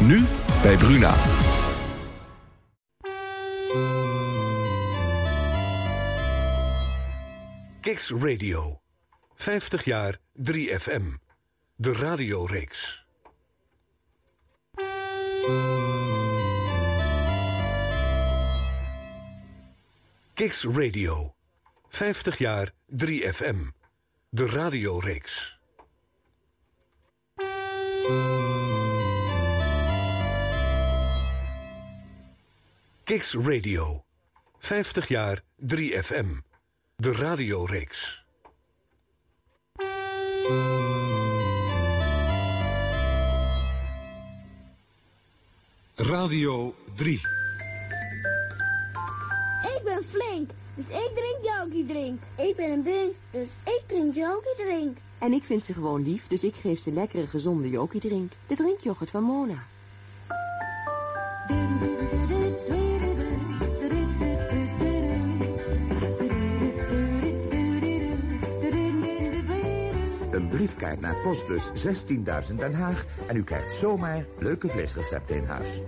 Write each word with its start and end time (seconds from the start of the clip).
Nu 0.00 0.24
bij 0.62 0.76
Bruna. 0.76 1.14
Kicks 7.80 8.10
Radio. 8.10 8.80
50 9.34 9.84
jaar 9.84 10.18
3FM. 10.52 11.02
De 11.76 11.92
radioreeks. 11.92 13.06
Kicks 20.34 20.64
Radio. 20.64 21.34
50 21.88 22.38
jaar 22.38 22.72
3FM. 22.90 23.56
De 24.28 24.46
radioreeks. 24.46 25.58
Kicks 33.08 33.34
Radio. 33.34 34.04
50 34.58 35.08
jaar 35.08 35.42
3FM. 35.60 36.26
De 36.96 37.12
radioreeks. 37.12 38.24
Radio 45.96 46.74
3. 46.94 47.14
Ik 49.62 49.80
ben 49.84 50.04
flink, 50.04 50.50
dus 50.74 50.88
ik 50.88 51.10
drink 51.14 51.38
Jokie 51.42 51.86
drink. 51.86 52.20
Ik 52.36 52.56
ben 52.56 52.70
een 52.70 52.82
bun, 52.82 53.12
dus 53.30 53.48
ik 53.64 53.82
drink 53.86 54.14
Jokie 54.14 54.54
drink. 54.56 54.96
En 55.18 55.32
ik 55.32 55.44
vind 55.44 55.62
ze 55.62 55.72
gewoon 55.72 56.02
lief, 56.02 56.26
dus 56.26 56.44
ik 56.44 56.54
geef 56.54 56.78
ze 56.78 56.92
lekkere, 56.92 57.26
gezonde 57.26 57.70
Jokie 57.70 58.00
drink. 58.00 58.32
De 58.46 58.56
drinkyoghurt 58.56 59.10
van 59.10 59.22
Mona. 59.22 59.66
Briefkaart 70.58 71.00
naar 71.00 71.16
postbus 71.22 71.70
16.000 72.48 72.54
Den 72.56 72.74
Haag... 72.74 73.04
en 73.26 73.36
u 73.36 73.44
krijgt 73.44 73.74
zomaar 73.74 74.24
leuke 74.38 74.68
vleesrecepten 74.68 75.36
in 75.36 75.44
huis. 75.44 75.80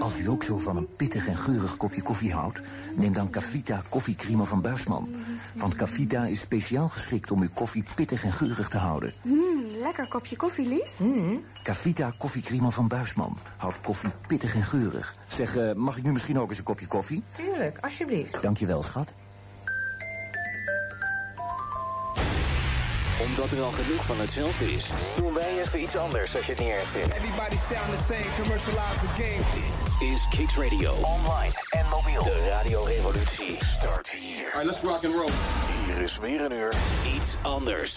Als 0.00 0.20
u 0.20 0.28
ook 0.28 0.42
zo 0.42 0.58
van 0.58 0.76
een 0.76 0.88
pittig 0.96 1.26
en 1.26 1.36
geurig 1.36 1.76
kopje 1.76 2.02
koffie 2.02 2.32
houdt... 2.32 2.62
neem 2.96 3.12
dan 3.12 3.30
Cavita 3.30 3.82
koffiecreamer 3.88 4.46
van 4.46 4.60
Buisman. 4.60 5.08
Want 5.54 5.74
Cavita 5.74 6.24
is 6.24 6.40
speciaal 6.40 6.88
geschikt 6.88 7.30
om 7.30 7.40
uw 7.42 7.48
koffie 7.54 7.84
pittig 7.94 8.24
en 8.24 8.32
geurig 8.32 8.68
te 8.68 8.78
houden. 8.78 9.12
Mmm, 9.22 9.64
lekker 9.82 10.08
kopje 10.08 10.36
koffie, 10.36 10.68
Lies. 10.68 11.00
Cavita 11.62 12.14
koffiecreamer 12.18 12.72
van 12.72 12.88
Buisman 12.88 13.38
houdt 13.56 13.80
koffie 13.80 14.10
pittig 14.28 14.54
en 14.54 14.62
geurig. 14.62 15.14
Zeg, 15.28 15.56
eh, 15.56 15.72
mag 15.72 15.96
ik 15.96 16.02
nu 16.02 16.12
misschien 16.12 16.38
ook 16.38 16.48
eens 16.48 16.58
een 16.58 16.64
kopje 16.64 16.86
koffie? 16.86 17.22
Tuurlijk, 17.32 17.78
alsjeblieft. 17.80 18.42
Dankjewel, 18.42 18.82
schat. 18.82 19.14
Omdat 23.38 23.58
er 23.58 23.64
al 23.64 23.70
genoeg 23.70 24.04
van 24.04 24.20
hetzelfde 24.20 24.72
is, 24.72 24.90
doen 25.16 25.34
wij 25.34 25.60
even 25.62 25.80
iets 25.80 25.96
anders 25.96 26.36
als 26.36 26.46
je 26.46 26.52
het 26.52 26.60
niet 26.60 26.70
erg 26.70 26.84
vindt. 26.84 27.14
Everybody 27.14 27.56
sound 27.56 27.98
the 27.98 28.04
same, 28.14 28.34
commercialize 28.38 28.98
the 29.00 29.22
game. 29.22 29.42
Dit 29.54 30.08
is 30.08 30.28
Kicks 30.30 30.56
Radio. 30.56 30.92
Online 30.92 31.52
en 31.70 31.84
mobiel. 31.90 32.22
De 32.22 32.48
radiorevolutie 32.48 33.58
start 33.78 34.10
hier. 34.10 34.44
Alright, 34.44 34.64
let's 34.64 34.82
rock 34.82 35.04
and 35.04 35.14
roll. 35.14 35.30
Hier 35.86 36.02
is 36.02 36.18
weer 36.18 36.40
een 36.40 36.52
uur 36.52 36.74
iets 37.16 37.36
anders. 37.42 37.96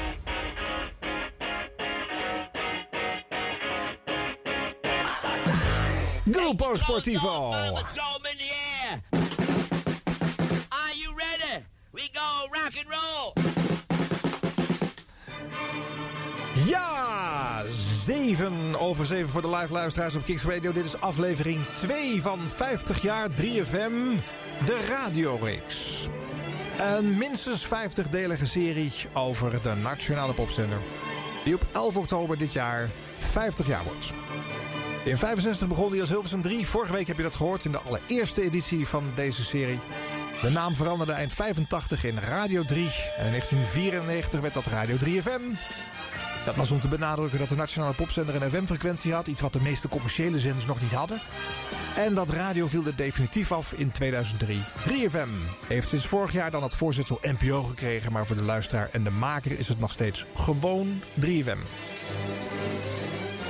Grupo 6.31 6.75
Sportivo. 6.75 7.53
Are 7.53 7.73
you 10.95 11.13
ready? 11.15 11.65
We 11.91 12.09
go 12.13 12.47
rock 12.51 12.73
and 12.77 12.87
roll. 12.87 13.33
Ja, 16.65 17.63
7 18.03 18.79
over 18.79 19.05
7 19.05 19.29
voor 19.29 19.41
de 19.41 19.49
live 19.49 19.71
luisteraars 19.73 20.15
op 20.15 20.23
Kicks 20.23 20.43
Radio. 20.43 20.71
Dit 20.71 20.85
is 20.85 21.01
aflevering 21.01 21.59
2 21.73 22.21
van 22.21 22.39
50 22.49 23.01
jaar 23.01 23.29
3FM, 23.29 24.21
de 24.65 24.85
radioreeks. 24.89 26.07
Een 26.79 27.17
minstens 27.17 27.67
50-delige 27.67 28.45
serie 28.45 28.91
over 29.13 29.61
de 29.61 29.73
nationale 29.73 30.33
popzender. 30.33 30.79
Die 31.43 31.55
op 31.55 31.65
11 31.71 31.97
oktober 31.97 32.37
dit 32.37 32.53
jaar 32.53 32.89
50 33.17 33.67
jaar 33.67 33.83
wordt. 33.83 34.13
In 35.03 35.17
65 35.17 35.67
begon 35.67 35.91
hij 35.91 35.99
als 35.99 36.09
Hilversum 36.09 36.41
3. 36.41 36.67
Vorige 36.67 36.93
week 36.93 37.07
heb 37.07 37.17
je 37.17 37.23
dat 37.23 37.35
gehoord 37.35 37.65
in 37.65 37.71
de 37.71 37.81
allereerste 37.81 38.41
editie 38.41 38.87
van 38.87 39.03
deze 39.15 39.43
serie. 39.43 39.79
De 40.41 40.49
naam 40.49 40.75
veranderde 40.75 41.11
eind 41.11 41.33
85 41.33 42.03
in 42.03 42.17
Radio 42.17 42.63
3. 42.63 42.83
En 43.17 43.25
in 43.25 43.31
1994 43.31 44.39
werd 44.39 44.53
dat 44.53 44.65
Radio 44.65 44.95
3FM. 44.95 45.41
Dat 46.45 46.55
was 46.55 46.71
om 46.71 46.81
te 46.81 46.87
benadrukken 46.87 47.39
dat 47.39 47.49
de 47.49 47.55
nationale 47.55 47.93
popzender 47.93 48.35
een 48.35 48.51
FM-frequentie 48.51 49.13
had. 49.13 49.27
Iets 49.27 49.41
wat 49.41 49.53
de 49.53 49.61
meeste 49.61 49.87
commerciële 49.87 50.39
zenders 50.39 50.65
nog 50.65 50.81
niet 50.81 50.91
hadden. 50.91 51.19
En 51.97 52.13
dat 52.13 52.29
radio 52.29 52.67
viel 52.67 52.85
er 52.85 52.95
definitief 52.95 53.51
af 53.51 53.73
in 53.73 53.91
2003. 53.91 54.59
3FM 54.89 55.29
heeft 55.67 55.89
sinds 55.89 56.07
vorig 56.07 56.31
jaar 56.31 56.51
dan 56.51 56.63
het 56.63 56.75
voorzitsel 56.75 57.19
NPO 57.21 57.63
gekregen. 57.63 58.11
Maar 58.11 58.25
voor 58.25 58.35
de 58.35 58.43
luisteraar 58.43 58.89
en 58.91 59.03
de 59.03 59.11
maker 59.11 59.59
is 59.59 59.67
het 59.67 59.79
nog 59.79 59.91
steeds 59.91 60.25
gewoon 60.35 61.01
3FM. 61.25 61.59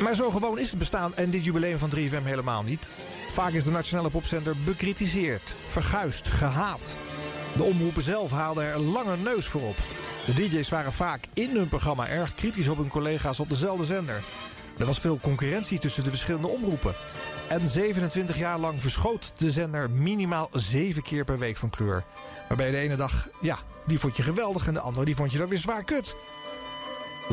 Maar 0.02 0.16
zo 0.16 0.30
gewoon 0.30 0.60
is 0.60 0.70
het 0.70 0.80
bestaan 0.80 1.16
en 1.16 1.30
dit 1.30 1.44
jubileum 1.44 1.78
van 1.78 1.90
3FM 1.96 2.24
helemaal 2.24 2.64
niet. 2.64 2.90
Vaak 3.32 3.52
is 3.52 3.64
de 3.64 3.72
nationale 3.72 4.10
popzender 4.10 4.56
bekritiseerd, 4.66 5.56
verguisd, 5.66 6.28
gehaat. 6.28 6.96
De 7.56 7.64
omroepen 7.64 8.02
zelf 8.02 8.32
haalden 8.32 8.64
er 8.64 8.76
een 8.76 8.92
lange 8.92 9.18
neus 9.18 9.48
voor 9.48 9.62
op. 9.62 9.76
De 10.26 10.34
DJ's 10.34 10.70
waren 10.70 10.94
vaak 10.94 11.28
in 11.34 11.50
hun 11.56 11.68
programma 11.68 12.08
erg 12.08 12.36
kritisch 12.36 12.68
op 12.68 12.78
hun 12.78 12.88
collega's 12.88 13.40
op 13.40 13.50
dezelfde 13.50 13.86
zender. 13.86 14.22
Er 14.78 14.86
was 14.86 15.00
veel 15.00 15.20
concurrentie 15.22 15.80
tussen 15.80 16.04
de 16.04 16.10
verschillende 16.10 16.48
omroepen. 16.48 16.94
En 17.48 17.68
27 17.68 18.38
jaar 18.38 18.60
lang 18.60 18.82
verschoot 18.82 19.34
de 19.38 19.52
zender 19.52 19.90
minimaal 19.90 20.50
7 20.52 21.02
keer 21.02 21.26
per 21.26 21.40
week 21.40 21.58
van 21.58 21.70
kleur. 21.70 22.04
Waarbij 22.48 22.72
de 22.72 22.78
ene 22.78 22.96
dag, 22.96 23.30
ja, 23.42 23.58
die 23.86 24.00
vond 24.00 24.18
je 24.18 24.24
geweldig 24.24 24.68
en 24.68 24.74
de 24.74 24.80
andere 24.80 25.06
die 25.06 25.16
vond 25.16 25.32
je 25.32 25.38
dan 25.38 25.48
weer 25.48 25.58
zwaar 25.58 25.84
kut. 25.84 26.16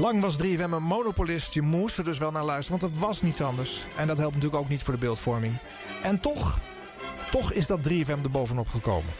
Lang 0.01 0.21
was 0.21 0.37
3FM 0.43 0.73
een 0.73 0.83
monopolist. 0.83 1.55
Je 1.55 1.63
moest 1.63 1.99
er 1.99 2.05
dus 2.05 2.19
wel 2.19 2.31
naar 2.31 2.45
luisteren, 2.45 2.81
want 2.81 2.93
het 2.93 3.03
was 3.03 3.23
niets 3.23 3.41
anders. 3.41 3.87
En 3.97 4.07
dat 4.07 4.19
helpt 4.19 4.35
natuurlijk 4.35 4.63
ook 4.63 4.69
niet 4.69 4.83
voor 4.83 4.95
de 4.95 5.01
beeldvorming. 5.01 5.55
En 6.03 6.21
toch, 6.21 6.59
toch 7.31 7.53
is 7.53 7.67
dat 7.67 7.89
3FM 7.89 8.23
er 8.23 8.31
bovenop 8.31 8.69
gekomen. 8.69 9.13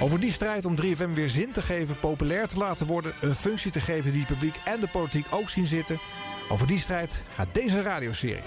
Over 0.00 0.20
die 0.20 0.32
strijd 0.32 0.64
om 0.64 0.76
3FM 0.82 1.12
weer 1.14 1.28
zin 1.28 1.52
te 1.52 1.62
geven, 1.62 1.98
populair 1.98 2.48
te 2.48 2.58
laten 2.58 2.86
worden... 2.86 3.12
een 3.20 3.34
functie 3.34 3.70
te 3.70 3.80
geven 3.80 4.12
die 4.12 4.20
het 4.20 4.28
publiek 4.28 4.56
en 4.64 4.80
de 4.80 4.88
politiek 4.88 5.26
ook 5.30 5.48
zien 5.48 5.66
zitten... 5.66 5.98
over 6.48 6.66
die 6.66 6.78
strijd 6.78 7.22
gaat 7.34 7.48
deze 7.52 7.82
radioserie. 7.82 8.42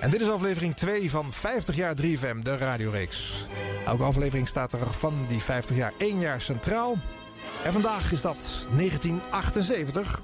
En 0.00 0.10
dit 0.10 0.20
is 0.20 0.28
aflevering 0.28 0.76
2 0.76 1.10
van 1.10 1.32
50 1.32 1.76
jaar 1.76 1.94
3FM, 2.02 2.38
de 2.42 2.56
radioreeks. 2.56 3.46
Elke 3.86 4.02
aflevering 4.02 4.48
staat 4.48 4.72
er 4.72 4.92
van 4.92 5.14
die 5.28 5.40
50 5.40 5.76
jaar 5.76 5.92
één 5.96 6.20
jaar 6.20 6.40
centraal. 6.40 6.96
En 7.64 7.72
vandaag 7.72 8.12
is 8.12 8.20
dat 8.20 8.66
1978. 8.76 10.20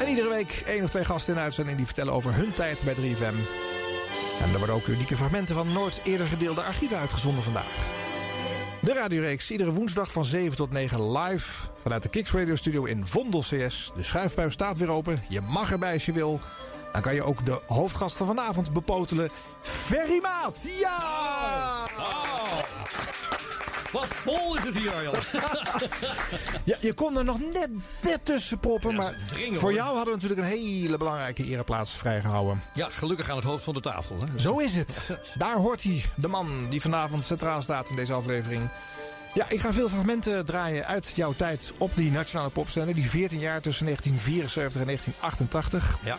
En 0.00 0.08
iedere 0.08 0.28
week 0.28 0.62
één 0.66 0.84
of 0.84 0.90
twee 0.90 1.04
gasten 1.04 1.34
in 1.34 1.40
uitzending 1.40 1.76
die 1.76 1.86
vertellen 1.86 2.12
over 2.12 2.34
hun 2.34 2.54
tijd 2.54 2.82
bij 2.84 2.94
3FM. 2.94 3.34
En 4.42 4.52
er 4.52 4.58
worden 4.58 4.74
ook 4.74 4.86
unieke 4.86 5.16
fragmenten 5.16 5.54
van 5.54 5.72
nooit 5.72 6.00
eerder 6.04 6.26
gedeelde 6.26 6.62
archieven 6.62 6.98
uitgezonden 6.98 7.42
vandaag. 7.42 7.98
De 8.80 8.92
radioreeks 8.92 9.50
iedere 9.50 9.72
woensdag 9.72 10.12
van 10.12 10.24
7 10.24 10.56
tot 10.56 10.70
9 10.70 11.12
live 11.12 11.68
vanuit 11.82 12.02
de 12.02 12.08
Kicks 12.08 12.32
Radio 12.32 12.56
Studio 12.56 12.84
in 12.84 13.06
Vondel 13.06 13.40
CS. 13.40 13.92
De 13.96 14.02
schuifpijp 14.02 14.52
staat 14.52 14.78
weer 14.78 14.90
open. 14.90 15.22
Je 15.28 15.40
mag 15.40 15.70
erbij 15.70 15.92
als 15.92 16.06
je 16.06 16.12
wil. 16.12 16.40
Dan 16.92 17.02
kan 17.02 17.14
je 17.14 17.22
ook 17.22 17.46
de 17.46 17.60
hoofdgast 17.66 18.16
van 18.16 18.26
vanavond 18.26 18.72
bepotelen. 18.72 19.30
Ferry 19.62 20.20
Maat! 20.22 20.64
Ja! 20.78 22.29
Wat 23.92 24.06
vol 24.06 24.56
is 24.56 24.64
het 24.64 24.76
hier, 24.76 25.02
joh. 25.02 25.14
ja, 26.64 26.76
je 26.80 26.92
kon 26.92 27.18
er 27.18 27.24
nog 27.24 27.38
net, 27.38 27.68
net 28.02 28.24
tussen 28.24 28.58
proppen. 28.58 28.90
Ja, 28.90 28.96
maar 28.96 29.14
dringen, 29.28 29.52
voor 29.52 29.60
hoor. 29.60 29.72
jou 29.72 29.96
hadden 29.96 30.14
we 30.14 30.20
natuurlijk 30.20 30.40
een 30.40 30.58
hele 30.58 30.96
belangrijke 30.96 31.44
ereplaats 31.44 31.90
vrijgehouden. 31.90 32.62
Ja, 32.72 32.88
gelukkig 32.90 33.30
aan 33.30 33.36
het 33.36 33.44
hoofd 33.44 33.64
van 33.64 33.74
de 33.74 33.80
tafel. 33.80 34.16
Hè. 34.20 34.38
Zo 34.38 34.58
is 34.58 34.74
het. 34.74 35.18
Daar 35.38 35.56
hoort 35.56 35.82
hij, 35.82 36.04
de 36.14 36.28
man 36.28 36.66
die 36.68 36.80
vanavond 36.80 37.24
centraal 37.24 37.62
staat 37.62 37.88
in 37.88 37.96
deze 37.96 38.12
aflevering. 38.12 38.70
Ja, 39.34 39.46
ik 39.48 39.60
ga 39.60 39.72
veel 39.72 39.88
fragmenten 39.88 40.44
draaien 40.44 40.86
uit 40.86 41.12
jouw 41.14 41.32
tijd 41.36 41.72
op 41.78 41.96
die 41.96 42.10
nationale 42.10 42.50
popzender. 42.50 42.94
Die 42.94 43.10
14 43.10 43.38
jaar 43.38 43.60
tussen 43.60 43.84
1974 43.84 44.80
en 44.80 44.86
1988. 44.86 45.98
Ja. 46.02 46.18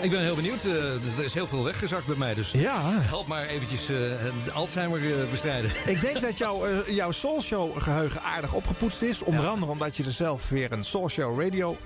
Ik 0.00 0.10
ben 0.10 0.20
heel 0.22 0.34
benieuwd. 0.34 0.64
eh, 0.64 1.18
er 1.18 1.24
is 1.24 1.34
heel 1.34 1.46
veel 1.46 1.64
weggezakt 1.64 2.06
bij 2.06 2.16
mij. 2.16 2.34
Dus 2.34 2.50
Ja. 2.50 2.80
help 2.84 3.26
maar 3.26 3.46
eventjes 3.46 3.86
de 3.86 4.18
Alzheimer 4.54 4.98
eh, 5.20 5.30
bestrijden. 5.30 5.70
Ik 5.86 6.00
denk 6.00 6.20
dat 6.20 6.38
jouw, 6.38 6.64
eh, 6.66 6.94
jouw 6.94 7.10
Soulshow 7.10 7.82
geheugen 7.82 8.22
aardig 8.22 8.52
opgepoetst 8.52 9.02
is. 9.02 9.22
Onder 9.22 9.46
andere 9.46 9.72
omdat 9.72 9.96
je 9.96 10.04
er 10.04 10.10
zelf 10.10 10.48
weer 10.48 10.72
een 10.72 10.84
Soulshow 10.84 11.40
radio 11.40 11.76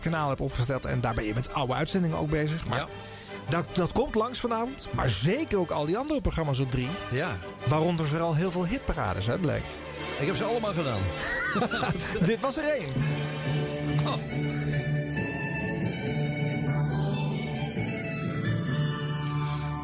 kanaal 0.00 0.28
hebt 0.28 0.40
opgesteld. 0.40 0.84
En 0.84 1.00
daar 1.00 1.14
ben 1.14 1.24
je 1.24 1.34
met 1.34 1.52
oude 1.54 1.72
uitzendingen 1.74 2.18
ook 2.18 2.30
bezig. 2.30 2.66
Maar 2.66 2.78
Ja. 2.78 2.86
dat, 3.48 3.64
dat 3.72 3.92
komt 3.92 4.14
langs 4.14 4.38
vanavond. 4.40 4.86
Maar 4.90 5.08
zeker 5.10 5.58
ook 5.58 5.70
al 5.70 5.86
die 5.86 5.98
andere 5.98 6.20
programma's 6.20 6.58
op 6.58 6.70
drie. 6.70 6.88
Ja. 7.10 7.36
Waaronder 7.66 8.06
vooral 8.06 8.34
heel 8.34 8.50
veel 8.50 8.66
hitparades, 8.66 9.26
hè, 9.26 9.38
blijkt. 9.38 9.66
Ik 10.20 10.26
heb 10.26 10.36
ze 10.36 10.44
allemaal 10.44 10.72
gedaan. 10.72 11.00
Dit 12.30 12.40
was 12.40 12.56
er 12.56 12.64
één. 12.64 12.92
Oh. 14.06 14.14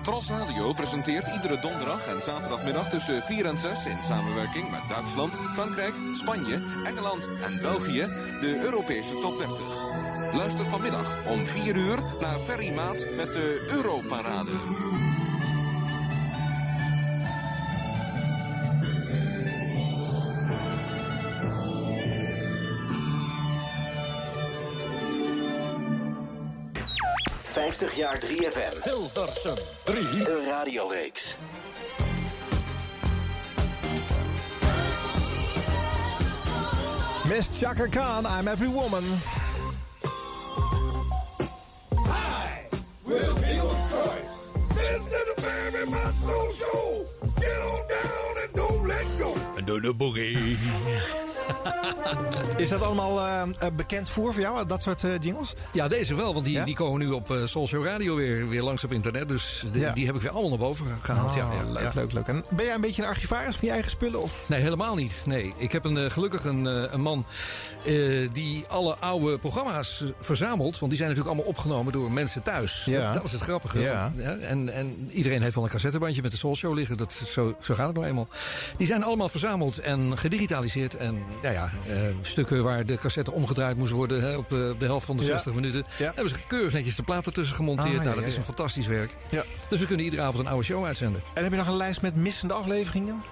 Tros 0.02 0.28
Radio 0.28 0.72
presenteert 0.72 1.26
iedere 1.28 1.58
donderdag 1.58 2.06
en 2.06 2.22
zaterdagmiddag 2.22 2.90
tussen 2.90 3.22
4 3.22 3.46
en 3.46 3.58
6 3.58 3.86
in 3.86 4.02
samenwerking 4.02 4.70
met 4.70 4.88
Duitsland, 4.88 5.34
Frankrijk, 5.54 5.94
Spanje, 6.12 6.62
Engeland 6.84 7.28
en 7.42 7.60
België 7.60 8.06
de 8.40 8.60
Europese 8.64 9.18
top 9.18 9.38
30. 9.38 9.58
Luister 10.32 10.66
vanmiddag 10.66 11.26
om 11.26 11.46
4 11.46 11.76
uur 11.76 11.98
naar 12.20 12.38
Ferry 12.38 12.74
Maat 12.74 13.06
met 13.16 13.32
de 13.32 13.66
Europarade. 13.70 14.52
50 27.70 27.94
jaar 27.94 28.18
3FM. 28.18 28.82
Hilversum 28.82 29.56
3. 29.84 30.24
De 30.24 30.44
radioreeks. 30.46 31.36
Miss 37.28 37.58
Chaka 37.60 37.88
Khan, 37.88 38.26
I'm 38.26 38.48
Every 38.48 38.68
Woman. 38.68 39.04
Hi, 41.94 42.66
we're 43.04 43.30
Eagle 43.52 43.76
Choice. 43.90 44.32
This 44.74 45.00
is 45.00 45.24
the 45.34 45.42
baby 45.42 45.90
my 45.90 46.12
soul 46.24 46.52
show. 46.52 47.06
Get 47.38 47.60
on 47.60 47.82
down 47.88 48.42
and 48.42 48.52
don't 48.54 48.86
let 48.86 49.06
go. 49.18 49.59
Doe 49.64 49.80
de 49.80 49.94
boogie. 49.94 50.58
Is 52.56 52.68
dat 52.68 52.82
allemaal 52.82 53.20
eh, 53.20 53.42
eh, 53.42 53.74
bekend 53.76 54.08
voor 54.08 54.32
voor 54.32 54.42
jou, 54.42 54.66
dat 54.66 54.82
soort 54.82 55.02
jingles? 55.20 55.52
Ja, 55.72 55.88
deze 55.88 56.14
wel, 56.14 56.32
want 56.34 56.44
die, 56.44 56.54
Ja? 56.54 56.64
die 56.64 56.74
komen 56.74 57.00
nu 57.00 57.08
op 57.10 57.30
uh, 57.30 57.46
Soulshow 57.46 57.84
Radio 57.84 58.14
weer, 58.14 58.48
weer 58.48 58.62
langs 58.62 58.84
op 58.84 58.92
internet. 58.92 59.28
Dus 59.28 59.64
die, 59.72 59.80
Ja. 59.80 59.92
die 59.92 60.06
heb 60.06 60.14
ik 60.14 60.20
weer 60.20 60.30
allemaal 60.30 60.48
naar 60.50 60.58
boven 60.58 60.86
gehaald. 61.00 61.34
ja, 61.34 61.46
Oh, 61.46 61.54
ja, 61.54 61.72
leuk, 61.72 61.82
ja. 61.82 61.90
leuk, 61.94 62.12
leuk. 62.12 62.26
En 62.26 62.44
ben 62.50 62.64
jij 62.64 62.74
een 62.74 62.80
beetje 62.80 63.02
een 63.02 63.08
archivaris 63.08 63.56
van 63.56 63.68
je 63.68 63.72
eigen 63.74 63.90
spullen? 63.90 64.22
Of? 64.22 64.44
Nee, 64.46 64.60
helemaal 64.60 64.94
niet. 64.94 65.22
Nee, 65.26 65.52
ik 65.56 65.72
heb 65.72 65.84
een, 65.84 66.10
gelukkig 66.10 66.44
een, 66.44 66.64
een 66.64 67.00
man 67.00 67.26
eh, 67.84 68.28
die 68.32 68.64
alle 68.68 68.96
oude 68.96 69.38
programma's 69.38 70.04
verzamelt. 70.20 70.78
Want 70.78 70.90
die 70.92 71.00
zijn 71.00 71.08
natuurlijk 71.10 71.36
allemaal 71.36 71.52
opgenomen 71.54 71.92
door 71.92 72.12
mensen 72.12 72.42
thuis. 72.42 72.82
Ja. 72.86 73.04
Dat, 73.04 73.14
dat 73.14 73.24
is 73.24 73.32
het 73.32 73.40
grappige. 73.42 73.78
Ja. 73.80 74.12
en, 74.40 74.72
en 74.74 75.08
iedereen 75.12 75.42
heeft 75.42 75.54
wel 75.54 75.64
een 75.64 75.70
cassettebandje 75.70 76.22
met 76.22 76.30
de 76.30 76.36
Soul 76.36 76.56
Show 76.56 76.74
liggen. 76.74 76.96
Dat, 76.96 77.12
zo, 77.26 77.54
zo 77.60 77.74
gaat 77.74 77.86
het 77.86 77.96
nou 77.96 78.06
eenmaal. 78.08 78.28
Die 78.76 78.86
zijn 78.86 79.02
allemaal 79.04 79.28
verzameld 79.28 79.59
en 79.82 80.18
gedigitaliseerd. 80.18 80.96
En 80.96 81.18
ja, 81.42 81.50
ja, 81.50 81.70
eh, 81.88 81.94
stukken 82.22 82.62
waar 82.62 82.86
de 82.86 82.98
cassette 82.98 83.32
omgedraaid 83.32 83.76
moest 83.76 83.92
worden 83.92 84.22
hè, 84.22 84.36
op, 84.36 84.52
eh, 84.52 84.58
de 84.78 84.84
helft 84.84 85.06
van 85.06 85.16
de 85.16 85.22
Ja. 85.22 85.28
60 85.28 85.54
minuten. 85.54 85.84
Ja. 85.98 86.12
Hebben 86.14 86.28
ze 86.28 86.46
keurig 86.46 86.72
netjes 86.72 86.96
de 86.96 87.02
platen 87.02 87.32
tussen 87.32 87.56
gemonteerd. 87.56 87.98
Ah, 87.98 88.04
nou, 88.04 88.14
dat 88.14 88.24
is 88.24 88.36
een 88.36 88.44
fantastisch 88.44 88.86
werk. 88.86 89.10
Ja. 89.30 89.44
Dus 89.68 89.78
we 89.78 89.86
kunnen 89.86 90.04
iedere 90.04 90.22
avond 90.22 90.38
een 90.38 90.50
oude 90.50 90.64
show 90.64 90.84
uitzenden. 90.84 91.22
En 91.34 91.42
heb 91.42 91.52
je 91.52 91.58
nog 91.58 91.66
een 91.66 91.76
lijst 91.76 92.02
met 92.02 92.16
missende 92.16 92.54
afleveringen? 92.54 93.22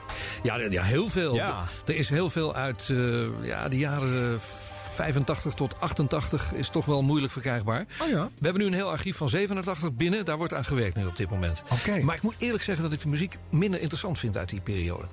Ja, 0.43 0.57
ja 0.57 0.83
heel 0.83 1.09
veel. 1.09 1.39
Er 1.87 1.97
is 1.97 2.09
heel 2.09 2.31
veel 2.31 2.55
uit 2.55 2.89
eh, 2.91 3.27
ja, 3.43 3.69
de 3.69 3.79
jaren 3.79 4.35
eh, 4.35 4.41
85 4.95 5.55
tot 5.55 5.81
88 5.81 6.53
is 6.53 6.69
toch 6.69 6.85
wel 6.85 7.03
moeilijk 7.03 7.33
verkrijgbaar. 7.33 7.87
Oh 8.03 8.09
ja. 8.09 8.25
We 8.39 8.45
hebben 8.45 8.63
nu 8.63 8.69
een 8.69 8.75
heel 8.75 8.91
archief 8.91 9.17
van 9.17 9.29
87 9.29 9.93
binnen. 9.93 10.25
Daar 10.25 10.37
wordt 10.37 10.55
aan 10.55 10.65
gewerkt 10.65 10.97
nu 10.97 11.07
op 11.07 11.17
dit 11.17 11.31
moment. 11.31 11.63
Oké. 11.73 12.01
Maar 12.03 12.17
ik 12.17 12.23
moet 12.23 12.35
eerlijk 12.39 12.63
zeggen 12.63 12.85
dat 12.85 12.93
ik 12.93 13.01
de 13.01 13.09
muziek 13.09 13.39
minder 13.51 13.81
interessant 13.81 14.19
vind 14.19 14.37
uit 14.37 14.49
die 14.49 14.61
periode. 14.61 15.05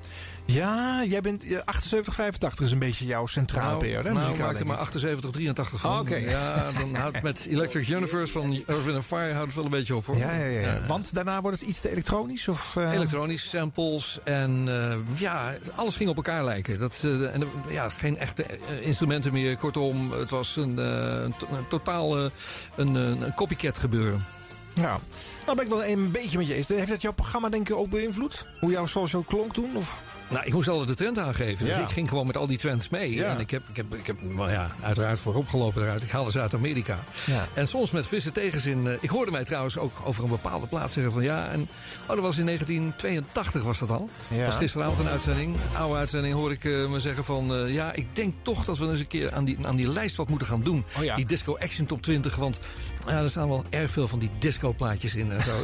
Ja, 0.48 1.04
jij 1.04 1.22
bent 1.22 1.44
eh, 1.52 1.60
78, 1.66 2.14
85 2.14 2.66
is 2.66 2.72
een 2.72 2.80
beetje 2.80 3.06
jouw 3.06 3.26
centrale 3.26 3.78
periode. 3.78 4.08
hè, 4.08 4.14
nou 4.14 4.26
muzikaal, 4.26 4.48
maak 4.52 4.60
er 4.60 4.66
maar 4.66 4.76
ik. 4.76 4.82
78, 4.82 5.30
83 5.32 5.80
van. 5.80 5.92
Ah, 5.92 6.00
oké. 6.00 6.16
Ja, 6.16 6.72
dan 6.72 6.96
houdt 6.96 7.22
met 7.22 7.46
Electric 7.50 7.88
Universe 7.88 8.32
van 8.34 8.64
Earth, 8.68 9.06
Fire 9.06 9.32
houdt 9.34 9.46
het 9.46 9.56
wel 9.56 9.64
een 9.64 9.70
beetje 9.70 9.96
op. 9.96 10.06
Hoor. 10.06 10.18
Ja, 10.18 10.34
ja, 10.34 10.46
ja, 10.46 10.60
ja. 10.60 10.80
Want 10.88 11.14
daarna 11.14 11.42
wordt 11.42 11.60
het 11.60 11.70
iets 11.70 11.82
te 11.82 11.92
elektronisch? 11.92 12.48
Of, 12.48 12.76
eh? 12.76 12.92
Elektronisch, 12.92 13.50
samples 13.50 14.20
en 14.24 14.66
eh, 14.68 15.20
ja, 15.20 15.54
alles 15.76 15.96
ging 15.96 16.10
op 16.10 16.16
elkaar 16.16 16.44
lijken. 16.46 16.80
Dat, 16.80 16.96
eh, 17.04 17.34
en, 17.34 17.44
ja, 17.70 17.90
geen 17.90 18.18
echte 18.18 18.44
eh, 18.44 18.58
instrumenten 18.82 19.34
meer. 19.34 19.58
Kortom, 19.58 20.12
het 20.12 20.30
was 20.30 20.56
een, 20.56 20.80
eh, 20.80 21.22
een, 21.24 21.34
to- 21.38 21.48
een 21.52 21.68
totaal 21.68 22.18
eh, 22.24 22.30
een, 22.76 22.96
een, 22.96 23.34
copycat 23.36 23.78
gebeuren. 23.78 24.26
Ja. 24.74 25.00
Nou 25.46 25.56
ben 25.58 25.66
ik 25.66 25.72
wel 25.72 25.86
een 25.86 26.12
beetje 26.12 26.38
met 26.38 26.48
je 26.48 26.54
eens. 26.54 26.68
Heeft 26.68 26.90
dat 26.90 27.02
jouw 27.02 27.14
programma 27.14 27.50
denk 27.50 27.70
ik 27.70 27.76
ook 27.76 27.90
beïnvloed? 27.90 28.46
Hoe 28.60 28.72
jouw 28.72 28.86
social 28.86 29.24
klonk 29.24 29.54
toen? 29.54 29.70
Of? 29.76 30.02
Nou, 30.30 30.46
ik 30.46 30.54
moest 30.54 30.68
altijd 30.68 30.88
de 30.88 30.96
trend 30.96 31.20
aangeven. 31.20 31.66
Dus 31.66 31.76
Ja. 31.76 31.82
ik 31.82 31.90
ging 31.90 32.10
gewoon 32.10 32.28
met 32.28 32.38
al 32.38 32.48
die 32.48 32.58
trends 32.58 32.90
mee. 32.90 33.14
Ja. 33.16 33.30
En 33.30 33.40
ik 33.40 33.52
heb, 33.52 33.62
ik 33.70 33.76
heb, 33.76 33.94
ik 33.96 34.08
heb 34.08 34.18
ja, 34.38 34.72
uiteraard 34.84 35.20
voorop 35.20 35.48
gelopen 35.48 35.82
eruit. 35.82 36.04
Ik 36.04 36.10
haalde 36.12 36.32
ze 36.32 36.40
uit 36.40 36.54
Amerika. 36.54 37.00
Ja. 37.26 37.48
En 37.54 37.68
soms 37.68 37.92
met 37.92 38.08
frisse 38.08 38.32
tegenzin. 38.32 38.88
eh, 38.88 38.94
ik 39.00 39.10
hoorde 39.10 39.32
mij 39.32 39.44
trouwens 39.44 39.78
ook 39.78 39.92
over 40.04 40.24
een 40.24 40.30
bepaalde 40.30 40.68
plaats 40.68 40.94
zeggen 40.94 41.12
van 41.14 41.24
ja. 41.24 41.48
En, 41.48 41.62
oh, 42.02 42.08
dat 42.08 42.20
was 42.20 42.38
in 42.38 42.46
1982 42.46 43.64
was 43.64 43.80
dat 43.80 43.90
al. 43.90 44.10
Ja. 44.28 44.46
was 44.46 44.56
gisteravond 44.56 45.00
een 45.00 45.08
uitzending. 45.12 45.56
Oude 45.78 45.98
uitzending 45.98 46.34
hoor 46.34 46.52
ik 46.52 46.66
eh, 46.66 46.88
me 46.90 47.00
zeggen 47.00 47.24
van 47.26 47.54
eh, 47.56 47.74
ja, 47.74 47.94
ik 47.94 48.08
denk 48.16 48.34
toch 48.42 48.66
dat 48.66 48.78
we 48.78 48.86
eens 48.90 49.00
een 49.00 49.08
keer 49.08 49.32
aan 49.34 49.46
die, 49.46 49.58
aan 49.62 49.76
die 49.76 49.90
lijst 49.92 50.16
wat 50.16 50.30
moeten 50.30 50.48
gaan 50.48 50.64
doen. 50.64 50.86
Oh. 51.02 51.16
Die 51.16 51.26
Disco 51.26 51.58
Action 51.58 51.86
Top 51.86 52.02
20. 52.02 52.36
Want 52.36 52.60
ja, 53.08 53.22
er 53.22 53.30
staan 53.30 53.50
wel 53.50 53.64
erg 53.70 53.92
veel 53.92 54.08
van 54.08 54.20
die 54.20 54.30
disco 54.40 54.72
plaatjes 54.74 55.16
in 55.16 55.32
en 55.32 55.44
zo. 55.44 55.52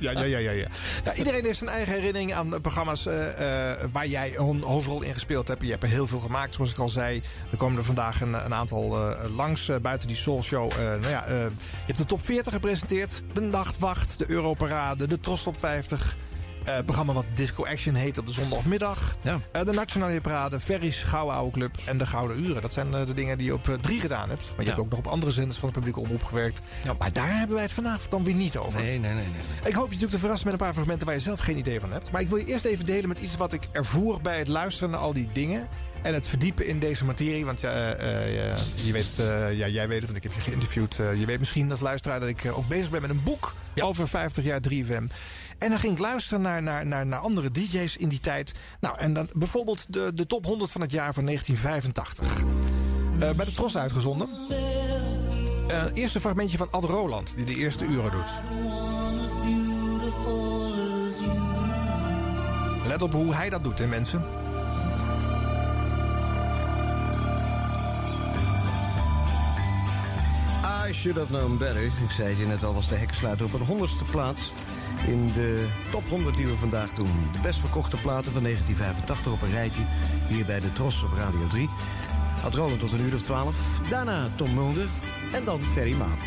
Ja, 0.00 0.10
ja, 0.10 0.22
ja, 0.22 0.38
ja, 0.38 0.50
ja. 0.50 0.66
ja 1.04 1.14
iedereen 1.14 1.44
heeft 1.44 1.58
zijn 1.58 1.70
eigen 1.70 1.92
herinnering 1.92 2.34
aan 2.34 2.60
programma's 2.60 3.06
waar 3.92 4.06
jij 4.06 4.38
een 4.38 4.62
hoofdrol 4.62 5.02
in 5.02 5.12
gespeeld 5.12 5.48
hebt. 5.48 5.62
Je 5.62 5.70
hebt 5.70 5.82
er 5.82 5.88
heel 5.88 6.06
veel 6.06 6.20
gemaakt, 6.20 6.54
zoals 6.54 6.70
ik 6.70 6.78
al 6.78 6.88
zei. 6.88 7.22
Er 7.50 7.56
komen 7.56 7.78
er 7.78 7.84
vandaag 7.84 8.20
een, 8.20 8.44
een 8.44 8.54
aantal 8.54 8.96
eh, 8.96 9.34
langs 9.36 9.68
eh, 9.68 9.76
buiten 9.76 10.08
die 10.08 10.16
Soul 10.16 10.42
Show. 10.42 10.72
Eh, 10.72 10.78
nou 10.78 11.08
ja, 11.08 11.24
eh, 11.24 11.36
je 11.36 11.86
hebt 11.86 11.98
de 11.98 12.04
top 12.04 12.24
40 12.24 12.52
gepresenteerd, 12.52 13.22
de 13.32 13.40
Nachtwacht, 13.40 14.18
de 14.18 14.30
Europarade, 14.30 15.06
de 15.06 15.20
Tros 15.20 15.42
Top 15.42 15.58
50. 15.58 16.16
Het 16.66 16.84
programma 16.84 17.12
wat 17.12 17.24
Disco 17.34 17.64
Action 17.66 17.94
heet 17.94 18.18
op 18.18 18.26
de 18.26 18.32
zondagmiddag. 18.32 19.16
Ja. 19.20 19.38
Eh, 19.52 19.64
de 19.64 19.72
Nationale 19.72 20.12
Hitparade, 20.12 20.60
Ferries, 20.60 21.02
Gouden 21.02 21.34
Oude 21.36 21.50
Club 21.58 21.76
en 21.86 21.98
de 21.98 22.06
Gouden 22.06 22.44
Uren. 22.44 22.62
Dat 22.62 22.72
zijn 22.72 22.94
eh, 22.94 23.06
de 23.06 23.14
dingen 23.14 23.38
die 23.38 23.46
je 23.46 23.54
op 23.54 23.78
drie 23.80 24.00
gedaan 24.00 24.28
hebt. 24.28 24.42
Maar 24.42 24.56
je 24.58 24.62
Ja. 24.62 24.68
hebt 24.68 24.80
ook 24.80 24.90
nog 24.90 24.98
op 24.98 25.06
andere 25.06 25.32
zenders 25.32 25.58
van 25.58 25.68
de 25.68 25.74
publieke 25.74 26.00
omroep 26.00 26.22
gewerkt. 26.24 26.60
Maar 26.98 27.12
daar 27.12 27.38
hebben 27.38 27.54
wij 27.54 27.64
het 27.64 27.72
vanavond 27.72 28.10
dan 28.10 28.24
weer 28.24 28.34
niet 28.34 28.56
over. 28.56 28.80
Nee, 28.80 28.98
nee, 28.98 29.12
nee. 29.14 29.24
nee. 29.24 29.24
Ik 29.64 29.74
hoop 29.74 29.84
je 29.84 29.92
natuurlijk 29.92 30.10
te 30.12 30.18
verrassen 30.18 30.44
met 30.50 30.52
een 30.60 30.64
paar 30.64 30.74
fragmenten 30.74 31.06
waar 31.06 31.14
je 31.16 31.20
zelf 31.22 31.40
geen 31.40 31.58
idee 31.58 31.80
van 31.80 31.92
hebt. 31.92 32.10
Maar 32.10 32.20
ik 32.20 32.28
wil 32.28 32.38
je 32.38 32.44
eerst 32.46 32.64
even 32.64 32.84
delen 32.84 33.08
met 33.08 33.18
iets 33.18 33.36
wat 33.36 33.52
ik 33.52 33.62
ervoer 33.72 34.20
bij 34.20 34.38
het 34.38 34.48
luisteren 34.48 34.90
naar 34.90 35.00
al 35.00 35.12
die 35.12 35.28
dingen. 35.32 35.68
En 36.02 36.14
het 36.14 36.28
verdiepen 36.28 36.66
in 36.66 36.78
deze 36.78 37.04
materie. 37.04 37.44
Want 37.44 37.60
je 37.60 38.92
weet, 38.92 39.14
ja, 39.56 39.68
jij 39.68 39.88
weet 39.88 40.02
het, 40.02 40.10
want 40.12 40.16
ik 40.16 40.22
heb 40.22 40.32
je 40.32 40.40
geïnterviewd. 40.40 40.94
Je 40.96 41.26
weet 41.26 41.38
misschien 41.38 41.70
als 41.70 41.80
luisteraar 41.80 42.20
dat 42.20 42.28
ik 42.28 42.42
ook 42.52 42.68
bezig 42.68 42.90
ben 42.90 43.00
met 43.00 43.10
een 43.10 43.22
boek 43.22 43.54
over 43.82 44.08
50 44.08 44.44
jaar 44.44 44.60
3FM. 44.70 45.04
En 45.58 45.68
dan 45.70 45.78
ging 45.78 45.92
ik 45.92 45.98
luisteren 45.98 46.40
naar, 46.40 46.62
naar, 46.62 46.86
naar, 46.86 47.06
naar 47.06 47.18
andere 47.18 47.50
DJ's 47.50 47.96
in 47.96 48.08
die 48.08 48.20
tijd. 48.20 48.54
Nou, 48.80 48.98
en 48.98 49.12
dan 49.12 49.28
bijvoorbeeld 49.34 49.92
de, 49.92 50.14
de 50.14 50.26
top 50.26 50.44
100 50.44 50.72
van 50.72 50.80
het 50.80 50.92
jaar 50.92 51.14
van 51.14 51.24
1985. 51.24 52.44
Eh, 53.20 53.36
bij 53.36 53.44
de 53.44 53.52
Tros 53.52 53.76
uitgezonden. 53.76 54.28
Eh 55.68 55.84
eerst 55.92 56.14
een 56.14 56.20
fragmentje 56.20 56.56
van 56.56 56.70
Ad 56.70 56.84
Roland, 56.84 57.36
die 57.36 57.44
de 57.44 57.54
eerste 57.54 57.84
uren 57.84 58.10
doet. 58.10 58.40
Let 62.86 63.02
op 63.02 63.12
hoe 63.12 63.34
hij 63.34 63.50
dat 63.50 63.64
doet, 63.64 63.78
hè 63.78 63.86
mensen. 63.86 64.24
I 70.88 70.92
should 70.92 71.16
have 71.16 71.32
known 71.32 71.56
better. 71.58 71.84
Ik 71.84 72.10
zei 72.16 72.38
je 72.38 72.46
net 72.46 72.64
al, 72.64 72.74
was 72.74 72.88
de 72.88 72.94
hekkensluiter 72.94 73.46
op 73.46 73.52
een 73.52 73.66
honderdste 73.66 74.04
plaats. 74.04 74.40
In 75.06 75.32
de 75.32 75.66
top 75.90 76.08
100 76.08 76.36
die 76.36 76.46
we 76.46 76.56
vandaag 76.56 76.90
doen. 76.94 77.10
De 77.32 77.38
best 77.42 77.58
verkochte 77.60 77.96
platen 77.96 78.32
van 78.32 78.42
1985 78.42 79.32
op 79.32 79.42
een 79.42 79.50
rijtje. 79.50 79.80
Hier 80.28 80.44
bij 80.44 80.60
de 80.60 80.72
Tros 80.72 81.02
op 81.02 81.18
Radio 81.18 81.46
3. 81.46 81.68
Had 82.42 82.54
Roland 82.54 82.78
tot 82.78 82.92
een 82.92 83.00
uur 83.00 83.14
of 83.14 83.22
12. 83.22 83.80
Daarna 83.88 84.28
Tom 84.36 84.54
Mulder. 84.54 84.88
En 85.32 85.44
dan 85.44 85.60
Ferry 85.60 85.96
Maat. 85.96 86.22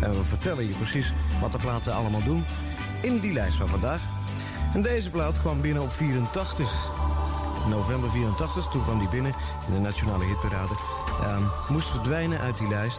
En 0.00 0.10
we 0.10 0.24
vertellen 0.24 0.66
je 0.66 0.74
precies 0.74 1.12
wat 1.40 1.52
de 1.52 1.58
platen 1.58 1.94
allemaal 1.94 2.24
doen. 2.24 2.44
In 3.02 3.20
die 3.20 3.32
lijst 3.32 3.56
van 3.56 3.68
vandaag. 3.68 4.02
En 4.74 4.82
deze 4.82 5.10
plaat 5.10 5.40
kwam 5.40 5.60
binnen 5.60 5.82
op 5.82 5.92
84. 5.92 6.90
November 7.68 8.10
84, 8.10 8.68
toen 8.68 8.82
kwam 8.82 8.98
die 8.98 9.08
binnen 9.08 9.32
in 9.66 9.74
de 9.74 9.80
Nationale 9.80 10.24
Hitparade. 10.24 10.74
Ehm, 11.20 11.42
moest 11.72 11.88
verdwijnen 11.88 12.38
uit 12.38 12.58
die 12.58 12.68
lijst. 12.68 12.98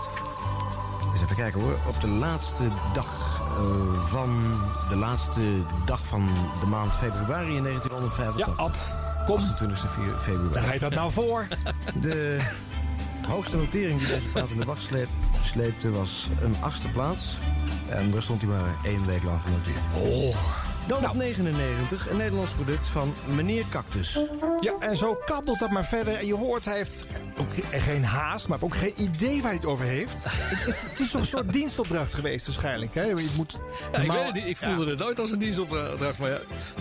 Eens 1.14 1.22
even 1.22 1.36
kijken 1.36 1.62
hoor. 1.62 1.78
Op 1.88 2.02
de 2.02 2.08
laatste 2.08 2.64
dag 2.94 3.31
eh, 3.62 4.10
van 4.10 4.30
de 4.90 4.96
laatste 4.96 5.42
dag 5.86 6.00
van 6.06 6.30
de 6.60 6.66
maand 6.66 6.92
februari 6.94 7.56
in 7.56 7.64
1985. 7.64 8.46
Ja, 8.46 8.64
Ad, 8.64 8.98
kom. 9.26 9.36
28 9.42 9.80
fe- 9.80 10.22
februari. 10.22 10.54
Daar 10.54 10.64
rijdt 10.64 10.82
dat 10.82 10.94
nou 10.94 11.12
voor. 11.12 11.48
De 12.02 12.38
hoogste 13.28 13.58
notering 13.58 14.00
die 14.00 14.08
deze 14.08 14.26
plaat 14.26 14.50
in 14.50 14.60
de 14.60 14.66
wacht 14.66 14.82
sleep, 14.82 15.08
sleepte 15.44 15.92
was 15.92 16.28
een 16.42 16.56
achtste 16.60 16.88
plaats. 16.88 17.38
En 17.90 18.12
daar 18.12 18.22
stond 18.22 18.42
hij 18.42 18.50
maar 18.50 18.76
één 18.84 19.06
week 19.06 19.24
lang 19.24 19.40
genoteerd. 19.42 19.80
Oh. 19.94 20.36
Dan 20.88 21.10
op 21.10 21.16
99, 21.16 22.10
een 22.10 22.18
Nederlands 22.18 22.52
product 22.52 22.88
van 22.88 23.14
Meneer 23.26 23.64
Cactus. 23.70 24.18
Ja, 24.60 24.74
en 24.80 24.98
zo 24.98 25.16
kabbelt 25.26 25.60
dat 25.60 25.70
maar 25.70 25.86
verder. 25.86 26.16
En 26.16 26.26
je 26.26 26.34
hoort, 26.36 26.66
hij 26.66 26.78
heeft 26.78 27.04
ook 27.38 27.54
ge- 27.54 27.80
geen 27.80 28.04
haast, 28.04 28.48
maar 28.48 28.58
ook 28.62 28.76
geen 28.76 28.94
idee 28.98 29.36
waar 29.42 29.52
hij 29.52 29.56
het 29.56 29.66
over 29.66 29.86
heeft. 29.86 30.14
het, 30.24 30.68
is, 30.68 30.76
het 30.82 31.00
is 31.00 31.12
toch 31.12 31.22
een 31.22 31.28
soort 31.28 31.54
dienstopdracht 31.60 32.14
geweest 32.14 32.46
waarschijnlijk. 32.46 32.94
Hè? 32.94 33.04
Je 33.04 33.30
moet 33.36 33.52
Ja, 33.52 33.88
ik 33.88 33.98
normaal- 33.98 34.16
weet 34.16 34.26
het 34.26 34.34
niet. 34.36 34.46
Ik 34.48 34.58
voelde 34.58 34.90
het 34.90 35.00
nooit 35.00 35.20
als 35.20 35.32
een 35.32 35.40
dienstopdracht. 35.40 36.20
Maar 36.20 36.30
ja, 36.30 36.38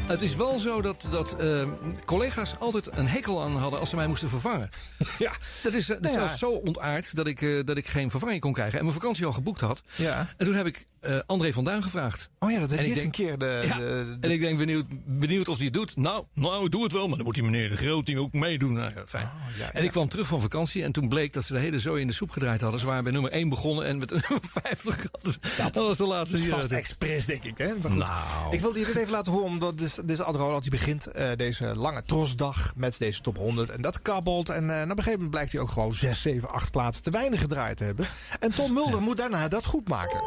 het 0.06 0.22
is 0.22 0.36
wel 0.36 0.58
zo 0.58 0.82
dat, 0.82 1.06
dat 1.10 1.36
eh, 1.36 1.62
collega's 2.04 2.54
altijd 2.58 2.88
een 2.92 3.08
hekel 3.08 3.42
aan 3.42 3.56
hadden 3.56 3.80
als 3.80 3.90
ze 3.90 3.96
mij 3.96 4.06
moesten 4.06 4.28
vervangen. 4.28 4.70
Ja. 5.18 5.32
Dat 5.62 5.72
is, 5.72 5.86
dat 5.86 5.96
is 5.96 6.02
Nou 6.02 6.12
ja. 6.14 6.18
zelfs 6.20 6.38
zo 6.38 6.50
ontaard 6.50 7.16
dat 7.16 7.26
ik, 7.26 7.42
eh, 7.42 7.64
dat 7.64 7.76
ik 7.76 7.86
geen 7.86 8.10
vervanging 8.10 8.40
kon 8.40 8.52
krijgen. 8.52 8.78
En 8.78 8.84
mijn 8.84 8.96
vakantie 9.00 9.26
al 9.26 9.32
geboekt 9.32 9.60
had. 9.60 9.82
Ja. 9.94 10.28
En 10.36 10.46
toen 10.46 10.54
heb 10.54 10.66
ik 10.66 10.86
eh, 11.00 11.18
André 11.26 11.52
van 11.52 11.64
Duin 11.64 11.82
gevraagd. 11.82 12.28
Oh 12.38 12.50
ja, 12.50 12.58
dat 12.60 12.70
heb 12.70 12.78
En 12.78 12.86
je 12.86 13.02
een 13.02 13.10
keer. 13.10 13.38
De, 13.38 13.62
Ja, 13.66 13.76
de- 13.78 14.16
En 14.20 14.30
ik 14.30 14.40
denk 14.40 14.58
benieuwd, 14.58 14.84
benieuwd 15.06 15.48
of 15.48 15.56
hij 15.56 15.64
het 15.64 15.74
doet. 15.74 15.96
Nou, 15.96 16.24
nou, 16.34 16.68
doe 16.68 16.82
het 16.82 16.92
wel, 16.92 17.06
maar 17.06 17.16
dan 17.16 17.24
moet 17.26 17.34
die 17.34 17.42
meneer 17.42 17.68
de 17.68 17.76
Groot 17.76 18.14
ook 18.16 18.32
meedoen. 18.32 18.72
Nou, 18.72 18.92
ja, 18.94 19.02
fijn. 19.06 19.24
Oh, 19.26 19.56
ja, 19.58 19.72
En 19.72 19.84
ik 19.84 19.90
kwam 19.90 20.08
terug 20.08 20.26
van 20.26 20.40
vakantie 20.40 20.82
en 20.84 20.92
toen 20.92 21.08
bleek 21.08 21.32
dat 21.32 21.44
ze 21.44 21.52
de 21.52 21.58
hele 21.58 21.78
zooi 21.78 22.00
in 22.00 22.06
de 22.06 22.12
soep 22.12 22.30
gedraaid 22.30 22.60
hadden. 22.60 22.80
Ze 22.80 22.86
waren 22.86 23.02
bij 23.02 23.12
nummer 23.12 23.30
1 23.32 23.48
begonnen 23.48 23.84
en 23.84 23.98
met 23.98 24.10
nummer 24.10 24.40
50 24.62 25.06
hadden. 25.12 25.32
ze- 25.32 25.38
Dat 25.72 25.74
was 25.86 25.96
de 25.96 26.06
laatste 26.06 26.36
vast 26.36 26.48
sigaret. 26.48 26.70
expres, 26.72 27.26
denk 27.26 27.44
ik. 27.44 27.58
Hè? 27.58 27.66
Maar 27.66 27.90
goed. 27.90 27.94
Nou. 27.98 28.54
Ik 28.54 28.60
wilde 28.60 28.78
je 28.78 28.84
dit 28.86 28.96
even 28.96 29.10
laten 29.10 29.32
horen, 29.32 29.46
omdat 29.48 29.80
is 30.06 30.20
Ad 30.20 30.34
Roland. 30.34 30.62
Die 30.62 30.70
begint 30.70 31.06
eh, 31.06 31.28
deze 31.36 31.76
lange 31.76 32.02
trosdag 32.06 32.72
met 32.76 32.94
deze 32.98 33.20
top 33.20 33.36
100. 33.36 33.68
En 33.70 33.82
dat 33.82 34.02
kabbelt. 34.02 34.48
En 34.48 34.70
eh, 34.70 34.76
op 34.82 34.88
een 34.88 34.88
gegeven 34.90 35.12
moment 35.12 35.30
blijkt 35.30 35.52
hij 35.52 35.60
ook 35.60 35.70
gewoon 35.70 35.92
6, 35.94 36.22
7, 36.22 36.50
8 36.50 36.70
platen 36.70 37.02
te 37.02 37.10
weinig 37.10 37.40
gedraaid 37.40 37.76
te 37.76 37.84
hebben. 37.84 38.06
En 38.40 38.50
Tom 38.50 38.72
Mulder 38.72 39.02
moet 39.02 39.16
daarna 39.16 39.48
dat 39.48 39.64
goed 39.64 39.88
maken. 39.88 40.22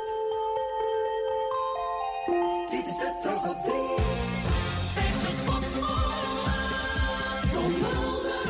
Dit 2.75 2.87
is 2.87 2.95
de 2.97 3.15
Tros 3.21 3.43
op 3.43 3.61
3. 3.61 3.73
50 4.93 5.43
van 5.45 5.61
Tom 7.51 7.71
Mulder. 7.71 8.49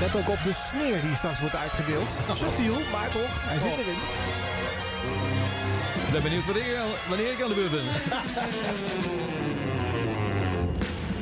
Let 0.00 0.16
ook 0.16 0.28
op 0.28 0.38
de 0.44 0.52
sneer 0.70 1.00
die 1.00 1.14
straks 1.14 1.40
wordt 1.40 1.56
uitgedeeld. 1.56 2.10
Subtiel, 2.42 2.74
maar 2.92 3.10
toch, 3.10 3.30
hij 3.48 3.58
zit 3.58 3.78
erin. 3.78 3.98
Ik 6.06 6.12
ben 6.12 6.22
benieuwd 6.22 6.44
wanneer, 6.44 6.66
ik 6.66 6.76
aan- 6.76 7.08
wanneer 7.08 7.32
ik 7.32 7.42
aan 7.42 7.48
de 7.48 7.54
beurt 7.54 7.70
ben. 7.70 7.84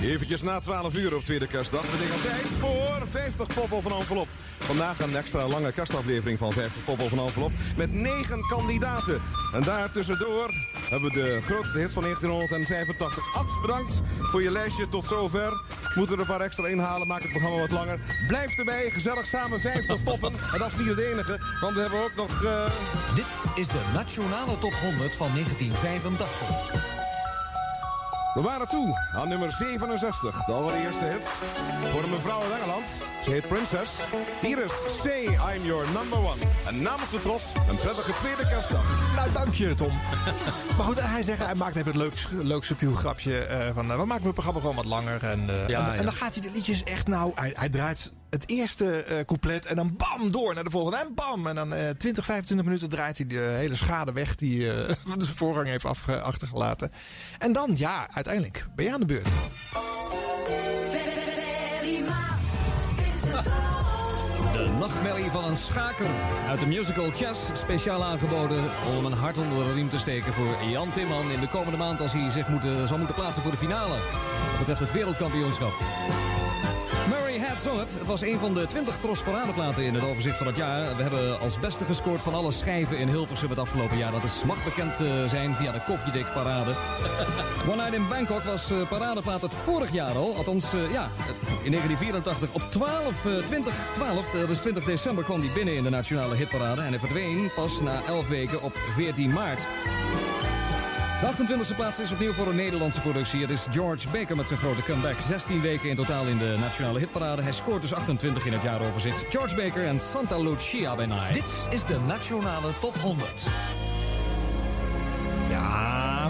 Eventjes 0.02 0.42
na 0.42 0.60
12 0.60 0.94
uur 0.94 1.14
op 1.16 1.24
tweede 1.24 1.46
kerstdag 1.46 1.90
betekent 1.90 2.22
tijd 2.22 2.46
voor 2.58 3.06
50 3.10 3.46
poppel 3.54 3.80
van 3.82 3.92
envelop. 3.92 4.28
Vandaag 4.58 5.00
een 5.00 5.16
extra 5.16 5.48
lange 5.48 5.72
kerstaflevering 5.72 6.38
van 6.38 6.52
50 6.52 6.84
poppel 6.84 7.08
van 7.08 7.18
envelop 7.18 7.52
met 7.76 7.92
9 7.92 8.40
kandidaten. 8.48 9.20
En 9.54 9.62
daar 9.62 9.90
tussendoor 9.90 10.50
hebben 10.88 11.08
we 11.08 11.14
de 11.14 11.40
grootste 11.44 11.78
hit 11.78 11.92
van 11.92 12.02
1985. 12.02 13.34
Abs, 13.34 13.60
bedankt 13.60 14.00
voor 14.30 14.42
je 14.42 14.50
lijstje 14.50 14.88
tot 14.88 15.04
zover. 15.06 15.52
Moeten 15.94 16.14
er 16.14 16.20
een 16.20 16.26
paar 16.26 16.40
extra 16.40 16.66
inhalen, 16.66 17.06
maakt 17.06 17.22
het 17.22 17.30
programma 17.32 17.58
wat 17.58 17.70
langer. 17.70 18.00
Blijf 18.28 18.58
erbij, 18.58 18.90
gezellig 18.90 19.26
samen 19.26 19.60
50 19.60 20.02
poppen. 20.02 20.32
En 20.52 20.58
dat 20.58 20.68
is 20.68 20.76
niet 20.78 20.88
het 20.88 20.98
enige, 20.98 21.40
want 21.60 21.74
we 21.74 21.80
hebben 21.80 22.02
ook 22.04 22.14
nog... 22.16 22.44
eh, 22.44 22.70
Dit 23.14 23.24
is 23.54 23.66
de 23.68 23.90
Nationale 23.94 24.58
Top 24.58 24.72
100 24.72 25.16
van 25.16 25.28
1985. 25.34 26.87
We 28.38 28.44
waren 28.44 28.68
toe 28.68 28.98
aan 29.14 29.28
nummer 29.28 29.52
67, 29.52 30.44
de 30.44 30.52
allereerste 30.52 31.04
hit. 31.04 31.22
Voor 31.90 32.02
een 32.02 32.10
mevrouw 32.10 32.40
uit 32.40 32.52
Engeland. 32.52 32.84
Ze 33.24 33.30
heet 33.30 33.48
Princess. 33.48 33.92
Hier 34.40 34.64
is 34.64 34.70
Say 35.02 35.22
I'm 35.24 35.64
Your 35.64 35.84
Number 35.92 36.18
One. 36.18 36.42
En 36.66 36.82
namens 36.82 37.10
de 37.10 37.20
tros, 37.20 37.52
een 37.68 37.76
prettige 37.76 38.12
tweede 38.12 38.48
kerstdag. 38.48 39.14
Nou, 39.16 39.32
dank 39.32 39.54
je, 39.54 39.74
Tom. 39.74 39.92
maar 40.76 40.86
goed, 40.86 41.00
hij 41.00 41.22
zegt, 41.22 41.38
hij 41.44 41.54
maakt 41.54 41.76
even 41.76 41.86
het 41.86 41.96
leuk, 41.96 42.42
leuk 42.42 42.64
subtiel 42.64 42.92
grapje 42.92 43.38
eh, 43.38 43.74
van... 43.74 43.90
eh, 43.90 43.98
we 43.98 44.04
maken 44.04 44.24
het 44.24 44.32
programma 44.32 44.60
gewoon 44.60 44.76
wat 44.76 44.84
langer. 44.84 45.24
En, 45.24 45.50
eh, 45.50 45.68
Ja, 45.68 45.94
en, 45.94 46.04
dan 46.04 46.12
gaat 46.12 46.34
hij 46.34 46.42
de 46.42 46.50
liedjes 46.50 46.82
echt 46.82 47.06
nou... 47.06 47.32
Hij, 47.34 47.52
hij 47.54 47.68
draait 47.68 48.12
het 48.30 48.48
eerste 48.48 49.02
eh, 49.02 49.24
couplet 49.24 49.66
en 49.66 49.76
dan 49.76 49.96
bam, 49.96 50.30
door 50.30 50.54
naar 50.54 50.64
de 50.64 50.70
volgende. 50.70 50.98
En 50.98 51.14
bam, 51.14 51.46
en 51.46 51.54
dan 51.54 51.74
eh 51.74 51.90
20, 51.90 52.24
25 52.24 52.66
minuten 52.66 52.88
draait 52.88 53.18
hij 53.18 53.26
de 53.26 53.38
hele 53.38 53.74
schade 53.74 54.12
weg... 54.12 54.34
die 54.34 54.72
eh 54.72 54.94
de 55.16 55.26
voorganger 55.26 55.70
heeft 55.70 55.84
af, 55.84 56.08
eh, 56.08 56.22
achtergelaten. 56.22 56.90
En 57.38 57.52
dan, 57.52 57.72
ja, 57.74 58.08
uiteindelijk 58.10 58.66
ben 58.74 58.84
je 58.84 58.92
aan 58.92 59.00
de 59.00 59.06
beurt. 59.06 59.28
De 64.52 64.68
nachtmerrie 64.78 65.30
van 65.30 65.44
een 65.44 65.56
schaker 65.56 66.06
uit 66.48 66.60
de 66.60 66.66
musical 66.66 67.10
Chess. 67.10 67.40
Speciaal 67.54 68.04
aangeboden 68.04 68.64
om 68.96 69.04
een 69.04 69.12
hart 69.12 69.38
onder 69.38 69.64
de 69.64 69.72
riem 69.72 69.90
te 69.90 69.98
steken 69.98 70.32
voor 70.32 70.56
Jan 70.70 70.92
Timman... 70.92 71.30
in 71.30 71.40
de 71.40 71.48
komende 71.48 71.78
maand 71.78 72.00
als 72.00 72.12
hij 72.12 72.30
zich 72.30 72.48
moet, 72.48 72.62
zal 72.86 72.98
moeten 72.98 73.14
plaatsen 73.14 73.42
voor 73.42 73.50
de 73.50 73.56
finale. 73.56 73.96
Dat 74.48 74.58
betreft 74.58 74.80
het 74.80 74.92
wereldkampioenschap. 74.92 75.72
Had 77.40 77.82
It. 77.82 77.98
Het 77.98 78.06
was 78.06 78.20
een 78.20 78.38
van 78.38 78.54
de 78.54 78.66
20 78.66 78.98
Tros 79.00 79.22
paradeplaten 79.22 79.84
in 79.84 79.94
het 79.94 80.04
overzicht 80.04 80.36
van 80.36 80.46
het 80.46 80.56
jaar. 80.56 80.96
We 80.96 81.02
hebben 81.02 81.40
als 81.40 81.60
beste 81.60 81.84
gescoord 81.84 82.22
van 82.22 82.34
alle 82.34 82.52
schijven 82.52 82.98
in 82.98 83.08
Hilversum 83.08 83.50
het 83.50 83.58
afgelopen 83.58 83.96
jaar. 83.96 84.12
Dat 84.12 84.24
is 84.24 84.42
mag 84.46 84.64
bekend 84.64 85.00
eh, 85.00 85.28
zijn 85.28 85.54
via 85.54 85.72
de 85.72 85.80
Koffiedik 85.86 86.26
parade. 86.32 86.70
One 87.70 87.76
Night 87.76 87.92
in 87.92 88.08
Bangkok 88.08 88.42
was 88.42 88.70
eh, 88.70 88.88
paradeplaat 88.88 89.40
het 89.40 89.54
vorig 89.64 89.92
jaar 89.92 90.14
al. 90.14 90.34
Althans, 90.36 90.72
eh, 90.72 90.92
ja, 90.92 91.10
in 91.62 91.70
1984 91.70 92.52
op 92.52 92.62
12, 92.70 93.26
eh, 93.26 93.46
20, 93.46 93.74
12, 93.94 94.34
eh, 94.34 94.46
dus 94.46 94.58
20 94.58 94.84
december 94.84 95.24
kwam 95.24 95.40
die 95.40 95.50
binnen 95.50 95.76
in 95.76 95.82
de 95.82 95.90
nationale 95.90 96.34
hitparade. 96.34 96.80
En 96.80 96.88
hij 96.88 96.98
verdween 96.98 97.50
pas 97.54 97.80
na 97.80 98.00
11 98.06 98.28
weken 98.28 98.62
op 98.62 98.76
14 98.94 99.32
maart. 99.32 99.60
De 101.20 101.26
28e 101.26 101.76
plaats 101.76 101.98
is 101.98 102.10
opnieuw 102.10 102.32
voor 102.32 102.46
een 102.46 102.56
Nederlandse 102.56 103.00
productie. 103.00 103.40
Het 103.40 103.50
is 103.50 103.66
George 103.70 104.08
Baker 104.08 104.36
met 104.36 104.46
zijn 104.46 104.58
grote 104.58 104.82
comeback. 104.82 105.16
16 105.28 105.60
weken 105.60 105.88
in 105.88 105.96
totaal 105.96 106.26
in 106.26 106.38
de 106.38 106.56
nationale 106.60 106.98
hitparade. 106.98 107.42
Hij 107.42 107.52
scoort 107.52 107.82
dus 107.82 107.94
28 107.94 108.46
in 108.46 108.52
het 108.52 108.62
jaaroverzicht. 108.62 109.24
George 109.28 109.56
Baker 109.56 109.86
en 109.86 110.00
Santa 110.00 110.38
Lucia 110.38 110.94
Night. 110.94 111.32
Dit 111.32 111.62
is 111.70 111.84
de 111.84 111.98
Nationale 112.06 112.68
Top 112.80 112.94
100. 112.94 113.30
Ja, 115.48 116.28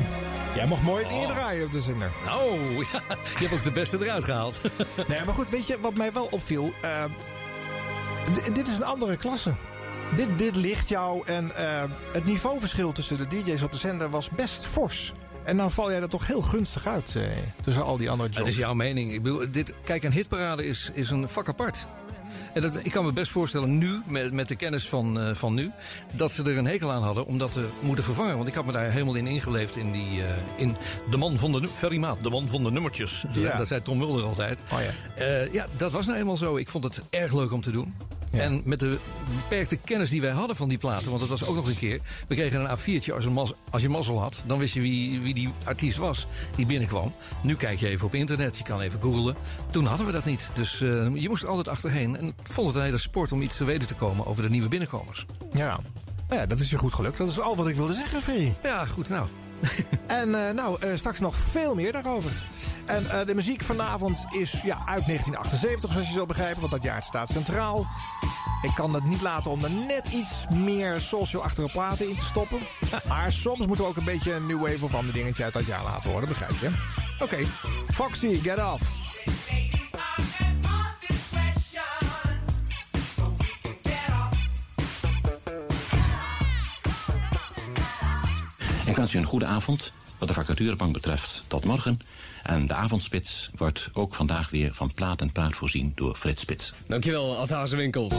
Jij 0.55 0.67
mocht 0.67 0.83
mooi 0.83 1.05
het 1.05 1.13
neerdraaien 1.13 1.65
op 1.65 1.73
de 1.73 1.81
zender. 1.81 2.11
Oh, 2.27 2.79
ja, 2.93 3.01
je 3.39 3.47
hebt 3.47 3.53
ook 3.53 3.65
de 3.65 3.71
beste 3.71 4.05
eruit 4.05 4.25
gehaald. 4.25 4.61
Nee, 5.09 5.25
maar 5.25 5.35
goed, 5.35 5.51
weet 5.51 5.67
je 5.67 5.81
wat 5.81 5.95
mij 5.95 6.13
wel 6.13 6.29
opviel? 6.31 6.73
Eh, 6.81 7.05
dit 8.53 8.69
is 8.69 8.77
een 8.77 8.85
andere 8.85 9.17
klasse. 9.17 9.53
Dit, 10.17 10.39
dit 10.39 10.57
ligt 10.57 10.89
jou 10.89 11.23
en 11.27 11.57
eh, 11.57 11.83
het 12.13 12.25
niveauverschil 12.25 12.93
tussen 12.93 13.17
de 13.17 13.27
DJ's 13.27 13.63
op 13.63 13.73
de 13.73 13.79
zender 13.79 14.11
was 14.11 14.31
best 14.31 14.65
fors. 14.65 15.13
En 15.45 15.57
dan 15.57 15.71
val 15.71 15.91
jij 15.91 16.01
er 16.01 16.09
toch 16.09 16.27
heel 16.27 16.43
gunstig 16.43 16.87
uit 16.87 17.15
eh, 17.17 17.23
tussen 17.63 17.85
al 17.85 17.97
die 17.97 18.11
andere 18.11 18.31
jobs. 18.31 18.49
is 18.49 18.57
jouw 18.57 18.75
mening. 18.75 19.13
Ik 19.13 19.23
bedoel, 19.23 19.51
dit, 19.51 19.75
kijk, 19.85 20.03
een 20.03 20.13
hitparade 20.13 20.67
is, 20.67 20.91
is 20.95 21.11
een 21.11 21.29
vak 21.29 21.49
apart. 21.49 21.87
En 22.59 22.65
dat, 22.65 22.81
ik 22.83 22.91
kan 22.91 23.05
me 23.05 23.13
best 23.13 23.31
voorstellen 23.31 23.79
nu, 23.79 24.03
met, 24.07 24.33
met 24.33 24.49
de 24.49 24.57
kennis 24.57 24.89
van, 24.89 25.21
eh, 25.21 25.35
van 25.35 25.55
nu... 25.55 25.71
dat 26.15 26.33
ze 26.33 26.43
er 26.43 26.59
een 26.59 26.67
hekel 26.67 26.91
aan 26.91 27.03
hadden 27.03 27.27
om 27.27 27.39
dat 27.39 27.53
te 27.53 27.69
moeten 27.81 28.05
vervangen. 28.05 28.37
Want 28.37 28.49
ik 28.49 28.55
had 28.55 28.67
me 28.67 28.73
daar 28.73 28.91
helemaal 28.91 29.15
in 29.15 29.27
ingeleefd 29.27 29.77
in, 29.77 29.93
die, 29.93 30.23
eh, 30.23 30.29
in 30.57 30.77
de 31.11 31.17
man 31.17 31.37
van 31.37 31.53
de... 31.53 31.69
Ferry 31.73 31.97
Maat, 31.97 32.23
de 32.23 32.31
man 32.31 32.49
van 32.49 32.65
de 32.65 32.71
nummertjes. 32.71 33.25
Ja. 33.33 33.57
Dat 33.57 33.67
zei 33.67 33.83
Tom 33.83 33.99
Mulder 33.99 34.25
altijd. 34.25 34.61
Oh 34.73 34.79
ja. 34.81 35.25
Eh, 35.25 35.53
ja, 35.53 35.67
dat 35.77 35.93
was 35.93 36.07
nou 36.07 36.19
eenmaal 36.19 36.37
zo. 36.37 36.57
Ik 36.57 36.69
vond 36.69 36.85
het 36.85 37.03
erg 37.11 37.35
leuk 37.35 37.53
om 37.53 37.61
te 37.61 37.71
doen. 37.71 37.95
En 38.33 38.63
met 38.65 38.81
de 38.81 38.99
beperkte 39.35 39.77
kennis 39.77 40.11
die 40.11 40.21
wij 40.21 40.31
hadden 40.31 40.57
van 40.57 40.69
die 40.69 40.79
platen... 40.79 41.09
want 41.09 41.21
dat 41.21 41.29
was 41.29 41.45
ook 41.45 41.55
nog 41.55 41.69
een 41.69 41.77
keer... 41.77 42.01
we 42.29 42.35
kregen 42.35 42.61
een 42.61 42.79
A4'tje 42.79 43.15
als, 43.15 43.25
een 43.25 43.33
mas, 43.33 43.53
als 43.71 43.83
je 43.83 43.89
mazzel 43.89 44.21
had... 44.21 44.43
dan 44.47 44.59
wist 44.59 44.75
je 44.75 44.81
wie, 44.81 45.21
wie 45.21 45.35
die 45.35 45.49
artiest 45.65 45.97
was 45.97 46.27
die 46.55 46.67
binnenkwam. 46.67 47.13
Nu 47.43 47.57
kijk 47.57 47.79
je 47.79 47.89
even 47.89 48.07
op 48.07 48.15
internet, 48.15 48.59
je 48.59 48.65
kan 48.65 48.81
even 48.81 49.01
googlen. 49.01 49.37
Toen 49.71 49.85
hadden 49.85 50.07
we 50.07 50.13
dat 50.13 50.25
niet, 50.25 50.51
dus 50.55 50.79
je 50.79 51.27
moest 51.29 51.43
er 51.43 51.49
altijd 51.49 51.69
achterheen. 51.69 52.17
En 52.17 52.35
vond 52.53 52.67
het 52.67 52.77
een 52.77 52.83
hele 52.83 52.99
sport 52.99 53.33
om 53.33 53.43
iets 53.43 53.57
te 53.57 53.65
weten 53.65 53.89
te 53.89 53.95
komen... 53.95 54.27
over 54.27 54.43
de 54.43 54.51
nieuwe 54.51 54.69
binnenkomers. 54.69 55.27
Ja. 55.53 55.79
Nou 56.29 56.41
ja, 56.41 56.47
dat 56.47 56.61
is 56.61 56.71
je 56.71 56.79
goed 56.79 56.95
gelukt. 56.95 57.17
Dat 57.17 57.29
is 57.29 57.41
al 57.41 57.57
wat 57.57 57.69
ik 57.69 57.77
wilde 57.77 57.95
zeggen, 57.95 58.23
Ferry. 58.23 58.57
Ja, 58.63 58.87
goed, 58.87 59.09
nou. 59.09 59.27
En 60.07 60.47
eh, 60.47 60.55
nou, 60.55 60.81
eh, 60.81 60.97
straks 60.97 61.21
nog 61.21 61.37
veel 61.37 61.75
meer 61.75 61.93
daarover. 61.93 62.33
En 62.85 63.11
eh, 63.11 63.27
de 63.27 63.35
muziek 63.35 63.63
vanavond 63.63 64.27
is 64.29 64.53
ja, 64.53 64.75
uit 64.87 65.07
1978, 65.07 65.93
zoals 65.93 66.07
je 66.07 66.13
zult 66.13 66.29
begrijpen, 66.29 66.61
want 66.61 66.73
dat 66.73 66.83
jaar 66.83 67.03
staat 67.03 67.29
centraal. 67.29 67.87
Ik 68.63 68.71
kan 68.75 68.95
het 68.95 69.05
niet 69.05 69.21
laten 69.21 69.51
om 69.51 69.65
er 69.65 69.71
net 69.71 70.07
iets 70.07 70.47
meer 70.51 71.01
social-achtige 71.01 71.71
platen 71.73 72.09
in 72.09 72.17
te 72.17 72.25
stoppen. 72.25 72.59
Maar 73.09 73.33
soms 73.33 73.59
moeten 73.59 73.85
we 73.85 73.91
ook 73.91 73.97
een 73.97 74.05
beetje 74.05 74.35
een 74.35 74.47
new 74.47 74.61
wave 74.61 74.85
of 74.85 74.95
ander 74.95 75.15
dingetje 75.15 75.45
uit 75.45 75.53
dat 75.53 75.67
jaar 75.67 75.85
laten 75.85 76.11
horen, 76.11 76.29
begrijp 76.29 76.61
je? 76.61 76.71
Oké. 77.21 77.39
Foxy, 77.93 78.35
get 78.35 78.59
off. 78.59 79.08
Wens 88.99 89.13
u 89.13 89.19
een 89.19 89.25
goede 89.25 89.47
avond. 89.47 89.93
Wat 90.19 90.29
de 90.29 90.35
vacaturebank 90.35 90.93
betreft, 90.93 91.43
tot 91.47 91.65
morgen. 91.65 91.97
En 92.43 92.67
de 92.67 92.75
avondspits 92.75 93.51
wordt 93.57 93.89
ook 93.93 94.15
vandaag 94.15 94.51
weer 94.51 94.75
van 94.75 94.95
plaat 94.95 95.21
en 95.21 95.33
praat 95.33 95.55
voorzien 95.55 95.93
door 95.95 96.17
Frits 96.17 96.41
Spits. 96.41 96.75
Dankjewel, 96.87 97.37
Ad 97.37 97.49
Hazewinkel. 97.49 98.13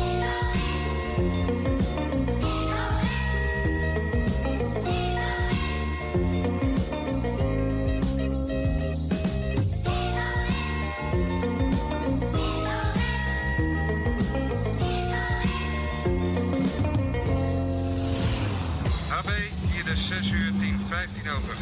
Over. 21.37 21.55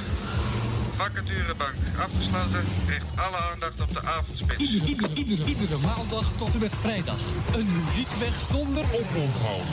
Vacaturebank 0.95 1.75
afgesloten, 1.99 2.63
richt 2.87 3.05
alle 3.15 3.37
aandacht 3.37 3.81
op 3.81 3.93
de 3.93 4.01
avondspits. 4.03 4.61
Iedere, 4.63 4.85
iedere, 4.85 5.13
iedere, 5.13 5.43
iedere 5.45 5.77
maandag 5.77 6.31
tot 6.37 6.53
en 6.53 6.59
met 6.59 6.73
vrijdag. 6.81 7.19
Een 7.55 7.69
muziekweg 7.71 8.33
zonder 8.51 8.83
oponthoud. 8.83 9.71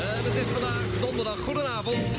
En 0.00 0.24
het 0.24 0.34
is 0.34 0.46
vandaag 0.46 0.84
donderdag. 1.00 1.38
Goedenavond. 1.38 2.18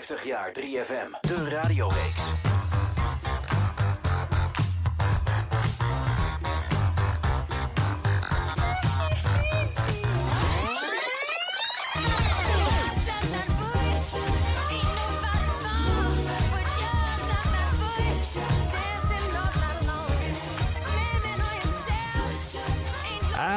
50 0.00 0.24
jaar 0.24 0.52
3FM, 0.52 1.20
de 1.20 1.48
radioreeks. 1.48 2.53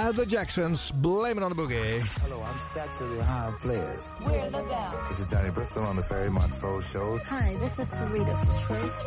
Uh, 0.08 0.12
the 0.14 0.26
Jacksons, 0.26 0.90
blame 0.90 1.38
it 1.38 1.44
on 1.44 1.50
the 1.54 1.62
boogie. 1.62 2.00
Hello, 2.24 2.42
I'm 2.42 2.58
Saturday 2.60 3.20
High 3.20 3.54
Players. 3.60 4.14
We're 4.26 4.48
about. 4.48 5.10
This 5.10 5.20
is 5.20 5.30
Johnny 5.30 5.50
Bristol 5.50 5.84
on 5.84 5.98
the 5.98 6.02
Ferry 6.02 6.30
Soul 6.50 6.80
Show. 6.80 7.20
Hi, 7.26 7.58
this 7.60 7.78
is 7.78 7.90
Sarita 7.90 8.38
from 8.38 8.78
Trace. 8.78 9.04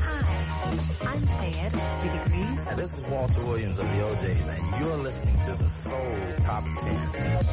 Hi, 0.00 1.12
I'm 1.12 1.20
Fayed, 1.20 1.72
Three 2.00 2.12
Degrees. 2.18 2.66
And 2.68 2.78
this 2.78 2.96
is 2.96 3.04
Walter 3.08 3.44
Williams 3.44 3.78
of 3.78 3.84
the 3.84 3.98
OJs, 3.98 4.48
and 4.56 4.80
you're 4.80 4.96
listening 4.96 5.34
to 5.34 5.52
the 5.62 5.68
Soul 5.68 6.16
Top 6.40 6.64
10. 6.80 7.44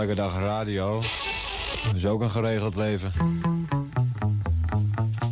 Elke 0.00 0.14
dag 0.14 0.38
radio. 0.38 1.02
Dat 1.84 1.94
is 1.94 2.06
ook 2.06 2.20
een 2.20 2.30
geregeld 2.30 2.76
leven. 2.76 3.12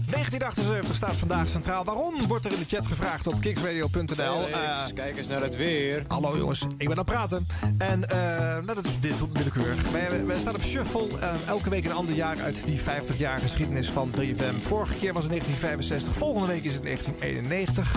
1978 0.07 0.94
staat 0.96 1.14
vandaag 1.14 1.48
centraal. 1.48 1.85
Waarom 1.85 2.26
wordt 2.26 2.44
er 2.44 2.52
in 2.52 2.59
de 2.59 2.64
chat 2.76 2.87
gevraagd 2.87 3.26
op 3.26 3.40
kicksradio.nl? 3.40 4.42
Felix, 4.42 4.92
kijk 4.94 5.18
eens 5.18 5.26
naar 5.26 5.40
het 5.40 5.57
weer. 5.57 6.04
Hallo 6.09 6.37
jongens, 6.37 6.61
ik 6.62 6.78
ben 6.78 6.90
aan 6.90 6.96
het 6.96 7.07
praten. 7.07 7.46
En 7.78 8.09
eh, 8.09 8.18
nou, 8.38 8.74
dat 8.74 8.85
is 8.85 9.00
dit 9.00 9.33
willekeurig. 9.33 9.90
Wij, 9.90 10.26
wij 10.26 10.38
staan 10.38 10.54
op 10.54 10.62
shuffle. 10.62 11.18
eh, 11.20 11.35
elke 11.46 11.70
week 11.70 11.85
een 11.85 11.92
ander 11.92 12.14
jaar 12.14 12.40
uit 12.40 12.66
die 12.66 12.81
50 12.81 13.18
jaar 13.18 13.38
geschiedenis 13.38 13.88
van 13.90 14.11
3FM. 14.11 14.62
Vorige 14.66 14.94
keer 14.94 15.12
was 15.12 15.22
het 15.22 15.31
1965. 15.31 16.12
Volgende 16.12 16.46
week 16.46 16.64
is 16.64 16.74
het 16.74 16.83
1991. 16.83 17.94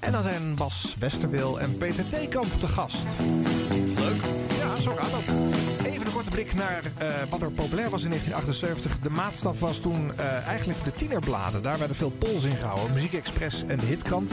En 0.00 0.12
dan 0.12 0.22
zijn 0.22 0.54
Bas 0.54 0.96
Westerwil 0.98 1.60
en 1.60 1.78
Peter 1.78 2.08
Theekamp 2.08 2.60
te 2.60 2.68
gast. 2.68 3.06
Leuk. 3.94 4.57
Zo 4.80 4.94
gaat. 4.94 5.10
Even 5.84 6.06
een 6.06 6.12
korte 6.12 6.30
blik 6.30 6.54
naar 6.54 6.82
eh, 6.98 7.08
wat 7.28 7.42
er 7.42 7.50
populair 7.50 7.90
was 7.90 8.02
in 8.02 8.08
1978. 8.08 8.98
De 9.02 9.10
maatstaf 9.10 9.60
was 9.60 9.78
toen 9.78 10.12
eh, 10.16 10.46
eigenlijk 10.46 10.84
de 10.84 10.92
tienerbladen. 10.92 11.62
Daar 11.62 11.78
werden 11.78 11.96
veel 11.96 12.10
polls 12.10 12.44
in 12.44 12.56
gehouden. 12.56 12.92
Muziek 12.92 13.12
Express 13.12 13.64
en 13.66 13.78
de 13.78 13.86
Hitkrant. 13.86 14.32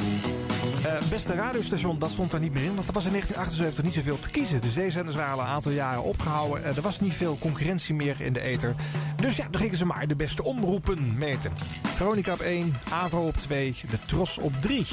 Eh, 0.86 1.10
beste 1.10 1.34
radiostation, 1.34 1.99
dat 1.99 2.12
stond 2.12 2.34
er 2.34 2.39
niet 2.39 2.53
meer 2.53 2.63
in. 2.63 2.75
Want 2.75 2.88
er 2.88 2.93
was 2.93 3.05
in 3.05 3.12
1978 3.12 3.84
niet 3.84 3.93
zoveel 3.93 4.19
te 4.19 4.29
kiezen. 4.29 4.62
De 4.62 4.69
zeezenders 4.69 5.15
waren 5.15 5.34
al 5.34 5.39
een 5.39 5.45
aantal 5.45 5.71
jaren 5.71 6.03
opgehouden. 6.03 6.63
Eh, 6.63 6.75
er 6.75 6.81
was 6.81 6.99
niet 6.99 7.13
veel 7.13 7.38
concurrentie 7.39 7.95
meer 7.95 8.21
in 8.21 8.34
de 8.34 8.41
ether. 8.41 8.75
Dus 9.19 9.36
ja, 9.36 9.47
dan 9.51 9.62
gingen 9.62 9.77
ze 9.77 9.86
maar 9.86 10.08
de 10.08 10.15
beste 10.15 10.43
omroepen 10.43 11.17
meten. 11.17 11.51
Veronica 11.84 12.34
op 12.34 12.39
1, 12.39 12.75
Avo 12.89 13.27
op 13.27 13.38
2, 13.38 13.75
de 13.89 13.97
Tros 14.05 14.38
op 14.38 14.53
3. 14.62 14.88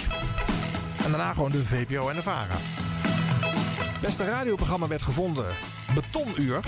En 1.04 1.10
daarna 1.10 1.32
gewoon 1.32 1.52
de 1.52 1.64
VPO 1.64 2.08
en 2.08 2.16
de 2.16 2.22
VARA. 2.22 2.56
Beste 4.02 4.24
radioprogramma 4.24 4.86
werd 4.86 5.02
gevonden. 5.02 5.46
Betonuur. 5.94 6.60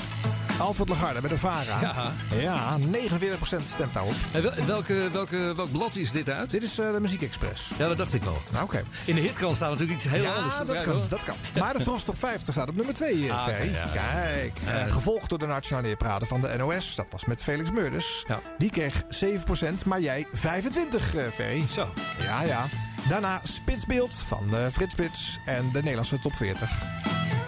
Alfred 0.58 0.88
Lagarde 0.88 1.22
met 1.22 1.30
de 1.30 1.38
VARA. 1.38 1.80
Ja. 1.80 2.12
Ja, 2.40 2.76
49% 2.78 3.68
stemt 3.74 3.92
daarop. 3.94 4.14
En 4.32 4.42
wel- 4.42 4.52
welke, 4.66 5.08
welke, 5.12 5.52
welk 5.56 5.72
blad 5.72 5.96
is 5.96 6.10
dit 6.10 6.30
uit? 6.30 6.50
Dit 6.50 6.62
is 6.62 6.78
eh, 6.78 6.92
de 6.92 7.00
Muziek 7.00 7.22
Express. 7.22 7.70
Ja, 7.78 7.88
dat 7.88 7.96
dacht 7.96 8.14
ik 8.14 8.22
wel. 8.22 8.38
Nou, 8.52 8.64
oké. 8.64 8.84
In 9.04 9.14
de 9.14 9.20
hitkant 9.20 9.56
staat 9.56 9.70
natuurlijk 9.70 9.98
iets 10.04 10.12
heel 10.12 10.22
ja, 10.22 10.32
anders. 10.32 10.56
dat 10.66 10.76
Ja, 10.76 10.82
kan, 10.82 10.92
hoor. 10.92 11.02
dat 11.08 11.22
kan. 11.22 11.34
Maar 11.58 11.76
de 11.78 11.84
Tros 11.84 12.04
Top 12.04 12.18
50 12.18 12.54
staat 12.54 12.68
op 12.68 12.76
nummer 12.76 12.94
2, 12.94 13.32
Ah, 13.32 13.40
oké, 13.42 13.50
Ferry. 13.50 13.72
ja. 13.72 13.86
Kijk. 13.92 14.52
Eh, 14.66 14.92
gevolgd 14.92 15.28
door 15.28 15.38
de 15.38 15.46
Nationale 15.46 15.86
Neerpraten 15.86 16.26
van 16.26 16.40
de 16.40 16.54
NOS. 16.58 16.94
Dat 16.94 17.06
was 17.10 17.24
met 17.24 17.42
Felix 17.42 17.70
Meurders. 17.70 18.24
Die 18.58 18.70
kreeg 18.70 19.02
7%, 19.08 19.84
maar 19.84 20.00
jij 20.00 20.26
25, 20.32 21.14
eh 21.14 21.22
Ferry. 21.34 21.66
Zo. 21.66 21.88
Ja, 22.22 22.42
ja. 22.42 22.64
Daarna 23.08 23.40
Spitsbeeld 23.42 24.14
van 24.28 24.56
eh, 24.56 24.66
Frits 24.72 24.92
Spits 24.92 25.38
en 25.46 25.70
de 25.72 25.78
Nederlandse 25.82 26.18
Top 26.18 26.34
40. 26.34 26.70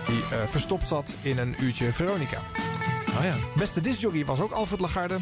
Die 0.06 0.22
eh, 0.30 0.46
verstopt 0.48 0.88
zat 0.88 1.14
in 1.22 1.38
een 1.38 1.54
uurtje 1.60 1.92
Veronica. 1.92 2.40
Oh 3.18 3.24
ja. 3.24 3.34
Beste 3.56 3.80
discjockey 3.80 4.24
was 4.24 4.40
ook 4.40 4.52
Alfred 4.52 4.80
Lagarde. 4.80 5.16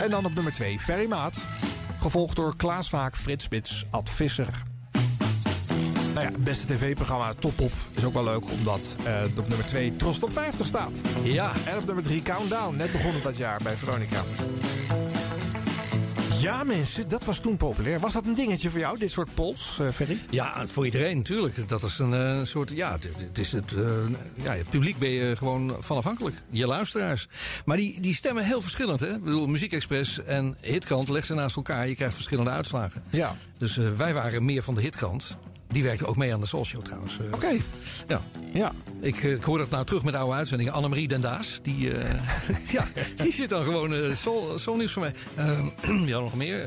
En 0.00 0.10
dan 0.10 0.24
op 0.24 0.34
nummer 0.34 0.52
2 0.52 0.78
Ferry 0.78 1.08
Maat. 1.08 1.34
Gevolgd 2.00 2.36
door 2.36 2.56
Klaas 2.56 2.88
Vaak, 2.88 3.16
Frits 3.16 3.44
Spits, 3.44 3.86
Ad 3.90 4.10
Visser. 4.10 4.62
Nou 6.14 6.26
ja, 6.26 6.32
het 6.32 6.44
beste 6.44 6.66
tv-programma 6.66 7.32
Top 7.38 7.60
Op 7.60 7.72
is 7.94 8.04
ook 8.04 8.12
wel 8.12 8.24
leuk, 8.24 8.50
omdat 8.50 8.80
eh, 9.04 9.22
op 9.36 9.48
nummer 9.48 9.66
2 9.66 9.96
Tros 9.96 10.18
Top 10.18 10.32
50 10.32 10.66
staat. 10.66 10.92
Ja. 11.22 11.52
En 11.64 11.78
op 11.78 11.84
nummer 11.86 12.04
3 12.04 12.22
Countdown, 12.22 12.76
net 12.76 12.92
begonnen 12.92 13.22
dat 13.22 13.36
jaar 13.36 13.60
bij 13.62 13.74
Veronica. 13.74 14.22
Ja, 16.42 16.64
mensen, 16.64 17.08
dat 17.08 17.24
was 17.24 17.38
toen 17.38 17.56
populair. 17.56 18.00
Was 18.00 18.12
dat 18.12 18.26
een 18.26 18.34
dingetje 18.34 18.70
voor 18.70 18.80
jou, 18.80 18.98
dit 18.98 19.10
soort 19.10 19.34
polls, 19.34 19.78
eh, 19.80 19.88
Ferry? 19.88 20.18
Ja, 20.30 20.66
voor 20.66 20.84
iedereen 20.84 21.16
natuurlijk. 21.16 21.68
Dat 21.68 21.82
is 21.82 21.98
een 21.98 22.14
eh, 22.14 22.44
soort. 22.44 22.70
Ja, 22.70 22.92
het, 22.92 23.38
is 23.38 23.52
het, 23.52 23.72
eh, 23.72 23.84
ja, 24.34 24.52
het 24.54 24.68
publiek 24.68 24.98
ben 24.98 25.08
je 25.08 25.36
gewoon 25.36 25.76
van 25.80 25.96
afhankelijk. 25.96 26.36
Je 26.50 26.66
luisteraars. 26.66 27.28
Maar 27.64 27.76
die, 27.76 28.00
die 28.00 28.14
stemmen 28.14 28.44
heel 28.44 28.62
verschillend, 28.62 29.00
hè? 29.00 29.14
Ik 29.14 29.24
bedoel, 29.24 29.46
Muziekexpress 29.46 30.24
en 30.24 30.56
Hitkant 30.60 31.08
leg 31.08 31.24
ze 31.24 31.34
naast 31.34 31.56
elkaar. 31.56 31.88
Je 31.88 31.94
krijgt 31.94 32.14
verschillende 32.14 32.50
uitslagen. 32.50 33.02
Ja. 33.10 33.36
Dus 33.56 33.76
wij 33.76 34.14
waren 34.14 34.44
meer 34.44 34.62
van 34.62 34.74
de 34.74 34.80
Hitkant. 34.80 35.36
Die 35.72 35.82
werkte 35.82 36.06
ook 36.06 36.16
mee 36.16 36.34
aan 36.34 36.40
de 36.40 36.46
Show 36.46 36.82
trouwens. 36.82 37.18
Eh, 37.18 37.24
Oké. 37.32 37.56
Ja. 38.08 38.20
ja. 38.52 38.72
Ik, 39.00 39.22
eh, 39.22 39.32
ik 39.32 39.42
hoor 39.42 39.58
dat 39.58 39.70
nou 39.70 39.84
terug 39.84 40.02
met 40.02 40.14
oude 40.14 40.36
uitzendingen. 40.36 40.72
Annemarie 40.72 41.08
Den 41.08 41.20
Daas. 41.20 41.58
Die, 41.62 41.94
eh, 41.94 42.14
ja, 42.76 42.86
die 43.16 43.32
zit 43.32 43.48
dan 43.48 43.64
gewoon 43.64 43.94
eh 43.94 44.14
Soul, 44.14 44.58
Soul 44.58 44.76
Nieuws 44.76 44.92
voor 44.92 45.02
mij. 45.02 45.14
Eh, 45.34 46.06
ja, 46.12 46.18
nog 46.18 46.34
meer. 46.34 46.64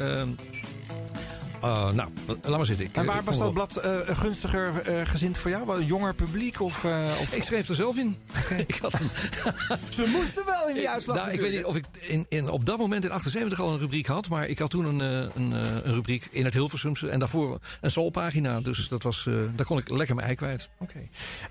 Eh, 1.65 1.88
eh, 1.88 1.93
nou, 1.93 2.10
laat 2.43 2.58
maar 2.58 2.65
zitten. 2.65 2.86
Ik, 2.86 2.95
En 2.95 3.01
eh, 3.01 3.08
waar 3.08 3.17
ik 3.19 3.25
was 3.25 3.38
dat 3.38 3.54
blad 3.54 3.75
eh, 3.75 3.91
gunstiger 4.06 4.82
eh, 4.82 5.08
gezind 5.08 5.38
voor 5.38 5.49
jou? 5.51 5.65
Wel 5.65 5.75
Een 5.80 5.86
jonger 5.86 6.13
publiek 6.13 6.62
of... 6.62 6.84
eh, 6.84 6.97
of... 7.21 7.34
Ik 7.34 7.43
schreef 7.43 7.69
er 7.69 7.75
zelf 7.75 7.97
in. 7.97 8.17
ik 8.67 8.78
had 8.82 8.93
een... 8.93 9.10
Ze 9.89 10.06
moesten 10.15 10.45
wel 10.45 10.67
in 10.67 10.73
die 10.73 10.84
Ik- 10.84 10.89
uitslag 10.89 11.15
nou, 11.15 11.32
ik 11.32 11.39
weet 11.39 11.51
niet 11.51 11.65
of 11.65 11.75
ik 11.75 11.86
in, 11.99 12.25
in, 12.30 12.49
op 12.49 12.65
dat 12.65 12.78
moment 12.78 13.04
in 13.04 13.12
78 13.12 13.60
al 13.60 13.71
een 13.73 13.80
rubriek 13.80 14.06
had. 14.08 14.30
Maar 14.30 14.47
ik 14.47 14.60
had 14.60 14.69
toen 14.69 14.86
een, 14.86 15.01
eh, 15.01 15.36
een, 15.36 15.54
eh, 15.54 15.60
een 15.84 15.93
rubriek 15.93 16.28
in 16.32 16.45
het 16.45 16.54
Hilversumse. 16.54 17.10
En 17.10 17.19
daarvoor 17.19 17.60
een 17.82 17.91
soulpagina. 17.91 18.62
Dus 18.62 18.88
dat 18.88 19.04
was, 19.04 19.25
eh, 19.28 19.34
daar 19.56 19.65
kon 19.65 19.78
ik 19.78 19.89
lekker 19.89 20.15
mijn 20.15 20.28
ei 20.28 20.36
kwijt. 20.36 20.69
Oké. 20.80 20.99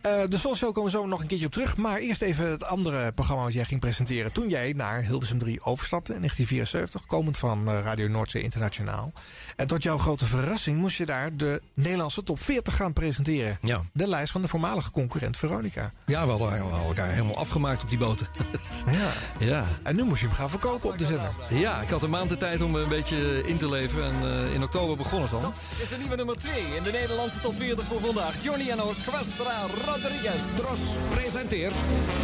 Eh, 0.01 0.21
de 0.29 0.37
Soul 0.39 0.55
Show 0.55 0.75
komen 0.75 0.93
we 0.93 0.97
zo 0.99 1.07
nog 1.07 1.21
een 1.21 1.27
keertje 1.27 1.47
op 1.47 1.53
terug. 1.53 1.77
Maar 1.77 1.99
eerst 1.99 2.23
even 2.23 2.51
het 2.51 2.65
andere 2.65 3.13
programma 3.13 3.43
wat 3.43 3.53
jij 3.53 3.65
ging 3.65 3.81
presenteren. 3.81 4.33
Toen 4.33 4.49
jij 4.49 4.73
naar 4.77 5.03
Hilversum 5.03 5.39
3 5.39 5.65
overstapte 5.65 6.13
in 6.15 6.19
1974. 6.19 7.07
Komend 7.07 7.39
van 7.39 7.69
eh, 7.69 7.81
Radio 7.83 8.09
Noordzee 8.09 8.43
Internationaal. 8.43 9.13
En 9.57 9.67
tot 9.67 9.83
jouw 9.83 9.99
grote 10.05 10.27
verrassing 10.27 10.79
moest 10.79 10.97
je 10.97 11.07
daar 11.07 11.37
de 11.37 11.63
Nederlandse 11.75 12.23
top 12.23 12.43
40 12.43 12.77
gaan 12.77 12.93
presenteren. 12.93 13.59
Ja. 13.61 13.81
De 13.93 14.09
lijst 14.09 14.33
van 14.33 14.43
de 14.43 14.49
voormalige 14.49 14.91
concurrent 14.91 15.37
Veronica. 15.37 15.93
Ja, 16.07 16.25
we 16.25 16.31
hadden, 16.31 16.51
we 16.51 16.57
hadden 16.57 16.87
elkaar 16.87 17.09
helemaal 17.09 17.37
afgemaakt 17.37 17.83
op 17.83 17.89
die 17.89 17.99
boten. 17.99 18.27
Ja. 18.91 19.13
ja. 19.47 19.65
En 19.83 19.97
nu 19.97 20.05
moest 20.05 20.21
je 20.21 20.27
hem 20.27 20.37
gaan 20.37 20.51
verkopen 20.51 20.91
op 20.91 20.99
de 20.99 21.05
zender. 21.05 21.31
Ja, 21.49 21.81
ik 21.81 21.89
had 21.89 22.03
een 22.03 22.11
maand 22.11 22.29
de 22.29 22.37
tijd 22.37 22.61
om 22.61 22.75
een 22.75 22.89
beetje 22.89 23.43
in 23.47 23.57
te 23.57 23.69
leven. 23.69 24.05
En 24.05 24.15
eh, 24.23 24.55
in 24.55 24.63
oktober 24.63 24.97
begon 24.97 25.23
het 25.23 25.33
al. 25.33 25.53
is 25.83 25.89
de 25.89 25.97
nieuwe 25.99 26.17
nummer 26.17 26.39
2 26.39 26.53
in 26.77 26.83
de 26.83 26.91
Nederlandse 26.91 27.41
top 27.41 27.57
40 27.57 27.85
voor 27.85 28.01
vandaag. 28.01 28.43
Johnny 28.43 28.71
en 28.71 28.83
Orquestra 28.83 29.61
Rodriguez. 29.87 30.57
Tros 30.57 30.81
presenteert 31.11 31.75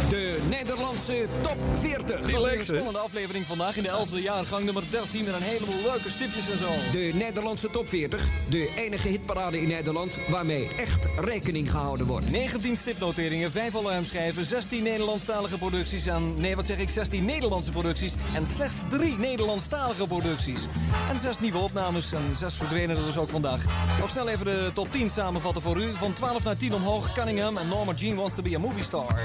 de 0.09 0.39
Nederlandse 0.49 1.27
top 1.41 1.57
40. 1.79 2.21
Die 2.21 2.41
leek 2.41 2.57
een 2.57 2.63
spannende 2.63 2.99
aflevering 2.99 3.45
vandaag 3.45 3.75
in 3.77 3.83
de 3.83 4.05
11e 4.05 4.23
jaargang 4.23 4.63
nummer 4.65 4.83
13 4.89 5.23
met 5.23 5.33
een 5.33 5.41
heleboel 5.41 5.81
leuke 5.83 6.09
stipjes 6.09 6.49
en 6.49 6.57
zo. 6.57 6.71
De 6.91 7.11
Nederlandse 7.13 7.69
top 7.71 7.89
40, 7.89 8.29
de 8.49 8.69
enige 8.75 9.07
hitparade 9.07 9.61
in 9.61 9.67
Nederland 9.67 10.17
waarmee 10.29 10.67
echt 10.77 11.07
rekening 11.19 11.71
gehouden 11.71 12.07
wordt. 12.07 12.31
19 12.31 12.77
stipnoteringen, 12.77 13.51
5 13.51 13.75
alarmschijven, 13.75 14.45
16 14.45 14.83
Nederlandstalige 14.83 15.57
producties 15.57 16.05
en... 16.05 16.35
Nee, 16.37 16.55
wat 16.55 16.65
zeg 16.65 16.77
ik? 16.77 16.89
16 16.89 17.25
Nederlandse 17.25 17.71
producties 17.71 18.13
en 18.33 18.47
slechts 18.47 18.77
3 18.89 19.17
Nederlandstalige 19.17 20.07
producties. 20.07 20.61
En 21.09 21.19
6 21.19 21.39
nieuwe 21.39 21.57
opnames 21.57 22.11
en 22.11 22.35
6 22.35 22.55
verdwenen 22.55 22.97
er 22.97 23.05
dus 23.05 23.17
ook 23.17 23.29
vandaag. 23.29 23.63
Nog 23.99 24.09
snel 24.09 24.27
even 24.27 24.45
de 24.45 24.71
top 24.73 24.91
10 24.91 25.09
samenvatten 25.09 25.61
voor 25.61 25.77
u. 25.77 25.93
Van 25.95 26.13
12 26.13 26.43
naar 26.43 26.57
10 26.57 26.73
omhoog 26.73 27.13
Cunningham 27.13 27.57
en 27.57 27.67
Norma 27.67 27.93
Jean 27.93 28.15
Wants 28.15 28.35
to 28.35 28.41
be 28.41 28.55
a 28.55 28.59
Movie 28.59 28.83
Star. 28.83 29.19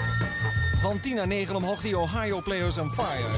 Van 0.87 1.01
10 1.01 1.15
naar 1.15 1.27
9 1.27 1.57
omhoog 1.57 1.81
de 1.81 1.99
Ohio 1.99 2.41
Players 2.41 2.79
on 2.79 2.91
Fire. 2.91 3.29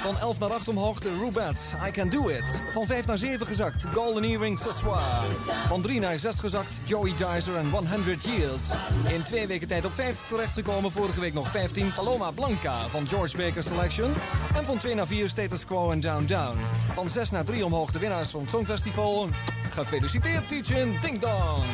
Van 0.00 0.18
11 0.18 0.38
naar 0.38 0.52
8 0.52 0.68
omhoog 0.68 1.00
de 1.00 1.16
Rubettes, 1.20 1.72
I 1.88 1.90
Can 1.90 2.08
Do 2.08 2.28
It. 2.28 2.62
Van 2.72 2.86
5 2.86 3.06
naar 3.06 3.18
7 3.18 3.46
gezakt, 3.46 3.84
Golden 3.94 4.24
Earring 4.24 4.58
Sassoir. 4.58 5.24
Van 5.66 5.82
3 5.82 6.00
naar 6.00 6.18
6 6.18 6.38
gezakt, 6.38 6.80
Joey 6.84 7.10
Dizer 7.10 7.56
en 7.56 7.70
100 7.70 8.24
Years. 8.24 8.62
In 9.08 9.22
twee 9.22 9.46
weken 9.46 9.68
tijd 9.68 9.84
op 9.84 9.92
5 9.92 10.26
terechtgekomen, 10.28 10.90
vorige 10.90 11.20
week 11.20 11.34
nog 11.34 11.48
15, 11.48 11.92
Paloma 11.94 12.30
Blanca 12.30 12.86
van 12.88 13.08
George 13.08 13.36
Baker 13.36 13.62
Selection. 13.62 14.12
En 14.56 14.64
van 14.64 14.78
2 14.78 14.94
naar 14.94 15.06
4 15.06 15.28
Status 15.28 15.64
Quo 15.64 15.90
en 15.90 16.00
Down 16.00 16.24
Down. 16.24 16.58
Van 16.92 17.08
6 17.08 17.30
naar 17.30 17.44
3 17.44 17.64
omhoog 17.64 17.90
de 17.90 17.98
winnaars 17.98 18.30
van 18.30 18.40
het 18.40 18.50
Songfestival. 18.50 19.28
Gefeliciteerd, 19.74 20.48
Teachin, 20.48 20.96
Ding 21.02 21.18
Dong. 21.18 21.64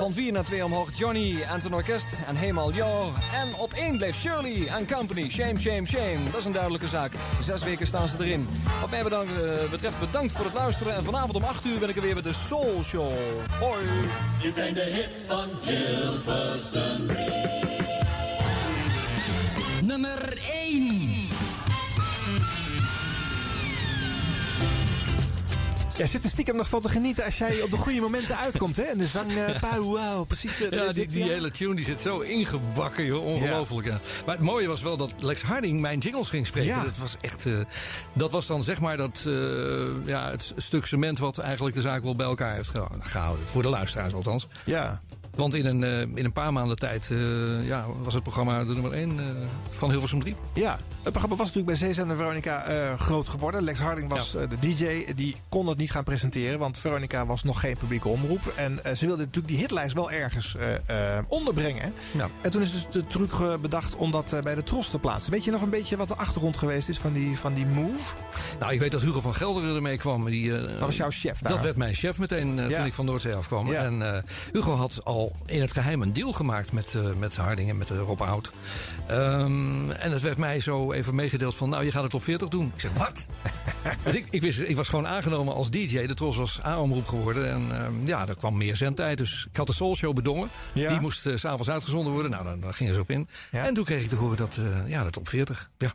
Van 0.00 0.12
4 0.12 0.32
naar 0.32 0.44
2 0.44 0.64
omhoog 0.64 0.98
Johnny 0.98 1.42
en 1.42 1.60
zijn 1.60 1.74
orkest 1.74 2.18
en 2.26 2.36
Hemal 2.36 2.72
Yo. 2.72 3.12
En 3.34 3.54
op 3.54 3.72
1 3.72 3.96
bleef 3.96 4.16
Shirley 4.16 4.66
en 4.66 4.86
Company. 4.86 5.28
Shame, 5.28 5.58
shame, 5.58 5.86
shame. 5.86 6.16
Dat 6.30 6.40
is 6.40 6.44
een 6.44 6.52
duidelijke 6.52 6.88
zaak. 6.88 7.12
Zes 7.42 7.62
weken 7.62 7.86
staan 7.86 8.08
ze 8.08 8.24
erin. 8.24 8.48
Wat 8.80 8.90
mij 8.90 9.02
bedankt, 9.02 9.32
eh, 9.32 9.70
betreft 9.70 10.00
bedankt 10.00 10.32
voor 10.32 10.44
het 10.44 10.54
luisteren. 10.54 10.94
En 10.94 11.04
vanavond 11.04 11.34
om 11.34 11.44
8 11.44 11.66
uur 11.66 11.78
ben 11.78 11.88
ik 11.88 11.96
er 11.96 12.02
weer 12.02 12.14
met 12.14 12.24
de 12.24 12.32
Soul 12.32 12.82
Show. 12.84 13.12
Hoi. 13.58 13.84
Dit 14.42 14.54
zijn 14.54 14.74
de 14.74 14.80
hits 14.80 15.18
van 15.26 15.48
Hilversum. 15.62 17.06
Nummer 19.84 20.38
1. 20.52 21.09
Jij 26.00 26.08
zit 26.08 26.24
er 26.24 26.30
stiekem 26.30 26.56
nog 26.56 26.68
van 26.68 26.80
te 26.80 26.88
genieten 26.88 27.24
als 27.24 27.38
jij 27.38 27.62
op 27.62 27.70
de 27.70 27.76
goede 27.76 28.00
momenten 28.00 28.36
uitkomt, 28.38 28.76
hè? 28.76 28.82
En 28.82 28.98
de 28.98 29.04
zang, 29.06 29.32
uh, 29.32 30.20
precies. 30.26 30.60
eh, 30.60 30.70
Ja, 30.70 30.92
die, 30.92 31.18
ja. 31.18 31.26
hele 31.26 31.50
tune 31.50 31.74
die 31.74 31.84
zit 31.84 32.00
zo 32.00 32.20
ingebakken, 32.20 33.04
joh. 33.04 33.24
Ongelooflijk, 33.26 33.86
ja. 33.86 33.98
Maar 34.26 34.34
het 34.34 34.44
mooie 34.44 34.66
was 34.68 34.82
wel 34.82 34.96
dat 34.96 35.14
Lex 35.22 35.42
Harding 35.42 35.80
mijn 35.80 35.98
jingles 35.98 36.28
ging 36.28 36.46
spreken. 36.46 36.68
Ja. 36.74 36.82
Dat 36.84 36.96
was 36.96 37.16
echt... 37.20 37.46
eh, 37.46 37.52
dat 38.12 38.30
was 38.32 38.46
dan 38.46 38.62
zeg 38.62 38.80
maar 38.80 38.96
dat, 38.96 39.20
ja, 40.06 40.30
het 40.30 40.52
stuk 40.56 40.86
cement 40.86 41.18
wat 41.18 41.38
eigenlijk 41.38 41.74
de 41.76 41.82
zaak 41.82 42.02
wel 42.02 42.16
bij 42.16 42.26
elkaar 42.26 42.54
heeft 42.54 42.68
geho- 42.68 42.88
gehouden. 43.00 43.46
Voor 43.46 43.62
de 43.62 43.68
luisteraars 43.68 44.12
althans. 44.14 44.46
Ja. 44.64 45.00
Want 45.34 45.54
in 45.54 45.66
een, 45.66 45.84
eh, 45.84 46.00
in 46.00 46.24
een 46.24 46.32
paar 46.32 46.52
maanden 46.52 46.76
tijd 46.76 47.08
eh, 47.10 47.66
ja, 47.66 47.84
was 48.02 48.14
het 48.14 48.22
programma 48.22 48.64
de 48.64 48.72
nummer 48.72 48.92
1 48.92 49.20
van 49.70 49.90
Hilversum 49.90 50.20
3. 50.20 50.34
Ja, 50.54 50.78
het 51.02 51.12
programma 51.12 51.36
was 51.36 51.46
natuurlijk 51.52 51.66
bij 51.66 51.88
Zeezender 51.88 52.16
Veronica 52.16 52.62
eh, 52.64 52.98
groot 53.00 53.28
geworden. 53.28 53.62
Lex 53.62 53.78
Harding 53.78 54.08
was 54.10 54.34
eh, 54.34 54.42
de 54.48 54.58
DJ. 54.58 55.12
Die 55.14 55.36
kon 55.48 55.66
het 55.66 55.78
niet 55.78 55.90
gaan 55.90 56.04
presenteren, 56.04 56.58
want 56.58 56.78
Veronica 56.78 57.26
was 57.26 57.42
nog 57.42 57.60
geen 57.60 57.76
publieke 57.76 58.08
omroep. 58.08 58.52
En 58.56 58.84
eh, 58.84 58.92
ze 58.96 59.06
wilde 59.06 59.22
natuurlijk 59.22 59.48
die 59.48 59.56
hitlijst 59.58 59.94
wel 59.94 60.10
ergens 60.10 60.56
eh, 60.56 61.16
eh, 61.18 61.24
onderbrengen. 61.28 61.92
Ja. 62.10 62.28
En 62.42 62.50
toen 62.50 62.62
is 62.62 62.72
dus 62.72 62.86
de 62.90 63.06
truc 63.06 63.32
eh, 63.32 63.54
bedacht 63.60 63.96
om 63.96 64.10
dat 64.10 64.32
eh, 64.32 64.40
bij 64.40 64.54
de 64.54 64.62
Tros 64.62 64.88
te 64.90 64.98
plaatsen. 64.98 65.32
Weet 65.32 65.44
je 65.44 65.50
nog 65.50 65.62
een 65.62 65.70
beetje 65.70 65.96
wat 65.96 66.08
de 66.08 66.16
achtergrond 66.16 66.56
geweest 66.56 66.88
is 66.88 66.98
van 66.98 67.12
die, 67.12 67.38
van 67.38 67.54
die 67.54 67.66
move? 67.66 68.12
Nou, 68.58 68.72
ik 68.72 68.80
weet 68.80 68.90
dat 68.92 69.00
Hugo 69.02 69.20
van 69.20 69.34
Gelderen 69.34 69.74
ermee 69.74 69.96
kwam. 69.96 70.24
Die, 70.24 70.56
eh, 70.56 70.62
Dat 70.70 70.80
was 70.80 70.96
jouw 70.96 71.10
chef 71.10 71.38
daar. 71.38 71.52
Dat 71.52 71.62
werd 71.62 71.76
mijn 71.76 71.94
chef 71.94 72.18
meteen 72.18 72.58
eh, 72.58 72.68
Ja. 72.70 72.76
toen 72.76 72.86
ik 72.86 72.92
van 72.94 73.04
Noordzee 73.04 73.34
afkwam. 73.34 73.72
En 73.72 74.14
eh, 74.16 74.22
Hugo 74.52 74.74
had 74.74 75.00
al 75.04 75.19
in 75.46 75.60
het 75.60 75.72
geheim 75.72 76.02
een 76.02 76.12
deal 76.12 76.32
gemaakt 76.32 76.72
met, 76.72 76.94
eh, 76.94 77.02
met 77.18 77.36
Harding 77.36 77.68
en 77.68 77.78
met 77.78 77.90
eh, 77.90 77.98
Rob 77.98 78.20
Oud. 78.20 78.50
Ehm, 79.06 79.90
en 79.90 80.12
het 80.12 80.22
werd 80.22 80.38
mij 80.38 80.60
zo 80.60 80.92
even 80.92 81.14
meegedeeld 81.14 81.54
van, 81.54 81.68
nou, 81.68 81.84
je 81.84 81.92
gaat 81.92 82.02
het 82.02 82.14
op 82.14 82.22
40 82.22 82.48
doen. 82.48 82.72
Ik 82.74 82.80
zeg, 82.80 82.92
wat? 82.92 83.26
Ik, 84.04 84.26
ik, 84.30 84.40
wist, 84.40 84.60
ik 84.60 84.76
was 84.76 84.88
gewoon 84.88 85.06
aangenomen 85.06 85.54
als 85.54 85.70
DJ. 85.70 86.06
De 86.06 86.14
Tros 86.14 86.36
was 86.36 86.64
A-omroep 86.64 87.06
geworden. 87.06 87.50
En 87.50 87.82
ehm, 87.84 88.06
ja, 88.06 88.28
er 88.28 88.36
kwam 88.36 88.56
meer 88.56 88.76
zendtijd. 88.76 89.18
Dus 89.18 89.46
ik 89.50 89.56
had 89.56 89.66
de 89.66 89.72
Soul 89.72 89.96
Show 89.96 90.14
bedongen. 90.14 90.48
Ja. 90.72 90.88
Die 90.88 91.00
moest 91.00 91.26
eh, 91.26 91.36
s 91.36 91.40
s'avonds 91.40 91.70
uitgezonden 91.70 92.12
worden. 92.12 92.30
Nou, 92.30 92.44
dan, 92.44 92.60
dan 92.60 92.74
gingen 92.74 92.94
ze 92.94 93.00
op 93.00 93.10
in. 93.10 93.28
En 93.50 93.74
toen 93.74 93.84
kreeg 93.84 94.02
ik 94.02 94.08
te 94.08 94.16
horen 94.16 94.36
dat, 94.36 94.58
ja, 94.86 95.04
de 95.04 95.10
top 95.10 95.28
40. 95.28 95.70
Ja. 95.78 95.92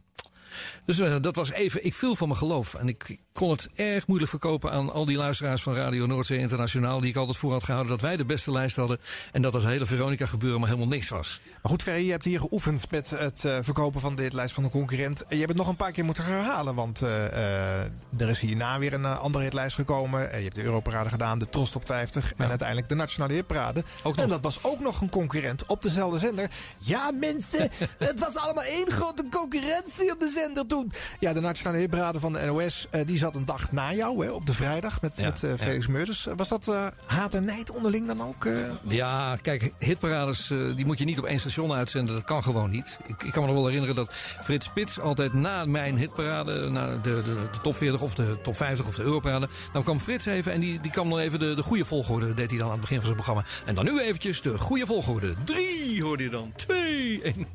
Dus 0.86 1.00
eh, 1.00 1.16
dat 1.22 1.36
was 1.36 1.52
even, 1.52 1.86
ik 1.86 1.94
viel 1.94 2.16
van 2.16 2.28
mijn 2.28 2.40
geloof. 2.40 2.74
En 2.74 2.88
ik, 2.88 3.20
kon 3.36 3.50
het 3.50 3.70
erg 3.76 4.08
moeilijk 4.08 4.32
verkopen 4.32 4.72
aan 4.72 4.94
al 4.94 5.06
die 5.06 5.18
luisteraars 5.18 5.62
van 5.62 5.76
Radio 5.76 6.06
Noordzee 6.06 6.38
Internationaal. 6.38 7.00
Die 7.00 7.10
ik 7.10 7.16
altijd 7.16 7.38
voor 7.38 7.52
had 7.52 7.64
gehouden 7.64 7.92
dat 7.92 8.02
wij 8.02 8.18
de 8.18 8.26
beste 8.26 8.52
lijst 8.52 8.76
hadden. 8.76 9.00
En 9.32 9.42
dat 9.42 9.54
het 9.54 9.64
hele 9.64 9.86
Veronica 9.86 10.26
gebeuren 10.26 10.60
maar 10.60 10.70
helemaal 10.70 10.90
niks 10.90 11.10
was. 11.10 11.40
Maar 11.62 11.72
goed, 11.72 11.82
Ferry, 11.82 12.06
je 12.06 12.12
hebt 12.12 12.26
hier 12.26 12.40
geoefend 12.40 12.92
met 12.92 13.10
het 13.10 13.46
eh, 13.46 13.58
verkopen 13.62 14.02
van 14.02 14.16
dit 14.16 14.34
lijst 14.34 14.54
van 14.54 14.64
een 14.64 14.70
concurrent. 14.70 15.22
En 15.22 15.26
je 15.30 15.38
hebt 15.38 15.50
het 15.50 15.58
nog 15.58 15.68
een 15.68 15.76
paar 15.76 15.92
keer 15.92 16.06
moeten 16.06 16.24
herhalen. 16.24 16.76
Want 16.76 17.02
eh, 17.02 17.80
er 18.18 18.30
is 18.30 18.40
hierna 18.40 18.80
weer 18.80 18.94
een 18.94 19.06
andere 19.06 19.44
hitlijst 19.44 19.76
gekomen. 19.76 20.20
Je 20.20 20.44
hebt 20.44 20.56
de 20.56 20.64
Europarade 20.64 21.10
gedaan, 21.10 21.40
de 21.40 21.50
Tros 21.50 21.72
Top 21.72 21.86
50. 21.86 22.34
En 22.38 22.50
uiteindelijk 22.50 22.90
de 22.90 22.96
Nationale 22.96 23.34
Hitparade. 23.34 23.84
en 24.16 24.30
dat 24.30 24.42
was 24.42 24.64
ook 24.64 24.80
nog 24.80 25.02
een 25.02 25.10
concurrent 25.10 25.66
op 25.66 25.82
dezelfde 25.82 26.20
zender. 26.20 26.50
Ja, 26.78 27.12
mensen, 27.12 27.72
het 27.98 28.20
was 28.20 28.36
allemaal 28.36 28.64
één 28.64 28.92
grote 28.92 29.26
concurrentie 29.32 30.12
op 30.12 30.20
de 30.20 30.28
zender 30.28 30.45
toen, 30.54 30.92
ja, 31.20 31.34
de 31.34 31.40
Nationale 31.40 31.78
Hitparade 31.78 32.20
van 32.20 32.34
de 32.34 32.46
NOS... 32.46 32.88
eh, 32.90 33.02
die 33.06 33.18
zat 33.18 33.36
een 33.36 33.46
dag 33.46 33.72
na 33.72 33.94
jou, 33.94 34.26
hè, 34.26 34.32
op 34.32 34.46
de 34.46 34.54
vrijdag, 34.54 35.02
met, 35.02 35.18
Ja, 35.18 35.24
met 35.24 35.44
eh, 35.44 35.50
ja. 35.50 35.58
Felix 35.58 35.88
Meurders. 35.88 36.28
Was 36.36 36.50
dat 36.50 36.68
eh, 36.68 36.88
haat 37.06 37.34
en 37.34 37.46
nijd 37.46 37.72
onderling 37.72 38.08
dan 38.08 38.22
ook? 38.22 38.48
Ja, 38.82 39.36
kijk, 39.42 39.72
hitparades 39.80 40.48
die 40.48 40.86
moet 40.86 40.98
je 40.98 41.06
niet 41.06 41.20
op 41.20 41.26
één 41.26 41.40
station 41.40 41.74
uitzenden. 41.74 42.14
Dat 42.16 42.24
kan 42.24 42.44
gewoon 42.44 42.70
niet. 42.70 43.00
Ik, 43.08 43.24
ik 43.24 43.32
kan 43.32 43.42
me 43.42 43.48
nog 43.48 43.56
wel 43.56 43.66
herinneren 43.66 43.96
dat 43.96 44.14
Frits 44.42 44.66
Spits 44.66 45.00
altijd 45.00 45.34
na 45.34 45.66
mijn 45.66 45.98
hitparade... 45.98 46.70
Na 46.70 46.96
de, 46.96 47.00
de, 47.02 47.22
de 47.24 47.60
top 47.62 47.76
40 47.76 48.02
of 48.02 48.16
de 48.16 48.38
top 48.44 48.56
50 48.56 48.88
of 48.88 48.96
de 48.96 49.04
Europarade... 49.04 49.50
dan 49.74 49.84
kwam 49.84 50.00
Frits 50.00 50.26
even 50.26 50.52
en 50.52 50.60
die, 50.60 50.80
die 50.80 50.92
kwam 50.92 51.10
dan 51.10 51.20
even 51.20 51.40
de, 51.40 51.54
de 51.54 51.64
goede 51.64 51.86
volgorde... 51.86 52.34
deed 52.34 52.50
hij 52.50 52.60
dan 52.60 52.68
aan 52.68 52.74
het 52.74 52.82
begin 52.82 52.98
van 52.98 53.06
zijn 53.06 53.18
programma. 53.18 53.46
En 53.66 53.76
dan 53.76 53.86
nu 53.86 54.00
eventjes 54.00 54.42
de 54.42 54.58
goede 54.58 54.86
volgorde. 54.86 55.34
Drie 55.46 56.04
hoorde 56.04 56.24
je 56.24 56.30
dan. 56.30 56.54
Twee. 56.56 57.22
één. 57.22 57.48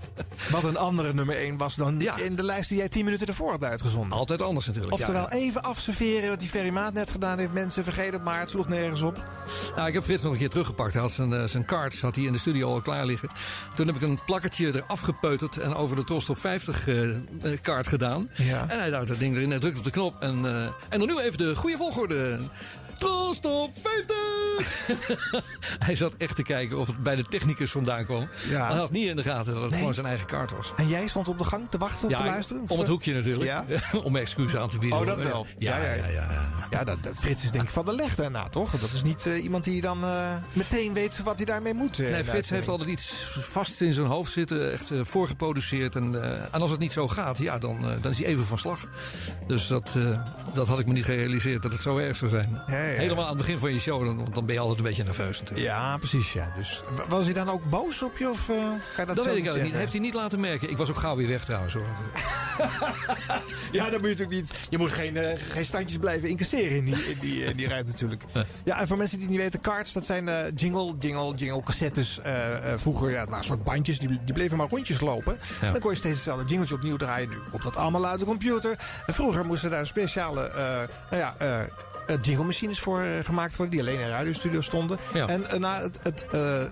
Wat 0.51 0.65
een 0.65 0.77
andere 0.77 1.15
nummer 1.15 1.37
1 1.37 1.57
was 1.57 1.75
dan 1.75 2.01
in 2.01 2.35
de 2.37 2.43
lijst 2.43 2.69
die 2.69 2.80
jij 2.81 2.89
10 2.89 3.05
minuten 3.05 3.27
ervoor 3.27 3.51
had 3.51 3.65
uitgezonden. 3.65 4.19
Altijd 4.19 4.43
anders 4.43 4.67
natuurlijk. 4.67 4.95
Oftewel, 4.95 5.27
ja. 5.31 5.33
even 5.33 5.63
afserveren 5.63 6.29
wat 6.29 6.41
die 6.41 6.49
Ferry 6.49 6.71
Maat 6.71 6.93
net 6.93 7.11
gedaan 7.11 7.39
heeft. 7.39 7.53
Mensen, 7.53 7.85
vergeet 7.85 8.13
het 8.13 8.25
maar, 8.25 8.41
het 8.41 8.51
sloeg 8.51 8.69
nergens 8.69 9.01
op. 9.01 9.23
Nou, 9.77 9.89
ik 9.89 9.95
heb 9.95 10.03
Frits 10.03 10.23
nog 10.23 10.33
een 10.33 10.39
keer 10.39 10.49
teruggepakt. 10.49 10.93
Hij 10.93 11.03
had 11.03 11.11
zijn, 11.11 11.33
eh, 11.33 11.45
zijn 11.45 11.65
kaart 11.65 12.01
had 12.01 12.15
hij 12.15 12.25
in 12.25 12.33
de 12.33 12.39
studio 12.39 12.73
al 12.73 12.81
klaar 12.81 13.07
liggen. 13.07 13.29
Toen 13.75 13.87
heb 13.87 13.97
ik 13.97 14.03
een 14.03 14.21
plakkertje 14.25 14.75
eraf 14.75 15.01
gepeuterd 15.01 15.59
en 15.59 15.75
over 15.75 15.97
de 15.97 16.05
Tros 16.05 16.25
Top 16.25 16.39
50 16.39 16.89
eh, 16.89 17.11
eh, 17.11 17.17
kaart 17.61 17.87
gedaan. 17.87 18.31
Ja. 18.35 18.65
En 18.69 18.79
hij 18.79 18.91
duwt 18.91 19.09
dat 19.09 19.19
ding 19.19 19.37
erin, 19.37 19.51
hij 19.51 19.59
drukt 19.59 19.79
op 19.79 19.85
de 19.85 19.91
knop. 19.91 20.21
En, 20.21 20.45
eh, 20.45 20.65
en 20.89 20.99
dan 20.99 21.07
nu 21.07 21.19
even 21.19 21.39
de 21.39 21.57
goede 21.57 21.77
volgorde. 21.77 22.39
Tros 23.01 23.39
Top 23.41 23.71
50! 23.83 24.19
hij 25.79 25.97
zat 25.97 26.15
echt 26.19 26.37
te 26.37 26.43
kijken 26.43 26.79
of 26.79 26.87
het 26.87 27.03
bij 27.03 27.15
de 27.17 27.25
technicus 27.25 27.71
vandaan 27.71 28.05
kwam. 28.05 28.29
Ja. 28.49 28.67
Hij 28.69 28.77
had 28.77 28.91
niet 28.91 29.09
in 29.09 29.17
de 29.17 29.23
gaten 29.23 29.53
dat 29.53 29.61
het 29.63 29.71
Nee. 29.71 29.79
gewoon 29.79 29.95
zijn 29.95 30.07
eigen 30.07 30.27
kaart 30.27 30.51
was. 30.57 30.73
En 30.77 30.89
jij 30.89 31.07
stond 31.07 31.29
op 31.29 31.39
de 31.39 31.45
gang 31.45 31.67
te 31.71 31.79
wachten, 31.79 32.09
te 32.09 32.25
luisteren? 32.25 32.63
om 32.69 32.79
het 32.79 32.89
hoekje 32.89 33.15
natuurlijk. 33.15 33.45
Ja? 33.45 33.65
om 34.05 34.17
excuus 34.17 34.57
aan 34.57 34.69
te 34.69 34.79
bieden. 34.79 34.99
Oh, 34.99 35.07
dat 35.07 35.23
wel. 35.23 35.47
Ja, 35.59 35.77
ja, 35.79 35.93
ja. 35.95 36.07
ja, 36.07 36.27
Ja, 36.71 36.85
dat, 36.85 36.99
Frits 37.19 37.43
is 37.45 37.51
denk 37.51 37.65
ik 37.65 37.71
van 37.71 37.85
de 37.85 37.93
leg 37.95 38.15
daarna, 38.15 38.49
toch? 38.49 38.71
Dat 38.71 38.91
is 38.95 39.03
niet 39.03 39.27
eh, 39.27 39.43
iemand 39.45 39.65
die 39.65 39.81
dan 39.81 40.05
eh, 40.05 40.35
meteen 40.53 40.93
weet 40.93 41.23
wat 41.23 41.37
hij 41.37 41.45
daarmee 41.45 41.75
moet. 41.75 41.99
eh, 41.99 42.11
Nee, 42.11 42.25
Frits 42.25 42.51
heeft 42.51 42.69
altijd 42.69 42.89
iets 42.89 43.13
vast 43.41 43.81
in 43.81 43.93
zijn 43.93 44.07
hoofd 44.07 44.33
zitten, 44.33 44.73
echt 44.73 44.91
voorgeproduceerd. 45.03 45.97
En, 45.97 46.23
en 46.53 46.61
als 46.61 46.71
het 46.71 46.81
niet 46.81 46.93
zo 46.93 47.09
gaat, 47.09 47.39
ja, 47.39 47.59
dan, 47.59 47.79
dan 48.01 48.11
is 48.11 48.19
hij 48.19 48.27
even 48.27 48.45
van 48.47 48.59
slag. 48.59 48.87
Dus 49.47 49.67
dat, 49.67 49.91
dat 50.55 50.67
had 50.69 50.79
ik 50.79 50.87
me 50.87 50.93
niet 50.93 51.05
gerealiseerd 51.05 51.63
dat 51.63 51.73
het 51.73 51.81
zo 51.81 51.97
erg 51.99 52.17
zou 52.17 52.31
zijn. 52.31 52.63
Ja. 52.67 52.79
Helemaal 52.97 53.25
aan 53.25 53.37
het 53.37 53.39
begin 53.39 53.59
van 53.59 53.73
je 53.73 53.79
show, 53.81 54.05
dan, 54.05 54.17
want 54.17 54.35
dan 54.35 54.47
ben 54.47 54.55
je 54.55 54.61
altijd 54.61 54.79
een 54.79 54.85
beetje 54.85 55.05
nerveus 55.05 55.39
natuurlijk. 55.39 55.67
Ja, 55.69 55.97
precies. 55.99 56.33
Ja. 56.33 56.53
Dus, 56.59 56.83
was 57.09 57.25
hij 57.25 57.35
dan 57.35 57.49
ook 57.51 57.71
boos 57.71 58.03
op 58.03 58.17
je? 58.19 58.29
Of, 58.31 58.49
eh, 58.49 58.57
kan 58.57 58.67
je 58.97 59.05
dat, 59.07 59.07
Dat, 59.07 59.25
weet 59.25 59.27
ik 59.27 59.33
eigenlijk 59.33 59.63
niet. 59.63 59.75
Heeft 59.75 59.93
hij 59.93 60.01
niet 60.01 60.15
laten 60.15 60.41
merken. 60.41 60.71
Ik 60.71 60.77
was 60.77 60.89
ook 60.89 60.97
gauw 60.97 61.17
weer 61.17 61.29
weg 61.29 61.45
trouwens. 61.45 61.75
Hoor. 61.75 61.85
Ja, 63.73 63.91
dat 63.91 64.01
moet 64.01 64.11
je 64.11 64.17
natuurlijk 64.17 64.31
niet. 64.41 64.53
Je 64.69 64.79
moet 64.79 64.91
geen, 64.91 65.17
eh, 65.17 65.39
geen 65.51 65.65
standjes 65.65 65.99
blijven 65.99 66.29
incasseren 66.29 66.77
in 66.77 66.85
die, 66.85 66.95
in 66.95 67.19
die, 67.21 67.45
in 67.45 67.57
die 67.57 67.69
ruimte 67.69 67.91
natuurlijk. 67.91 68.25
Ja, 68.65 68.81
en 68.81 68.87
voor 68.87 68.97
mensen 68.97 69.17
die 69.19 69.27
het 69.27 69.37
niet 69.37 69.45
weten, 69.45 69.61
cards, 69.61 69.93
dat 69.93 70.07
zijn 70.07 70.29
eh, 70.29 70.37
jingle, 70.55 70.95
jingle, 70.99 71.35
jingle 71.35 71.63
cassettes. 71.63 72.21
eh, 72.21 72.73
eh, 72.73 72.79
vroeger, 72.81 73.11
ja, 73.11 73.25
nou, 73.25 73.43
soort 73.45 73.65
bandjes, 73.65 73.99
die, 73.99 74.09
die 74.09 74.35
bleven 74.35 74.57
maar 74.57 74.69
rondjes 74.69 75.01
lopen. 75.01 75.39
Ja. 75.61 75.71
Dan 75.71 75.81
kon 75.81 75.91
je 75.91 75.97
steeds 75.97 76.15
hetzelfde 76.17 76.45
jingletje 76.47 76.75
opnieuw 76.75 76.97
draaien. 76.97 77.29
Nu 77.29 77.37
komt 77.51 77.63
dat 77.63 77.77
allemaal 77.77 78.07
uit 78.07 78.19
de 78.19 78.25
computer. 78.27 78.79
En 79.07 79.15
vroeger 79.15 79.45
moesten 79.45 79.71
daar 79.71 79.87
speciale, 79.87 80.49
eh, 80.51 80.65
nou 81.11 81.23
ja... 81.23 81.35
eh, 82.11 82.17
jingle-machines 82.23 82.81
voor 82.81 83.01
eh, 83.01 83.25
gemaakt 83.25 83.57
worden, 83.57 83.77
die 83.77 83.87
alleen 83.87 84.01
in 84.01 84.09
radiostudio 84.09 84.61
stonden. 84.61 84.99
Ja. 85.15 85.29
En 85.29 85.51
eh, 85.51 85.59
nou, 85.59 85.83
het, 85.83 85.99
het, 86.03 86.27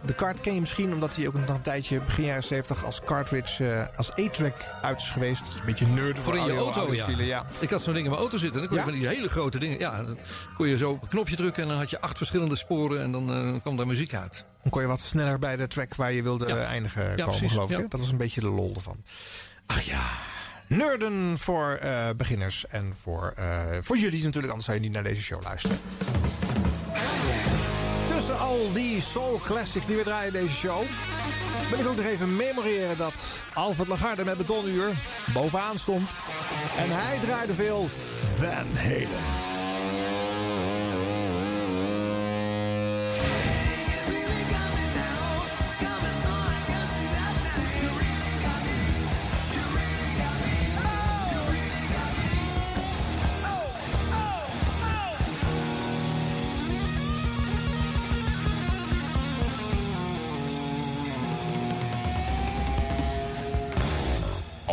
de 0.05 0.15
kaart 0.17 0.41
ken 0.41 0.55
je 0.55 0.61
misschien 0.61 0.93
omdat 0.93 1.17
hij 1.17 1.27
ook 1.27 1.35
nog 1.35 1.49
een 1.49 1.63
tijdje, 1.63 2.01
begin 2.01 2.25
jaren 2.25 2.43
70, 2.43 2.85
als 2.85 3.01
cartridge, 3.05 3.91
als 3.97 4.11
A-track 4.19 4.55
uit 4.83 5.01
is 5.01 5.11
geweest. 5.11 5.41
Dat 5.45 5.55
is 5.55 5.61
een 5.61 5.67
beetje 5.67 5.87
nerd 5.87 6.19
Voor 6.19 6.37
in 6.37 6.45
je 6.45 6.57
auto, 6.57 6.95
ja. 6.95 7.47
Ik 7.59 7.71
had 7.71 7.83
zo'n 7.83 7.93
ding 7.93 8.05
in 8.05 8.11
mijn 8.11 8.23
auto 8.23 8.39
zitten. 8.39 8.63
En 8.63 8.69
dan 8.69 8.69
kon 8.69 8.79
je 8.79 8.91
van 8.93 9.01
die 9.01 9.09
hele 9.09 9.29
grote 9.29 9.59
dingen. 9.59 9.79
Ja, 9.79 10.03
dan 10.03 10.19
kon 10.55 10.69
je 10.69 10.77
zo 10.77 10.91
op 10.91 11.03
een 11.03 11.09
knopje 11.09 11.37
drukken 11.37 11.63
en 11.63 11.69
dan 11.69 11.79
had 11.79 11.91
je 11.91 12.01
acht 12.01 12.17
verschillende 12.17 12.57
sporen 12.57 13.03
en 13.03 13.13
dan 13.13 13.59
kwam 13.63 13.77
daar 13.77 13.87
muziek 13.87 14.15
uit. 14.15 14.45
Dan 14.63 14.71
kon 14.71 14.81
je 14.81 14.89
wat 14.89 15.01
sneller 15.01 15.39
bij 15.39 15.57
de 15.57 15.67
track 15.67 15.95
waar 15.95 16.13
je 16.13 16.23
wilde 16.23 16.53
eindigen 16.53 17.17
komen, 17.17 17.51
geloof 17.51 17.71
ik. 17.71 17.91
Dat 17.91 18.01
was 18.01 18.11
een 18.11 18.17
beetje 18.17 18.41
de 18.41 18.49
lol 18.49 18.73
ervan. 18.75 18.97
Ach 19.67 19.81
ja, 19.81 20.01
nerden 20.69 21.39
voor 21.39 21.73
eh, 21.73 22.09
beginners 22.17 22.67
en 22.67 22.93
voor, 23.01 23.33
eh, 23.37 23.61
voor 23.81 23.99
jullie 23.99 24.23
natuurlijk, 24.23 24.47
anders 24.47 24.65
zou 24.65 24.77
je 24.77 24.83
niet 24.83 24.93
naar 24.93 25.03
deze 25.03 25.23
show 25.23 25.43
luisteren. 25.43 25.79
Tussen 28.15 28.39
al 28.39 28.73
die 28.73 29.01
soul 29.01 29.41
classics 29.45 29.87
die 29.87 29.97
we 29.97 30.03
draaien 30.03 30.35
in 30.35 30.41
deze 30.41 30.55
show... 30.55 30.83
wil 31.71 31.79
ik 31.79 31.87
ook 31.87 31.97
nog 31.97 32.05
even 32.05 32.37
memoreren 32.37 32.97
dat 32.97 33.15
Alfred 33.55 33.89
Lagarde 33.89 34.25
met 34.25 34.37
Betonuur 34.37 34.91
bovenaan 35.35 35.79
stond. 35.79 36.21
En 36.79 36.91
hij 36.91 37.19
draaide 37.19 37.55
veel 37.55 37.89
Van 38.25 38.77
Halen. 38.77 39.48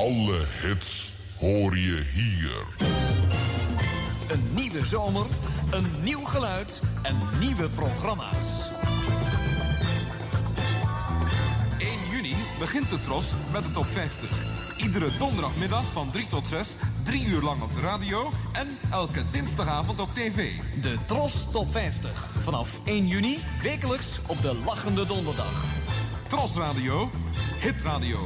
Alle 0.05 0.45
hits 0.61 1.11
hoor 1.39 1.77
je 1.77 2.03
hier. 2.13 2.65
Een 4.29 4.53
nieuwe 4.53 4.85
zomer, 4.85 5.25
een 5.71 5.91
nieuw 6.01 6.23
geluid 6.23 6.81
en 7.01 7.15
nieuwe 7.39 7.69
programma's. 7.69 8.69
1 11.77 11.89
juni 12.11 12.35
begint 12.59 12.89
de 12.89 13.01
Tros 13.01 13.25
met 13.53 13.65
de 13.65 13.71
top 13.71 13.85
50. 13.85 14.29
Iedere 14.77 15.17
donderdagmiddag 15.17 15.83
van 15.91 16.11
3 16.11 16.27
tot 16.27 16.47
6, 16.47 16.67
3 17.03 17.25
uur 17.25 17.41
lang 17.41 17.61
op 17.61 17.73
de 17.73 17.81
radio 17.81 18.31
en 18.53 18.67
elke 18.91 19.21
dinsdagavond 19.31 19.99
op 19.99 20.09
tv. 20.13 20.51
De 20.81 20.97
Tros 21.05 21.47
Top 21.51 21.71
50. 21.71 22.29
Vanaf 22.41 22.79
1 22.83 23.07
juni, 23.07 23.39
wekelijks 23.61 24.19
op 24.27 24.41
de 24.41 24.55
Lachende 24.65 25.05
Donderdag. 25.05 25.63
Tros 26.27 26.55
Radio, 26.55 27.09
Hit 27.65 27.81
Radio. 27.83 28.19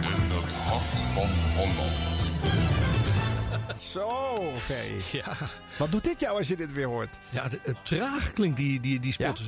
In 0.00 0.30
het 0.30 0.52
hart 0.52 0.82
van 1.14 1.28
Holland. 1.56 2.91
Zo, 3.78 4.06
oké. 4.34 4.80
Ja. 5.12 5.36
Wat 5.78 5.92
doet 5.92 6.04
dit 6.04 6.20
jou 6.20 6.38
als 6.38 6.48
je 6.48 6.56
dit 6.56 6.72
weer 6.72 6.86
hoort? 6.86 7.18
Ja, 7.30 7.48
de- 7.48 7.60
het 7.62 7.76
traag 7.84 8.30
klinkt 8.30 8.56
die, 8.56 8.80
die, 8.80 9.00
die 9.00 9.12
spot. 9.12 9.40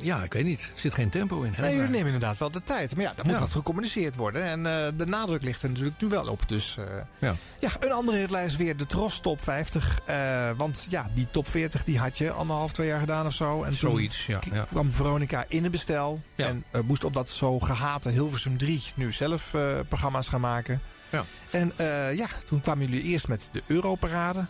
Ja? 0.00 0.16
ja, 0.16 0.22
ik 0.22 0.32
weet 0.32 0.44
niet. 0.44 0.60
Er 0.60 0.78
zit 0.80 0.94
geen 0.94 1.08
tempo 1.10 1.42
in. 1.42 1.54
Nee, 1.58 1.74
jullie 1.74 1.90
nemen 1.90 2.06
inderdaad 2.06 2.38
wel 2.38 2.50
de 2.50 2.62
tijd. 2.62 2.94
Maar 2.94 3.04
ja, 3.04 3.12
daar 3.16 3.24
moet 3.24 3.34
Ja. 3.34 3.40
wat 3.40 3.50
gecommuniceerd 3.52 4.16
worden. 4.16 4.42
En 4.42 4.66
eh, 4.66 4.86
de 4.96 5.06
nadruk 5.06 5.42
ligt 5.42 5.62
er 5.62 5.68
natuurlijk 5.68 6.00
nu 6.00 6.08
wel 6.08 6.26
op. 6.28 6.48
Dus 6.48 6.76
eh, 6.76 6.84
Ja. 7.18 7.34
ja, 7.58 7.70
een 7.78 7.92
andere 7.92 8.18
hitlijst 8.18 8.56
weer. 8.56 8.76
De 8.76 8.86
Tros 8.86 9.20
Top 9.20 9.42
50. 9.42 9.98
Eh, 10.06 10.50
want 10.56 10.86
ja, 10.88 11.10
die 11.14 11.28
top 11.30 11.48
40 11.48 11.84
die 11.84 11.98
had 11.98 12.18
je 12.18 12.30
anderhalf, 12.30 12.72
twee 12.72 12.86
jaar 12.86 13.00
gedaan 13.00 13.26
of 13.26 13.32
zo. 13.34 13.62
En 13.62 13.68
toen 13.70 13.78
Zoiets, 13.90 14.26
ja. 14.26 14.38
ja. 14.52 14.64
kwam 14.70 14.90
Veronica 14.90 15.44
in 15.48 15.64
een 15.64 15.70
bestel. 15.70 16.20
En 16.36 16.64
moest 16.84 17.04
op 17.04 17.14
dat 17.14 17.28
zo 17.30 17.58
gehate 17.58 18.08
Hilversum 18.08 18.56
3 18.58 18.82
nu 18.94 19.12
zelf 19.12 19.50
programma's 19.88 20.28
gaan 20.28 20.40
maken. 20.40 20.80
Ja. 21.14 21.24
En 21.50 21.72
eh, 21.76 22.16
ja, 22.16 22.26
toen 22.44 22.60
kwamen 22.60 22.86
jullie 22.86 23.02
eerst 23.02 23.28
met 23.28 23.48
de 23.52 23.62
Europarade. 23.66 24.44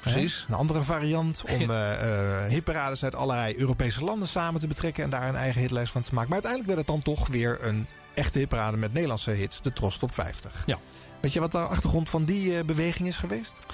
Precies. 0.00 0.44
Een 0.48 0.54
andere 0.54 0.82
variant 0.82 1.44
om 1.48 1.70
eh, 1.70 2.46
hitparades 2.46 3.04
uit 3.04 3.14
allerlei 3.14 3.58
Europese 3.58 4.04
landen 4.04 4.28
samen 4.28 4.60
te 4.60 4.66
betrekken 4.66 5.04
en 5.04 5.10
daar 5.10 5.28
een 5.28 5.36
eigen 5.36 5.60
hitlijst 5.60 5.92
van 5.92 6.02
te 6.02 6.14
maken. 6.14 6.30
Maar 6.30 6.42
uiteindelijk 6.42 6.74
werd 6.74 6.88
het 6.88 7.04
dan 7.04 7.14
toch 7.14 7.28
weer 7.28 7.58
een 7.60 7.86
echte 8.14 8.38
hitparade 8.38 8.76
met 8.76 8.92
Nederlandse 8.92 9.30
hits, 9.30 9.62
de 9.62 9.72
Tros 9.72 9.98
Top 9.98 10.14
50. 10.14 10.62
Ja. 10.66 10.78
Weet 11.20 11.32
je 11.32 11.40
wat 11.40 11.52
de 11.52 11.58
achtergrond 11.58 12.10
van 12.10 12.24
die 12.24 12.64
beweging 12.64 13.08
is 13.08 13.16
geweest? 13.16 13.66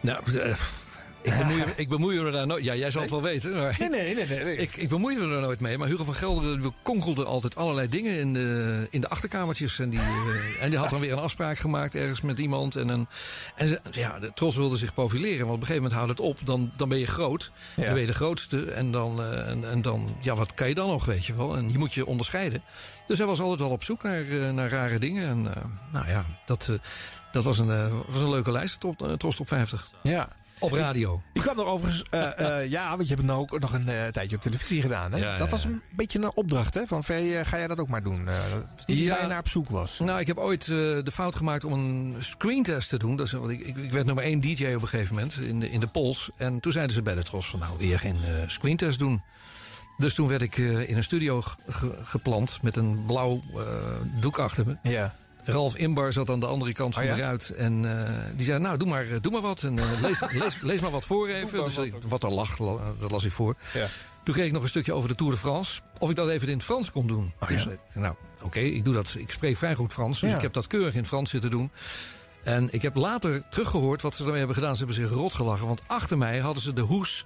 Nou, 0.00 0.22
ik, 1.22 1.36
bemoei, 1.38 1.62
ik 1.76 1.88
bemoei 1.88 2.20
me 2.20 2.30
daar 2.30 2.46
nooit... 2.46 2.64
Ja, 2.64 2.74
jij 2.74 2.90
zal 2.90 3.00
het 3.02 3.10
wel 3.10 3.22
weten. 3.22 3.52
Maar 3.56 3.76
Nee, 3.78 3.88
nee, 3.88 4.14
nee. 4.14 4.26
nee, 4.26 4.44
nee. 4.44 4.56
Ik, 4.56 4.76
ik 4.76 4.88
bemoei 4.88 5.16
me 5.16 5.34
er 5.34 5.40
nooit 5.40 5.60
mee. 5.60 5.78
Maar 5.78 5.88
Hugo 5.88 6.04
van 6.04 6.14
Gelderen 6.14 6.62
die 6.62 6.72
konkelde 6.82 7.24
altijd 7.24 7.56
allerlei 7.56 7.88
dingen 7.88 8.18
in 8.18 8.32
de, 8.32 8.86
in 8.90 9.00
de 9.00 9.08
achterkamertjes. 9.08 9.78
En 9.78 9.90
die, 9.90 9.98
eh, 9.98 10.62
en 10.62 10.70
die 10.70 10.78
had 10.78 10.90
dan 10.90 11.00
weer 11.00 11.12
een 11.12 11.18
afspraak 11.18 11.58
gemaakt 11.58 11.94
ergens 11.94 12.20
met 12.20 12.38
iemand. 12.38 12.76
En, 12.76 12.88
een, 12.88 13.06
en 13.56 13.68
ze- 13.68 13.80
ja, 13.90 14.18
de 14.18 14.30
Tros 14.34 14.56
wilde 14.56 14.76
zich 14.76 14.94
profileren. 14.94 15.46
Want 15.46 15.54
op 15.54 15.60
een 15.60 15.66
gegeven 15.66 15.82
moment 15.82 16.00
houdt 16.00 16.18
het 16.18 16.28
op. 16.28 16.46
Dan, 16.46 16.70
dan 16.76 16.88
ben 16.88 16.98
je 16.98 17.06
groot. 17.06 17.50
Ja. 17.76 17.82
Dan 17.84 17.92
ben 17.92 18.00
je 18.00 18.06
de 18.08 18.12
grootste. 18.14 18.64
En 18.70 18.90
dan, 18.90 19.20
eh, 19.22 19.48
en, 19.50 19.70
en 19.70 19.82
dan, 19.82 20.16
ja, 20.20 20.34
wat 20.34 20.54
kan 20.54 20.68
je 20.68 20.74
dan 20.74 20.88
nog, 20.88 21.04
weet 21.04 21.24
je 21.26 21.34
wel? 21.36 21.56
En 21.56 21.68
je 21.72 21.78
moet 21.78 21.94
je 21.94 22.06
onderscheiden. 22.06 22.62
Dus 23.06 23.18
hij 23.18 23.26
was 23.26 23.40
altijd 23.40 23.58
wel 23.60 23.70
op 23.70 23.84
zoek 23.84 24.02
naar, 24.02 24.20
eh, 24.28 24.50
naar 24.50 24.68
rare 24.70 24.98
dingen. 24.98 25.28
En 25.28 25.42
nou 25.92 26.08
ja, 26.08 26.24
dat... 26.46 26.70
Dat 27.32 27.44
was 27.44 27.58
een, 27.58 27.66
was 28.08 28.20
een 28.22 28.30
leuke 28.30 28.52
lijst, 28.52 28.80
top, 28.80 29.14
Tros 29.18 29.36
Top 29.36 29.48
50. 29.48 29.90
Ja. 30.02 30.28
Op 30.60 30.72
radio. 30.72 31.22
Je 31.32 31.40
kwam 31.40 31.58
er 31.58 31.64
overigens, 31.64 32.04
uh, 32.10 32.26
uh, 32.40 32.70
ja, 32.70 32.88
want 32.88 33.02
je 33.02 33.08
hebt 33.14 33.20
het 33.20 33.30
nou 33.30 33.40
ook 33.40 33.60
nog 33.60 33.72
een 33.72 33.86
uh, 33.88 34.06
tijdje 34.06 34.36
op 34.36 34.42
televisie 34.42 34.82
gedaan. 34.82 35.12
Hè? 35.12 35.18
Ja, 35.18 35.38
dat 35.38 35.48
was 35.50 35.64
een 35.64 35.82
beetje 35.96 36.18
een 36.18 36.36
opdracht, 36.36 36.74
hè? 36.74 36.86
Van 36.86 37.04
ga 37.04 37.14
jij 37.58 37.66
dat 37.66 37.78
ook 37.80 37.88
maar 37.88 38.02
doen? 38.02 38.24
Waar 38.24 39.22
je 39.22 39.26
naar 39.28 39.38
op 39.38 39.48
zoek 39.48 39.68
was. 39.68 39.98
Nou, 39.98 40.20
ik 40.20 40.26
heb 40.26 40.38
ooit 40.38 40.62
eh, 40.62 40.68
de 40.68 41.10
fout 41.12 41.34
gemaakt 41.34 41.64
om 41.64 41.72
een 41.72 42.16
screentest 42.18 42.88
te 42.88 42.98
doen. 42.98 43.16
Dat 43.16 43.26
is, 43.26 43.32
want 43.32 43.50
ik, 43.50 43.60
ik, 43.60 43.76
ik 43.76 43.92
werd 43.92 44.06
nummer 44.06 44.24
één 44.24 44.40
DJ 44.40 44.74
op 44.74 44.82
een 44.82 44.88
gegeven 44.88 45.14
moment 45.14 45.36
in 45.36 45.60
de, 45.60 45.70
in 45.70 45.80
de 45.80 45.86
Pols. 45.86 46.30
En 46.36 46.60
toen 46.60 46.72
zeiden 46.72 46.94
ze 46.94 47.02
bij 47.02 47.14
de 47.14 47.22
Tros 47.22 47.46
van 47.46 47.58
nou, 47.58 47.72
wil 47.78 47.88
je 47.88 47.98
geen 47.98 48.16
eh, 48.24 48.30
screentest 48.46 48.98
doen? 48.98 49.22
Dus 49.96 50.14
toen 50.14 50.28
werd 50.28 50.42
ik 50.42 50.58
eh, 50.58 50.88
in 50.88 50.96
een 50.96 51.04
studio 51.04 51.40
ge- 51.40 51.56
ge- 51.68 51.98
geplant 52.04 52.58
met 52.62 52.76
een 52.76 53.02
blauw 53.06 53.40
eh, 53.54 53.62
doek 54.20 54.38
achter 54.38 54.66
me. 54.66 54.76
Ja. 54.90 55.14
Ralf 55.44 55.76
Imbar 55.76 56.12
zat 56.12 56.28
aan 56.30 56.40
de 56.40 56.46
andere 56.46 56.72
kant 56.72 56.94
van 56.94 57.02
Oh 57.02 57.08
ja? 57.08 57.14
de 57.14 57.20
ruit. 57.20 57.50
En 57.50 57.98
eh, 58.06 58.14
die 58.36 58.44
zei, 58.46 58.58
nou, 58.58 58.76
doe 58.78 58.88
maar, 58.88 59.06
eh, 59.10 59.16
doe 59.20 59.32
maar 59.32 59.40
wat. 59.40 59.62
En, 59.62 59.78
eh, 59.78 59.84
lees, 60.02 60.20
lees, 60.42 60.60
lees 60.60 60.80
maar 60.80 60.90
wat 60.90 61.04
voor 61.04 61.28
even. 61.28 61.64
Dus 61.64 61.78
wat 62.08 62.22
er 62.22 62.30
lag, 62.32 62.58
la- 62.58 62.76
dat 62.98 63.10
las 63.10 63.24
ik 63.24 63.32
voor. 63.32 63.54
Ja. 63.72 63.86
Toen 64.24 64.34
kreeg 64.34 64.46
ik 64.46 64.52
nog 64.52 64.62
een 64.62 64.68
stukje 64.68 64.92
over 64.92 65.08
de 65.08 65.14
Tour 65.14 65.32
de 65.32 65.38
France. 65.38 65.80
Of 65.98 66.10
ik 66.10 66.16
dat 66.16 66.28
even 66.28 66.48
in 66.48 66.54
het 66.56 66.62
Frans 66.64 66.90
kon 66.90 67.06
doen. 67.06 67.32
Oh, 67.40 67.48
dus, 67.48 67.62
ja? 67.62 67.70
nou, 68.00 68.14
oké, 68.42 68.58
ik 68.60 68.84
doe 68.84 68.94
dat. 68.94 69.14
Ik 69.18 69.30
spreek 69.30 69.56
vrij 69.56 69.74
goed 69.74 69.92
Frans. 69.92 70.20
Dus 70.20 70.32
ik 70.32 70.40
heb 70.42 70.52
dat 70.52 70.66
keurig 70.66 70.92
in 70.92 70.98
het 70.98 71.08
Frans 71.08 71.30
zitten 71.30 71.50
doen. 71.50 71.70
En 72.44 72.68
ik 72.72 72.82
heb 72.82 72.94
later 72.94 73.42
teruggehoord 73.50 74.02
wat 74.02 74.14
ze 74.14 74.22
ermee 74.22 74.38
hebben 74.38 74.56
gedaan. 74.56 74.76
Ze 74.76 74.84
hebben 74.84 75.02
zich 75.02 75.10
rot 75.10 75.34
gelachen. 75.34 75.66
Want 75.66 75.82
achter 75.86 76.18
mij 76.18 76.38
hadden 76.38 76.62
ze 76.62 76.72
de 76.72 76.80
hoes 76.80 77.24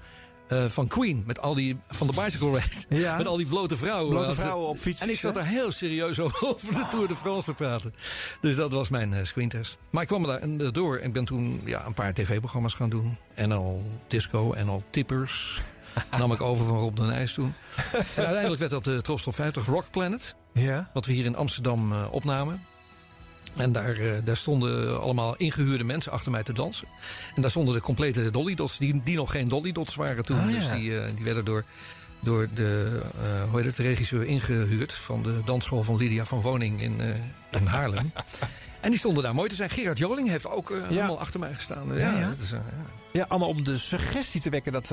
eh, 0.62 0.70
van 0.70 0.86
Queen. 0.86 1.22
Met 1.26 1.40
al 1.40 1.54
die, 1.54 1.76
van 1.88 2.06
de 2.06 2.12
bicycle 2.22 2.52
race. 2.52 2.84
Ja. 3.04 3.16
Met 3.16 3.26
al 3.26 3.36
die 3.36 3.46
blote 3.46 3.76
vrouwen. 3.76 4.10
Blote 4.10 4.34
vrouwen 4.34 4.68
op 4.68 4.76
fietsjes, 4.76 5.08
En 5.08 5.14
ik 5.14 5.18
zat 5.18 5.34
daar 5.34 5.46
heel 5.46 5.72
serieus 5.72 6.20
over 6.20 6.72
de 6.72 6.86
Tour 6.90 7.08
de 7.08 7.16
France 7.16 7.44
te 7.44 7.54
praten. 7.54 7.94
Dus 8.40 8.56
dat 8.56 8.72
was 8.72 8.88
mijn 8.88 9.14
eh, 9.14 9.24
screentest. 9.24 9.78
Maar 9.90 10.02
ik 10.02 10.08
kwam 10.08 10.24
er 10.24 10.26
daar 10.26 10.66
eh, 10.66 10.72
door. 10.72 10.96
En 10.96 11.06
ik 11.06 11.12
ben 11.12 11.24
toen 11.24 11.60
ja, 11.64 11.86
een 11.86 11.94
paar 11.94 12.14
tv-programma's 12.14 12.74
gaan 12.74 12.90
doen. 12.90 13.16
En 13.34 13.52
al 13.52 13.82
disco 14.06 14.52
en 14.52 14.68
al 14.68 14.82
tippers. 14.90 15.60
Nam 16.18 16.32
ik 16.32 16.42
over 16.42 16.64
van 16.64 16.78
Rob 16.78 16.96
de 16.96 17.02
Nijs 17.02 17.34
toen. 17.34 17.54
En 17.92 18.04
uiteindelijk 18.24 18.58
werd 18.58 18.70
dat 18.70 18.84
de 18.84 19.02
Top 19.02 19.20
50 19.34 19.66
Rock 19.66 19.90
Planet. 19.90 20.34
Ja. 20.52 20.90
Wat 20.92 21.06
we 21.06 21.12
hier 21.12 21.24
in 21.24 21.36
Amsterdam 21.36 21.92
opnamen. 22.10 22.62
En 23.56 23.72
daar, 23.72 23.96
eh, 23.96 24.12
daar 24.24 24.36
stonden 24.36 25.00
allemaal 25.00 25.36
ingehuurde 25.36 25.84
mensen 25.84 26.12
achter 26.12 26.30
mij 26.30 26.42
te 26.42 26.52
dansen. 26.52 26.86
En 27.34 27.42
daar 27.42 27.50
stonden 27.50 27.74
de 27.74 27.80
complete 27.80 28.30
Dolly 28.30 28.54
Dots, 28.54 28.78
die, 28.78 29.00
die 29.04 29.16
nog 29.16 29.30
geen 29.30 29.48
Dolly 29.48 29.72
Dots 29.72 29.94
waren 29.94 30.24
toen. 30.24 30.40
Ah, 30.40 30.50
ja. 30.50 30.58
Dus 30.58 30.68
die, 30.68 30.98
eh, 30.98 31.10
die 31.14 31.24
werden 31.24 31.44
door, 31.44 31.64
door 32.20 32.48
de, 32.54 33.00
eh, 33.16 33.50
hoe 33.50 33.56
heet 33.56 33.66
het, 33.66 33.76
de 33.76 33.82
regisseur 33.82 34.24
ingehuurd... 34.24 34.92
van 34.92 35.22
de 35.22 35.40
dansschool 35.44 35.82
van 35.82 35.96
Lydia 35.96 36.24
van 36.24 36.40
Woning 36.40 36.82
in, 36.82 37.00
in 37.50 37.66
Haarlem. 37.66 38.12
en 38.80 38.90
die 38.90 38.98
stonden 38.98 39.22
daar 39.22 39.34
mooi 39.34 39.48
te 39.48 39.54
zijn. 39.54 39.70
Gerard 39.70 39.98
Joling 39.98 40.28
heeft 40.28 40.46
ook 40.46 40.72
helemaal 40.88 41.20
achter 41.20 41.40
mij 41.40 41.54
gestaan. 41.54 41.88
Ja, 41.88 41.94
Ja, 41.94 42.18
ja. 42.18 42.28
Dat 42.28 42.38
is, 42.38 42.50
ja. 42.50 42.62
Ja, 43.12 43.24
allemaal 43.28 43.48
om 43.48 43.64
de 43.64 43.78
suggestie 43.78 44.40
te 44.40 44.50
wekken 44.50 44.72
dat 44.72 44.88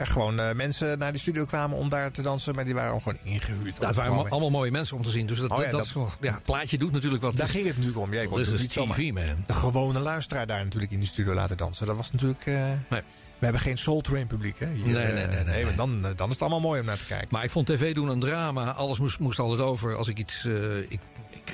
er 0.00 0.06
gewoon 0.06 0.40
eh, 0.40 0.52
mensen 0.54 0.98
naar 0.98 1.12
de 1.12 1.18
studio 1.18 1.44
kwamen 1.44 1.76
om 1.76 1.88
daar 1.88 2.10
te 2.10 2.22
dansen. 2.22 2.54
Maar 2.54 2.64
die 2.64 2.74
waren 2.74 3.02
gewoon 3.02 3.18
ingehuurd. 3.22 3.76
Ja, 3.80 3.86
het 3.86 3.96
waren 3.96 4.30
allemaal 4.30 4.50
mooie 4.50 4.70
mensen 4.70 4.96
om 4.96 5.02
te 5.02 5.10
zien. 5.10 5.26
Dus 5.26 5.38
dat, 5.38 5.50
Oh 5.50 5.56
ja, 5.56 5.62
dat, 5.62 5.72
dat- 5.72 5.84
is 5.84 5.90
gewoon- 5.90 6.10
ja, 6.20 6.32
het 6.32 6.42
plaatje 6.42 6.78
doet 6.78 6.92
natuurlijk 6.92 7.22
wat. 7.22 7.36
Daar 7.36 7.46
Dus- 7.46 7.54
ging 7.54 7.66
het 7.66 7.76
natuurlijk 7.76 8.02
om. 8.04 8.12
Jij 8.12 8.26
kon 8.26 8.40
is 8.40 8.50
niet 8.50 8.70
TV, 8.70 9.12
man. 9.12 9.44
de 9.46 9.52
gewone 9.52 9.98
luisteraar 10.00 10.46
daar 10.46 10.64
natuurlijk 10.64 10.92
in 10.92 11.00
de 11.00 11.06
studio 11.06 11.34
laten 11.34 11.56
dansen. 11.56 11.86
Dat 11.86 11.96
was 11.96 12.12
natuurlijk... 12.12 12.46
eh, 12.46 12.54
Nee. 12.88 13.02
We 13.38 13.46
hebben 13.46 13.60
geen 13.64 13.78
Soul 13.78 14.00
Train 14.00 14.26
publiek, 14.26 14.58
hè? 14.58 14.66
Hier, 14.72 14.84
Nee, 14.84 15.12
nee, 15.12 15.22
eh, 15.24 15.34
nee, 15.34 15.44
nee, 15.44 15.64
maar 15.64 15.74
Dan, 15.76 16.04
eh, 16.06 16.10
dan 16.16 16.26
is 16.26 16.32
het 16.32 16.40
allemaal 16.42 16.60
mooi 16.60 16.80
om 16.80 16.86
naar 16.86 16.98
te 16.98 17.06
kijken. 17.06 17.28
Maar 17.30 17.44
ik 17.44 17.50
vond 17.50 17.66
tv 17.66 17.94
doen 17.94 18.08
een 18.08 18.20
drama. 18.20 18.72
Alles 18.72 18.98
moest, 18.98 19.18
moest 19.18 19.38
altijd 19.38 19.60
over. 19.60 19.96
Als 19.96 20.08
ik 20.08 20.18
iets. 20.18 20.44
ik 20.88 21.00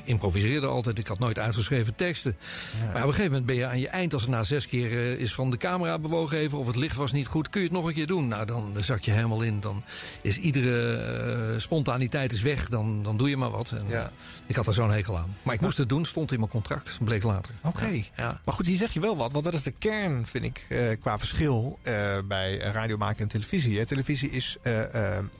improviseerde 0.07 0.67
altijd. 0.67 0.97
Ik 0.99 1.07
had 1.07 1.19
nooit 1.19 1.39
uitgeschreven 1.39 1.95
teksten. 1.95 2.37
Maar 2.79 2.87
op 2.89 2.95
een 2.95 3.01
gegeven 3.01 3.25
moment 3.25 3.45
ben 3.45 3.55
je 3.55 3.65
aan 3.67 3.79
je 3.79 3.87
eind. 3.89 4.13
Als 4.13 4.23
er 4.23 4.29
na 4.29 4.43
zes 4.43 4.67
keer 4.67 4.91
eh, 4.91 5.11
is 5.19 5.33
van 5.33 5.51
de 5.51 5.57
camera 5.57 5.99
bewogen 5.99 6.37
even. 6.37 6.57
of 6.57 6.67
het 6.67 6.75
licht 6.75 6.95
was 6.95 7.11
niet 7.11 7.27
goed. 7.27 7.49
kun 7.49 7.61
je 7.61 7.67
het 7.67 7.75
nog 7.75 7.85
een 7.87 7.93
keer 7.93 8.07
doen. 8.07 8.27
Nou, 8.27 8.45
dan 8.45 8.75
zak 8.79 9.01
je 9.01 9.11
helemaal 9.11 9.41
in. 9.41 9.59
Dan 9.59 9.83
is 10.21 10.37
iedere 10.37 10.95
eh, 10.97 11.59
spontaniteit 11.59 12.33
is 12.33 12.41
weg. 12.41 12.69
Dan, 12.69 13.03
dan 13.03 13.17
doe 13.17 13.29
je 13.29 13.37
maar 13.37 13.49
wat. 13.49 13.71
En, 13.71 13.85
Ja. 13.87 14.01
eh, 14.03 14.07
ik 14.45 14.55
had 14.55 14.67
er 14.67 14.73
zo'n 14.73 14.91
hekel 14.91 15.17
aan. 15.17 15.35
Maar 15.43 15.55
ik 15.55 15.61
moest 15.61 15.77
het 15.77 15.89
doen. 15.89 16.05
Stond 16.05 16.31
in 16.31 16.39
mijn 16.39 16.51
contract. 16.51 16.97
Bleek 17.03 17.23
later. 17.23 17.51
Oké. 17.61 18.03
Ja. 18.15 18.41
Maar 18.45 18.53
goed, 18.53 18.65
hier 18.65 18.77
zeg 18.77 18.93
je 18.93 18.99
wel 18.99 19.17
wat. 19.17 19.31
Want 19.31 19.43
dat 19.43 19.53
is 19.53 19.63
de 19.63 19.73
kern, 19.79 20.27
vind 20.27 20.43
ik, 20.45 20.65
qua 20.99 21.17
verschil 21.17 21.79
bij 22.25 22.57
radio 22.57 22.97
maken 22.97 23.21
en 23.21 23.27
televisie. 23.27 23.77
Hè. 23.77 23.85
Televisie 23.85 24.29
is 24.31 24.57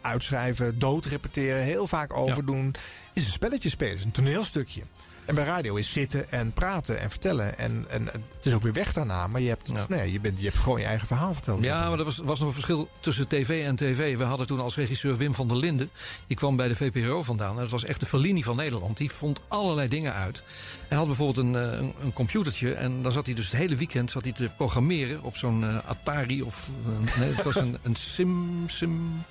uitschrijven, 0.02 0.80
doodrepeteren, 0.80 1.64
heel 1.64 1.88
vaak 1.88 2.18
overdoen. 2.18 2.76
Is 3.18 3.26
een 3.26 3.32
spelletje 3.32 3.70
spelen, 3.70 3.94
is 3.94 4.04
een 4.04 4.12
toneelstukje. 4.12 4.82
En 5.26 5.36
bij 5.36 5.44
radio 5.44 5.76
is 5.76 5.92
zitten 5.92 6.32
en 6.32 6.52
praten 6.52 7.00
en 7.00 7.10
vertellen. 7.10 7.58
En, 7.58 7.86
en 7.90 8.06
het 8.06 8.46
is 8.46 8.54
ook 8.54 8.62
weer 8.62 8.74
weg 8.74 8.94
daarna. 8.94 9.28
Maar 9.28 9.42
je 9.42 9.48
hebt, 9.48 9.90
nee, 9.90 10.12
je, 10.12 10.20
bent, 10.20 10.38
je 10.38 10.46
hebt 10.46 10.58
gewoon 10.58 10.80
je 10.80 10.86
eigen 10.86 11.08
verhaal 11.08 11.34
verteld. 11.34 11.64
Ja, 11.64 11.90
maar 11.90 12.00
er 12.00 12.06
was, 12.06 12.18
was 12.18 12.40
nog 12.40 12.48
een 12.48 12.54
verschil 12.54 12.90
tussen 13.00 13.28
tv 13.28 13.66
en 13.66 13.76
tv. 13.76 14.18
We 14.18 14.24
hadden 14.24 14.48
toen 14.48 14.60
als 14.60 14.76
regisseur 14.76 15.18
Wim 15.18 15.34
van 15.34 15.48
der 15.48 15.58
Linden. 15.58 15.90
Die 16.28 16.38
kwam 16.38 16.56
bij 16.56 16.68
de 16.68 16.76
VPRO 16.76 17.24
vandaan. 17.24 17.54
En 17.56 17.62
dat 17.62 17.70
was 17.70 17.84
echt 17.84 18.00
de 18.00 18.06
Fellini 18.06 18.44
van 18.44 18.56
Nederland. 18.56 18.98
Die 18.98 19.12
vond 19.12 19.42
allerlei 19.48 19.88
dingen 19.88 20.14
uit. 20.14 20.44
Hij 20.88 20.98
had 20.98 21.08
bijvoorbeeld 21.08 21.46
een, 21.48 21.56
eh, 21.56 21.80
een, 21.80 21.94
een 22.02 22.14
computertje. 22.14 22.74
En 22.74 23.02
dan 23.02 23.12
zat 23.12 23.26
hij 23.26 23.36
dus 23.36 23.46
het 23.46 23.60
hele 23.60 23.76
weekend 23.76 24.12
zat 24.12 24.24
hij 24.24 24.32
te 24.32 24.50
programmeren 24.58 25.24
op 25.24 25.38
zo'n 25.38 25.64
eh, 25.64 25.78
Atari. 25.86 26.42
Of 26.42 26.70
eh, 26.86 27.20
nee, 27.20 27.34
het 27.34 27.44
was 27.44 27.56
een, 27.56 27.78
een 27.84 27.96
Sim... 27.96 28.64
sim 28.68 29.24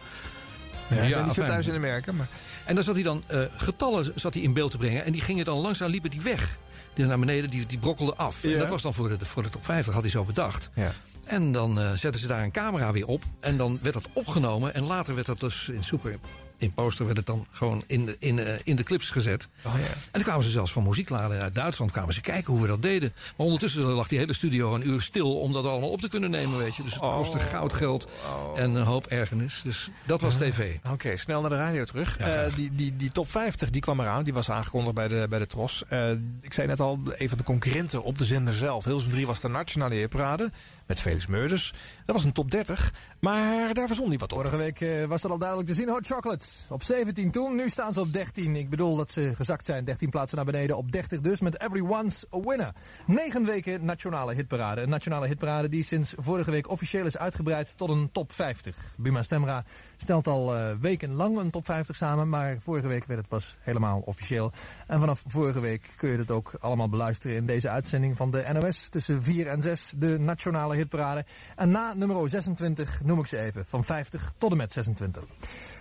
Ja, 0.89 1.03
ik 1.03 1.15
ben 1.15 1.25
niet 1.25 1.35
zo 1.35 1.45
thuis 1.45 1.67
in 1.67 1.73
de 1.73 1.79
merken. 1.79 2.17
Maar... 2.17 2.29
En 2.65 2.75
dan 2.75 2.85
zat 2.85 2.95
hij 2.95 3.05
dan 3.05 3.23
eh, 3.27 3.41
getallen 3.57 4.13
zat 4.15 4.35
hij 4.35 4.43
in 4.43 4.53
beeld 4.53 4.71
te 4.71 4.79
brengen. 4.79 5.05
En 5.05 5.13
die 5.13 5.21
gingen 5.21 5.45
dan 5.45 5.59
langzaam 5.59 5.91
liepen 5.91 6.11
die 6.11 6.21
weg. 6.21 6.57
Die 6.95 7.07
naar 7.07 7.19
beneden, 7.19 7.51
die, 7.51 7.67
die 7.67 7.79
brokkelden 7.79 8.17
af. 8.17 8.43
Ja. 8.43 8.53
En 8.53 8.59
dat 8.59 8.69
was 8.69 8.83
dan 8.83 8.95
voor 8.95 9.09
de, 9.09 9.25
voor 9.25 9.43
de 9.43 9.49
top 9.49 9.65
50, 9.65 9.93
had 9.93 10.03
hij 10.03 10.11
zo 10.11 10.25
bedacht. 10.25 10.71
Ja. 10.75 10.93
En 11.25 11.53
dan 11.53 11.81
eh, 11.81 11.93
zetten 11.93 12.21
ze 12.21 12.27
daar 12.27 12.43
een 12.43 12.51
camera 12.51 12.93
weer 12.93 13.07
op. 13.07 13.23
En 13.41 13.57
dan 13.57 13.79
werd 13.83 13.95
dat 13.95 14.09
opgenomen. 14.13 14.75
En 14.75 14.83
later 14.83 15.15
werd 15.15 15.27
dat 15.27 15.41
dus 15.41 15.69
in 15.69 15.85
super. 15.85 16.19
In 16.59 16.73
poster 16.75 17.05
werd 17.05 17.17
het 17.17 17.27
dan 17.27 17.47
gewoon 17.51 17.85
in 17.87 18.05
de, 18.07 18.17
in, 18.19 18.39
eh, 18.39 18.55
in 18.65 18.77
de 18.77 18.83
clips 18.83 19.11
gezet. 19.11 19.49
Oh, 19.65 19.73
ja. 19.79 19.87
En 19.87 19.97
dan 20.13 20.23
kwamen 20.23 20.45
ze 20.45 20.51
zelfs 20.51 20.73
van 20.73 20.83
muziekladen 20.85 21.41
uit 21.41 21.55
Duitsland. 21.55 21.91
kwamen 21.91 22.15
ze 22.15 22.21
kijken 22.21 22.53
hoe 22.53 22.63
we 22.63 22.69
dat 22.69 22.83
deden. 22.83 23.13
Maar 23.37 23.47
ondertussen 23.47 23.83
lag 23.83 24.09
die 24.09 24.19
hele 24.19 24.33
studio 24.35 24.75
een 24.75 24.89
uur 24.89 25.03
stil. 25.03 25.39
om 25.41 25.53
dat 25.53 25.65
allemaal 25.65 25.91
op 25.91 26.01
te 26.01 26.09
kunnen 26.09 26.31
nemen. 26.31 26.59
Weet 26.59 26.77
je. 26.77 26.83
Dus 26.83 26.93
het 26.93 27.01
kostte 27.03 27.39
goud, 27.39 27.73
geld 27.73 28.09
en 28.57 28.75
een 28.75 28.85
hoop 28.85 29.07
ergernis. 29.07 29.61
Dus 29.65 29.91
dat 30.07 30.21
was 30.21 30.35
tv. 30.35 30.75
Oké, 30.93 31.17
snel 31.17 31.41
naar 31.41 31.51
de 31.51 31.57
radio 31.57 31.85
terug. 31.85 32.19
Ja, 32.19 32.25
Eh, 32.45 32.55
die, 32.55 32.71
die, 32.73 32.97
die 32.97 33.11
top 33.11 33.31
50 33.31 33.71
die 33.71 33.81
kwam 33.81 34.01
eraan. 34.01 34.25
Die 34.25 34.33
was 34.35 34.51
aangekondigd 34.51 34.95
bij 34.95 35.09
de, 35.09 35.27
bij 35.29 35.39
de 35.39 35.47
Tros. 35.47 35.85
Eh, 35.89 36.11
ik 36.41 36.53
zei 36.53 36.67
net 36.67 36.81
al, 36.81 37.01
een 37.17 37.29
van 37.29 37.39
de 37.39 37.45
concurrenten 37.45 38.03
op 38.03 38.19
de 38.19 38.25
zender 38.25 38.55
zelf. 38.55 38.85
Hilsum 38.85 39.11
3 39.11 39.27
was 39.27 39.41
de 39.41 39.49
nationale 39.49 39.95
heerparade. 39.95 40.51
Met 40.87 41.01
Felix 41.01 41.27
Meurders. 41.27 41.75
Dat 42.05 42.15
was 42.15 42.25
een 42.25 42.33
top 42.33 42.51
30. 42.51 42.93
Maar 43.21 43.75
daar 43.75 43.87
verzon 43.87 44.09
hij 44.09 44.19
wat 44.19 44.33
op. 44.33 44.39
Vorige 44.39 44.57
week 44.57 44.81
eh, 44.81 45.05
was 45.05 45.23
dat 45.23 45.31
al 45.31 45.39
duidelijk 45.39 45.69
te 45.69 45.75
zien. 45.75 45.89
Hot 45.89 46.07
Chocolate 46.07 46.45
op 46.69 46.83
17 46.83 47.31
toen. 47.31 47.55
Nu 47.55 47.69
staan 47.69 47.93
ze 47.93 48.01
op 48.01 48.13
13. 48.13 48.57
Ik 48.57 48.71
bedoel 48.71 48.97
dat 48.97 49.11
ze 49.11 49.33
gezakt 49.35 49.65
zijn. 49.65 49.85
13 49.85 50.11
plaatsen 50.11 50.37
naar 50.37 50.47
beneden. 50.47 50.77
Op 50.77 50.93
30 50.93 51.21
dus 51.21 51.41
met 51.41 51.61
Everyone's 51.61 52.25
a 52.35 52.41
Winner. 52.41 52.73
9 53.07 53.45
weken 53.45 53.85
nationale 53.85 54.35
hitparade. 54.35 54.81
Een 54.81 54.89
nationale 54.89 55.27
hitparade 55.27 55.69
die 55.69 55.83
sinds 55.83 56.15
vorige 56.17 56.51
week 56.51 56.71
officieel 56.71 57.07
is 57.07 57.17
uitgebreid 57.17 57.77
tot 57.77 57.91
een 57.91 58.09
top 58.13 58.33
50. 58.33 58.77
Buma 58.97 59.23
Stemra 59.23 59.65
stelt 59.97 60.27
al 60.27 60.57
eh, 60.57 60.71
wekenlang 60.81 61.39
een 61.39 61.51
top 61.51 61.65
50 61.65 61.97
samen. 61.97 62.29
Maar 62.29 62.57
vorige 62.61 62.89
week 62.89 63.05
werd 63.05 63.21
het 63.21 63.29
pas 63.29 63.57
helemaal 63.61 64.03
officieel. 64.05 64.53
En 64.87 65.01
vanaf 65.01 65.23
vorige 65.27 65.61
week 65.61 65.91
kun 65.97 66.11
je 66.11 66.19
het 66.19 66.31
ook 66.31 66.53
allemaal 66.61 66.89
beluisteren 66.89 67.37
in 67.37 67.47
deze 67.47 67.69
uitzending 67.69 68.17
van 68.17 68.31
de 68.31 68.45
NOS. 68.53 68.89
Tussen 68.89 69.23
4 69.23 69.47
en 69.47 69.63
6 69.63 69.93
de 69.97 70.19
nationale 70.19 70.77
hitparade. 70.77 71.25
En 71.57 71.71
na 71.71 71.95
nummer 71.95 72.29
26 72.29 73.01
noem 73.05 73.19
ik 73.19 73.27
ze 73.27 73.39
even. 73.39 73.67
Van 73.67 73.85
50 73.85 74.33
tot 74.39 74.51
en 74.51 74.57
met 74.57 74.73
26. 74.73 75.23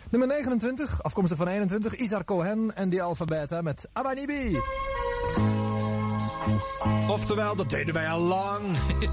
Nummer 0.10 0.28
29, 0.28 1.04
afkomstig 1.04 1.38
van 1.38 1.48
21, 1.48 1.96
Isar 1.96 2.26
Cohen 2.26 2.76
en 2.76 2.90
die 2.90 3.02
Alphabeta 3.02 3.62
met 3.62 3.88
Abanibi. 3.94 4.60
Oftewel, 7.10 7.56
dat 7.56 7.70
deden 7.70 7.94
wij 7.94 8.08
al 8.08 8.22
lang. 8.22 8.62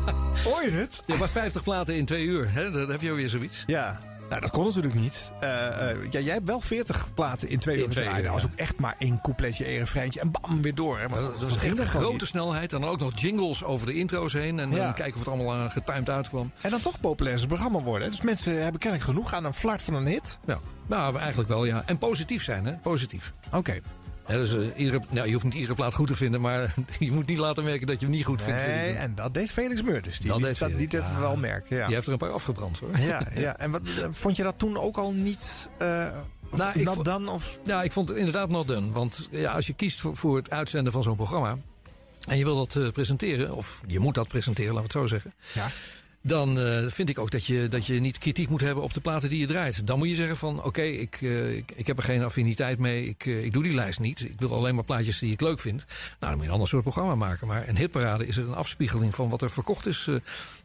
Hoor 0.44 0.64
je 0.64 0.70
het? 0.70 1.02
Ja, 1.06 1.16
maar 1.16 1.28
50 1.28 1.62
platen 1.62 1.96
in 1.96 2.04
twee 2.04 2.24
uur. 2.24 2.52
Hè? 2.52 2.70
Dan 2.70 2.90
heb 2.90 3.00
je 3.00 3.10
ook 3.10 3.16
weer 3.16 3.28
zoiets. 3.28 3.64
Ja. 3.66 4.11
Nou, 4.32 4.44
dat 4.44 4.52
kon 4.52 4.64
natuurlijk 4.66 4.94
niet. 4.94 5.32
Eh, 5.40 5.90
eh, 5.90 5.96
ja, 6.10 6.20
jij 6.20 6.32
hebt 6.34 6.46
wel 6.46 6.60
40 6.60 7.08
platen 7.14 7.48
in 7.48 7.58
twee 7.58 7.76
uur 7.78 7.82
gedraaid. 7.88 8.24
Dat 8.24 8.32
was 8.32 8.44
ook 8.44 8.54
echt 8.56 8.78
maar 8.78 8.94
één 8.98 9.20
coupletje, 9.20 9.64
één 9.64 9.78
refreintje 9.78 10.20
en 10.20 10.30
bam, 10.30 10.62
weer 10.62 10.74
door. 10.74 10.98
Hè. 10.98 11.08
Maar 11.08 11.20
Dat 11.20 11.42
was 11.42 11.58
echt 11.62 11.78
een 11.78 11.86
grote 11.86 12.12
niet. 12.12 12.26
snelheid. 12.26 12.72
En 12.72 12.80
dan 12.80 12.90
ook 12.90 12.98
nog 12.98 13.20
jingles 13.20 13.64
over 13.64 13.86
de 13.86 13.94
intro's 13.94 14.32
heen. 14.32 14.58
En 14.58 14.70
Ja. 14.70 14.92
kijken 14.92 15.12
of 15.14 15.18
het 15.18 15.28
allemaal 15.28 15.64
eh, 15.64 15.70
getimed 15.70 16.10
uitkwam. 16.10 16.50
En 16.60 16.70
dan 16.70 16.80
toch 16.80 17.00
populair 17.00 17.46
programma 17.46 17.78
worden. 17.80 18.10
Dus 18.10 18.20
mensen 18.20 18.62
hebben 18.62 18.80
kennelijk 18.80 19.10
genoeg 19.10 19.34
aan 19.34 19.44
een 19.44 19.54
flart 19.54 19.82
van 19.82 19.94
een 19.94 20.06
hit. 20.06 20.38
Ja, 20.46 20.58
nou 20.86 21.16
eigenlijk 21.18 21.48
wel 21.48 21.64
ja. 21.64 21.82
En 21.86 21.98
positief 21.98 22.42
zijn 22.42 22.64
hè, 22.64 22.72
positief. 22.76 23.32
Oké. 23.52 23.80
Hè, 24.24 24.36
dus, 24.36 24.52
eh, 24.52 24.78
iedere, 24.78 25.04
nou, 25.08 25.26
je 25.26 25.32
hoeft 25.32 25.44
niet 25.44 25.54
iedere 25.54 25.74
plaat 25.74 25.94
goed 25.94 26.06
te 26.06 26.16
vinden, 26.16 26.40
maar 26.40 26.74
je 26.98 27.12
moet 27.12 27.26
niet 27.26 27.38
laten 27.38 27.64
merken 27.64 27.86
dat 27.86 28.00
je 28.00 28.06
hem 28.06 28.14
niet 28.14 28.24
goed 28.24 28.42
vindt. 28.42 28.60
vind 28.60 28.74
Nee, 28.74 28.94
en 28.94 29.14
dat 29.14 29.34
deed 29.34 29.52
Felix 29.52 29.82
Meurders. 29.82 30.18
Die 30.18 30.30
Dat 30.30 30.40
deed 30.40 30.58
dat, 30.58 30.68
die 30.68 30.88
deed 30.88 30.92
het 30.92 31.08
ja. 31.08 31.18
wel 31.18 31.36
merken. 31.36 31.76
Ja. 31.76 31.86
Die 31.86 31.94
heeft 31.94 32.06
er 32.06 32.12
een 32.12 32.18
paar 32.18 32.30
afgebrand 32.30 32.78
hoor. 32.78 32.98
Ja, 32.98 33.26
ja. 33.34 33.56
En 33.58 33.70
wat, 33.70 33.82
eh, 33.98 34.06
vond 34.10 34.36
je 34.36 34.42
dat 34.42 34.58
toen 34.58 34.76
ook 34.76 34.96
al 34.96 35.12
niet 35.12 35.68
eh 35.78 36.08
Nou, 36.50 36.80
ik 36.80 37.04
done? 37.04 37.30
Of... 37.30 37.58
Ja, 37.64 37.82
ik 37.82 37.92
vond 37.92 38.08
het 38.08 38.18
inderdaad 38.18 38.50
not 38.50 38.68
done. 38.68 38.92
Want 38.92 39.28
ja, 39.30 39.52
als 39.52 39.66
je 39.66 39.72
kiest 39.72 40.00
voor, 40.00 40.16
voor 40.16 40.36
het 40.36 40.50
uitzenden 40.50 40.92
van 40.92 41.02
zo'n 41.02 41.16
programma... 41.16 41.56
en 42.28 42.38
je 42.38 42.44
wil 42.44 42.66
dat 42.66 42.92
presenteren, 42.92 43.54
of 43.54 43.80
je 43.86 44.00
moet 44.00 44.14
dat 44.14 44.28
presenteren, 44.28 44.74
laten 44.74 44.92
we 44.92 44.98
het 44.98 45.08
zo 45.08 45.14
zeggen. 45.14 45.34
Ja. 45.52 45.68
Dan 46.22 46.60
eh, 46.60 46.84
vind 46.86 47.08
ik 47.08 47.18
ook 47.18 47.30
dat 47.30 47.46
je, 47.46 47.68
dat 47.68 47.86
je 47.86 48.00
niet 48.00 48.18
kritiek 48.18 48.48
moet 48.48 48.60
hebben 48.60 48.84
op 48.84 48.92
de 48.92 49.00
platen 49.00 49.28
die 49.28 49.40
je 49.40 49.46
draait. 49.46 49.86
Dan 49.86 49.98
moet 49.98 50.08
je 50.08 50.14
zeggen 50.14 50.36
van 50.36 50.64
oké, 50.64 50.82
ik, 50.82 51.18
eh, 51.22 51.56
ik, 51.56 51.72
ik 51.74 51.86
heb 51.86 51.96
er 51.96 52.02
geen 52.02 52.24
affiniteit 52.24 52.78
mee. 52.78 53.08
Ik, 53.08 53.26
eh, 53.26 53.44
ik 53.44 53.52
doe 53.52 53.62
die 53.62 53.74
lijst 53.74 54.00
niet. 54.00 54.20
Ik 54.20 54.40
wil 54.40 54.54
alleen 54.54 54.74
maar 54.74 54.84
plaatjes 54.84 55.18
die 55.18 55.32
ik 55.32 55.40
leuk 55.40 55.60
vind. 55.60 55.84
Nou, 55.86 55.86
dan 56.18 56.30
moet 56.30 56.40
je 56.40 56.46
een 56.46 56.52
ander 56.52 56.68
soort 56.68 56.82
programma 56.82 57.14
maken. 57.14 57.46
Maar 57.46 57.68
een 57.68 57.76
hitparade 57.76 58.26
is 58.26 58.36
een 58.36 58.54
afspiegeling 58.54 59.14
van 59.14 59.28
wat 59.28 59.42
er 59.42 59.50
verkocht 59.50 59.86
is. 59.86 60.08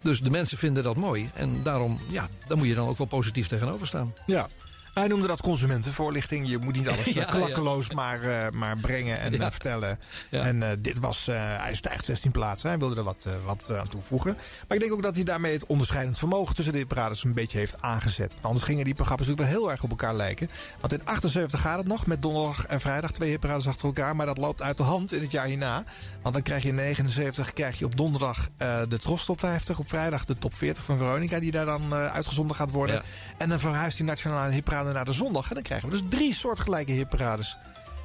dus 0.01 0.21
de 0.21 0.29
mensen 0.29 0.57
vinden 0.57 0.83
dat 0.83 0.95
mooi. 0.95 1.29
En 1.33 1.63
daarom, 1.63 1.99
ja, 2.09 2.29
daar 2.47 2.57
moet 2.57 2.67
je 2.67 2.75
dan 2.75 2.87
ook 2.87 2.97
wel 2.97 3.07
positief 3.07 3.47
tegenover 3.47 3.87
staan. 3.87 4.13
Ja. 4.25 4.49
Hij 4.97 5.07
noemde 5.07 5.27
dat 5.27 5.41
consumentenvoorlichting. 5.41 6.49
Je 6.49 6.57
moet 6.57 6.75
niet 6.75 6.89
alles 6.89 7.05
Ja, 7.13 7.25
eh, 7.25 7.31
klakkeloos 7.31 7.91
Maar, 7.91 8.21
eh, 8.21 8.51
maar 8.51 8.77
brengen 8.77 9.19
en 9.19 9.31
Ja. 9.37 9.39
eh, 9.39 9.51
vertellen. 9.51 9.99
En 10.29 10.79
dit 10.81 10.99
was, 10.99 11.25
hij 11.31 11.75
stijgt 11.75 12.05
16 12.05 12.31
plaatsen. 12.31 12.69
Hij 12.69 12.77
wilde 12.79 12.95
er 12.95 13.03
wat, 13.03 13.25
wat 13.45 13.73
aan 13.77 13.87
toevoegen. 13.87 14.33
Maar 14.67 14.77
ik 14.77 14.79
denk 14.79 14.93
ook 14.93 15.01
dat 15.01 15.15
hij 15.15 15.23
daarmee 15.23 15.53
het 15.53 15.65
onderscheidend 15.65 16.17
vermogen 16.17 16.55
tussen 16.55 16.73
de 16.73 16.85
parades 16.85 17.23
een 17.23 17.33
beetje 17.33 17.57
heeft 17.57 17.81
aangezet. 17.81 18.31
Want 18.31 18.45
anders 18.45 18.65
gingen 18.65 18.85
die 18.85 18.93
programma's 18.93 19.27
natuurlijk 19.27 19.53
wel 19.53 19.61
heel 19.61 19.71
erg 19.71 19.83
op 19.83 19.89
elkaar 19.89 20.15
lijken. 20.15 20.49
Want 20.79 20.93
in 20.93 21.01
78 21.03 21.61
gaat 21.61 21.77
het 21.77 21.87
nog 21.87 22.05
met 22.05 22.21
donderdag 22.21 22.65
en 22.65 22.79
vrijdag 22.79 23.11
twee 23.11 23.29
hitparades 23.29 23.67
achter 23.67 23.85
elkaar. 23.85 24.15
Maar 24.15 24.25
dat 24.25 24.37
loopt 24.37 24.61
uit 24.61 24.77
de 24.77 24.83
hand 24.83 25.13
in 25.13 25.21
het 25.21 25.31
jaar 25.31 25.45
hierna. 25.45 25.83
Want 26.21 26.33
dan 26.33 26.43
krijg 26.43 26.63
je 26.63 26.69
in 26.69 26.75
79 26.75 27.53
krijg 27.53 27.79
je 27.79 27.85
op 27.85 27.97
donderdag 27.97 28.47
de 28.89 28.99
Tros 29.01 29.25
Top 29.25 29.39
50. 29.39 29.79
Op 29.79 29.89
vrijdag 29.89 30.25
de 30.25 30.37
Top 30.37 30.53
40 30.53 30.83
van 30.83 30.97
Veronica 30.97 31.39
die 31.39 31.51
daar 31.51 31.65
dan 31.65 31.93
uitgezonden 31.93 32.55
gaat 32.55 32.71
worden. 32.71 33.03
En 33.37 33.49
dan 33.49 33.59
verhuist 33.59 33.97
die 33.97 34.05
nationale 34.05 34.51
hitparade 34.51 34.86
naar 34.93 35.05
de 35.05 35.13
zondag. 35.13 35.47
En 35.49 35.53
dan 35.53 35.63
krijgen 35.63 35.89
we 35.89 35.97
dus 35.99 36.09
drie 36.09 36.33
soortgelijke 36.33 36.91
hitparades. 36.91 37.57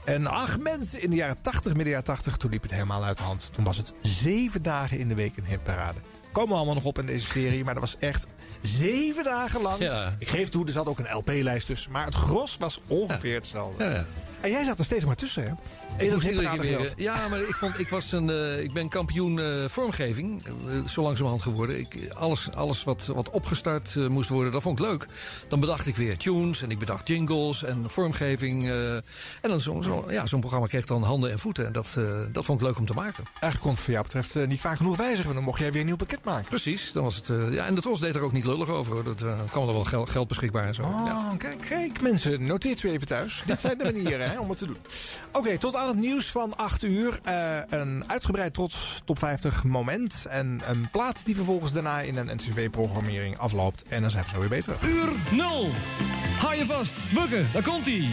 En 0.04 0.26
ach 0.26 0.58
mensen, 0.58 1.02
in 1.02 1.10
de 1.10 1.16
jaren 1.16 1.40
80, 1.40 1.72
midden 1.74 1.88
jaren 1.88 2.04
80, 2.04 2.36
toen 2.36 2.50
liep 2.50 2.62
het 2.62 2.72
helemaal 2.72 3.04
uit 3.04 3.16
de 3.16 3.22
hand. 3.22 3.52
Toen 3.52 3.64
was 3.64 3.76
het 3.76 3.92
zeven 4.00 4.62
dagen 4.62 4.98
in 4.98 5.08
de 5.08 5.14
week 5.14 5.36
een 5.36 5.44
hitparade. 5.44 5.98
Komen 6.32 6.50
we 6.50 6.56
allemaal 6.56 6.74
nog 6.74 6.84
op 6.84 6.98
in 6.98 7.06
deze 7.06 7.26
serie, 7.26 7.64
maar 7.64 7.74
dat 7.74 7.82
was 7.82 7.96
echt 7.98 8.26
zeven 8.62 9.24
dagen 9.24 9.62
lang. 9.62 9.78
Ja. 9.78 10.16
Ik 10.18 10.28
geef 10.28 10.48
toe, 10.48 10.66
er 10.66 10.72
zat 10.72 10.86
ook 10.86 10.98
een 10.98 11.16
LP-lijst 11.16 11.66
tussen. 11.66 11.92
Maar 11.92 12.04
het 12.04 12.14
gros 12.14 12.56
was 12.58 12.80
ongeveer 12.86 13.34
hetzelfde. 13.34 13.84
Ja, 13.84 13.90
ja. 13.90 14.06
En 14.42 14.50
jij 14.50 14.64
zat 14.64 14.78
er 14.78 14.84
steeds 14.84 15.04
maar 15.04 15.16
tussen, 15.16 15.42
hè? 15.42 15.48
In 15.48 16.04
Ik 16.04 16.10
dat 16.10 16.22
moest 16.22 16.60
weer, 16.60 16.92
ja, 16.96 17.28
maar 17.28 17.40
ik, 17.40 17.54
vond, 17.54 17.78
ik, 17.78 17.88
was 17.88 18.12
een, 18.12 18.30
eh, 18.30 18.62
ik 18.62 18.72
ben 18.72 18.88
kampioen 18.88 19.40
eh, 19.40 19.64
vormgeving, 19.68 20.46
eh, 20.46 20.86
zo 20.86 21.02
langzamerhand 21.02 21.42
geworden. 21.42 21.78
Ik, 21.78 22.12
alles 22.14 22.50
alles 22.54 22.84
wat, 22.84 23.06
wat 23.06 23.30
opgestart 23.30 23.94
moest 24.08 24.28
worden, 24.28 24.52
dat 24.52 24.62
vond 24.62 24.78
ik 24.78 24.84
leuk. 24.84 25.06
Dan 25.48 25.60
bedacht 25.60 25.86
ik 25.86 25.96
weer 25.96 26.16
tunes 26.16 26.62
en 26.62 26.70
ik 26.70 26.78
bedacht 26.78 27.08
jingles 27.08 27.64
en 27.64 27.90
vormgeving. 27.90 28.68
en 28.68 29.02
dan 29.40 29.60
zo'n 29.60 29.82
zo, 29.82 30.04
ja, 30.08 30.26
zo'n 30.26 30.40
programma 30.40 30.66
kreeg 30.66 30.86
dan 30.86 31.02
handen 31.02 31.30
en 31.30 31.38
voeten. 31.38 31.66
En 31.66 31.72
dat, 31.72 31.98
dat 32.32 32.44
vond 32.44 32.60
ik 32.60 32.66
leuk 32.66 32.78
om 32.78 32.86
te 32.86 32.94
maken. 32.94 33.24
Eigenlijk 33.24 33.60
kon 33.60 33.70
het 33.70 33.80
voor 33.80 33.92
jou 33.92 34.04
betreft 34.04 34.46
niet 34.48 34.60
vaak 34.60 34.76
genoeg 34.76 34.96
wijzigen. 34.96 35.34
Dan 35.34 35.44
mocht 35.44 35.58
jij 35.58 35.72
weer 35.72 35.80
een 35.80 35.86
nieuw 35.86 35.96
pakket 35.96 36.24
maken. 36.24 36.48
Precies, 36.48 36.92
dan 36.92 37.02
was 37.02 37.16
het, 37.16 37.26
ja, 37.50 37.66
en 37.66 37.74
de 37.74 37.80
Tros 37.80 38.00
deed 38.00 38.14
er 38.14 38.22
ook 38.22 38.32
niet 38.32 38.41
lullig 38.44 38.68
over. 38.68 38.92
hoor. 38.92 39.04
Dat 39.04 39.22
eh, 39.22 39.38
kwam 39.50 39.66
er 39.68 39.72
wel 39.74 39.84
geld, 39.84 40.10
geld 40.10 40.28
beschikbaar 40.28 40.66
en 40.66 40.74
zo. 40.74 40.82
Oh, 40.82 41.02
Ja. 41.06 41.34
kijk, 41.36 41.60
kijk, 41.68 42.00
mensen, 42.00 42.46
noteert 42.46 42.82
u 42.82 42.90
even 42.90 43.06
thuis. 43.06 43.42
Dit 43.46 43.60
zijn 43.60 43.78
de 43.78 43.84
manieren 43.84 44.30
hè, 44.30 44.38
om 44.38 44.48
het 44.48 44.58
te 44.58 44.66
doen. 44.66 44.76
Oké, 45.32 45.58
tot 45.58 45.76
aan 45.76 45.88
het 45.88 45.96
nieuws 45.96 46.26
van 46.30 46.56
8 46.56 46.82
uur. 46.82 47.18
Eh, 47.22 47.34
een 47.68 48.04
uitgebreid 48.06 48.54
trots 48.54 49.00
top 49.04 49.18
50 49.18 49.64
moment. 49.64 50.26
En 50.28 50.60
een 50.68 50.88
plaat 50.92 51.20
die 51.24 51.34
vervolgens 51.34 51.72
daarna 51.72 52.00
in 52.00 52.16
een 52.16 52.26
NCV-programmering 52.36 53.38
afloopt. 53.38 53.82
En 53.88 54.00
dan 54.00 54.10
zijn 54.10 54.24
we 54.24 54.30
zo 54.30 54.38
weer 54.40 54.48
bezig. 54.48 54.82
Uur 54.82 55.08
0. 55.30 55.70
Hou 56.38 56.54
je 56.54 56.66
vast. 56.66 56.92
Bukken, 57.14 57.48
daar 57.52 57.62
komt 57.62 57.84
hij. 57.84 58.08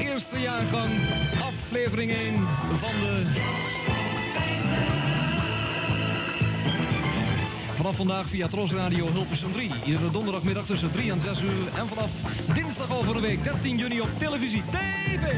Eerste 0.00 0.38
jaargang, 0.38 0.92
aflevering 1.42 2.12
1 2.14 2.34
van 2.80 3.00
de... 3.00 3.26
Vanaf 7.86 8.00
vandaag 8.00 8.28
via 8.28 8.48
Tros 8.48 8.72
Radio 8.72 9.12
Hilversum 9.12 9.52
3. 9.52 9.70
Iedere 9.84 10.10
donderdagmiddag 10.10 10.66
tussen 10.66 10.92
3 10.92 11.10
en 11.10 11.20
6 11.20 11.40
uur. 11.40 11.68
En 11.78 11.88
vanaf 11.88 12.10
dinsdag 12.54 12.98
over 12.98 13.16
een 13.16 13.22
week 13.22 13.44
13 13.44 13.78
juni 13.78 14.00
op 14.00 14.08
televisie. 14.18 14.62
TV! 14.70 15.34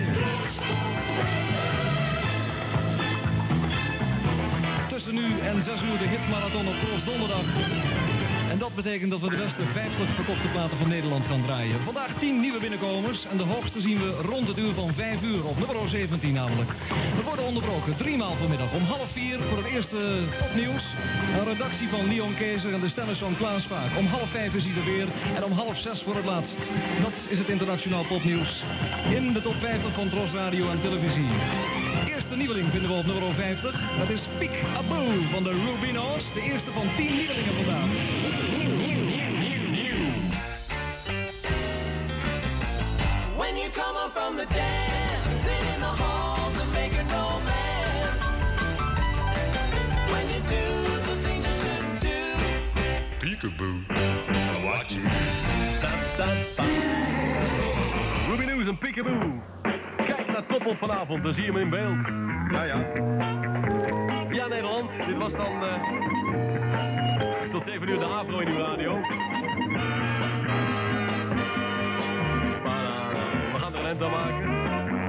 Tussen 4.89 5.15
nu 5.15 5.39
en 5.39 5.63
6 5.65 5.83
uur 5.83 5.99
de 5.99 6.09
hitmarathon 6.09 6.69
op 6.69 6.75
Tros 6.81 7.05
Donderdag. 7.05 7.45
En 8.51 8.59
dat 8.59 8.75
betekent 8.75 9.11
dat 9.11 9.21
we 9.21 9.31
de 9.31 9.37
beste 9.37 9.63
50 9.73 10.15
verkochte 10.15 10.49
platen 10.49 10.79
van 10.79 10.89
Nederland 10.89 11.25
gaan 11.27 11.43
draaien. 11.43 11.81
Vandaag 11.85 12.19
10 12.19 12.41
nieuwe 12.41 12.61
binnenkomers 12.61 13.25
en 13.31 13.37
de 13.37 13.43
hoogste 13.43 13.81
zien 13.81 13.99
we 13.99 14.11
rond 14.11 14.49
het 14.49 14.59
uur 14.59 14.75
van 14.75 14.95
5 14.95 15.23
uur 15.23 15.45
op 15.45 15.59
nummer 15.59 15.89
17 15.89 16.33
namelijk. 16.33 16.71
We 17.17 17.23
worden 17.25 17.45
onderbroken 17.45 17.97
driemaal 17.97 18.37
vanmiddag 18.37 18.73
om 18.73 18.83
half 18.83 19.11
4 19.13 19.39
voor 19.49 19.57
het 19.57 19.67
eerste 19.67 20.23
topnieuws. 20.41 20.85
Een 21.39 21.45
redactie 21.45 21.89
van 21.89 22.09
Leon 22.09 22.35
Kezer 22.35 22.73
en 22.73 22.81
de 22.81 22.89
stemmers 22.89 23.19
van 23.19 23.37
Klaas 23.37 23.65
Vaak. 23.65 23.97
Om 23.99 24.07
half 24.07 24.31
5 24.31 24.55
is 24.55 24.65
hij 24.65 24.77
er 24.77 24.85
weer 24.85 25.09
en 25.37 25.45
om 25.45 25.53
half 25.53 25.81
6 25.81 26.03
voor 26.03 26.15
het 26.15 26.25
laatst. 26.25 26.57
Dat 27.03 27.13
is 27.29 27.39
het 27.39 27.49
internationaal 27.49 28.05
popnieuws 28.05 28.63
in 29.11 29.33
de 29.33 29.43
top 29.43 29.55
50 29.61 29.95
van 29.95 30.09
Tros 30.09 30.33
Radio 30.33 30.71
en 30.71 30.81
Televisie. 30.81 31.31
Eerste 32.07 32.37
nieuweling 32.37 32.71
vinden 32.71 32.91
we 32.91 32.97
op 32.97 33.07
nummer 33.07 33.35
50. 33.35 33.81
Dat 33.99 34.11
is 34.11 34.21
Peek 34.39 34.63
Aboo 34.77 35.07
van 35.33 35.43
de 35.43 35.53
Rubino's. 35.65 36.23
De 36.35 36.41
eerste 36.41 36.71
van 36.71 36.87
10 36.97 37.17
nieuwelingen 37.17 37.55
vandaag. 37.55 38.38
When 43.37 43.57
you 43.57 43.69
come 43.71 43.97
up 43.97 44.13
from 44.13 44.37
the 44.37 44.47
dance, 44.47 45.29
sit 45.45 45.75
in 45.75 45.81
the 45.81 45.87
halls 45.87 46.61
and 46.63 46.73
make 46.73 46.93
a 46.93 47.05
romance. 47.15 48.25
When 50.13 50.25
you 50.33 50.41
do 50.57 50.65
the 51.09 51.17
things 51.25 51.45
you 51.47 51.55
shouldn't 51.63 52.01
do. 52.01 52.21
Peekaboo. 53.21 53.77
I'm 54.55 54.65
watching 54.65 55.03
you. 55.03 55.11
Ruby 58.29 58.45
News 58.47 58.69
en 58.69 58.79
Peekaboo. 58.79 59.43
Kijk 59.97 60.27
naar 60.27 60.47
Toppel 60.47 60.77
vanavond, 60.77 61.23
dan 61.23 61.35
zie 61.35 61.45
je 61.45 61.53
hem 61.53 61.61
in 61.61 61.71
beeld. 61.71 62.07
Ja, 62.53 62.63
ja. 62.65 62.77
Ja, 64.33 64.47
Nederland, 64.47 64.91
dit 65.07 65.17
was 65.17 65.33
dan 65.33 65.63
eh, 65.65 66.58
tot 67.53 67.63
7 67.67 67.89
uur 67.89 67.99
de 67.99 68.05
Afro 68.05 68.39
in 68.39 68.49
uw 68.49 68.59
radio. 68.59 69.01
We 73.53 73.59
gaan 73.59 73.75
er 73.75 73.85
een 73.85 74.03
aan 74.03 74.11
maken. 74.11 74.59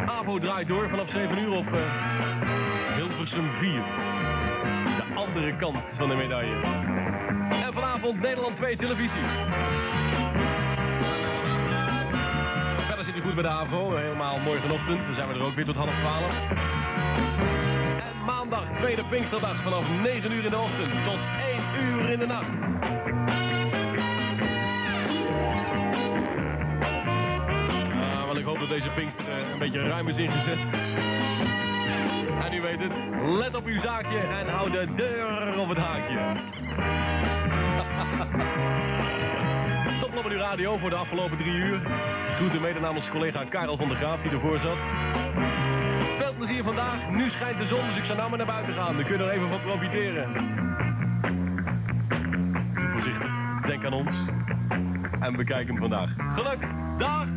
AVO 0.09 0.39
draait 0.39 0.67
door 0.67 0.89
vanaf 0.89 1.09
7 1.09 1.37
uur 1.37 1.51
op 1.51 1.73
eh, 1.73 2.95
Hilversum 2.95 3.49
4. 3.59 3.71
De 4.97 5.13
andere 5.15 5.55
kant 5.55 5.77
van 5.97 6.09
de 6.09 6.15
medaille. 6.15 6.55
En 7.49 7.73
vanavond 7.73 8.21
Nederland 8.21 8.57
2 8.57 8.77
televisie. 8.77 9.25
Verder 12.87 13.05
zit 13.05 13.13
hij 13.13 13.23
goed 13.23 13.33
bij 13.33 13.43
de 13.43 13.49
AVO. 13.49 13.95
Helemaal 13.95 14.39
morgenochtend. 14.39 15.05
Dan 15.05 15.15
zijn 15.15 15.27
we 15.27 15.33
er 15.33 15.41
ook 15.41 15.55
weer 15.55 15.65
tot 15.65 15.75
half 15.75 15.95
12. 15.99 17.58
Maandag, 18.29 18.65
tweede 18.81 19.03
Pinksterdag, 19.03 19.63
vanaf 19.63 19.87
9 20.03 20.31
uur 20.31 20.45
in 20.45 20.51
de 20.51 20.57
ochtend 20.57 21.05
tot 21.05 21.19
1 21.75 21.83
uur 21.83 22.09
in 22.09 22.19
de 22.19 22.25
nacht. 22.25 22.49
Ah, 28.01 28.37
ik 28.37 28.45
hoop 28.45 28.59
dat 28.59 28.69
deze 28.69 28.89
Pinkster 28.95 29.29
eh, 29.29 29.51
een 29.51 29.59
beetje 29.59 29.87
ruim 29.87 30.07
is 30.07 30.17
ingezet. 30.17 30.59
En 32.43 32.53
u 32.53 32.61
weet 32.61 32.79
het, 32.79 32.91
let 33.35 33.55
op 33.55 33.65
uw 33.65 33.81
zaakje 33.81 34.17
en 34.17 34.47
hou 34.47 34.71
de 34.71 34.87
deur 34.95 35.59
op 35.59 35.69
het 35.69 35.77
haakje. 35.77 36.19
Tot 40.01 40.17
op 40.17 40.25
uw 40.25 40.39
radio 40.39 40.77
voor 40.77 40.89
de 40.89 40.95
afgelopen 40.95 41.37
drie 41.37 41.53
uur. 41.53 41.81
Groeten 42.35 42.61
mede 42.61 42.79
namens 42.79 43.09
collega 43.09 43.43
Karel 43.43 43.77
van 43.77 43.87
der 43.87 43.97
Graaf 43.97 44.21
die 44.21 44.31
ervoor 44.31 44.59
zat. 44.59 44.77
Veel 46.39 46.47
plezier 46.47 46.63
vandaag. 46.63 47.09
Nu 47.09 47.29
schijnt 47.29 47.59
de 47.59 47.67
zon, 47.67 47.87
dus 47.87 47.97
ik 47.97 48.03
zou 48.03 48.17
nou 48.17 48.29
maar 48.29 48.37
naar 48.37 48.47
buiten 48.47 48.73
gaan. 48.73 48.95
Dan 48.95 49.05
kun 49.05 49.17
je 49.17 49.23
er 49.23 49.29
even 49.29 49.49
van 49.49 49.61
profiteren. 49.61 50.27
Voorzichtig, 52.73 53.31
denk 53.67 53.85
aan 53.85 53.93
ons. 53.93 54.15
En 55.19 55.35
bekijk 55.35 55.67
hem 55.67 55.77
vandaag. 55.77 56.09
Geluk, 56.35 56.59
dag! 56.97 57.27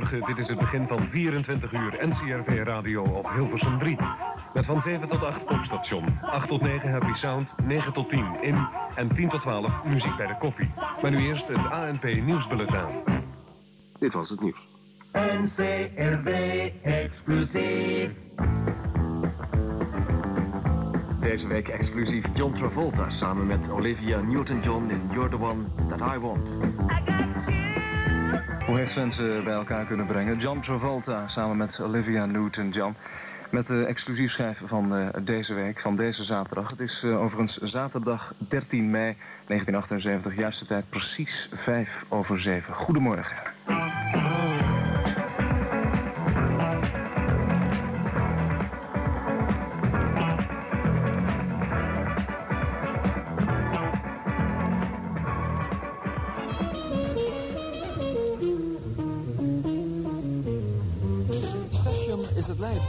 Goedemorgen. 0.00 0.34
Dit 0.34 0.44
is 0.44 0.48
het 0.48 0.58
begin 0.58 0.86
van 0.88 1.08
24 1.12 1.72
uur 1.72 2.08
NCRV 2.08 2.62
Radio 2.64 3.02
op 3.02 3.30
Hilversum 3.34 3.78
3. 3.78 3.96
Met 4.54 4.64
van 4.64 4.82
7 4.84 5.08
tot 5.08 5.22
8 5.22 5.44
popstation. 5.44 6.18
8 6.20 6.48
tot 6.48 6.60
9 6.62 6.90
Happy 6.90 7.12
Sound. 7.14 7.48
9 7.64 7.92
tot 7.92 8.08
10 8.08 8.42
in. 8.42 8.68
En 8.94 9.14
10 9.14 9.28
tot 9.28 9.40
12 9.40 9.84
muziek 9.84 10.16
bij 10.16 10.26
de 10.26 10.36
koffie. 10.38 10.70
Maar 11.02 11.10
nu 11.10 11.16
eerst 11.16 11.46
het 11.46 11.70
ANP 11.70 12.02
Nieuwsbulletin. 12.02 12.86
Dit 13.98 14.12
was 14.12 14.28
het 14.30 14.40
nieuws. 14.40 14.68
NCRV 15.12 16.70
exclusief. 16.82 18.10
Deze 21.20 21.46
week 21.46 21.68
exclusief 21.68 22.24
John 22.34 22.54
Travolta 22.54 23.10
samen 23.10 23.46
met 23.46 23.70
Olivia 23.70 24.20
Newton-John 24.20 24.90
in 24.90 25.10
You're 25.12 25.30
the 25.30 25.38
One 25.38 25.64
That 25.88 26.12
I 26.12 26.18
Want. 26.18 26.48
Hoe 28.70 28.78
heeft 28.78 28.96
mensen 28.96 29.44
bij 29.44 29.52
elkaar 29.52 29.86
kunnen 29.86 30.06
brengen? 30.06 30.38
John 30.38 30.60
Travolta 30.60 31.28
samen 31.28 31.56
met 31.56 31.80
Olivia 31.80 32.26
Newton-John. 32.26 32.94
Met 33.50 33.66
de 33.66 33.84
exclusief 33.84 34.30
schijf 34.30 34.58
van 34.64 34.94
eh, 34.94 35.08
deze 35.24 35.54
week, 35.54 35.80
van 35.80 35.96
deze 35.96 36.24
zaterdag. 36.24 36.70
Het 36.70 36.80
is 36.80 37.02
eh, 37.04 37.20
overigens 37.20 37.56
zaterdag 37.56 38.32
13 38.48 38.90
mei 38.90 39.16
1978, 39.46 40.36
juiste 40.36 40.66
tijd 40.66 40.84
precies 40.88 41.48
5 41.52 41.88
over 42.08 42.40
7. 42.40 42.74
Goedemorgen. 42.74 43.36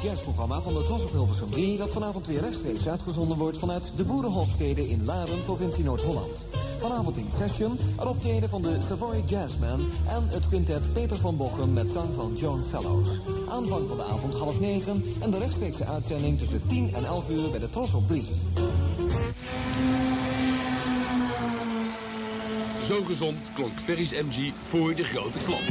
Het 0.01 0.09
jazzprogramma 0.09 0.61
van 0.61 0.73
de 0.73 0.83
Tros 0.83 1.03
op 1.03 1.11
Hilversum 1.11 1.49
3... 1.49 1.77
dat 1.77 1.91
vanavond 1.91 2.27
weer 2.27 2.39
rechtstreeks 2.39 2.87
uitgezonden 2.87 3.37
wordt 3.37 3.57
vanuit 3.57 3.91
de 3.95 4.03
Boerenhofstede 4.03 4.89
in 4.89 5.05
Laren, 5.05 5.43
provincie 5.43 5.83
Noord-Holland. 5.83 6.45
Vanavond 6.79 7.17
in 7.17 7.31
Session 7.37 7.79
een 7.99 8.07
optreden 8.07 8.49
van 8.49 8.61
de 8.61 8.77
Savoy 8.87 9.23
Jazzman... 9.25 9.85
en 10.07 10.27
het 10.27 10.47
quintet 10.47 10.93
Peter 10.93 11.17
van 11.17 11.37
Bochum 11.37 11.73
met 11.73 11.89
zang 11.89 12.13
van 12.13 12.33
Joan 12.35 12.63
Fellows. 12.63 13.07
Aanvang 13.49 13.87
van 13.87 13.97
de 13.97 14.03
avond 14.03 14.33
half 14.33 14.59
negen 14.59 15.03
en 15.19 15.31
de 15.31 15.37
rechtstreekse 15.37 15.85
uitzending 15.85 16.37
tussen 16.37 16.61
10 16.67 16.93
en 16.93 17.05
11 17.05 17.29
uur 17.29 17.49
bij 17.49 17.59
de 17.59 17.69
Tros 17.69 17.93
op 17.93 18.07
3. 18.07 18.25
Zo 22.85 23.03
gezond 23.03 23.51
klonk 23.53 23.79
Ferry's 23.83 24.11
MG 24.11 24.53
voor 24.63 24.95
de 24.95 25.03
grote 25.03 25.37
klap. 25.37 25.61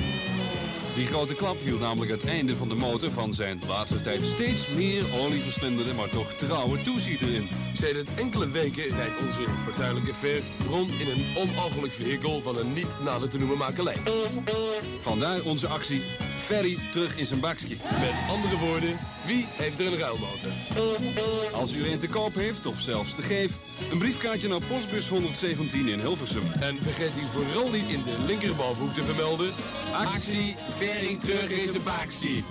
Die 1.01 1.09
grote 1.09 1.35
klap 1.35 1.57
hield 1.63 1.81
namelijk 1.81 2.11
het 2.11 2.29
einde 2.29 2.55
van 2.55 2.69
de 2.69 2.75
motor 2.75 3.11
van 3.11 3.35
zijn 3.35 3.61
laatste 3.69 4.03
tijd 4.03 4.23
steeds 4.23 4.69
meer 4.69 5.05
olieverslindende, 5.21 5.95
maar 5.95 6.09
toch 6.09 6.33
trouwe 6.33 6.83
toezieter 6.83 7.35
in. 7.35 7.49
Sedert 7.75 8.15
enkele 8.15 8.49
weken 8.49 8.83
rijdt 8.83 9.21
onze 9.21 9.51
fortuinlijke 9.65 10.15
Fer 10.15 10.43
rond 10.69 10.93
in 10.93 11.09
een 11.09 11.25
onmogelijk 11.37 11.93
vehikel 11.93 12.41
van 12.41 12.59
een 12.59 12.73
niet 12.73 12.89
nader 13.05 13.29
te 13.29 13.39
noemen 13.39 13.59
makelij. 13.59 13.97
Vandaar 15.01 15.43
onze 15.45 15.69
actie 15.69 16.03
Ferry 16.51 16.79
terug 16.93 17.17
in 17.17 17.27
zijn 17.27 17.41
bakje. 17.41 17.77
Met 18.01 18.13
andere 18.29 18.57
woorden, 18.57 18.99
wie 19.27 19.47
heeft 19.51 19.79
er 19.79 19.87
een 19.87 19.99
ruilmotor? 19.99 20.51
Als 21.53 21.75
u 21.75 21.85
er 21.85 21.93
een 21.93 21.99
te 21.99 22.09
koop 22.09 22.35
heeft, 22.35 22.67
of 22.67 22.81
zelfs 22.81 23.15
te 23.15 23.23
geven, 23.23 23.57
een 23.91 23.99
briefkaartje 23.99 24.49
naar 24.49 24.61
postbus 24.69 25.09
117 25.09 25.89
in 25.89 26.01
Hilversum. 26.01 26.53
En 26.61 26.77
vergeet 26.83 27.13
u 27.17 27.25
vooral 27.33 27.71
niet 27.71 27.89
in 27.89 28.03
de 28.03 28.17
linkerbovenhoek 28.27 28.95
te 28.95 29.05
vermelden... 29.05 29.53
Actie 29.93 30.57
Ferry 30.79 31.19
terug 31.21 31.51
in 31.51 31.69
zijn 31.69 31.83
bakje. 31.83 32.43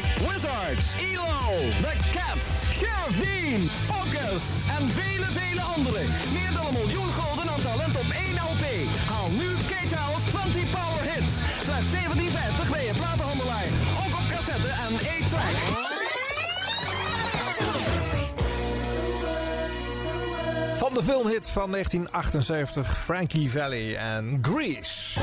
Wizards, 0.00 0.94
ELO, 0.98 1.70
The 1.80 1.94
Cats, 2.12 2.46
Sheriff 2.72 3.18
Dean, 3.18 3.60
Focus 3.60 4.66
en 4.78 4.90
vele, 4.90 5.26
vele 5.30 5.60
anderen. 5.60 6.06
Meer 6.32 6.52
dan 6.52 6.66
een 6.66 6.72
miljoen 6.72 7.10
gulden 7.10 7.50
aan 7.50 7.60
talent 7.60 7.96
op 7.96 8.10
één 8.10 8.34
LP. 8.34 8.64
Haal 9.06 9.30
nu 9.30 9.48
Kate 9.68 9.96
House 9.96 10.28
20 10.28 10.70
Power 10.70 11.12
Hits. 11.12 11.32
Slechts 11.62 11.88
17,50 12.66 12.70
bij 12.70 12.86
je 12.86 12.92
platenhandelaar. 12.94 13.66
Ook 14.06 14.14
op 14.20 14.28
cassette 14.28 14.68
en 14.68 14.92
8-track. 14.98 15.90
Van 20.76 20.94
de 20.94 21.02
filmhit 21.02 21.50
van 21.50 21.70
1978, 21.70 22.98
Frankie 22.98 23.50
Valley 23.50 23.96
en 23.96 24.38
Grease. 24.42 25.20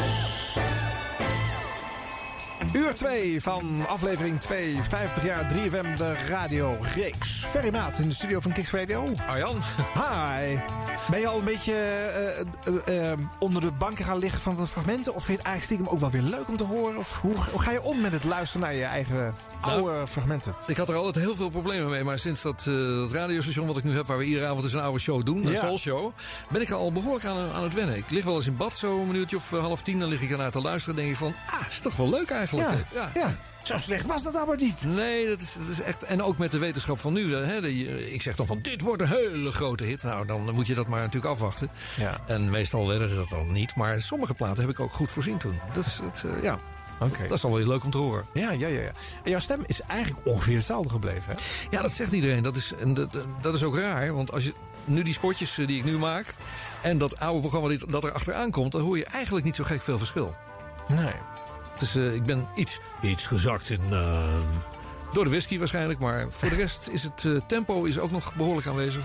Uur 2.73 2.93
2 2.93 3.41
van 3.41 3.87
aflevering 3.87 4.39
2, 4.39 4.77
50 4.89 5.25
jaar 5.25 5.53
3FM, 5.53 5.97
de 5.97 6.13
radio-reeks. 6.27 7.45
Ferry 7.51 7.71
Maat 7.71 7.99
in 7.99 8.07
de 8.07 8.13
studio 8.13 8.39
van 8.39 8.51
Kicks 8.51 8.71
Radio. 8.71 9.13
Arjan. 9.27 9.55
Hi. 9.93 10.57
Ben 11.09 11.19
je 11.19 11.27
al 11.27 11.37
een 11.37 11.45
beetje 11.45 11.73
eh, 11.73 12.39
eh, 12.39 13.11
eh, 13.11 13.19
onder 13.39 13.61
de 13.61 13.71
banken 13.71 14.05
gaan 14.05 14.17
liggen 14.17 14.41
van 14.41 14.55
de 14.55 14.67
fragmenten? 14.67 15.15
Of 15.15 15.23
vind 15.23 15.37
je 15.37 15.43
het 15.43 15.45
eigenlijk 15.45 15.65
stiekem 15.65 15.87
ook 15.87 15.99
wel 15.99 16.21
weer 16.21 16.31
leuk 16.37 16.47
om 16.47 16.57
te 16.57 16.63
horen? 16.63 16.97
Of 16.97 17.19
hoe, 17.21 17.33
hoe 17.51 17.61
ga 17.61 17.71
je 17.71 17.81
om 17.81 18.01
met 18.01 18.11
het 18.11 18.23
luisteren 18.23 18.67
naar 18.67 18.75
je 18.75 18.83
eigen 18.83 19.35
oude 19.61 20.07
fragmenten? 20.07 20.53
Ik 20.67 20.77
had 20.77 20.89
er 20.89 20.95
altijd 20.95 21.15
heel 21.15 21.35
veel 21.35 21.49
problemen 21.49 21.89
mee, 21.89 22.03
maar 22.03 22.19
sinds 22.19 22.41
dat, 22.41 22.63
dat 22.63 23.11
radiostation 23.11 23.67
wat 23.67 23.77
ik 23.77 23.83
nu 23.83 23.95
heb, 23.95 24.05
waar 24.05 24.17
we 24.17 24.23
iedere 24.23 24.47
avond 24.47 24.73
een 24.73 24.79
oude 24.79 24.99
show 24.99 25.25
doen, 25.25 25.47
een. 25.47 25.57
Soul 25.57 25.77
Show, 25.77 26.13
ben 26.49 26.61
ik 26.61 26.71
al 26.71 26.91
behoorlijk 26.91 27.25
aan, 27.25 27.51
aan 27.51 27.63
het 27.63 27.73
wennen. 27.73 27.97
Ik 27.97 28.09
lig 28.09 28.23
wel 28.23 28.35
eens 28.35 28.47
in 28.47 28.57
bad, 28.57 28.77
zo 28.77 28.99
een 28.99 29.07
minuutje 29.07 29.35
of 29.35 29.49
half 29.49 29.81
tien, 29.81 29.99
dan 29.99 30.09
lig 30.09 30.21
ik 30.21 30.31
ernaar 30.31 30.51
te 30.51 30.61
luisteren 30.61 30.95
en 30.97 31.01
denk 31.01 31.13
ik 31.13 31.19
van, 31.19 31.33
ah, 31.45 31.67
is 31.69 31.79
toch 31.79 31.95
wel 31.95 32.09
leuk 32.09 32.29
eigenlijk. 32.29 32.58
Ja, 32.93 33.11
ja. 33.13 33.35
Zo 33.63 33.77
slecht 33.77 34.05
was 34.05 34.23
dat 34.23 34.35
allemaal 34.35 34.55
niet. 34.55 34.83
Nee, 34.85 35.27
dat 35.27 35.39
is, 35.41 35.53
dat 35.59 35.67
is 35.71 35.81
echt. 35.81 36.03
En 36.03 36.23
ook 36.23 36.37
met 36.37 36.51
de 36.51 36.57
wetenschap 36.57 36.99
van 36.99 37.13
nu. 37.13 37.33
Hè, 37.35 37.61
de- 37.61 38.11
ik 38.13 38.21
zeg 38.21 38.35
dan 38.35 38.45
van 38.45 38.59
dit 38.61 38.81
wordt 38.81 39.01
een 39.01 39.07
hele 39.07 39.51
grote 39.51 39.83
hit. 39.83 40.03
Nou, 40.03 40.25
dan 40.27 40.53
moet 40.53 40.67
je 40.67 40.73
dat 40.73 40.87
maar 40.87 40.99
natuurlijk 40.99 41.33
afwachten. 41.33 41.69
Ja. 41.97 42.17
En 42.25 42.49
meestal 42.49 42.87
werden 42.87 43.09
ze 43.09 43.15
dat 43.15 43.29
dan 43.29 43.51
niet. 43.51 43.75
Maar 43.75 44.01
sommige 44.01 44.33
platen 44.33 44.61
heb 44.61 44.69
ik 44.71 44.79
ook 44.79 44.91
goed 44.91 45.11
voorzien 45.11 45.37
toen. 45.37 45.59
Dat 45.73 45.85
is, 45.85 45.99
het, 46.03 46.23
eh, 46.35 46.43
ja. 46.43 46.57
Oké. 46.99 47.21
Dat 47.23 47.31
is 47.31 47.41
dan 47.41 47.51
wel 47.51 47.67
leuk 47.67 47.83
om 47.83 47.91
te 47.91 47.97
horen. 47.97 48.25
Ja, 48.33 48.51
ja, 48.51 48.67
ja, 48.67 48.79
ja. 48.81 48.91
En 49.23 49.29
jouw 49.31 49.39
stem 49.39 49.63
is 49.65 49.81
eigenlijk 49.81 50.27
ongeveer 50.27 50.55
hetzelfde 50.55 50.89
gebleven, 50.89 51.23
hè? 51.27 51.33
Ja, 51.69 51.81
dat 51.81 51.91
zegt 51.91 52.11
iedereen. 52.11 52.43
Dat 52.43 52.55
is, 52.55 52.73
en 52.79 52.93
dat, 52.93 53.17
dat 53.41 53.53
is 53.55 53.63
ook 53.63 53.77
raar. 53.77 54.13
Want 54.13 54.31
als 54.31 54.43
je 54.43 54.53
nu 54.85 55.03
die 55.03 55.13
spotjes 55.13 55.57
eh, 55.57 55.67
die 55.67 55.77
ik 55.77 55.83
nu 55.83 55.97
maak. 55.97 56.35
en 56.81 56.97
dat 56.97 57.19
oude 57.19 57.39
programma 57.49 57.77
dat 57.87 58.03
er 58.03 58.11
achteraan 58.11 58.51
komt. 58.51 58.71
dan 58.71 58.81
hoor 58.81 58.97
je 58.97 59.05
eigenlijk 59.05 59.45
niet 59.45 59.55
zo 59.55 59.63
gek 59.63 59.81
veel 59.81 59.97
verschil. 59.97 60.35
Nee. 60.87 61.13
Is, 61.81 61.95
eh, 61.95 62.13
ik 62.13 62.23
ben 62.23 62.47
iets, 62.55 62.79
iets 63.01 63.25
gezakt 63.25 63.69
in. 63.69 63.81
eh, 63.91 64.23
door 65.13 65.23
de 65.23 65.29
whisky 65.29 65.57
waarschijnlijk. 65.59 65.99
Maar 65.99 66.25
voor 66.29 66.49
de 66.49 66.55
rest 66.55 66.87
is 66.91 67.03
het 67.03 67.25
eh, 67.25 67.31
tempo 67.47 67.83
is 67.83 67.99
ook 67.99 68.11
nog 68.11 68.33
behoorlijk 68.33 68.67
aanwezig. 68.67 69.03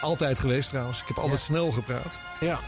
Altijd 0.00 0.38
geweest 0.38 0.68
trouwens. 0.68 1.00
Ik 1.00 1.08
heb 1.08 1.18
altijd 1.18 1.40
snel 1.40 1.70
gepraat. 1.70 2.18
Ja. 2.40 2.58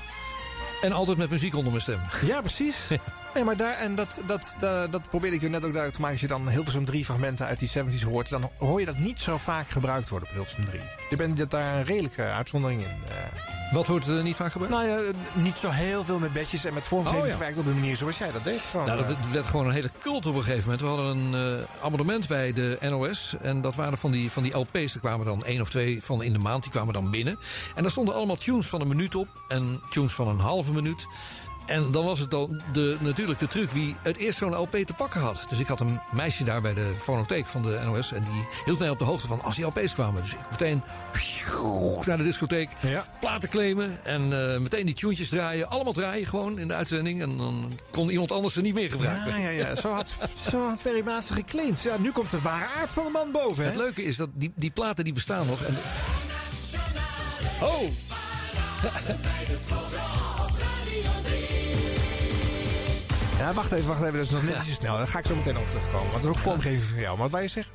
En 0.81 0.93
altijd 0.93 1.19
met 1.19 1.31
muziek 1.31 1.55
onder 1.55 1.71
mijn 1.71 1.83
stem. 1.83 2.01
Ja, 2.27 2.41
precies. 2.41 2.77
Nee, 3.37 3.45
maar 3.45 3.57
daar, 3.57 3.75
en 3.77 3.95
dat, 3.95 4.21
dat, 4.27 4.55
dat, 4.61 4.93
dat 4.93 5.09
probeerde 5.09 5.37
ik 5.37 5.43
je 5.43 5.49
net 5.49 5.57
ook 5.65 5.73
duidelijk 5.73 5.93
te 5.95 6.01
maken. 6.01 6.13
Als 6.15 6.21
je 6.23 6.29
dan 6.37 6.49
Hilversum 6.49 6.85
3 6.85 7.05
fragmenten 7.05 7.47
uit 7.47 7.59
die 7.59 7.69
70s 7.69 8.03
hoort, 8.05 8.29
dan 8.31 8.51
hoor 8.59 8.81
je 8.81 8.87
dat 8.87 8.99
niet 8.99 9.21
zo 9.21 9.37
vaak 9.37 9.69
gebruikt 9.69 10.09
worden 10.09 10.29
op 10.29 10.35
Hilversum 10.35 10.65
3. 10.65 10.81
Je 11.11 11.17
bent 11.17 11.51
daar 11.51 11.75
een 11.77 11.85
redelijke 11.85 12.23
uitzondering 12.23 12.81
in. 12.81 12.87
eh. 13.09 13.15
Wat 13.73 13.87
wordt 13.87 14.09
eh, 14.09 14.23
niet 14.23 14.37
vaak 14.37 14.53
gebruikt? 14.53 14.77
Nou 14.77 14.89
ja, 14.89 15.13
niet 15.33 15.57
zo 15.57 15.71
heel 15.71 16.05
veel 16.05 16.19
met 16.19 16.33
bedjes 16.33 16.65
en 16.65 16.75
met 16.75 16.87
vormgeving 16.87 17.23
Oh, 17.23 17.29
ja. 17.29 17.35
gewerkt 17.35 17.59
op 17.59 17.67
de 17.67 17.73
manier 17.73 17.97
zoals 17.97 18.19
jij 18.19 18.33
dat 18.33 18.45
deed. 18.45 18.61
Gewoon, 18.71 18.87
Nou, 18.87 18.99
dat 18.99 19.11
eh, 19.11 19.31
werd- 19.33 19.47
gewoon 19.47 19.67
een 19.67 19.73
hele 19.73 19.91
cult 20.01 20.27
op 20.27 20.35
een 20.35 20.43
gegeven 20.43 20.63
moment. 20.63 20.81
We 20.81 20.87
hadden 20.87 21.17
een 21.17 21.59
eh, 21.61 21.85
abonnement 21.85 22.29
bij 22.29 22.53
de 22.53 22.79
NOS. 22.81 23.35
En 23.43 23.61
dat 23.61 23.75
waren 23.75 23.99
van 23.99 24.11
die, 24.11 24.31
van 24.31 24.43
die 24.43 24.57
LP's. 24.59 24.95
Er 24.95 25.01
kwamen 25.01 25.27
dan 25.27 25.45
één 25.45 25.61
of 25.61 25.71
twee 25.71 26.05
van 26.05 26.23
in 26.23 26.33
de 26.33 26.39
maand. 26.39 26.63
Die 26.63 26.73
kwamen 26.73 26.95
dan 26.95 27.11
binnen. 27.11 27.39
En 27.75 27.83
daar 27.83 27.91
stonden 27.93 28.15
allemaal 28.15 28.37
tunes 28.37 28.67
van 28.67 28.81
een 28.81 28.89
minuut 28.89 29.15
op. 29.15 29.29
En 29.49 29.81
tunes 29.91 30.13
van 30.13 30.29
een 30.29 30.39
halve 30.41 30.73
minuut. 30.73 31.07
En 31.67 31.91
dan 31.91 32.05
was 32.05 32.19
het 32.19 32.31
dan 32.31 32.61
de, 32.73 32.97
natuurlijk 33.01 33.39
de 33.39 33.47
truc 33.47 33.71
wie 33.71 33.97
het 34.03 34.17
eerst 34.17 34.39
zo'n 34.39 34.57
LP 34.57 34.77
te 34.77 34.93
pakken 34.97 35.21
had. 35.21 35.47
Dus 35.49 35.59
ik 35.59 35.67
had 35.67 35.81
een 35.81 36.01
meisje 36.11 36.45
daar 36.45 36.61
bij 36.61 36.75
de 36.75 36.93
fonotheek 36.99 37.47
van 37.47 37.63
de 37.63 37.81
NOS. 37.85 38.13
En 38.13 38.23
die 38.33 38.47
hield 38.65 38.79
mij 38.79 38.91
op 38.91 38.99
de 38.99 39.05
hoogte 39.05 39.27
van 39.27 39.43
als 39.43 39.55
die 39.55 39.65
LP's 39.65 39.95
kwamen. 39.95 40.23
Dus 40.23 40.33
ik 40.33 40.39
meteen 40.51 40.83
naar 42.05 42.19
de 42.19 42.25
discotheek, 42.25 42.69
platen 43.21 43.49
claimen. 43.49 44.05
En 44.05 44.53
eh, 44.53 44.59
meteen 44.59 44.87
die 44.87 44.95
tunes 44.95 45.29
draaien. 45.29 45.69
Allemaal 45.69 45.93
draaien 45.93 46.27
gewoon 46.27 46.59
in 46.59 46.69
de 46.69 46.75
uitzending. 46.75 47.23
En 47.23 47.37
dan 47.37 47.73
kon 47.91 48.11
iemand 48.11 48.33
anders 48.33 48.55
ze 48.55 48.61
niet 48.61 48.75
meer 48.75 48.91
gebruiken. 48.91 49.41
Ja, 49.41 49.51
ja, 49.51 49.51
ja. 49.51 49.75
Zo 49.75 49.93
had, 49.93 50.15
zo 50.51 50.69
had 50.69 50.81
Ferry 50.81 51.03
Maatsen 51.05 51.35
geclaimd. 51.35 51.83
Ja, 51.83 51.97
nu 51.99 52.11
komt 52.11 52.31
de 52.31 52.41
ware 52.41 52.67
aard 52.81 52.93
van 52.93 53.05
de 53.05 53.11
man 53.11 53.33
boven. 53.33 53.65
Hè? 53.65 53.71
Het 53.71 53.79
leuke 53.79 54.03
is 54.03 54.17
dat 54.17 54.29
die, 54.35 54.53
die 54.57 54.71
platen 54.71 55.05
die 55.05 55.13
bestaan 55.13 55.47
nog. 55.47 55.63
En... 55.63 55.77
Oh! 57.61 57.83
Ja, 63.39 63.53
wacht 63.53 63.73
even, 63.73 63.89
wacht 63.89 64.01
even. 64.01 64.13
Dat 64.13 64.23
is 64.23 64.31
nog 64.31 64.43
net 64.43 64.57
iets 64.57 64.65
te 64.65 64.73
snel. 64.73 64.97
Daar 64.97 65.09
ga 65.09 65.19
ik 65.19 65.27
zo 65.27 65.35
meteen 65.35 65.59
op 65.59 65.69
terugkomen. 65.69 66.11
Want 66.11 66.13
dat 66.13 66.23
is 66.23 66.29
ook 66.29 66.39
vormgeving 66.39 66.83
van 66.83 67.01
jou. 67.01 67.09
Maar 67.09 67.23
wat 67.23 67.31
wij 67.31 67.43
je 67.43 67.49
zeggen? 67.49 67.73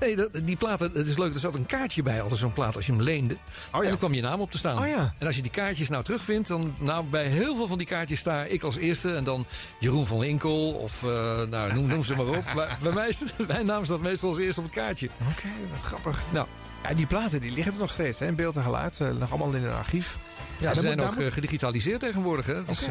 Nee, 0.00 0.16
dat, 0.16 0.30
die 0.44 0.56
platen, 0.56 0.90
het 0.92 1.06
is 1.06 1.18
leuk. 1.18 1.34
Er 1.34 1.40
zat 1.40 1.54
een 1.54 1.66
kaartje 1.66 2.02
bij, 2.02 2.22
altijd 2.22 2.40
zo'n 2.40 2.52
plaat, 2.52 2.76
als 2.76 2.86
je 2.86 2.92
hem 2.92 3.02
leende. 3.02 3.36
En 3.72 3.82
dan 3.82 3.98
kwam 3.98 4.14
je 4.14 4.22
naam 4.22 4.40
op 4.40 4.50
te 4.50 4.58
staan. 4.58 4.78
Oh 4.78 4.86
ja. 4.86 5.14
En 5.18 5.26
als 5.26 5.36
je 5.36 5.42
die 5.42 5.50
kaartjes 5.50 5.88
nou 5.88 6.04
terugvindt, 6.04 6.48
dan 6.48 6.74
nou, 6.78 7.04
bij 7.04 7.26
heel 7.26 7.56
veel 7.56 7.66
van 7.66 7.78
die 7.78 7.86
kaartjes 7.86 8.18
sta 8.18 8.44
ik 8.44 8.62
als 8.62 8.76
eerste. 8.76 9.14
En 9.14 9.24
dan 9.24 9.46
Jeroen 9.78 10.06
van 10.06 10.24
Inkel 10.24 10.72
of 10.72 11.02
uh, 11.02 11.42
nou, 11.50 11.72
noem, 11.72 11.86
noem 11.86 12.04
ze 12.04 12.16
maar 12.16 12.26
op. 12.26 12.44
Maar 12.54 12.78
bij 12.82 12.92
mij, 12.92 13.14
mijn 13.46 13.66
naam 13.66 13.84
staat 13.84 14.00
meestal 14.00 14.28
als 14.28 14.38
eerste 14.38 14.60
op 14.60 14.66
het 14.66 14.76
kaartje. 14.76 15.08
Oké, 15.30 15.48
wat 15.70 15.82
grappig. 15.82 16.22
Nou. 16.30 16.46
Ja, 16.82 16.94
die 16.94 17.06
platen 17.06 17.40
die 17.40 17.52
liggen 17.52 17.72
er 17.72 17.78
nog 17.78 17.90
steeds, 17.90 18.18
hè? 18.18 18.26
in 18.26 18.34
beeld 18.34 18.56
en 18.56 18.62
geluid. 18.62 18.98
Uh, 19.02 19.10
nog 19.10 19.30
allemaal 19.30 19.52
in 19.52 19.64
een 19.64 19.74
archief. 19.74 20.16
Ja, 20.58 20.74
ze 20.74 20.80
zijn 20.80 21.00
ook 21.00 21.14
moet... 21.14 21.32
gedigitaliseerd 21.32 22.00
tegenwoordig. 22.00 22.46
Hè? 22.46 22.64
Dus. 22.64 22.86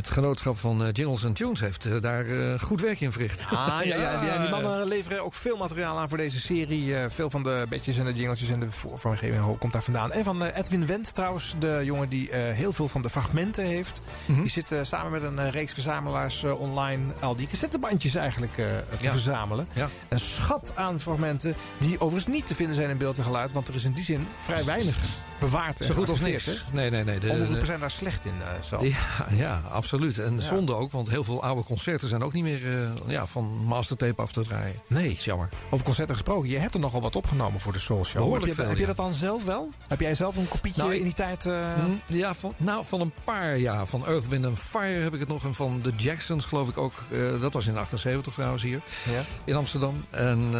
Het 0.00 0.10
genootschap 0.10 0.58
van 0.58 0.82
uh, 0.82 0.88
Jingles 0.92 1.24
and 1.24 1.36
Tunes 1.36 1.60
heeft 1.60 1.86
uh, 1.86 2.00
daar 2.00 2.26
uh, 2.26 2.58
goed 2.58 2.80
werk 2.80 3.00
in 3.00 3.12
verricht. 3.12 3.46
Ah, 3.50 3.84
ja, 3.84 3.96
ja, 3.96 4.24
ja, 4.24 4.40
die 4.40 4.50
mannen 4.50 4.86
leveren 4.88 5.24
ook 5.24 5.34
veel 5.34 5.56
materiaal 5.56 5.98
aan 5.98 6.08
voor 6.08 6.18
deze 6.18 6.40
serie. 6.40 6.94
veel 7.08 7.30
van 7.30 7.42
de 7.42 7.66
bedjes 7.68 7.98
en 7.98 8.04
de 8.04 8.12
jingletjes 8.12 8.50
en 8.50 8.60
de 8.60 8.66
vormgeving 8.94 9.58
komt 9.58 9.72
daar 9.72 9.82
vandaan. 9.82 10.12
En 10.12 10.24
van 10.24 10.42
Edwin 10.42 10.86
Wendt 10.86 11.14
trouwens, 11.14 11.54
de 11.58 11.80
jongen 11.84 12.08
die 12.08 12.34
heel 12.34 12.72
veel 12.72 12.88
van 12.88 13.02
de 13.02 13.10
fragmenten 13.10 13.64
heeft. 13.64 14.00
Mm 14.26 14.34
-hmm. 14.34 14.42
Die 14.42 14.52
zit 14.52 14.74
samen 14.82 15.12
met 15.12 15.22
een 15.22 15.50
reeks 15.50 15.72
verzamelaars 15.72 16.44
online 16.44 17.02
al 17.20 17.36
die 17.36 17.46
cassettebandjes 17.46 18.14
eigenlijk 18.14 18.54
te 18.54 18.82
ja. 19.00 19.10
verzamelen. 19.10 19.68
Ja. 19.72 19.88
Een 20.08 20.20
schat 20.20 20.72
aan 20.74 21.00
fragmenten 21.00 21.54
die 21.78 22.00
overigens 22.00 22.34
niet 22.34 22.46
te 22.46 22.54
vinden 22.54 22.74
zijn 22.74 22.90
in 22.90 22.98
beeld 22.98 23.18
en 23.18 23.24
geluid. 23.24 23.52
Want 23.52 23.68
er 23.68 23.74
is 23.74 23.84
in 23.84 23.92
die 23.92 24.04
zin 24.04 24.26
vrij 24.44 24.64
weinig 24.64 24.96
bewaard. 25.40 25.78
Zo 25.78 25.94
goed 25.94 26.08
als 26.08 26.20
niks. 26.20 26.44
Hè? 26.44 26.52
Nee, 26.72 26.90
nee, 26.90 27.04
nee. 27.04 27.18
De, 27.18 27.30
Omroepen 27.30 27.66
zijn 27.66 27.80
daar 27.80 27.90
slecht 27.90 28.24
in. 28.24 28.32
zo. 28.64 28.84
Ja, 28.84 29.26
ja, 29.30 29.62
absoluut. 29.70 29.89
En 29.90 30.34
Ja. 30.36 30.40
zonde 30.40 30.74
ook, 30.74 30.92
want 30.92 31.08
heel 31.08 31.24
veel 31.24 31.42
oude 31.42 31.62
concerten 31.62 32.08
zijn 32.08 32.22
ook 32.22 32.32
niet 32.32 32.42
meer 32.42 32.62
uh, 32.62 32.90
ja, 33.06 33.26
van 33.26 33.44
mastertape 33.64 34.22
af 34.22 34.32
te 34.32 34.42
draaien. 34.42 34.74
Nee. 34.86 35.08
Dat 35.08 35.12
is 35.18 35.24
jammer. 35.24 35.48
Over 35.70 35.84
concerten 35.84 36.14
gesproken, 36.14 36.48
je 36.48 36.58
hebt 36.58 36.74
er 36.74 36.80
nogal 36.80 37.00
wat 37.00 37.16
opgenomen 37.16 37.60
voor 37.60 37.72
de 37.72 37.78
Soul 37.78 38.04
Show. 38.04 38.14
Behoorlijk 38.22 38.46
heb 38.46 38.54
je, 38.56 38.60
veel, 38.60 38.70
heb 38.70 38.78
je 38.78 38.86
dat 38.86 38.96
dan 38.96 39.12
zelf 39.12 39.44
wel? 39.44 39.68
Heb 39.88 40.00
jij 40.00 40.14
zelf 40.14 40.36
een 40.36 40.48
kopietje 40.48 40.82
Nou, 40.82 40.94
in 40.94 41.02
die 41.04 41.12
tijd? 41.12 41.46
eh, 41.46 41.54
Hm, 41.74 42.14
Ja, 42.16 42.34
van, 42.34 42.54
nou, 42.56 42.84
van 42.84 43.00
een 43.00 43.12
paar, 43.24 43.58
ja. 43.58 43.86
Van 43.86 44.06
Earth, 44.06 44.28
Wind 44.28 44.46
and 44.46 44.58
Fire 44.58 45.02
heb 45.02 45.14
ik 45.14 45.20
het 45.20 45.28
nog. 45.28 45.44
En 45.44 45.54
van 45.54 45.80
de 45.82 45.92
Jacksons 45.96 46.44
geloof 46.44 46.68
ik 46.68 46.78
ook. 46.78 46.92
eh, 47.10 47.40
dat 47.40 47.52
was 47.52 47.66
in 47.66 47.76
78 47.76 48.32
trouwens 48.32 48.62
hier. 48.62 48.80
Ja. 49.10 49.20
In 49.44 49.54
Amsterdam. 49.54 50.04
En, 50.10 50.50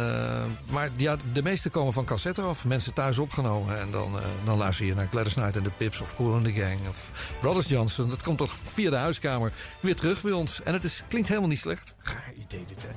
maar 0.69 0.89
ja, 0.97 1.15
de 1.33 1.43
meeste 1.43 1.69
komen 1.69 1.93
van 1.93 2.05
cassette 2.05 2.41
af. 2.41 2.65
Mensen 2.65 2.93
thuis 2.93 3.17
opgenomen. 3.17 3.79
En 3.79 3.91
dan, 3.91 4.11
dan 4.43 4.57
luister 4.57 4.85
je 4.85 4.95
naar 4.95 5.07
Gladys 5.11 5.33
Knight 5.33 5.55
en 5.55 5.63
de 5.63 5.71
Pips 5.77 6.01
of 6.01 6.15
Cool 6.15 6.33
and 6.33 6.43
the 6.43 6.51
Gang. 6.51 6.77
Of 6.89 7.09
Brothers 7.41 7.67
Johnson. 7.67 8.09
Dat 8.09 8.21
komt 8.23 8.37
toch 8.37 8.55
via 8.73 8.89
de 8.89 8.97
huiskamer 9.21 9.51
weer 9.79 9.95
terug 9.95 10.21
bij 10.21 10.31
ons. 10.31 10.61
En 10.63 10.73
het 10.73 10.83
is, 10.83 11.03
klinkt 11.07 11.27
helemaal 11.27 11.49
niet 11.49 11.59
slecht. 11.59 11.93
Gaar 11.97 12.33
idee 12.39 12.65
dit, 12.67 12.81
hè. 12.83 12.89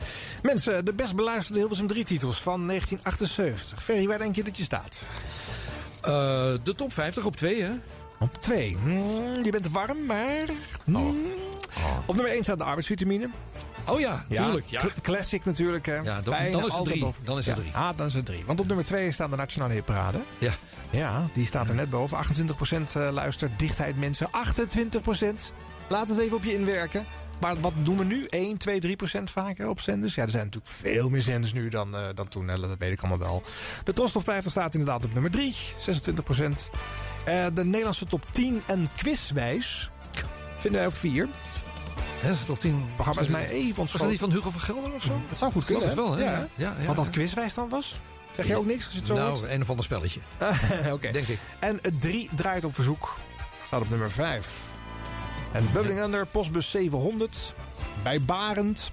Mensen, 0.42 0.84
de 0.84 0.92
best 0.92 1.14
beluisterde 1.14 1.58
Hilversum 1.60 1.86
3 1.86 2.04
titels 2.04 2.42
van 2.42 2.66
1978. 2.66 3.82
Ferry, 3.84 4.06
waar 4.06 4.18
denk 4.18 4.36
je 4.36 4.44
dat 4.44 4.56
je 4.56 4.62
staat? 4.62 4.98
Eh, 6.00 6.10
de 6.62 6.74
top 6.76 6.92
50 6.92 7.24
op 7.24 7.36
2, 7.36 7.62
hè? 7.62 7.70
Op 8.18 8.40
2. 8.40 8.76
je 9.42 9.50
bent 9.50 9.68
warm, 9.70 10.06
maar... 10.06 10.44
hmm. 10.84 11.16
Op 12.06 12.14
nummer 12.14 12.32
1 12.32 12.42
staat 12.42 12.58
de 12.58 12.64
arbeidsvitamine. 12.64 13.28
Oh 13.88 14.00
ja, 14.00 14.24
tuurlijk. 14.28 14.66
Ja. 14.66 14.80
cl- 14.80 15.00
Classic 15.02 15.44
natuurlijk. 15.44 15.86
Hè. 15.86 15.96
Ja, 15.96 16.20
dan- 16.22 16.34
is 16.34 16.72
het 16.74 16.84
drie. 16.84 17.12
Dan 17.22 17.38
is 17.38 17.46
het 17.46 17.56
Ja. 17.56 17.62
drie. 17.62 17.74
Ah, 17.76 17.96
dan 17.96 18.06
is 18.06 18.14
het 18.14 18.26
3. 18.26 18.42
Want 18.46 18.60
op 18.60 18.66
nummer 18.66 18.84
2 18.84 19.12
staat 19.12 19.30
de 19.30 19.36
Nationale 19.36 19.72
Hitparade. 19.72 20.18
Ja. 20.38 20.52
Ja, 20.90 21.28
die 21.32 21.46
staat 21.46 21.68
er 21.68 21.74
net 21.74 21.90
boven. 21.90 22.16
28% 22.16 22.96
eh, 22.96 23.08
luistert. 23.10 23.58
Dichtheid 23.58 23.98
mensen. 23.98 24.28
28%. 24.30 25.52
Laat 25.89 26.09
het 26.09 26.18
even 26.18 26.37
op 26.37 26.45
je 26.45 26.53
inwerken. 26.55 27.07
Maar 27.41 27.61
wat 27.61 27.72
doen 27.82 27.97
we 27.97 28.05
nu? 28.05 28.26
1, 28.26 28.57
2, 28.59 28.80
3 28.80 28.97
procent 28.97 29.30
vaker 29.30 29.68
op 29.68 29.80
zenders? 29.80 30.14
Ja, 30.14 30.22
er 30.22 30.30
zijn 30.30 30.45
natuurlijk 30.45 30.72
veel 30.74 31.09
meer 31.09 31.22
zenders 31.22 31.53
nu 31.53 31.68
dan, 31.68 31.97
eh, 31.97 32.03
dan 32.14 32.28
toen. 32.28 32.49
hè. 32.49 32.61
Dat 32.61 32.78
weet 32.78 32.93
ik 32.93 32.99
allemaal 33.01 33.18
wel. 33.18 33.43
De 33.85 33.93
Tros 33.93 34.12
Top 34.12 34.24
50 34.24 34.51
staat 34.53 34.74
inderdaad 34.74 35.05
op 35.05 35.12
nummer 35.12 35.30
3. 35.30 35.55
26 35.78 36.24
procent. 36.24 36.70
Eh, 37.24 37.47
de 37.55 37.64
Nederlandse 37.64 38.05
top 38.07 38.26
10 38.30 38.62
en 38.66 38.89
quizwijs 38.97 39.91
vinden 40.59 40.80
wij 40.80 40.89
op 40.89 40.95
4. 40.97 41.28
Dat 42.22 42.30
is 42.32 42.39
de 42.41 42.47
top 42.47 42.61
10. 42.61 42.87
Programma 42.95 43.20
is 43.20 43.28
mij 43.28 43.49
even 43.49 43.68
Was 43.68 43.78
ontschoten. 43.78 43.99
dat 43.99 44.09
niet 44.11 44.18
van 44.18 44.30
Hugo 44.30 44.51
van 44.51 44.61
Gelder 44.61 44.93
of 44.93 45.03
zo? 45.03 45.20
Dat 45.28 45.39
zou 45.39 45.53
goed 45.53 45.64
kunnen. 45.64 45.97
wel, 45.97 46.12
hè? 46.16 46.24
Ja. 46.24 46.49
Ja, 46.55 46.74
ja, 46.78 46.87
Wat 46.87 46.97
dat 46.97 47.11
quizwijs 47.11 47.55
dan 47.55 47.68
was? 47.68 48.01
Zeg 48.37 48.47
je 48.47 48.57
ook 48.57 48.66
niks 48.66 48.85
als 48.85 48.93
je 48.93 48.99
het 48.99 49.09
zo 49.09 49.18
hoort? 49.18 49.41
Nou, 49.41 49.49
een 49.53 49.62
of 49.62 49.68
ander 49.70 49.85
spelletje. 49.85 50.20
Oké. 50.93 51.11
Denk 51.11 51.26
ik. 51.26 51.39
En 51.59 51.78
het 51.82 52.01
3 52.01 52.28
draait 52.37 52.64
op 52.64 52.74
verzoek. 52.74 53.16
Staat 53.66 53.80
op 53.80 53.91
nummer 53.91 54.11
5. 54.11 54.49
En 55.55 55.68
Bubbling 55.72 56.02
Under, 56.02 56.26
postbus 56.26 56.70
700. 56.70 57.55
Bij 58.02 58.20
Barend. 58.20 58.90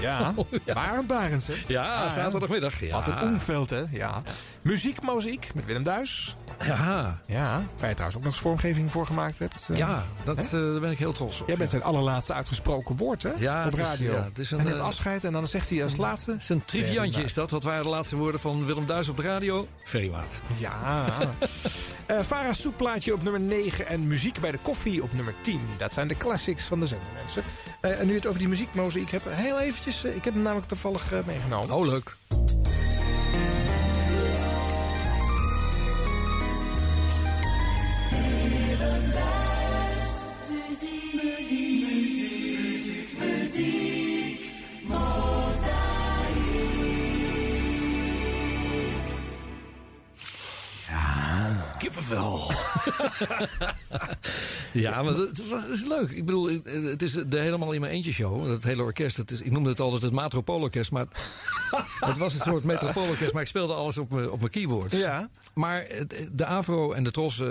Ja, 0.00 0.34
Barend 0.74 1.06
Barends, 1.06 1.46
hè? 1.46 1.52
Oh, 1.52 1.58
Ja, 1.66 2.10
zaterdagmiddag. 2.10 2.80
Ja. 2.80 2.94
Altijd 2.94 3.22
Oenveld, 3.22 3.70
hè? 3.70 3.82
Ja. 3.90 4.22
Muziekmozaïek 4.62 5.54
met 5.54 5.64
Willem 5.64 5.82
Duis. 5.82 6.36
Ja. 6.64 7.20
Ja, 7.26 7.62
waar 7.78 7.88
je 7.88 7.94
trouwens 7.94 8.16
ook 8.16 8.24
nog 8.24 8.32
eens 8.32 8.40
vormgeving 8.42 8.90
voor 8.90 9.06
gemaakt 9.06 9.38
hebt. 9.38 9.66
eh. 9.70 9.76
Ja, 9.76 10.04
dat, 10.24 10.38
eh, 10.38 10.50
daar 10.50 10.80
ben 10.80 10.90
ik 10.90 10.98
heel 10.98 11.12
trots 11.12 11.40
op. 11.40 11.46
Jij 11.48 11.56
bent 11.56 11.70
zijn 11.70 11.82
allerlaatste 11.82 12.32
uitgesproken 12.32 12.96
woord, 12.96 13.22
hè? 13.22 13.30
Ja, 13.36 13.58
op 13.64 13.70
het 13.70 13.78
is- 13.80 13.86
radio. 13.86 14.12
ja, 14.12 14.22
het 14.24 14.38
is 14.38 14.50
een, 14.50 14.58
en 14.58 14.66
het 14.66 14.74
eh, 14.74 14.82
afscheid 14.84 15.24
en 15.24 15.32
dan 15.32 15.46
zegt 15.46 15.70
hij 15.70 15.82
als 15.82 15.96
laatste... 15.96 16.30
Het 16.30 16.40
is 16.42 16.48
een 16.48 16.64
triviantje 16.64 17.22
is 17.22 17.34
dat. 17.34 17.50
Wat 17.50 17.62
waren 17.62 17.82
de 17.82 17.88
laatste 17.88 18.16
woorden 18.16 18.40
van 18.40 18.66
Willem 18.66 18.86
Duis 18.86 19.08
op 19.08 19.16
de 19.16 19.22
radio? 19.22 19.68
Veewaard. 19.84 20.40
Ja. 20.58 20.74
Eh 22.06 22.18
Farah 22.26 22.52
soepplaatje 22.54 23.14
op 23.14 23.22
nummer 23.22 23.40
9 23.40 23.86
en 23.88 24.06
muziek 24.06 24.40
bij 24.40 24.50
de 24.50 24.58
koffie 24.62 25.02
op 25.02 25.12
nummer 25.14 25.34
10. 25.40 25.60
Dat 25.76 25.94
zijn 25.94 26.08
de 26.08 26.16
classics 26.16 26.64
van 26.64 26.80
de 26.80 26.86
zender, 26.86 27.06
mensen. 27.22 27.42
En 27.80 28.06
nu 28.06 28.10
je 28.12 28.16
het 28.18 28.26
over 28.26 28.38
die 28.38 28.48
muziekmozaïek 28.48 29.10
hebt, 29.10 29.24
heel 29.40 29.60
eventjes... 29.60 30.04
eh, 30.04 30.16
ik 30.16 30.24
heb 30.24 30.34
hem 30.34 30.42
namelijk 30.42 30.68
toevallig 30.68 31.12
eh, 31.12 31.18
meegenomen. 31.26 31.76
Oh, 31.76 31.86
leuk. 31.86 32.16
Kippenvel. 51.94 52.50
ja, 54.72 55.02
maar 55.02 55.14
dat, 55.14 55.36
dat 55.36 55.64
is 55.72 55.84
leuk. 55.84 56.10
Ik 56.10 56.24
bedoel, 56.26 56.60
het 56.64 57.02
is 57.02 57.12
de 57.12 57.38
helemaal 57.38 57.72
in 57.72 57.80
mijn 57.80 57.92
eentje 57.92 58.12
show. 58.12 58.46
Dat 58.46 58.62
hele 58.64 58.82
orkest. 58.82 59.16
Het 59.16 59.30
is, 59.30 59.40
ik 59.40 59.50
noemde 59.50 59.68
het 59.70 59.80
altijd 59.80 60.02
het 60.02 60.12
Matropoolorkest. 60.12 60.90
Maar 60.90 61.04
het, 61.04 61.18
het 62.10 62.16
was 62.16 62.34
een 62.34 62.40
soort 62.40 62.64
Metropoolorkest. 62.64 63.32
Maar 63.32 63.42
ik 63.42 63.48
speelde 63.48 63.72
alles 63.74 63.98
op 63.98 64.10
mijn, 64.10 64.30
op 64.30 64.38
mijn 64.38 64.50
keyboards. 64.50 64.94
Ja. 64.96 65.28
Maar 65.54 65.84
het- 65.88 66.28
de 66.32 66.44
Avro 66.44 66.92
en 66.92 67.04
de 67.04 67.10
Tros... 67.10 67.40
eh, 67.40 67.46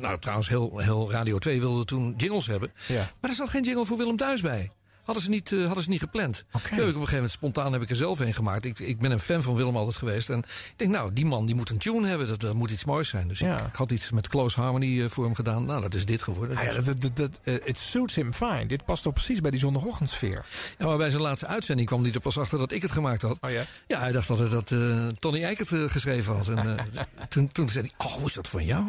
nou, 0.00 0.18
trouwens, 0.18 0.48
heel, 0.48 0.78
heel 0.78 1.10
Radio 1.10 1.38
2 1.38 1.60
wilde 1.60 1.84
toen 1.84 2.14
jingles 2.16 2.46
hebben. 2.46 2.72
Ja. 2.88 3.10
Maar 3.20 3.30
er 3.30 3.36
zat 3.36 3.48
geen 3.48 3.64
jingle 3.64 3.84
voor 3.86 3.96
Willem 3.96 4.16
Thuis 4.16 4.40
bij. 4.40 4.70
Hadden 5.06 5.24
ze 5.24 5.30
niet, 5.30 5.52
eh, 5.52 5.64
hadden 5.66 5.82
ze 5.82 5.88
niet 5.88 6.00
gepland. 6.00 6.44
Heb 6.50 6.62
ik 6.72 6.72
op 6.72 6.78
een 6.86 6.92
gegeven 6.92 7.14
moment 7.14 7.30
spontaan 7.32 7.72
heb 7.72 7.82
ik 7.82 7.90
er 7.90 7.96
zelf 7.96 8.18
een 8.20 8.34
gemaakt. 8.34 8.64
Ik, 8.64 8.78
ik 8.78 8.98
ben 8.98 9.10
een 9.10 9.20
fan 9.20 9.42
van 9.42 9.54
Willem 9.54 9.76
altijd 9.76 9.96
geweest. 9.96 10.30
En 10.30 10.38
ik 10.38 10.72
denk, 10.76 10.90
nou, 10.90 11.12
die 11.12 11.26
man 11.26 11.46
die 11.46 11.54
moet 11.54 11.70
een 11.70 11.78
tune 11.78 12.06
hebben. 12.08 12.26
Dat, 12.28 12.40
dat 12.40 12.54
moet 12.54 12.70
iets 12.70 12.84
moois 12.84 13.08
zijn. 13.08 13.28
Dus 13.28 13.38
Ja. 13.38 13.58
ik, 13.58 13.66
ik 13.66 13.74
had 13.74 13.90
iets 13.90 14.10
met 14.10 14.28
Close 14.28 14.60
Harmony 14.60 15.02
eh, 15.02 15.08
voor 15.08 15.24
hem 15.24 15.34
gedaan. 15.34 15.64
Nou, 15.64 15.80
dat 15.82 15.94
is 15.94 16.04
dit 16.04 16.22
geworden. 16.22 16.56
Ah 16.56 16.64
ja, 16.64 16.80
dat, 16.80 17.00
dat, 17.00 17.16
dat, 17.16 17.38
eh, 17.42 17.54
it 17.54 17.78
suits 17.78 18.14
him 18.14 18.32
fine. 18.34 18.66
Dit 18.66 18.84
past 18.84 19.02
toch 19.02 19.12
precies 19.12 19.40
bij 19.40 19.50
die 19.50 19.60
zondagochtendsfeer. 19.60 20.44
Ja, 20.78 20.86
maar 20.86 20.96
bij 20.96 21.10
zijn 21.10 21.22
laatste 21.22 21.46
uitzending 21.46 21.88
kwam 21.88 22.02
hij 22.02 22.12
er 22.12 22.20
pas 22.20 22.38
achter 22.38 22.58
dat 22.58 22.72
ik 22.72 22.82
het 22.82 22.90
gemaakt 22.92 23.22
had. 23.22 23.38
Oh 23.40 23.50
ja? 23.50 23.64
Ja, 23.86 23.98
hij 24.00 24.12
dacht 24.12 24.28
dat, 24.28 24.50
dat 24.50 24.74
Tony 25.20 25.42
Eikert 25.44 25.90
geschreven 25.90 26.34
had. 26.36 26.48
En 26.48 26.76
toen, 27.28 27.52
toen 27.52 27.68
zei 27.68 27.90
hij, 27.96 28.06
oh, 28.06 28.22
is 28.26 28.32
dat 28.32 28.48
van 28.48 28.64
jou? 28.64 28.84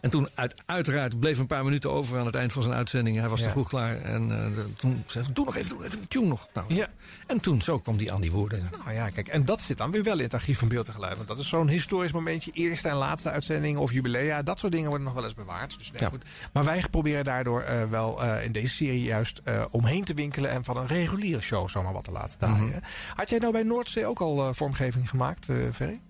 En 0.00 0.10
toen 0.10 0.28
uit, 0.34 0.54
uiteraard 0.66 1.18
bleef 1.20 1.38
een 1.38 1.46
paar 1.46 1.64
minuten 1.64 1.90
over 1.90 2.18
aan 2.18 2.26
het 2.26 2.34
eind 2.34 2.52
van 2.52 2.62
zijn 2.62 2.74
uitzending. 2.74 3.18
Hij 3.18 3.28
was 3.28 3.40
Ja. 3.40 3.46
te 3.46 3.50
vroeg 3.52 3.68
klaar. 3.68 3.96
En 4.00 4.28
toen 4.76 5.02
zei 5.06 5.24
hij, 5.24 5.32
doe 5.34 5.44
nog 5.44 5.56
even 5.58 5.68
doen, 5.76 5.82
even 5.84 6.08
tune 6.08 6.26
nog. 6.26 6.48
Nou, 6.54 6.74
Ja. 6.74 6.86
En 7.26 7.40
toen, 7.40 7.62
zo 7.62 7.78
kwam 7.78 7.96
die 7.96 8.12
aan 8.12 8.20
die 8.20 8.32
woorden. 8.32 8.70
Nou 8.84 8.92
ja, 8.96 9.08
kijk, 9.08 9.28
en 9.28 9.44
dat 9.44 9.60
zit 9.62 9.78
dan 9.78 9.90
weer 9.90 10.02
wel 10.02 10.16
in 10.16 10.22
het 10.22 10.34
archief 10.34 10.58
van 10.58 10.68
Beeld 10.68 10.86
en 10.86 10.92
Geluid. 10.92 11.16
Want 11.16 11.28
dat 11.28 11.38
is 11.38 11.48
zo'n 11.48 11.68
historisch 11.68 12.12
momentje. 12.12 12.50
Eerste 12.50 12.88
en 12.88 12.94
laatste 12.96 13.30
uitzending 13.30 13.78
of 13.78 13.92
jubilea. 13.92 14.42
Dat 14.42 14.58
soort 14.58 14.72
dingen 14.72 14.88
worden 14.88 15.06
nog 15.06 15.14
wel 15.14 15.24
eens 15.24 15.34
bewaard. 15.34 15.78
Dus 15.78 15.92
nee, 15.92 16.00
Ja. 16.02 16.08
goed. 16.08 16.24
Maar 16.52 16.64
wij 16.64 16.84
proberen 16.90 17.24
daardoor 17.24 17.60
eh, 17.62 17.84
wel 17.84 18.22
eh, 18.24 18.44
in 18.44 18.52
deze 18.52 18.74
serie 18.74 19.02
juist 19.02 19.40
eh, 19.44 19.64
omheen 19.70 20.04
te 20.04 20.14
winkelen... 20.14 20.50
en 20.50 20.64
van 20.64 20.76
een 20.76 20.86
reguliere 20.86 21.40
show 21.42 21.68
zomaar 21.68 21.92
wat 21.92 22.04
te 22.04 22.10
laten 22.12 22.38
draaien. 22.38 22.66
Mhm. 22.66 22.78
Had 23.14 23.28
jij 23.30 23.38
nou 23.38 23.52
bij 23.52 23.62
Noordzee 23.62 24.06
ook 24.06 24.20
al 24.20 24.54
vormgeving 24.54 25.08
gemaakt, 25.10 25.46
Ferry? 25.74 26.00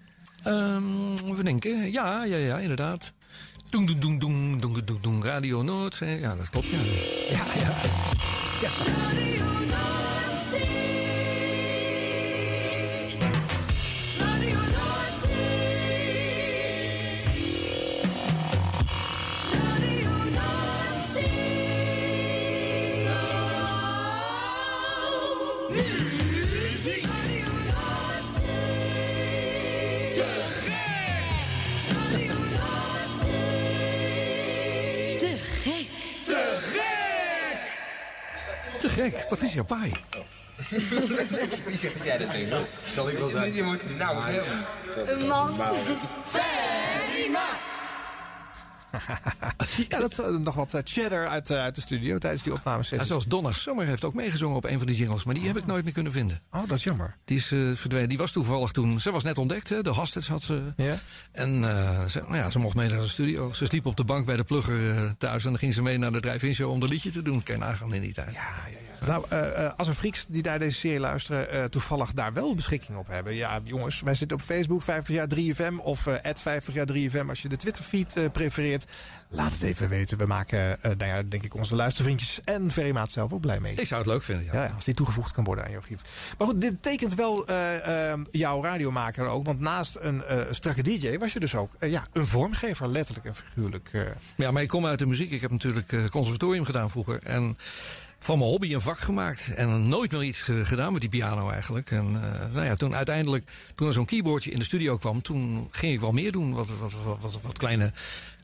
Ehm, 0.42 1.12
even 1.32 1.44
denken. 1.44 1.90
Ja, 1.92 2.24
ja, 2.24 2.36
ja, 2.36 2.58
inderdaad. 2.58 3.12
Doeng, 3.70 3.86
doeng, 3.86 4.00
doeng, 4.00 4.20
doeng, 4.20 4.60
doeng, 4.60 4.84
doeng, 4.84 5.00
doeng, 5.00 5.24
Radio 5.24 5.62
Noord. 5.62 6.00
eh, 6.00 6.20
Ja, 6.20 6.34
dat 6.36 6.50
klopt, 6.50 6.66
ja. 6.66 6.78
Ja, 7.30 7.44
ja. 7.60 7.76
Ja. 8.62 9.57
Gek, 38.98 39.28
Patricia 39.28 39.62
Pai. 39.62 39.92
Wie 41.64 41.76
zegt 41.76 41.94
dat 41.94 42.04
jij 42.04 42.16
dat 42.16 42.30
tegen 42.30 42.58
doet? 42.58 42.68
Zal 42.84 43.08
ik 43.08 43.18
wel 43.18 43.28
zijn? 43.28 43.54
Je 43.54 43.62
moet 43.62 43.98
nou 43.98 44.24
helemaal. 44.24 44.64
Een 45.06 45.26
man. 45.26 45.56
Very 46.24 47.30
much! 47.30 47.77
ja, 49.88 49.98
dat 49.98 50.12
is 50.12 50.18
eh, 50.18 50.30
nog 50.30 50.54
wat 50.54 50.74
eh, 50.74 50.80
cheddar 50.84 51.26
uit, 51.26 51.50
eh, 51.50 51.58
uit 51.58 51.74
de 51.74 51.80
studio 51.80 52.18
tijdens 52.18 52.42
die 52.42 52.52
Ja, 52.52 52.58
opnamesessie. 52.58 53.06
zoals 53.06 53.26
Donna 53.26 53.52
Summer 53.52 53.86
heeft 53.86 54.04
ook 54.04 54.14
meegezongen 54.14 54.56
op 54.56 54.64
een 54.64 54.78
van 54.78 54.86
die 54.86 54.96
jingles. 54.96 55.24
Maar 55.24 55.34
die 55.34 55.46
heb 55.46 55.56
ik 55.56 55.66
nooit 55.66 55.84
meer 55.84 55.92
kunnen 55.92 56.12
vinden. 56.12 56.40
Oh, 56.50 56.68
dat 56.68 56.76
is 56.76 56.84
jammer. 56.84 57.16
Die 57.24 57.36
is 57.36 57.46
verdwenen. 57.78 58.08
Die 58.08 58.18
was 58.18 58.32
toevallig 58.32 58.70
toen... 58.70 59.00
Ze 59.00 59.10
was 59.10 59.22
net 59.22 59.38
ontdekt, 59.38 59.68
hè? 59.68 59.82
De 59.82 59.90
Hostets 59.90 60.28
had 60.28 60.42
ze. 60.42 60.72
Ja? 60.76 60.98
En 61.32 61.48
ze, 62.10 62.20
nou 62.20 62.36
ja, 62.36 62.50
ze 62.50 62.58
mocht 62.58 62.76
mee 62.76 62.88
naar 62.88 63.00
de 63.00 63.08
studio. 63.08 63.52
Ze 63.52 63.66
sliep 63.66 63.86
op 63.86 63.96
de 63.96 64.04
bank 64.04 64.26
bij 64.26 64.36
de 64.36 64.44
plugger 64.44 65.14
thuis. 65.16 65.44
En 65.44 65.50
dan 65.50 65.58
ging 65.58 65.74
ze 65.74 65.82
mee 65.82 65.98
naar 65.98 66.12
de 66.12 66.20
drive-in 66.20 66.54
show 66.54 66.70
om 66.70 66.82
een 66.82 66.88
liedje 66.88 67.10
te 67.10 67.22
doen. 67.22 67.42
Kan 67.42 67.58
nagaan 67.58 67.94
in 67.94 68.02
die 68.02 68.14
tijd. 68.14 68.36
Nou, 69.06 69.24
eh, 69.28 69.64
eh, 69.64 69.72
als 69.76 69.88
er 69.88 69.94
freaks 69.94 70.24
die 70.28 70.42
naar 70.42 70.58
deze 70.58 70.76
serie 70.78 71.00
luisteren 71.00 71.70
toevallig 71.70 72.12
daar 72.12 72.32
wel 72.32 72.54
beschikking 72.54 72.98
op 72.98 73.06
hebben. 73.06 73.34
Ja, 73.34 73.60
jongens, 73.64 74.00
wij 74.00 74.14
zitten 74.14 74.36
op 74.36 74.42
Facebook 74.42 74.82
50 74.82 75.14
jaar 75.14 75.26
3FM 75.28 75.78
of 75.78 76.06
eh 76.06 76.34
50 76.34 76.74
jaar 76.74 76.86
3FM 76.86 77.28
als 77.28 77.42
je 77.42 77.48
de 77.48 77.56
Twitterfeed 77.56 78.32
prefereert. 78.32 78.87
Laat 79.30 79.52
het 79.52 79.62
even 79.62 79.88
weten. 79.88 80.18
We 80.18 80.26
maken, 80.26 80.82
eh 80.82 80.96
nou 80.96 81.12
ja, 81.12 81.22
denk 81.22 81.44
ik, 81.44 81.54
onze 81.54 81.74
luistervriendjes 81.74 82.40
en 82.44 82.70
Verimaat 82.70 83.12
zelf 83.12 83.32
ook 83.32 83.40
blij 83.40 83.60
mee. 83.60 83.74
Ik 83.74 83.86
zou 83.86 84.00
het 84.00 84.10
leuk 84.10 84.22
vinden, 84.22 84.44
ja. 84.44 84.52
Ja, 84.52 84.64
ja, 84.64 84.72
als 84.74 84.84
die 84.84 84.94
toegevoegd 84.94 85.32
kan 85.32 85.44
worden 85.44 85.64
aan 85.64 85.70
je 85.70 85.76
archief. 85.76 86.00
Maar 86.38 86.46
goed, 86.46 86.60
dit 86.60 86.82
tekent 86.82 87.14
wel 87.14 87.46
eh, 87.46 88.10
eh, 88.12 88.20
jouw 88.30 88.62
radiomaker 88.62 89.26
ook. 89.26 89.46
Want 89.46 89.60
naast 89.60 89.96
een 90.00 90.24
eh, 90.24 90.40
strakke 90.50 90.82
DJ 90.82 91.18
was 91.18 91.32
je 91.32 91.40
dus 91.40 91.54
ook 91.54 91.72
ja, 91.80 92.06
een 92.12 92.26
vormgever, 92.26 92.88
letterlijk 92.88 93.26
en 93.26 93.34
figuurlijk. 93.34 93.90
Ja, 94.36 94.50
maar 94.50 94.62
ik 94.62 94.68
kom 94.68 94.86
uit 94.86 94.98
de 94.98 95.06
muziek. 95.06 95.30
Ik 95.30 95.40
heb 95.40 95.50
natuurlijk 95.50 96.10
conservatorium 96.10 96.64
gedaan 96.64 96.90
vroeger. 96.90 97.22
En 97.22 97.58
van 98.18 98.38
mijn 98.38 98.50
hobby 98.50 98.74
een 98.74 98.80
vak 98.80 98.98
gemaakt. 98.98 99.54
En 99.54 99.88
nooit 99.88 100.12
meer 100.12 100.22
iets 100.22 100.40
gedaan 100.40 100.92
met 100.92 101.00
die 101.00 101.10
piano 101.10 101.50
eigenlijk. 101.50 101.90
En 101.90 102.12
nou 102.52 102.64
ja, 102.64 102.74
toen 102.74 102.94
uiteindelijk, 102.94 103.50
toen 103.74 103.86
er 103.86 103.92
zo'n 103.92 104.04
keyboardje 104.04 104.50
in 104.50 104.58
de 104.58 104.64
studio 104.64 104.96
kwam... 104.96 105.22
toen 105.22 105.68
ging 105.70 105.92
ik 105.92 106.00
wel 106.00 106.12
meer 106.12 106.32
doen. 106.32 106.54
Wat, 106.54 106.68
wat, 106.68 106.92
wat, 107.04 107.18
wat, 107.20 107.38
wat 107.42 107.58
kleine, 107.58 107.92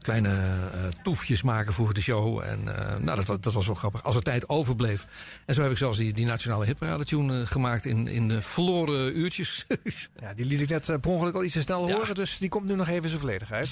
kleine 0.05 0.29
eh, 0.29 0.81
toefjes 1.03 1.43
maken 1.43 1.73
voor 1.73 1.95
de 1.95 2.01
show. 2.01 2.41
En 2.43 2.77
eh, 2.77 2.97
nou, 2.99 3.25
dat, 3.25 3.43
dat 3.43 3.53
was 3.53 3.67
wel 3.67 3.75
grappig. 3.75 4.03
Als 4.03 4.15
er 4.15 4.23
tijd 4.23 4.49
overbleef. 4.49 5.07
En 5.47 5.55
zo 5.55 5.63
heb 5.63 5.71
ik 5.71 5.77
zelfs 5.77 5.99
die, 5.99 6.13
die 6.13 6.27
nationale 6.27 6.65
hitparade 6.65 7.05
tune 7.05 7.41
eh, 7.41 7.47
gemaakt 7.47 7.85
in, 7.85 8.09
in 8.09 8.29
de 8.29 8.43
verloren 8.43 9.19
uurtjes. 9.19 9.67
Ja, 10.21 10.35
die 10.35 10.47
liet 10.47 10.61
ik 10.61 10.69
net 10.69 10.85
per 11.01 11.11
ongeluk 11.11 11.35
al 11.35 11.45
iets 11.45 11.53
te 11.53 11.61
snel 11.61 11.91
horen. 11.91 12.15
Dus 12.15 12.39
die 12.39 12.49
komt 12.49 12.67
nu 12.67 12.75
nog 12.75 12.89
even 12.89 13.09
zijn 13.09 13.21
volledigheid. 13.21 13.69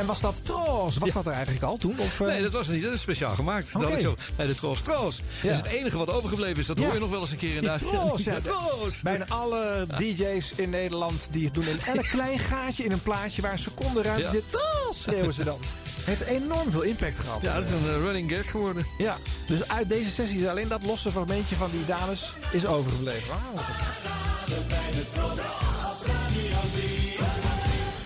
En 0.00 0.06
was 0.06 0.20
dat 0.20 0.44
Tros? 0.44 0.96
Was 0.96 1.12
dat 1.12 1.26
er 1.26 1.32
eigenlijk 1.32 1.64
al 1.64 1.76
toen? 1.76 1.98
Of, 1.98 2.20
eh? 2.20 2.26
Nee, 2.26 2.42
dat 2.42 2.52
was 2.52 2.68
niet. 2.68 2.82
Dat 2.82 2.92
is 2.92 3.00
speciaal 3.00 3.34
gemaakt. 3.34 3.72
Dat 3.72 3.90
ik 3.90 4.00
zo 4.00 4.14
bij 4.36 4.46
de 4.46 4.54
Tros. 4.54 4.80
Tros. 4.80 5.20
Dat 5.42 5.50
is 5.50 5.56
het 5.56 5.66
enige 5.66 5.96
wat 5.96 6.10
overgebleven 6.10 6.58
is. 6.58 6.66
Dat 6.66 6.78
hoor 6.78 6.92
je 6.92 6.98
nog 6.98 7.10
wel 7.10 7.20
eens 7.20 7.30
een 7.30 7.36
keer 7.36 7.56
in 7.56 7.62
de 7.62 7.76
Tros, 7.78 8.24
ja. 8.24 8.40
Tros. 8.50 9.02
Bijna 9.02 9.24
alle 9.28 9.86
DJ's 9.96 10.52
in 10.54 10.70
Nederland 10.70 11.28
die 11.30 11.50
doen 11.50 11.68
in 11.68 11.80
elk 11.86 12.06
klein 12.16 12.38
gaatje 12.38 12.84
in 12.84 12.92
een 12.92 13.02
plaatje 13.02 13.42
waar 13.42 13.52
een 13.52 13.58
seconde 13.58 14.02
ruimte 14.02 14.28
zit. 14.30 14.44
Tros, 14.50 15.02
schreeuwen 15.02 15.32
ze 15.32 15.44
dan. 15.44 15.58
Het 15.60 16.06
heeft 16.06 16.22
enorm 16.22 16.70
veel 16.70 16.82
impact 16.82 17.18
gehad. 17.18 17.42
Ja, 17.42 17.54
dat 17.54 17.64
is 17.64 17.70
een 17.70 17.88
eh, 17.88 17.94
running 17.94 18.32
gag 18.32 18.50
geworden. 18.50 18.86
Ja, 18.98 19.16
dus 19.46 19.68
uit 19.68 19.88
deze 19.88 20.10
sessie 20.10 20.40
is 20.40 20.46
alleen 20.46 20.68
dat 20.68 20.82
losse 20.82 21.10
fragmentje 21.10 21.56
van 21.56 21.70
die 21.70 21.84
dames 21.84 22.32
is 22.52 22.66
overgebleven. 22.66 23.28
Wauw. 23.28 23.64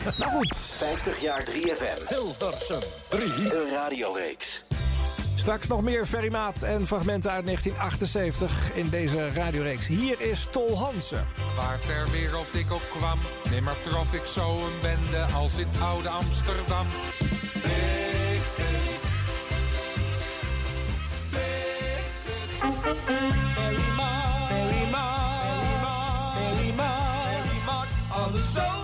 Nou 0.05 0.31
goed. 0.31 0.57
50 0.57 1.21
jaar 1.21 1.45
3FM. 1.51 2.09
Hilversum 2.09 2.81
3. 3.09 3.29
De 3.29 3.69
radioreeks. 3.73 4.65
Straks 5.35 5.67
nog 5.67 5.83
meer 5.83 6.07
Ferrymaat 6.07 6.63
en 6.63 6.87
fragmenten 6.87 7.31
uit 7.31 7.45
1978 7.45 8.75
in 8.75 8.89
deze 8.89 9.31
radioreeks. 9.33 9.87
Hier 9.87 10.21
is 10.21 10.49
Tol 10.51 10.79
Hansen. 10.79 11.27
Waar 11.57 11.81
ter 11.81 12.11
wereld 12.11 12.55
ik 12.55 12.73
ook 12.73 12.89
kwam, 12.91 13.19
nimmer 13.51 13.75
trof 13.83 14.13
ik 14.13 14.25
zo 14.25 14.51
een 14.51 14.81
bende 14.83 15.25
als 15.35 15.59
in 15.59 15.69
oude 15.83 16.09
Amsterdam. 16.09 16.87
Vixen. 17.63 18.65
Vixen. 21.31 22.33
Mary 23.57 23.77
Ma, 23.97 24.39
Mary 24.51 24.91
Ma, 24.91 25.27
Mary 25.43 25.77
Ma, 25.81 26.35
Mary 26.35 26.73
Ma, 26.77 26.99
Mary 27.25 27.59
Ma, 27.67 27.87
on 28.25 28.33
the 28.33 28.41
social. 28.41 28.84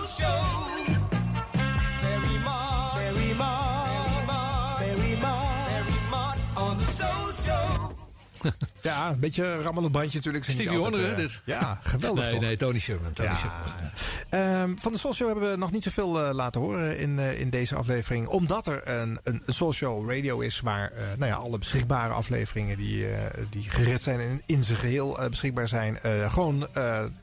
Ja, 8.81 9.09
een 9.09 9.19
beetje 9.19 9.45
een 9.45 9.61
rammelend 9.61 9.91
bandje 9.91 10.17
natuurlijk. 10.17 10.43
Stevie 10.43 10.69
Wonder, 10.77 10.99
hè, 10.99 11.11
eh, 11.11 11.15
dit? 11.17 11.41
Ja, 11.43 11.79
geweldig 11.83 12.23
Nee, 12.23 12.33
toch? 12.33 12.41
nee, 12.41 12.57
Tony 12.57 12.79
Sherman. 12.79 13.13
Tony 13.13 13.29
Ja. 13.29 13.35
Sherman. 13.35 13.91
Ehm, 14.29 14.75
van 14.77 14.91
de 14.91 14.97
Soul 14.99 15.13
Show 15.13 15.27
hebben 15.27 15.51
we 15.51 15.57
nog 15.57 15.71
niet 15.71 15.83
zoveel 15.83 16.21
eh, 16.23 16.33
laten 16.33 16.61
horen 16.61 16.97
in, 16.97 17.19
eh, 17.19 17.39
in 17.39 17.49
deze 17.49 17.75
aflevering. 17.75 18.27
Omdat 18.27 18.67
er 18.67 18.87
een, 18.87 19.19
een, 19.23 19.41
een 19.45 19.53
Soul 19.53 19.73
Show 19.73 20.11
radio 20.11 20.39
is 20.39 20.59
waar 20.59 20.91
nou 21.17 21.31
ja, 21.31 21.37
alle 21.37 21.57
beschikbare 21.57 22.13
afleveringen 22.13 22.77
die, 22.77 23.05
die 23.49 23.69
gered 23.69 24.03
zijn 24.03 24.19
en 24.19 24.41
in 24.45 24.63
zijn 24.63 24.77
geheel 24.77 25.19
eh, 25.19 25.29
beschikbaar 25.29 25.67
zijn, 25.67 25.97
gewoon 26.29 26.67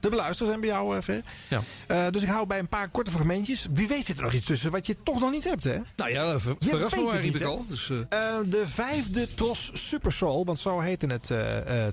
te 0.01 0.09
beluisteren 0.11 0.47
zijn 0.49 0.61
bij 0.61 0.69
jou, 0.69 1.03
Ver. 1.03 1.23
Ja. 1.49 2.11
Dus 2.11 2.23
ik 2.23 2.29
hou 2.29 2.47
bij 2.47 2.59
een 2.59 2.69
paar 2.69 2.89
korte 2.89 3.11
fragmentjes. 3.11 3.67
Wie 3.73 3.89
weet 3.89 4.07
zit 4.07 4.17
er 4.17 4.23
nog 4.23 4.33
iets 4.33 4.47
tussen 4.47 4.71
wat 4.71 4.87
je 4.87 4.97
toch 5.03 5.21
nog 5.21 5.31
niet 5.31 5.45
hebt, 5.45 5.65
hè? 5.65 5.79
Nou 5.97 6.11
ja, 6.11 6.39
ver, 6.39 6.57
Je 6.59 6.69
verras 6.69 6.91
weet 6.91 7.01
me 7.01 7.07
het 7.07 7.15
maar, 7.15 7.23
riep 7.23 7.35
ik 7.35 7.43
al. 7.43 7.65
Dus, 7.69 7.87
de 8.45 8.65
vijfde 8.67 9.35
Tros 9.35 9.71
Super 9.75 10.13
Soul, 10.13 10.45
want 10.45 10.59
zo 10.59 10.81
heette 10.81 11.07
het 11.07 11.31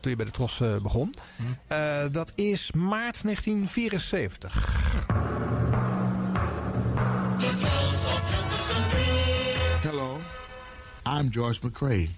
toen 0.01 0.11
je 0.11 0.15
bij 0.15 0.25
de 0.25 0.31
Tros 0.31 0.61
eh, 0.61 0.75
begon. 0.75 1.13
Hm. 1.35 1.43
Eh, 1.67 2.05
dat 2.11 2.31
is 2.35 2.71
maart 2.71 3.23
1974. 3.23 4.83
Hello, 9.81 10.19
I'm 11.05 11.31
George 11.31 11.59
McCrae, 11.61 12.09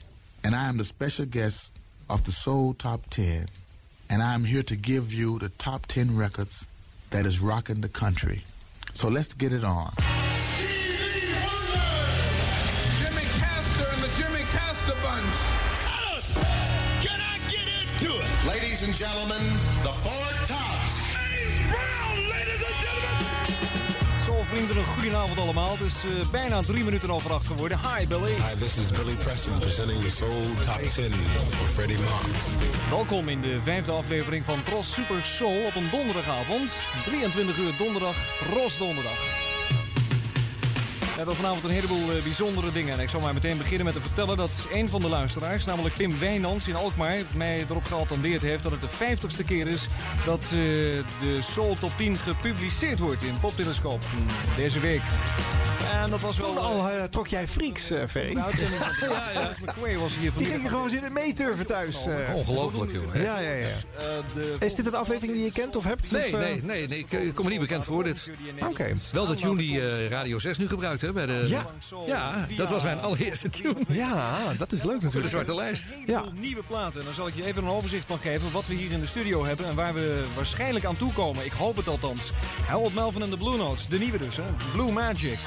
and 0.42 0.54
I 0.54 0.68
am 0.68 0.78
the 0.78 0.86
special 0.86 1.26
guest 1.30 1.72
of 2.06 2.22
the 2.22 2.32
Soul 2.32 2.74
Top 2.76 3.06
10. 3.08 3.48
And 4.10 4.22
I'm 4.22 4.46
here 4.46 4.64
to 4.64 4.76
give 4.82 5.16
you 5.16 5.40
the 5.40 5.52
top 5.56 5.86
10 5.86 6.18
records 6.18 6.66
that 7.10 7.26
is 7.26 7.40
rocking 7.40 7.82
the 7.82 7.90
country. 7.92 8.44
So 8.94 9.10
let's 9.10 9.34
get 9.34 9.52
it 9.52 9.64
on. 9.64 9.92
Gentlemen, 18.98 19.42
the 19.84 19.94
Four 19.94 20.28
Tops. 20.48 21.14
James 21.14 21.72
Brown, 21.72 22.18
ladies 22.30 22.64
and 22.66 22.76
gentlemen. 22.84 24.24
Soulvrienden, 24.24 24.78
een 24.78 24.86
goedenavond 24.86 25.40
allemaal. 25.40 25.72
Het 25.72 25.82
is 25.82 26.04
eh, 26.04 26.30
bijna 26.32 26.62
drie 26.62 26.84
minuten 26.84 27.12
over 27.12 27.34
acht 27.34 27.48
geworden. 27.48 27.80
Hi 27.80 28.08
Billy. 28.08 28.32
Hi, 28.32 28.56
this 28.60 28.78
is 28.78 28.92
Billy 28.92 29.16
Preston 29.16 29.60
presenting 29.60 30.04
the 30.04 30.10
Soul 30.10 30.42
Top 30.66 30.82
10 30.82 31.12
for 31.12 31.68
Freddie 31.68 31.98
Marks. 31.98 32.46
Welkom 32.90 33.30
in 33.30 33.42
de 33.42 33.62
vijfde 33.62 33.92
aflevering 33.92 34.46
van 34.46 34.64
Tros 34.64 34.94
Super 34.94 35.22
Soul 35.24 35.66
op 35.66 35.76
een 35.76 35.90
donderdagavond. 35.92 36.76
23 37.06 37.58
uur 37.58 37.74
donderdag, 37.78 38.16
Tros 38.50 38.78
Donderdag. 38.78 39.47
Hebben 41.18 41.36
vanavond 41.36 41.64
een 41.64 41.70
heleboel 41.70 42.12
eh, 42.12 42.24
bijzondere 42.24 42.72
dingen. 42.72 42.94
En 42.94 43.00
ik 43.00 43.10
zal 43.10 43.20
maar 43.20 43.34
meteen 43.34 43.58
beginnen 43.58 43.86
met 43.86 43.94
te 43.94 44.02
vertellen 44.02 44.38
dat 44.38 44.68
een 44.74 44.90
van 44.90 45.02
de 45.02 45.10
luisteraars, 45.10 45.66
namelijk 45.66 45.96
Pim 45.96 46.20
Wijnands 46.20 46.68
in 46.68 46.76
Alkmaar, 46.76 47.18
mij 47.36 47.66
erop 47.70 47.84
geattendeerd 47.86 48.42
heeft 48.42 48.64
dat 48.64 48.72
het 48.72 48.82
de 48.82 48.88
vijftigste 48.88 49.44
keer 49.44 49.68
is 49.68 49.86
dat 50.26 50.42
eh, 50.44 50.50
de 50.50 51.40
Soul 51.42 51.76
Top 51.80 51.92
10 51.98 52.18
gepubliceerd 52.18 53.00
wordt 53.00 53.24
in 53.24 53.40
Poptelescoop 53.40 54.02
deze 54.56 54.80
week. 54.80 55.02
En 55.92 56.10
dat 56.10 56.22
was 56.22 56.38
wel... 56.38 56.48
Toen 56.48 56.58
al 56.58 56.90
eh, 56.90 57.04
trok 57.04 57.28
jij 57.28 57.48
freaks, 57.48 57.92
eh 57.92 58.00
Ferry. 58.10 58.36
ja, 58.38 58.50
ja. 59.34 59.52
McQuay 59.66 59.98
was 59.98 60.12
hier 60.20 60.32
Die 60.38 60.48
gingen 60.48 60.70
gewoon 60.70 60.90
zitten 60.90 61.14
meeturven 61.14 61.66
thuis. 61.66 62.06
eh. 62.08 62.36
Ongelooflijk, 62.36 62.92
joh. 62.92 63.14
hè? 63.14 63.24
Ja, 63.24 63.40
ja, 63.40 63.52
ja. 63.52 63.68
Is 64.60 64.76
dit 64.76 64.86
een 64.86 64.96
aflevering 64.96 65.36
die 65.36 65.46
je 65.46 65.52
kent 65.52 65.76
of 65.76 65.84
hebt? 65.84 66.12
Nee, 66.12 66.34
of, 66.34 66.40
nee, 66.40 66.62
nee, 66.64 66.88
nee, 66.88 67.06
ik, 67.10 67.34
kom 67.34 67.46
me 67.46 67.52
niet 67.52 67.60
bekend 67.60 67.84
voor 67.84 68.04
dit. 68.04 68.32
Oké. 68.60 68.94
Wel 69.12 69.56
die 69.56 69.82
eh, 69.82 70.10
Radio 70.10 70.40
6 70.40 70.58
nu 70.58 70.68
gebruikt, 70.68 71.02
hè? 71.02 71.07
Bij 71.14 71.26
de, 71.26 71.44
Ja. 71.48 71.66
ja, 72.06 72.46
dat 72.56 72.70
was 72.70 72.84
mijn 72.84 73.00
allereerste 73.00 73.50
tune. 73.50 73.76
Ja, 73.88 74.38
dat 74.58 74.72
is 74.72 74.84
leuk 74.84 75.02
natuurlijk. 75.02 75.12
Voor 75.12 75.22
de 75.22 75.28
zwarte 75.28 75.56
lijst. 75.56 75.98
Ja. 76.06 76.24
nieuwe 76.34 76.64
platen. 76.64 77.00
En 77.00 77.06
daar 77.06 77.16
zal 77.16 77.28
ik 77.28 77.36
je 77.36 77.46
even 77.46 77.64
een 77.64 77.70
overzicht 77.70 78.06
van 78.08 78.18
geven 78.20 78.52
wat 78.52 78.68
we 78.68 78.74
hier 78.74 78.92
in 78.92 79.00
de 79.00 79.06
studio 79.06 79.46
hebben 79.46 79.66
en 79.66 79.76
waar 79.76 79.94
we 79.94 80.24
waarschijnlijk 80.36 80.86
aan 80.86 80.98
toe 80.98 81.14
komen. 81.14 81.46
Ik 81.46 81.52
hoop 81.52 81.76
het 81.76 81.88
althans. 81.88 82.32
Harold 82.68 82.94
Melvin 82.94 83.22
en 83.22 83.30
de 83.30 83.38
Blue 83.38 83.58
Notes, 83.58 83.88
de 83.88 83.98
nieuwe 84.00 84.18
dus, 84.18 84.38
hè. 84.38 84.44
Blue 84.72 84.92
Magic. 84.92 85.38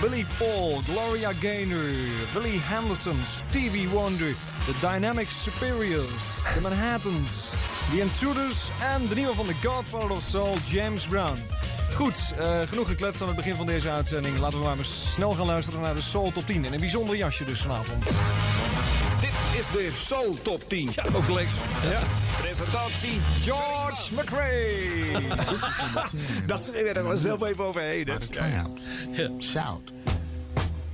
Billy 0.00 0.26
Paul, 0.38 0.80
Gloria 0.82 1.32
Gaynor, 1.40 1.88
Billy 2.34 2.58
Henderson, 2.62 3.16
Stevie 3.26 3.88
Wonder, 3.88 4.34
The 4.66 4.72
Dynamic 4.80 5.28
Superiors, 5.30 6.42
The 6.54 6.60
Manhattans, 6.60 7.50
The 7.90 8.00
Intruders 8.00 8.68
en 8.92 9.08
de 9.08 9.14
nieuwe 9.14 9.34
van 9.34 9.46
de 9.46 9.54
Godfather 9.64 10.10
of 10.10 10.22
Soul, 10.22 10.56
James 10.66 11.06
Brown. 11.06 11.38
Goed, 11.94 12.32
eh, 12.38 12.60
genoeg 12.68 12.86
gekletst 12.88 13.20
aan 13.20 13.26
het 13.26 13.36
begin 13.36 13.54
van 13.54 13.66
deze 13.66 13.90
uitzending. 13.90 14.38
Laten 14.38 14.58
we 14.58 14.64
maar 14.64 14.78
eens 14.78 15.12
snel 15.12 15.34
gaan 15.34 15.46
luisteren 15.46 15.80
naar 15.80 15.94
de 15.94 16.02
Soul 16.02 16.32
Top 16.32 16.46
10. 16.46 16.64
En 16.64 16.72
een 16.72 16.80
bijzonder 16.80 17.16
jasje 17.16 17.44
dus 17.44 17.60
vanavond. 17.60 18.04
Dit 19.20 19.60
is 19.60 19.66
de 19.66 19.90
Soul 19.96 20.38
Top 20.42 20.68
10. 20.68 20.90
Ja, 20.94 21.04
ook 21.12 21.28
Lex. 21.28 21.54
Ja. 21.82 22.00
Presentatie 22.40 23.20
George 23.42 24.14
McRae. 24.14 25.12
dat 26.46 26.70
is 26.72 26.94
er 26.96 27.02
was 27.02 27.20
zelf 27.20 27.42
even 27.42 27.64
overheen. 27.64 28.08
hè. 28.08 28.18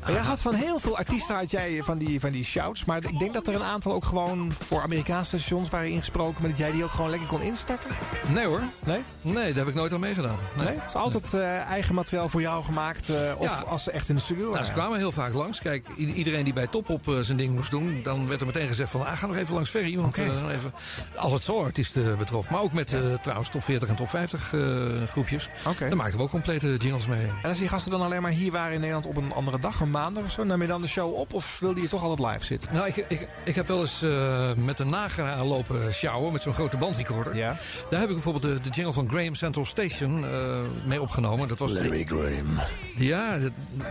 Shout. 0.07 0.19
Jij 0.19 0.27
had 0.27 0.41
van 0.41 0.55
heel 0.55 0.79
veel 0.79 0.97
artiesten 0.97 1.35
had 1.37 1.51
jij 1.51 1.81
van 1.85 1.99
die, 1.99 2.21
van 2.21 2.31
die 2.31 2.45
shouts. 2.45 2.85
Maar 2.85 2.97
ik 3.05 3.19
denk 3.19 3.35
dat 3.35 3.47
er 3.47 3.55
een 3.55 3.63
aantal 3.63 3.93
ook 3.93 4.05
gewoon 4.05 4.53
voor 4.61 4.83
Amerikaanse 4.83 5.39
stations 5.39 5.69
waren 5.69 5.89
ingesproken. 5.91 6.41
Maar 6.41 6.51
dat 6.51 6.59
jij 6.59 6.71
die 6.71 6.85
ook 6.85 6.91
gewoon 6.91 7.11
lekker 7.11 7.29
kon 7.29 7.43
instarten. 7.43 7.91
Nee 8.29 8.47
hoor. 8.47 8.63
Nee? 8.85 9.03
Nee, 9.23 9.47
daar 9.49 9.57
heb 9.65 9.69
ik 9.69 9.75
nooit 9.75 9.93
aan 9.93 10.01
meegedaan. 10.01 10.39
Nee. 10.57 10.67
Nee? 10.67 10.75
Het 10.75 10.89
is 10.89 10.95
altijd 10.95 11.35
eh, 11.35 11.61
eigen 11.63 11.95
materiaal 11.95 12.29
voor 12.29 12.41
jou 12.41 12.65
gemaakt. 12.65 13.09
eh, 13.09 13.17
of 13.39 13.45
Ja. 13.45 13.65
als 13.67 13.83
ze 13.83 13.91
echt 13.91 14.09
in 14.09 14.15
de 14.15 14.21
studio 14.21 14.43
Nou, 14.45 14.53
ze 14.57 14.61
waren. 14.61 14.75
kwamen 14.75 14.99
heel 14.99 15.13
vaak 15.13 15.35
langs. 15.35 15.61
Kijk, 15.61 15.87
iedereen 15.97 16.45
die 16.45 16.53
bij 16.53 16.67
Top 16.67 16.89
op 16.91 17.09
eh, 17.09 17.19
zijn 17.21 17.37
ding 17.37 17.55
moest 17.55 17.71
doen... 17.71 18.01
dan 18.03 18.29
werd 18.29 18.41
er 18.41 18.47
meteen 18.47 18.67
gezegd 18.69 18.91
van, 18.91 19.07
ah, 19.07 19.17
ga 19.17 19.27
nog 19.27 19.37
even 19.37 19.55
langs 19.55 19.71
Ferry. 19.71 19.97
Want 19.97 20.19
eh, 20.19 20.25
even, 20.55 20.73
als 21.17 21.33
het 21.33 21.43
solo-artiesten 21.43 22.19
betrof. 22.19 22.51
Maar 22.51 22.61
ook 22.61 22.73
met 22.73 22.97
trouwens 23.23 23.49
top 23.51 23.63
40 23.65 23.89
en 23.89 23.95
top 23.97 24.09
50 24.09 24.53
eh, 24.53 24.61
groepjes. 25.09 25.49
Oké. 25.67 25.89
Daar 25.89 25.97
maakten 25.97 26.17
we 26.17 26.23
ook 26.23 26.31
complete 26.31 26.77
jingles 26.77 27.07
mee. 27.07 27.27
En 27.43 27.49
als 27.49 27.59
die 27.59 27.69
gasten 27.69 27.91
dan 27.91 28.03
alleen 28.03 28.23
maar 28.23 28.31
hier 28.31 28.53
waren 28.53 28.73
in 28.73 28.81
Nederland 28.81 29.07
op 29.07 29.17
een 29.17 29.33
andere 29.33 29.59
dag, 29.59 29.81
een 29.81 29.91
maandag 29.97 30.25
of 30.25 30.31
zo, 30.31 30.45
nam 30.45 30.61
je 30.61 30.67
dan 30.67 30.81
de 30.81 30.89
show 30.89 31.15
op 31.15 31.33
of 31.35 31.57
wilde 31.61 31.81
je 31.81 31.89
toch 31.89 32.03
altijd 32.03 32.33
live 32.33 32.45
zitten? 32.45 32.75
Nou, 32.75 32.87
ik, 32.87 32.97
ik, 33.09 33.29
ik 33.45 33.55
heb 33.55 33.67
wel 33.67 33.81
eens 33.81 34.03
eh, 34.03 34.53
met 34.57 34.79
een 34.81 34.89
naga 34.91 35.45
lopen 35.45 35.95
sjouwen 35.95 36.33
met 36.33 36.43
zo'n 36.43 36.53
grote 36.53 36.77
bandrecorder. 36.77 37.37
Ja. 37.37 37.57
Daar 37.91 38.01
heb 38.01 38.09
ik 38.09 38.15
bijvoorbeeld 38.15 38.43
de, 38.57 38.61
de 38.69 38.75
jingle 38.75 38.93
van 38.93 39.09
Graham 39.09 39.35
Central 39.35 39.65
Station 39.67 40.25
eh, 40.25 40.61
mee 40.87 41.01
opgenomen. 41.01 41.49
Dat 41.49 41.59
was 41.59 41.73
Larry 41.73 42.05
Graham. 42.05 42.59
Ja, 42.97 43.39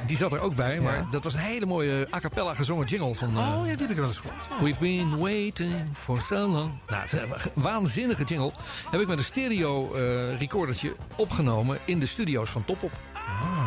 die 0.08 0.18
zat 0.18 0.32
er 0.34 0.40
ook 0.40 0.56
bij. 0.56 0.80
Maar 0.80 1.06
dat 1.12 1.24
was 1.24 1.34
een 1.34 1.40
hele 1.40 1.66
mooie 1.66 2.08
a 2.14 2.20
cappella 2.20 2.54
gezongen 2.54 2.86
jingle 2.86 3.16
van... 3.16 3.38
eh, 3.38 3.58
Oh 3.60 3.68
ja, 3.68 3.72
die 3.72 3.82
heb 3.82 3.90
ik 3.90 3.96
wel 3.96 4.06
eens 4.06 4.18
gehoord. 4.18 4.48
ja. 4.58 4.64
We've 4.64 4.80
been 4.80 5.18
waiting 5.18 5.74
for 5.94 6.22
so 6.22 6.36
long. 6.48 6.72
Nou, 6.88 7.02
het 7.02 7.14
is 7.14 7.20
een 7.20 7.62
waanzinnige 7.64 8.24
jingle. 8.24 8.52
Heb 8.92 9.02
ik 9.02 9.08
met 9.08 9.18
een 9.18 9.24
stereo 9.24 9.94
eh, 9.94 10.40
recordertje 10.40 10.96
opgenomen 11.18 11.78
in 11.86 12.00
de 12.00 12.06
studio's 12.06 12.50
van 12.50 12.66
Top 12.66 12.84
Op. 12.84 12.92
Oh, 12.92 13.15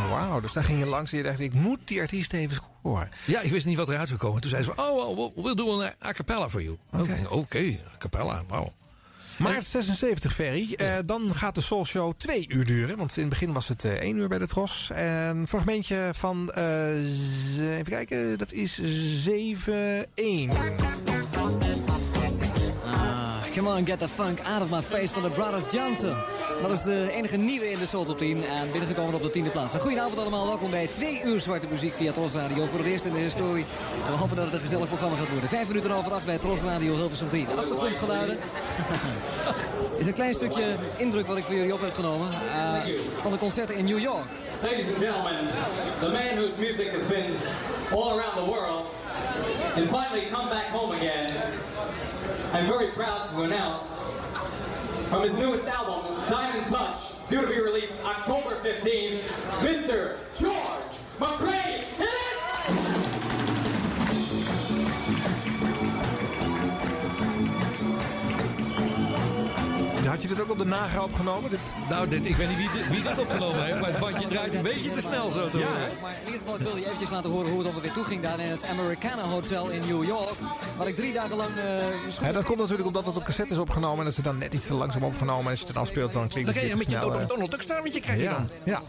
wauw. 0.09 0.41
Dus 0.41 0.53
daar 0.53 0.65
ging 0.65 0.79
je 0.79 0.87
langs 0.87 1.13
en 1.13 1.19
je 1.19 1.25
dacht, 1.25 1.41
ik 1.41 1.53
moet 1.53 1.79
die 1.85 2.01
artiest 2.01 2.33
even 2.33 2.63
horen. 2.83 3.09
Ja, 3.27 3.41
ik 3.41 3.51
wist 3.51 3.67
niet 3.67 3.77
wat 3.77 3.89
eruit 3.89 4.09
zou 4.09 4.21
komen. 4.21 4.41
Toen 4.41 4.51
zei 4.51 4.63
ze 4.63 4.73
van, 4.75 4.85
oh, 4.85 5.17
well, 5.17 5.33
we'll 5.45 5.55
do 5.55 5.83
an 5.83 5.93
a 6.05 6.13
cappella 6.13 6.49
for 6.49 6.63
you. 6.63 6.77
Oké, 6.93 7.27
Oké, 7.29 7.79
a 7.95 7.99
cappella, 7.99 8.43
wauw. 8.49 8.73
Maart 9.39 9.65
76, 9.65 10.35
Ferry. 10.35 10.73
Eh, 10.75 10.97
dan 11.05 11.35
gaat 11.35 11.55
de 11.55 11.61
Soul 11.61 11.85
Show 11.85 12.13
twee 12.17 12.47
uur 12.49 12.65
duren. 12.65 12.97
Want 12.97 13.17
in 13.17 13.21
het 13.21 13.31
begin 13.31 13.53
was 13.53 13.69
het 13.69 13.85
eh, 13.85 13.93
één 13.93 14.17
uur 14.17 14.29
bij 14.29 14.39
de 14.39 14.47
Tros. 14.47 14.91
En 14.95 15.37
een 15.37 15.49
fragmentje 15.49 16.11
van, 16.13 16.51
eh, 16.53 17.79
even 17.79 17.93
kijken, 17.93 18.39
dat 18.39 18.53
is 18.53 18.81
7-1. 19.25 21.08
Come 23.59 23.71
on, 23.71 23.85
get 23.85 23.99
the 23.99 24.09
funk 24.09 24.39
out 24.45 24.63
of 24.63 24.71
my 24.71 24.83
face 24.83 25.13
van 25.13 25.23
de 25.23 25.31
Brothers 25.31 25.65
Johnson. 25.71 26.17
Dat 26.63 26.71
is 26.71 26.83
de 26.83 27.11
enige 27.13 27.37
nieuwe 27.37 27.71
in 27.71 27.79
de 27.79 27.87
Soul 27.87 28.05
Top 28.05 28.19
10 28.19 28.45
en 28.45 28.71
binnengekomen 28.71 29.15
op 29.15 29.23
de 29.23 29.31
tiende 29.31 29.51
plaats. 29.51 29.75
Goedenavond 29.75 30.19
allemaal, 30.19 30.47
welkom 30.47 30.71
bij 30.71 30.87
twee 30.87 31.23
uur 31.25 31.41
zwarte 31.41 31.67
muziek 31.71 31.95
via 31.95 32.13
Tros 32.13 32.33
Radio. 32.33 32.67
Voor 32.67 32.79
het 32.79 32.89
eerst 32.89 33.05
in 33.05 33.13
de 33.13 33.19
historie. 33.19 33.65
We 34.11 34.17
hopen 34.17 34.37
dat 34.37 34.45
het 34.45 34.55
een 34.55 34.61
gezellig 34.61 34.89
programma 34.89 35.17
gaat 35.17 35.31
worden. 35.31 35.49
Vijf 35.49 35.69
minuten 35.69 35.91
over 35.91 36.13
acht 36.13 36.27
bij 36.27 36.39
Tros 36.39 36.63
Radio 36.63 36.95
Hilversum 36.95 37.29
3. 37.29 37.47
De 37.47 37.55
achtergrondgeluiden. 37.55 38.37
is 40.01 40.07
een 40.07 40.13
klein 40.13 40.35
stukje 40.35 40.77
indruk 40.97 41.27
wat 41.27 41.37
ik 41.37 41.45
voor 41.45 41.55
jullie 41.55 41.75
op 41.75 41.81
heb 41.81 41.95
genomen. 41.95 42.29
eh, 42.29 42.95
van 43.17 43.33
de 43.33 43.39
concerten 43.39 43.75
in 43.75 43.85
New 43.85 43.99
York. 43.99 44.25
Ladies 44.63 44.89
and 44.89 44.99
gentlemen, 44.99 45.37
the 46.01 46.09
man 46.09 46.37
whose 46.37 46.61
music 46.61 46.91
has 46.93 47.07
been 47.07 47.31
all 47.91 48.09
around 48.09 48.35
the 48.35 48.45
world 48.45 48.85
and 49.77 49.85
finally 49.85 50.27
come 50.31 50.49
back 50.49 50.67
home 50.73 50.95
again. 50.97 51.33
I'm 52.51 52.65
very 52.65 52.89
proud 52.93 53.27
to 53.29 53.43
announce 53.43 53.99
from 55.11 55.23
his 55.23 55.39
newest 55.39 55.67
album, 55.67 56.17
Diamond 56.31 56.67
Touch, 56.69 57.13
due 57.29 57.43
to 57.43 57.47
be 57.47 57.61
released 57.61 58.03
October 58.07 58.57
15th, 58.57 59.21
Mr. 59.61 60.17
George 60.35 60.99
McCrae. 61.19 61.58
Dit 70.39 70.47
ook 70.47 70.53
op 70.53 70.59
de 70.59 70.65
naga 70.65 71.03
opgenomen? 71.03 71.51
Dit... 71.51 71.61
Nou, 71.89 72.09
dit, 72.09 72.25
ik 72.25 72.37
weet 72.37 72.49
niet 72.49 72.57
wie, 72.57 72.71
dit- 72.73 72.89
wie 72.89 73.03
dit 73.03 73.19
opgenomen 73.19 73.65
heeft, 73.65 73.81
maar 73.81 73.91
het 73.91 73.99
bandje 73.99 74.27
draait 74.27 74.55
een 74.55 74.63
beetje 74.63 74.91
te 74.91 75.01
snel 75.01 75.31
zo 75.31 75.49
te 75.51 75.57
horen. 75.57 75.91
Maar 76.03 76.13
in 76.21 76.25
ieder 76.27 76.41
geval, 76.41 76.55
ik 76.55 76.61
wil 76.61 76.77
je 76.77 76.85
eventjes 76.85 77.11
laten 77.11 77.31
horen 77.31 77.51
hoe 77.51 77.59
het 77.59 77.69
ongeveer 77.69 77.93
toeging 77.93 78.23
daar 78.23 78.41
in 78.41 78.51
het 78.51 78.65
Americana 78.65 79.23
Hotel 79.23 79.69
in 79.69 79.81
New 79.81 80.05
York. 80.05 80.35
Waar 80.77 80.89
ik 80.89 80.97
drie 80.97 81.13
dagen 81.13 81.37
lang... 81.37 81.49
eh, 81.57 82.23
Ja, 82.23 82.33
dat 82.33 82.45
komt 82.45 82.59
natuurlijk 82.59 82.87
omdat 82.89 83.07
het 83.07 83.17
op 83.17 83.25
cassette 83.25 83.53
is 83.53 83.59
opgenomen. 83.59 83.99
En 83.99 84.05
dat 84.05 84.17
is 84.19 84.23
dan 84.25 84.39
net 84.39 84.55
iets 84.55 84.67
te 84.67 84.75
langzaam 84.75 85.03
opgenomen. 85.05 85.45
En 85.45 85.51
als 85.51 85.59
je 85.59 85.65
het 85.65 85.75
dan 85.75 85.83
afspeelt, 85.83 86.13
dan 86.13 86.29
klinkt 86.29 86.47
Dan 86.55 86.63
het 86.63 86.63
weer 86.65 86.73
te 86.73 86.77
met 86.79 86.87
je 86.87 86.99
snel, 86.99 87.09
Donald, 87.11 87.23
eh. 87.23 87.29
Donald 87.29 87.51
Duck 87.51 87.63
staartje 87.63 88.01
krijg 88.01 88.19
je 88.19 88.25
ja, 88.25 88.33
dan. 88.33 88.49
Ja. 88.65 88.83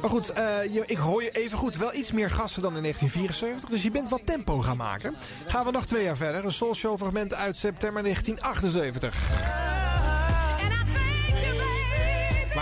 Maar 0.00 0.10
goed, 0.10 0.32
eh, 0.32 0.44
je, 0.74 0.82
ik 0.86 0.96
hoor 0.96 1.22
je 1.22 1.30
even 1.30 1.58
goed. 1.58 1.76
Wel 1.76 1.94
iets 1.94 2.12
meer 2.12 2.30
gasten 2.30 2.62
dan 2.62 2.76
in 2.76 2.82
1974. 2.82 3.68
Dus 3.70 3.82
je 3.82 3.90
bent 3.90 4.08
wat 4.08 4.20
tempo 4.24 4.58
gaan 4.58 4.76
maken. 4.76 5.14
Gaan 5.46 5.64
we 5.64 5.70
nog 5.70 5.86
twee 5.86 6.04
jaar 6.04 6.16
verder. 6.16 6.44
Een 6.44 6.52
Soul 6.52 6.74
Show 6.74 6.98
fragment 6.98 7.34
uit 7.34 7.56
september 7.56 8.02
1978. 8.02 9.85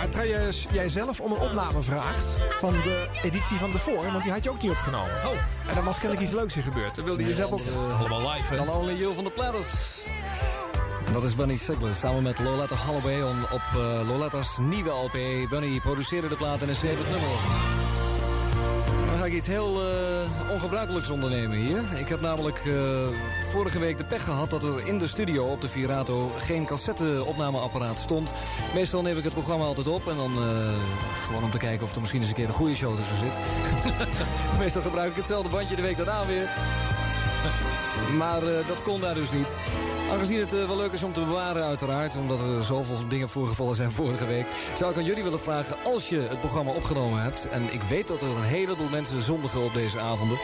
Maar 0.05 0.13
trouw 0.13 0.25
je 0.25 0.49
jij 0.71 0.89
zelf 0.89 1.19
om 1.19 1.31
een 1.31 1.39
opname 1.39 1.81
vraagt 1.81 2.25
van 2.49 2.73
de 2.73 3.07
editie 3.23 3.57
van 3.57 3.73
ervoor, 3.73 4.11
want 4.11 4.23
die 4.23 4.31
had 4.31 4.43
je 4.43 4.49
ook 4.49 4.61
niet 4.61 4.71
opgenomen. 4.71 5.11
Oh. 5.25 5.31
En 5.67 5.75
dan 5.75 5.83
was 5.83 5.99
kennelijk 5.99 6.21
iets 6.21 6.39
leuks 6.39 6.55
in 6.55 6.63
gebeurd. 6.63 6.95
Dan 6.95 7.05
wilde 7.05 7.25
je 7.25 7.33
zelf 7.33 7.51
ook... 7.51 7.99
allemaal 7.99 8.31
live, 8.31 8.53
hè? 8.53 8.65
Dan 8.65 8.69
Only 8.69 8.93
You 8.93 9.15
van 9.15 9.23
de 9.23 9.29
Platters. 9.29 9.71
Dat 11.13 11.23
is 11.23 11.35
Bunny 11.35 11.57
Sigler 11.57 11.95
samen 11.95 12.23
met 12.23 12.39
Loletta 12.39 12.75
Holloway 12.75 13.21
on- 13.21 13.43
op 13.51 13.61
eh, 13.73 14.07
Loletta's 14.07 14.57
nieuwe 14.57 14.89
LP. 14.89 15.49
Bunny 15.49 15.79
produceerde 15.79 16.27
de 16.27 16.35
plaat 16.35 16.61
en 16.61 16.69
een 16.69 16.75
schreef 16.75 16.97
het 16.97 17.09
nummer 17.09 17.29
op. 17.29 17.39
Dan 19.05 19.17
ga 19.17 19.25
ik 19.25 19.33
iets 19.33 19.47
heel 19.47 19.81
eh, 19.81 20.51
ongebruikelijks 20.51 21.09
ondernemen 21.09 21.57
hier. 21.57 21.83
Ik 21.95 22.07
heb 22.07 22.21
namelijk 22.21 22.57
eh, 22.65 22.73
vorige 23.55 23.79
week 23.79 23.97
de 23.97 24.03
pech 24.03 24.23
gehad 24.23 24.49
dat 24.49 24.63
er 24.63 24.87
in 24.87 24.97
de 24.97 25.07
studio 25.07 25.45
op 25.45 25.61
de 25.61 25.67
Virato 25.67 26.31
geen 26.37 26.65
cassette-opnameapparaat 26.65 27.97
stond. 27.97 28.29
Meestal 28.73 29.01
neem 29.01 29.17
ik 29.17 29.23
het 29.23 29.33
programma 29.33 29.65
altijd 29.65 29.87
op 29.87 30.07
en 30.07 30.15
dan 30.15 30.31
eh, 30.31 30.69
gewoon 31.25 31.43
om 31.43 31.51
te 31.51 31.57
kijken 31.57 31.85
of 31.85 31.93
er 31.93 31.99
misschien 31.99 32.21
eens 32.21 32.29
een 32.29 32.35
keer 32.35 32.47
een 32.47 32.53
goede 32.53 32.75
show 32.75 32.95
tussen 32.95 33.17
zit. 33.17 33.33
Meestal 34.59 34.81
gebruik 34.81 35.09
ik 35.09 35.15
hetzelfde 35.15 35.49
bandje 35.49 35.75
de 35.75 35.81
week 35.81 35.97
daarna 35.97 36.25
weer. 36.25 36.49
Maar 38.17 38.43
eh, 38.43 38.67
dat 38.67 38.81
kon 38.83 38.99
daar 38.99 39.13
dus 39.13 39.31
niet. 39.31 39.47
Aangezien 40.11 40.39
het 40.39 40.53
eh, 40.53 40.67
wel 40.67 40.77
leuk 40.77 40.91
is 40.91 41.03
om 41.03 41.13
te 41.13 41.19
bewaren 41.19 41.63
uiteraard... 41.63 42.15
omdat 42.15 42.39
er 42.39 42.63
zoveel 42.63 43.07
dingen 43.07 43.29
voorgevallen 43.29 43.75
zijn 43.75 43.91
vorige 43.91 44.25
week... 44.25 44.45
zou 44.77 44.91
ik 44.91 44.97
aan 44.97 45.03
jullie 45.03 45.23
willen 45.23 45.39
vragen, 45.39 45.75
als 45.83 46.09
je 46.09 46.19
het 46.19 46.39
programma 46.39 46.71
opgenomen 46.71 47.21
hebt... 47.21 47.47
en 47.49 47.73
ik 47.73 47.81
weet 47.81 48.07
dat 48.07 48.21
er 48.21 48.27
een 48.27 48.43
heleboel 48.43 48.89
mensen 48.89 49.23
zondigen 49.23 49.63
op 49.63 49.73
deze 49.73 49.99
avonden... 49.99 50.37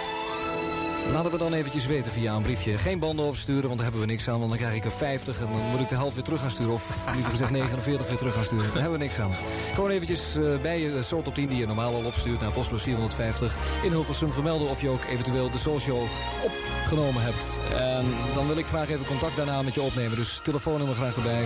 Laten 1.12 1.32
we 1.32 1.38
dan 1.38 1.54
eventjes 1.54 1.86
weten 1.86 2.12
via 2.12 2.34
een 2.36 2.42
briefje. 2.42 2.78
Geen 2.78 3.00
banden 3.00 3.26
opsturen, 3.26 3.64
want 3.64 3.74
daar 3.76 3.84
hebben 3.84 4.02
we 4.02 4.12
niks 4.12 4.28
aan. 4.30 4.38
Want 4.38 4.50
dan 4.50 4.58
krijg 4.58 4.76
ik 4.76 4.86
er 4.86 4.92
50 4.92 5.40
en 5.40 5.48
dan 5.52 5.70
moet 5.72 5.80
ik 5.80 5.90
de 5.90 5.96
helft 5.96 6.14
weer 6.14 6.24
terug 6.24 6.40
gaan 6.40 6.50
sturen. 6.50 6.74
Of 6.74 6.84
liever 7.14 7.30
gezegd 7.32 7.50
49 7.52 8.08
weer 8.08 8.18
terug 8.18 8.34
gaan 8.34 8.44
sturen. 8.44 8.66
Daar 8.74 8.82
hebben 8.82 9.00
we 9.00 9.06
niks 9.06 9.20
aan. 9.20 9.32
Gewoon 9.74 9.90
eventjes 9.90 10.36
eh, 10.36 10.44
bij 10.62 10.80
je 10.82 11.04
soort 11.04 11.28
op 11.28 11.36
10 11.36 11.48
die 11.48 11.58
je 11.58 11.66
normaal 11.66 11.94
al 11.94 12.04
opstuurt 12.06 12.42
naar 12.42 12.52
postbus 12.52 12.82
450 12.82 13.54
in 13.84 13.90
Hilversum 13.92 14.32
vermelden 14.32 14.70
of 14.70 14.82
je 14.82 14.90
ook 14.90 15.04
eventueel 15.10 15.50
de 15.52 15.58
Show 15.80 16.02
opgenomen 16.44 17.22
hebt. 17.24 17.46
En 17.78 18.06
dan 18.36 18.48
wil 18.48 18.58
ik 18.58 18.66
graag 18.66 18.90
even 18.90 19.06
contact 19.06 19.36
daarna 19.36 19.62
met 19.62 19.74
je 19.74 19.82
opnemen. 19.82 20.18
Dus 20.18 20.40
telefoonnummer 20.44 20.96
graag 20.96 21.16
erbij. 21.16 21.44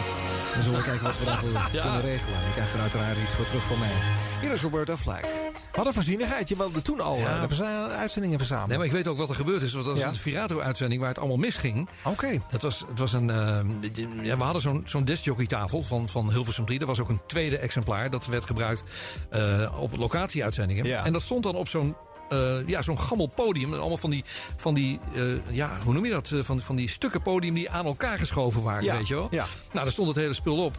Dan 0.54 0.64
zullen 0.64 0.78
we 0.80 0.86
kijken 0.86 1.04
wat 1.04 1.20
we 1.20 1.26
daarvoor 1.26 1.50
Ja. 1.72 1.82
kunnen 1.82 2.02
regelen. 2.02 2.40
Je 2.48 2.54
krijgt 2.54 2.74
er 2.74 2.80
uiteraard 2.80 3.18
iets 3.18 3.32
voor 3.32 3.46
terug 3.46 3.64
van 3.64 3.80
mij. 3.80 3.94
Hier 4.42 4.52
is 4.52 4.62
Roberta 4.62 4.98
Flack. 4.98 5.45
Wat 5.76 5.86
een 5.86 5.94
voorzienigheid. 5.94 6.50
Je 6.50 6.56
wilde 6.58 6.82
toen 6.82 7.00
al 7.02 7.18
eh, 7.18 7.90
uitzendingen 7.90 8.38
verzamelen. 8.38 8.70
Nee, 8.70 8.78
maar 8.78 8.88
ik 8.88 8.92
weet 8.94 9.08
ook 9.08 9.18
wat 9.18 9.30
er 9.30 9.36
gebeurd 9.36 9.62
is. 9.62 9.74
Want 9.74 9.86
dat 9.86 9.94
was 9.94 10.04
Ja? 10.04 10.10
een 10.10 10.16
Virato-uitzending 10.16 11.00
waar 11.00 11.10
het 11.10 11.20
allemaal 11.20 11.38
misging. 11.38 11.90
Oké. 12.04 12.38
Dat 12.52 12.62
was, 12.62 12.84
het 12.88 13.00
was 13.00 13.14
een, 13.14 13.30
eh, 13.30 13.60
ja, 14.24 14.38
we 14.38 14.44
hadden 14.44 14.62
zo'n 14.62 14.84
zo'n 14.86 15.04
discjockeytafel 15.06 15.84
van, 15.84 16.10
van 16.10 16.32
Hilversum 16.32 16.66
3. 16.66 16.80
Er 16.80 16.86
was 16.86 17.00
ook 17.00 17.10
een 17.10 17.22
tweede 17.28 17.58
exemplaar. 17.58 18.10
Dat 18.10 18.26
werd 18.26 18.46
gebruikt 18.46 18.84
eh, 19.30 19.78
op 19.82 19.98
locatieuitzendingen. 19.98 20.86
Ja. 20.86 21.06
En 21.06 21.14
dat 21.14 21.22
stond 21.22 21.44
dan 21.44 21.56
op 21.56 21.68
zo'n 21.68 21.96
ja, 22.66 22.82
zo'n 22.82 23.00
gammel 23.00 23.28
podium. 23.36 23.74
Allemaal 23.74 23.98
van 23.98 24.10
die, 24.10 24.24
van 24.56 24.74
die 24.74 25.00
ja, 25.52 25.78
hoe 25.84 25.94
noem 25.94 26.06
je 26.06 26.12
dat? 26.12 26.30
Van, 26.34 26.62
van 26.62 26.76
die 26.76 26.90
stukken 26.90 27.22
podium 27.22 27.54
die 27.54 27.70
aan 27.70 27.86
elkaar 27.86 28.18
geschoven 28.18 28.64
waren, 28.64 28.84
Ja, 28.84 28.98
weet 28.98 29.08
je 29.08 29.14
wel? 29.14 29.28
ja. 29.32 29.46
Nou, 29.72 29.84
daar 29.84 29.92
stond 29.92 30.08
het 30.08 30.18
hele 30.18 30.34
spul 30.34 30.58
op. 30.66 30.78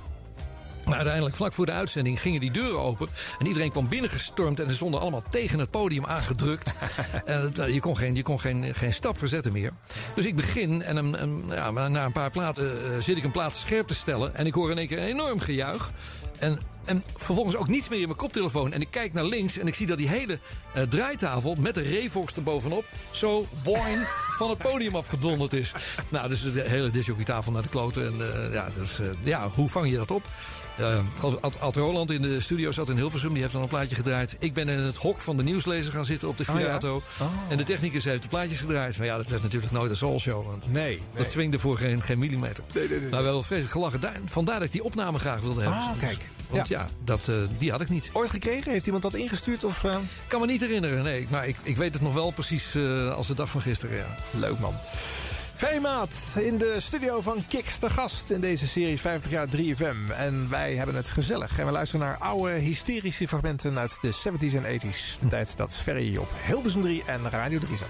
Maar 0.86 0.94
uiteindelijk, 0.94 1.34
vlak 1.36 1.52
voor 1.52 1.66
de 1.66 1.72
uitzending, 1.72 2.20
gingen 2.20 2.40
die 2.40 2.50
deuren 2.50 2.80
open. 2.80 3.08
En 3.38 3.46
iedereen 3.46 3.70
kwam 3.70 3.88
binnengestormd. 3.88 4.60
En 4.60 4.68
ze 4.68 4.74
stonden 4.74 5.00
allemaal 5.00 5.22
tegen 5.30 5.58
het 5.58 5.70
podium 5.70 6.06
aangedrukt. 6.06 6.72
en 7.24 7.52
eh, 7.56 7.74
je 7.74 7.80
kon, 7.80 7.96
geen, 7.96 8.14
je 8.14 8.22
kon 8.22 8.40
geen, 8.40 8.74
geen 8.74 8.92
stap 8.92 9.18
verzetten 9.18 9.52
meer. 9.52 9.72
Dus 10.14 10.24
ik 10.24 10.36
begin 10.36 10.82
en 10.82 10.96
een, 10.96 11.22
een- 11.22 11.44
ja, 11.48 11.70
na 11.70 12.04
een 12.04 12.12
paar 12.12 12.30
platen 12.30 12.92
eh, 12.94 13.00
zit 13.00 13.16
ik 13.16 13.24
een 13.24 13.30
plaat 13.30 13.56
scherp 13.56 13.86
te 13.86 13.94
stellen. 13.94 14.34
En 14.34 14.46
ik 14.46 14.54
hoor 14.54 14.70
in 14.70 14.78
één 14.78 14.86
keer 14.88 14.98
een 14.98 15.04
enorm 15.04 15.40
gejuich. 15.40 15.90
En, 16.38 16.58
en 16.84 17.02
vervolgens 17.16 17.56
ook 17.56 17.68
niets 17.68 17.88
meer 17.88 17.98
in 18.00 18.06
mijn 18.06 18.18
koptelefoon. 18.18 18.72
En 18.72 18.80
ik 18.80 18.90
kijk 18.90 19.12
naar 19.12 19.24
links 19.24 19.58
en 19.58 19.66
ik 19.66 19.74
zie 19.74 19.86
dat 19.86 19.98
die 19.98 20.08
hele 20.08 20.38
eh, 20.74 20.82
draaitafel 20.82 21.54
met 21.58 21.74
de 21.74 21.82
Revox 21.82 22.34
erbovenop... 22.34 22.84
zo 23.10 23.46
boing 23.62 24.08
van 24.38 24.50
het 24.50 24.58
podium 24.58 24.94
afgedonderd 24.96 25.52
is. 25.52 25.72
Nou, 26.08 26.28
dus 26.28 26.52
de 26.52 26.60
hele 26.66 26.90
disjockeytafel 26.90 27.52
naar 27.52 27.62
de 27.62 27.68
kloten. 27.68 28.06
En 28.06 28.14
ja, 28.52 28.68
dus, 28.78 28.98
ja, 29.22 29.48
hoe 29.48 29.68
vang 29.68 29.90
je 29.90 29.96
dat 29.96 30.10
op? 30.10 30.28
Geloof 31.18 31.40
Ad, 31.40 31.60
Ad 31.60 31.76
Roland 31.76 32.10
in 32.10 32.22
de 32.22 32.40
studio 32.40 32.72
zat 32.72 32.90
in 32.90 32.96
Hilversum. 32.96 33.32
Die 33.32 33.40
heeft 33.40 33.52
dan 33.52 33.62
een 33.62 33.68
plaatje 33.68 33.94
gedraaid. 33.94 34.36
Ik 34.38 34.54
ben 34.54 34.68
in 34.68 34.78
het 34.78 34.96
hok 34.96 35.18
van 35.20 35.36
de 35.36 35.42
nieuwslezer 35.42 35.92
gaan 35.92 36.04
zitten 36.04 36.28
op 36.28 36.36
de 36.36 36.44
Oh, 36.48 36.54
ja? 36.54 36.60
Virato. 36.60 37.02
Oh. 37.20 37.26
En 37.48 37.56
de 37.56 37.64
technicus 37.64 38.04
heeft 38.04 38.22
de 38.22 38.28
plaatjes 38.28 38.58
gedraaid. 38.58 38.98
Maar 38.98 39.06
ja, 39.06 39.16
dat 39.16 39.26
werd 39.26 39.42
natuurlijk 39.42 39.72
nooit 39.72 39.90
een 39.90 39.96
soul 39.96 40.20
show. 40.20 40.46
Want 40.46 40.72
Nee. 40.72 41.00
dat 41.16 41.26
swingde 41.26 41.58
voor 41.58 41.76
geen, 41.76 42.02
geen 42.02 42.18
millimeter. 42.18 42.64
Nee, 42.74 42.88
nee, 42.88 43.00
nee. 43.00 43.08
Nou, 43.08 43.24
wel 43.24 43.42
vreselijk 43.42 43.72
gelachen. 43.72 44.00
Daar, 44.00 44.16
vandaar 44.24 44.54
dat 44.58 44.66
ik 44.66 44.72
die 44.72 44.84
opname 44.84 45.18
graag 45.18 45.40
wilde 45.40 45.60
hebben. 45.62 45.78
Ah, 45.80 45.98
kijk. 46.00 46.18
Want 46.48 46.68
ja, 46.68 46.88
dat, 47.04 47.28
eh, 47.28 47.34
die 47.58 47.70
had 47.70 47.80
ik 47.80 47.88
niet. 47.88 48.10
Ooit 48.12 48.30
gekregen? 48.30 48.72
Heeft 48.72 48.84
iemand 48.86 49.02
dat 49.02 49.14
ingestuurd? 49.14 49.64
Of, 49.64 49.84
eh? 49.84 49.92
Ik 49.92 49.98
kan 50.28 50.40
me 50.40 50.46
niet 50.46 50.60
herinneren, 50.60 51.02
nee. 51.04 51.26
Maar 51.30 51.48
ik, 51.48 51.56
ik 51.62 51.76
weet 51.76 51.92
het 51.94 52.02
nog 52.02 52.14
wel 52.14 52.30
precies 52.30 52.76
als 53.14 53.26
de 53.26 53.34
dag 53.34 53.48
van 53.50 53.60
gisteren, 53.60 53.96
ja. 53.96 54.16
Leuk 54.30 54.58
man. 54.58 54.74
Veemaat 55.56 56.34
in 56.38 56.58
de 56.58 56.76
studio 56.78 57.20
van 57.20 57.46
Kiks 57.48 57.78
te 57.78 57.90
gast 57.90 58.30
in 58.30 58.40
deze 58.40 58.66
serie 58.66 59.00
50 59.00 59.30
jaar 59.30 59.46
3FM. 59.56 60.16
En 60.16 60.50
wij 60.50 60.74
hebben 60.74 60.94
het 60.94 61.08
gezellig. 61.08 61.58
En 61.58 61.66
we 61.66 61.72
luisteren 61.72 62.06
naar 62.06 62.16
oude 62.18 62.52
hysterische 62.52 63.28
fragmenten 63.28 63.78
uit 63.78 63.98
de 64.00 64.12
70s 64.12 64.54
en 64.54 64.80
80s. 64.80 65.20
De 65.20 65.28
tijd 65.28 65.56
dat 65.56 65.74
Ferry 65.74 66.16
op 66.16 66.28
Hilversum 66.46 66.82
3 66.82 67.02
en 67.06 67.30
Radio 67.30 67.58
3 67.58 67.76
zat. 67.76 67.88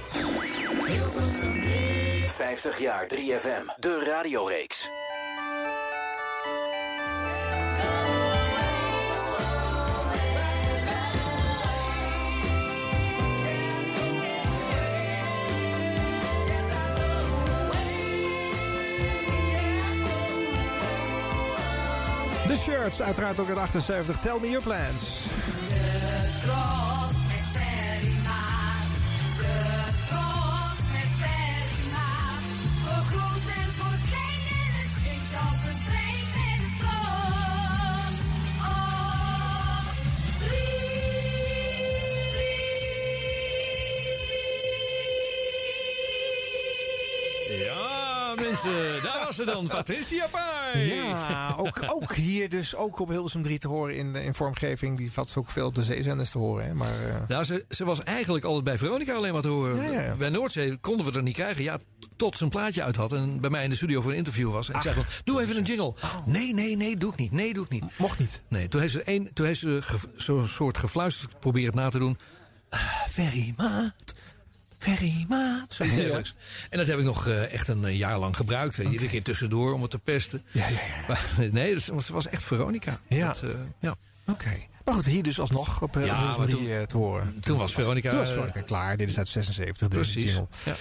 50 2.34 2.78
jaar 2.78 3.06
3FM, 3.14 3.78
de 3.78 4.04
radioreeks. 4.04 4.88
Shirts, 22.58 23.02
uiteraard 23.02 23.40
ook 23.40 23.48
uit 23.48 23.58
78. 23.58 24.18
Tell 24.18 24.38
me 24.40 24.48
your 24.48 24.62
plans. 24.62 25.24
Ja, 47.48 48.34
mensen, 48.34 49.02
daar 49.02 49.24
was 49.26 49.36
ze 49.36 49.44
dan, 49.44 49.66
Patricia 49.66 50.26
Ja, 50.74 51.54
ook, 51.56 51.78
ook 51.86 52.14
hier 52.14 52.48
dus 52.48 52.74
ook 52.76 52.98
op 53.00 53.08
Hilversum 53.08 53.42
3 53.42 53.58
te 53.58 53.68
horen 53.68 53.96
in, 53.96 54.12
de- 54.12 54.24
in 54.24 54.34
vormgeving. 54.34 54.96
Die 54.96 55.12
valt 55.12 55.34
ook 55.36 55.50
veel 55.50 55.66
op 55.66 55.74
de 55.74 55.82
zeezenders 55.82 56.30
te 56.30 56.38
horen. 56.38 56.64
Hè? 56.66 56.74
Maar, 56.74 57.08
eh, 57.08 57.14
Nou, 57.28 57.44
ze, 57.44 57.64
ze 57.68 57.84
was 57.84 58.02
eigenlijk 58.02 58.44
altijd 58.44 58.64
bij 58.64 58.78
Veronica 58.78 59.14
alleen 59.14 59.32
maar 59.32 59.42
te 59.42 59.48
horen. 59.48 59.76
Ja, 59.82 59.90
ja, 59.92 60.00
ja. 60.02 60.14
Bij 60.14 60.28
Noordzee 60.28 60.76
konden 60.76 61.06
we 61.06 61.12
er 61.12 61.22
niet 61.22 61.34
krijgen. 61.34 61.62
Ja, 61.64 61.78
tot 62.16 62.36
ze 62.36 62.44
een 62.44 62.50
plaatje 62.50 62.82
uit 62.82 62.96
had 62.96 63.12
en 63.12 63.40
bij 63.40 63.50
mij 63.50 63.64
in 63.64 63.70
de 63.70 63.76
studio 63.76 64.00
voor 64.00 64.10
een 64.10 64.16
interview 64.16 64.52
was. 64.52 64.68
En 64.68 64.74
ik 64.76 64.82
zei 64.82 64.94
van, 64.94 65.04
doe 65.24 65.40
even 65.42 65.56
een 65.56 65.62
jingle. 65.64 65.94
Nee, 66.24 66.54
nee, 66.54 66.76
nee, 66.76 66.96
doe 66.96 67.12
ik 67.12 67.18
niet. 67.18 67.32
Nee, 67.32 67.54
doe 67.54 67.64
ik 67.64 67.70
niet. 67.70 67.84
Mocht 67.98 68.18
niet. 68.18 68.42
Nee, 68.48 68.68
toen 68.68 68.80
heeft 68.80 68.92
ze, 68.92 69.02
een, 69.04 69.30
toen 69.32 69.46
heeft 69.46 69.60
ze 69.60 69.82
zo'n 70.16 70.46
soort 70.46 70.78
gefluisterd 70.78 71.32
geprobeerd 71.32 71.74
na 71.74 71.90
te 71.90 71.98
doen. 71.98 72.18
Ah, 72.70 72.80
Ferry 73.10 73.54
maat, 73.56 73.94
Ferry 74.78 75.26
maat. 75.28 75.72
Zoiets 75.72 75.96
Ja. 75.96 76.22
En 76.70 76.78
dat 76.78 76.86
heb 76.86 76.98
ik 76.98 77.04
nog 77.04 77.26
eh, 77.26 77.52
echt 77.52 77.68
een 77.68 77.84
eh, 77.84 77.98
jaar 77.98 78.18
lang 78.18 78.36
gebruikt. 78.36 78.78
Iedere 78.78 79.08
keer 79.08 79.22
tussendoor 79.22 79.72
om 79.72 79.82
het 79.82 79.90
te 79.90 79.98
pesten. 79.98 80.42
Ja, 80.50 80.68
ja, 80.68 80.74
ja. 80.74 81.04
Maar, 81.08 81.24
nee, 81.52 81.74
dus, 81.74 81.84
ze 81.84 82.12
was 82.12 82.26
echt 82.26 82.44
Veronica. 82.44 83.00
Ja. 83.08 83.26
Dat, 83.26 83.42
eh, 83.42 83.50
ja. 83.80 83.94
Oké. 84.26 84.66
Maar 84.86 84.94
goed, 84.94 85.04
hier 85.04 85.22
dus 85.22 85.40
alsnog 85.40 85.82
op, 85.82 85.94
Ja, 85.94 86.00
op 86.00 86.06
Hilversum 86.06 86.38
maar 86.38 86.48
3 86.48 86.76
eh, 86.76 86.82
te 86.82 86.96
horen. 86.96 87.40
toen 87.40 87.58
was 87.58 87.72
Veronica, 87.72 88.10
Toen 88.10 88.18
was 88.18 88.30
Veronica 88.30 88.60
klaar. 88.60 88.96
Dit 88.96 89.08
is 89.08 89.18
uit 89.18 89.28
76, 89.28 89.88
deze 89.88 90.12
Precies. 90.12 90.40
Ja. 90.64 90.76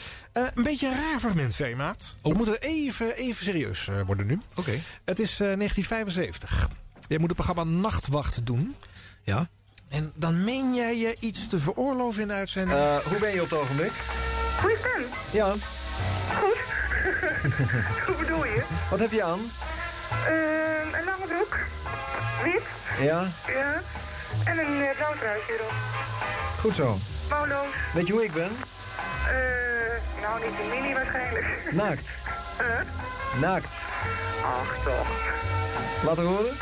Een 0.56 0.64
beetje 0.64 0.88
een 0.88 0.94
raar 0.94 1.20
fragment, 1.20 1.56
Veemaat. 1.56 2.16
We 2.22 2.34
moeten 2.34 2.62
even, 2.62 3.16
even 3.16 3.46
serieus 3.46 3.90
worden 4.06 4.26
nu. 4.26 4.42
Oké. 4.56 4.80
Het 5.06 5.20
is 5.20 5.32
eh, 5.32 5.38
1975. 5.38 6.70
Jij 7.08 7.18
moet 7.18 7.30
het 7.30 7.38
programma 7.38 7.64
Nachtwacht 7.64 8.46
doen. 8.46 8.76
Ja. 9.24 9.50
En 9.96 10.12
dan 10.16 10.44
meen 10.44 10.74
jij 10.74 10.98
je 10.98 11.16
iets 11.20 11.48
te 11.50 11.60
veroorloven 11.60 12.22
in 12.22 12.28
de 12.28 12.34
uitzending? 12.34 12.80
Eh, 12.80 12.98
hoe 12.98 13.20
ben 13.20 13.34
je 13.34 13.42
op 13.42 13.50
het 13.50 13.60
ogenblik? 13.60 13.92
Goeie 14.60 14.78
stem. 14.78 15.04
Ja. 15.32 15.56
Goed. 16.40 16.58
Hoe 18.08 18.16
bedoel 18.20 18.46
je? 18.46 18.64
Wat 18.90 19.00
heb 19.00 19.12
je 19.12 19.24
aan? 19.24 19.52
Ehm, 20.10 20.94
een 20.94 21.06
lange 21.06 21.26
broek. 21.28 21.58
Wit. 22.44 22.62
Ja, 23.08 23.32
Ja. 23.48 23.82
En 24.46 24.58
een 24.58 24.82
uh, 24.84 24.90
blauw 24.98 25.14
truitje 25.20 25.54
erop. 25.54 25.74
goed 26.60 26.76
zo. 26.76 26.98
Mouwloos. 27.30 27.74
Weet 27.94 28.08
je 28.08 28.14
hoe 28.14 28.24
ik 28.24 28.34
ben? 28.34 28.52
Eh, 29.28 30.22
nou 30.22 30.46
niet 30.50 30.60
een 30.60 30.70
mini 30.70 30.94
waarschijnlijk. 30.94 31.70
Naakt. 31.72 32.06
Huh? 32.58 32.80
Naakt. 33.42 33.68
Ach 34.44 34.78
toch. 34.84 35.08
Laten 36.04 36.24
horen. 36.24 36.58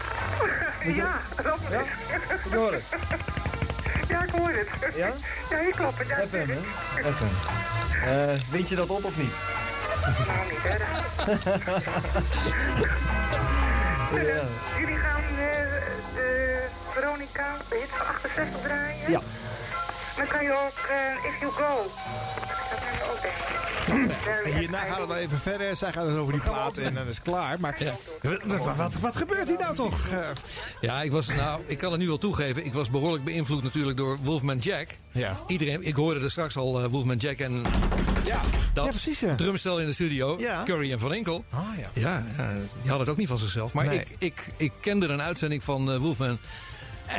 Ja, 0.95 1.21
dat 1.43 1.57
Ja? 1.69 1.81
Ik 2.45 2.53
hoor 2.53 2.73
het. 2.73 2.83
Ja, 4.07 4.23
ik 4.23 4.29
hoor 4.29 4.49
het. 4.49 4.67
Ja? 4.95 5.11
Ja, 5.49 5.59
hier 5.59 5.71
kloppen. 5.75 6.07
Ja, 6.07 6.17
FM, 6.27 6.47
hè? 6.47 6.59
FM. 7.13 7.25
Eh, 8.05 8.39
wind 8.51 8.69
je 8.69 8.75
dat 8.75 8.89
op 8.89 9.03
of 9.03 9.15
niet? 9.15 9.33
Nou, 10.27 10.49
niet 10.49 10.63
erg. 10.63 11.03
Ja. 14.13 14.47
Jullie 14.79 14.97
gaan 14.97 15.23
eh, 15.23 15.37
de 16.15 16.59
Veronica, 16.91 17.57
de 17.69 17.75
hit 17.75 17.89
van 17.97 18.07
68 18.07 18.61
draaien? 18.61 19.11
Ja. 19.11 19.21
Dan 20.17 20.27
kan 20.27 20.43
je 20.43 20.51
ook 20.51 20.89
eh, 20.89 21.25
If 21.25 21.39
You 21.39 21.51
Go. 21.51 21.91
Dat 22.69 22.79
kan 22.79 22.93
je 22.97 23.03
ook 23.11 23.21
denken. 23.21 23.62
Hierna 24.59 24.77
gaat 24.77 24.97
het 24.97 25.07
wel 25.07 25.17
even 25.17 25.37
verder. 25.39 25.75
Zij 25.75 25.91
gaat 25.91 26.05
het 26.07 26.17
over 26.17 26.33
die 26.33 26.41
plaat 26.41 26.77
en 26.77 26.93
dan 26.93 27.07
is 27.07 27.15
het 27.15 27.23
klaar. 27.23 27.59
Maar 27.59 27.77
wat, 28.21 28.43
wat, 28.45 28.75
wat, 28.75 28.93
wat 28.99 29.15
gebeurt 29.15 29.47
hier 29.47 29.57
nou 29.59 29.75
toch? 29.75 30.07
Eh, 30.07 30.27
Ja, 30.79 31.01
ik 31.01 31.11
was, 31.11 31.27
nou, 31.27 31.61
ik 31.65 31.77
kan 31.77 31.91
het 31.91 31.99
nu 32.01 32.07
wel 32.07 32.17
toegeven. 32.17 32.65
Ik 32.65 32.73
was 32.73 32.89
behoorlijk 32.89 33.23
beïnvloed 33.23 33.63
natuurlijk 33.63 33.97
door 33.97 34.17
Wolfman 34.21 34.57
Jack. 34.57 34.87
Ja. 35.11 35.35
Iedereen, 35.47 35.83
ik 35.83 35.95
hoorde 35.95 36.19
er 36.19 36.31
straks 36.31 36.57
al 36.57 36.79
eh, 36.83 36.85
Wolfman 36.89 37.17
Jack 37.17 37.37
en 37.37 37.61
ja. 38.25 38.41
dat 38.73 38.85
Ja, 38.85 38.89
precies, 38.91 39.19
ja. 39.19 39.35
drumstel 39.35 39.79
in 39.79 39.85
de 39.85 39.93
studio. 39.93 40.35
Ja. 40.39 40.63
Curry 40.63 40.91
en 40.91 40.99
Van 40.99 41.13
Enkel. 41.13 41.43
Ah, 41.49 41.59
ja. 41.77 41.89
Ja, 41.93 42.25
ja, 42.37 42.47
die 42.51 42.59
hadden 42.89 42.99
het 42.99 43.09
ook 43.09 43.17
niet 43.17 43.27
van 43.27 43.37
zichzelf. 43.37 43.73
Maar 43.73 43.85
Nee. 43.85 43.99
ik, 43.99 44.15
ik, 44.17 44.51
ik 44.57 44.71
kende 44.81 45.07
een 45.07 45.21
uitzending 45.21 45.63
van 45.63 45.91
eh, 45.91 45.97
Wolfman. 45.97 46.37
Eh, 47.07 47.15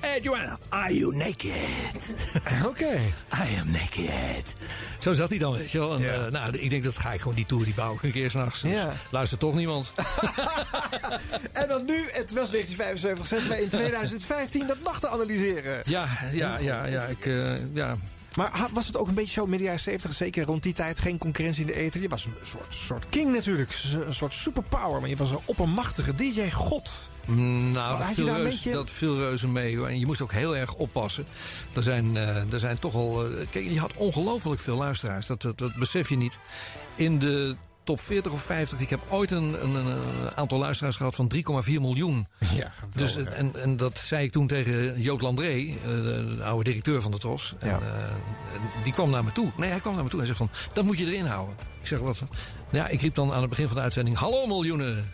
hey 0.00 0.20
Joanna, 0.20 0.58
are 0.68 0.94
you 0.98 1.16
naked? 1.16 2.14
Oké. 2.70 2.98
I 3.34 3.58
am 3.60 3.70
naked. 3.70 4.54
Zo 4.98 5.12
zat 5.12 5.28
hij 5.28 5.38
dan, 5.38 5.52
weet 5.56 5.70
je 5.70 5.78
wel. 5.78 5.94
En, 5.94 6.24
eh, 6.24 6.30
nou, 6.30 6.58
ik 6.58 6.70
denk 6.70 6.84
dat 6.84 6.96
ga 6.96 7.12
ik 7.12 7.20
gewoon 7.20 7.34
die 7.34 7.46
tour, 7.46 7.64
die 7.64 7.74
bouw 7.74 7.94
ik 7.94 8.02
een 8.02 8.12
keer 8.12 8.30
s'nachts. 8.30 8.60
Dus 8.60 8.70
Ja. 8.70 8.92
Luistert 9.10 9.40
toch 9.40 9.54
niemand. 9.54 9.92
En 11.52 11.68
dan 11.68 11.84
nu, 11.84 11.94
het 11.94 12.32
was 12.32 12.50
1975, 12.50 13.26
zetten 13.26 13.48
wij 13.48 13.62
in 13.62 13.68
2015 13.68 14.66
dat 14.66 15.00
te 15.00 15.08
analyseren. 15.08 15.82
Ja, 15.84 16.06
ja, 16.32 16.58
ja, 16.58 16.86
ja. 16.86 17.02
Ik, 17.04 17.26
eh, 17.26 17.74
ja. 17.74 17.96
Maar 18.36 18.68
was 18.72 18.86
het 18.86 18.96
ook 18.96 19.08
een 19.08 19.14
beetje 19.14 19.32
zo 19.32 19.46
midden 19.46 19.66
jaren 19.66 19.80
70, 19.80 20.12
zeker 20.12 20.44
rond 20.44 20.62
die 20.62 20.72
tijd, 20.72 20.98
geen 20.98 21.18
concurrentie 21.18 21.60
in 21.60 21.66
de 21.66 21.74
ether? 21.74 22.00
Je 22.00 22.08
was 22.08 22.24
een 22.24 22.34
soort, 22.42 22.74
soort 22.74 23.08
king 23.08 23.32
natuurlijk, 23.32 23.72
een 24.06 24.14
soort 24.14 24.34
superpower, 24.34 25.00
maar 25.00 25.08
je 25.08 25.16
was 25.16 25.30
een 25.30 25.38
oppermachtige 25.44 26.14
DJ, 26.14 26.50
god. 26.50 26.90
Mm, 26.90 27.13
Nou, 27.26 27.98
dat 27.98 28.06
viel, 28.14 28.34
beetje- 28.34 28.72
dat 28.72 28.90
viel 28.90 29.16
reuze 29.16 29.48
mee. 29.48 29.76
hoor. 29.76 29.86
En 29.86 29.98
je 29.98 30.06
moest 30.06 30.20
ook 30.20 30.32
heel 30.32 30.56
erg 30.56 30.74
oppassen. 30.74 31.24
Er 31.72 31.82
zijn, 31.82 32.16
eh, 32.16 32.52
er 32.52 32.60
zijn 32.60 32.78
toch 32.78 32.94
al... 32.94 33.24
eh, 33.26 33.46
kijk, 33.50 33.70
je 33.70 33.78
had 33.80 33.96
ongelooflijk 33.96 34.60
veel 34.60 34.76
luisteraars. 34.76 35.26
Dat, 35.26 35.42
dat, 35.42 35.58
dat 35.58 35.74
besef 35.74 36.08
je 36.08 36.16
niet. 36.16 36.38
In 36.96 37.18
de 37.18 37.56
top 37.84 38.00
40 38.00 38.32
of 38.32 38.42
50... 38.42 38.80
Ik 38.80 38.90
heb 38.90 39.00
ooit 39.08 39.30
een, 39.30 39.64
een, 39.64 39.74
een 39.86 40.36
aantal 40.36 40.58
luisteraars 40.58 40.96
gehad 40.96 41.14
van 41.14 41.32
3,4 41.34 41.40
miljoen. 41.66 42.26
Ja, 42.56 42.72
Dus, 42.96 43.16
en, 43.16 43.62
en 43.62 43.76
dat 43.76 43.98
zei 43.98 44.24
ik 44.24 44.32
toen 44.32 44.46
tegen 44.46 45.00
Jood 45.00 45.20
Landré, 45.20 45.48
eh, 45.48 45.74
de 45.84 46.38
oude 46.44 46.64
directeur 46.64 47.00
van 47.00 47.10
de 47.10 47.18
TROS. 47.18 47.54
En, 47.58 47.68
Ja. 47.68 47.78
die 48.82 48.92
kwam 48.92 49.10
naar 49.10 49.24
me 49.24 49.32
toe. 49.32 49.50
Nee, 49.56 49.70
hij 49.70 49.80
kwam 49.80 49.94
naar 49.94 50.04
me 50.04 50.10
toe 50.10 50.20
en 50.20 50.26
zegt 50.26 50.38
van, 50.38 50.50
dat 50.72 50.84
moet 50.84 50.98
je 50.98 51.06
erin 51.06 51.26
houden. 51.26 51.56
Ik 51.80 51.86
zeg, 51.86 51.98
wat? 51.98 52.22
Ja, 52.70 52.88
ik 52.88 53.00
riep 53.00 53.14
dan 53.14 53.32
aan 53.32 53.40
het 53.40 53.50
begin 53.50 53.66
van 53.66 53.76
de 53.76 53.82
uitzending, 53.82 54.16
hallo 54.16 54.46
miljoenen. 54.46 55.12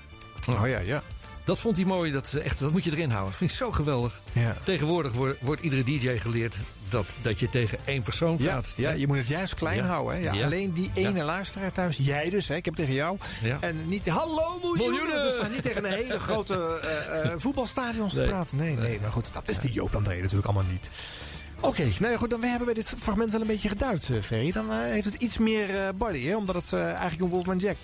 Oh 0.49 0.69
ja, 0.69 0.79
ja. 0.79 1.03
Dat 1.51 1.59
vond 1.59 1.77
hij 1.77 1.85
mooi, 1.85 2.13
dat, 2.13 2.33
echt, 2.33 2.59
dat 2.59 2.73
moet 2.73 2.85
je 2.85 2.91
erin 2.91 3.09
houden. 3.11 3.29
Dat 3.31 3.39
vind 3.39 3.51
ik 3.51 3.57
zo 3.57 3.71
geweldig. 3.73 4.21
Ja. 4.33 4.57
Tegenwoordig 4.63 5.13
wordt, 5.13 5.39
wordt 5.41 5.63
iedere 5.63 5.85
DJ 5.85 6.17
geleerd 6.19 6.57
dat, 6.89 7.07
dat 7.23 7.39
je 7.39 7.49
tegen 7.49 7.79
één 7.85 8.03
persoon 8.03 8.37
Ja, 8.39 8.51
praat. 8.51 8.73
ja, 8.77 8.91
je 8.91 9.07
moet 9.07 9.17
het 9.17 9.27
juist 9.29 9.55
klein 9.55 9.77
Ja. 9.77 9.85
houden. 9.87 10.15
Hè? 10.17 10.21
Ja, 10.23 10.33
Ja. 10.33 10.45
Alleen 10.45 10.73
die 10.73 10.91
ene 10.95 11.23
luisteraar 11.23 11.73
thuis, 11.73 11.97
jij 11.97 12.31
dus, 12.31 12.49
hè? 12.49 12.55
ik 12.55 12.65
heb 12.65 12.75
tegen 12.75 12.95
jou. 12.95 13.19
Ja. 13.43 13.57
En 13.61 13.89
niet, 13.89 14.09
hallo 14.09 14.59
miljoenen! 14.63 14.91
Miljoenen! 14.91 15.23
Dus 15.23 15.39
maar 15.41 15.51
niet 15.51 15.63
tegen 15.63 15.85
een 15.85 15.93
hele 15.93 16.19
grote 16.19 16.55
eh, 16.83 17.25
eh, 17.25 17.33
voetbalstadions 17.39 18.13
te 18.13 18.19
Nee. 18.19 18.29
praten. 18.29 18.57
Nee, 18.57 18.77
nee, 18.77 18.99
maar 19.01 19.13
goed, 19.13 19.33
dat 19.33 19.49
is 19.49 19.59
die 19.59 19.73
Joop 19.73 19.95
André 19.95 20.17
natuurlijk 20.21 20.47
allemaal 20.47 20.71
niet. 20.71 20.89
Oké, 21.63 21.89
nou 21.99 22.13
ja, 22.13 22.19
goed, 22.19 22.31
dan 22.31 22.43
hebben 22.43 22.69
we 22.69 22.75
dit 22.75 22.93
fragment 22.99 23.33
wel 23.33 23.41
een 23.41 23.47
beetje 23.47 23.69
geduid, 23.69 24.11
eh, 24.11 24.17
Ferry. 24.23 24.53
Dan 24.53 24.71
eh, 24.73 24.79
heeft 24.79 25.05
het 25.05 25.15
iets 25.15 25.39
meer 25.39 25.77
eh, 25.77 25.89
body, 25.95 26.27
hè? 26.27 26.37
Omdat 26.37 26.55
het 26.55 26.73
eigenlijk 26.73 27.21
een 27.21 27.29
Wolfman 27.29 27.59
Jack 27.59 27.77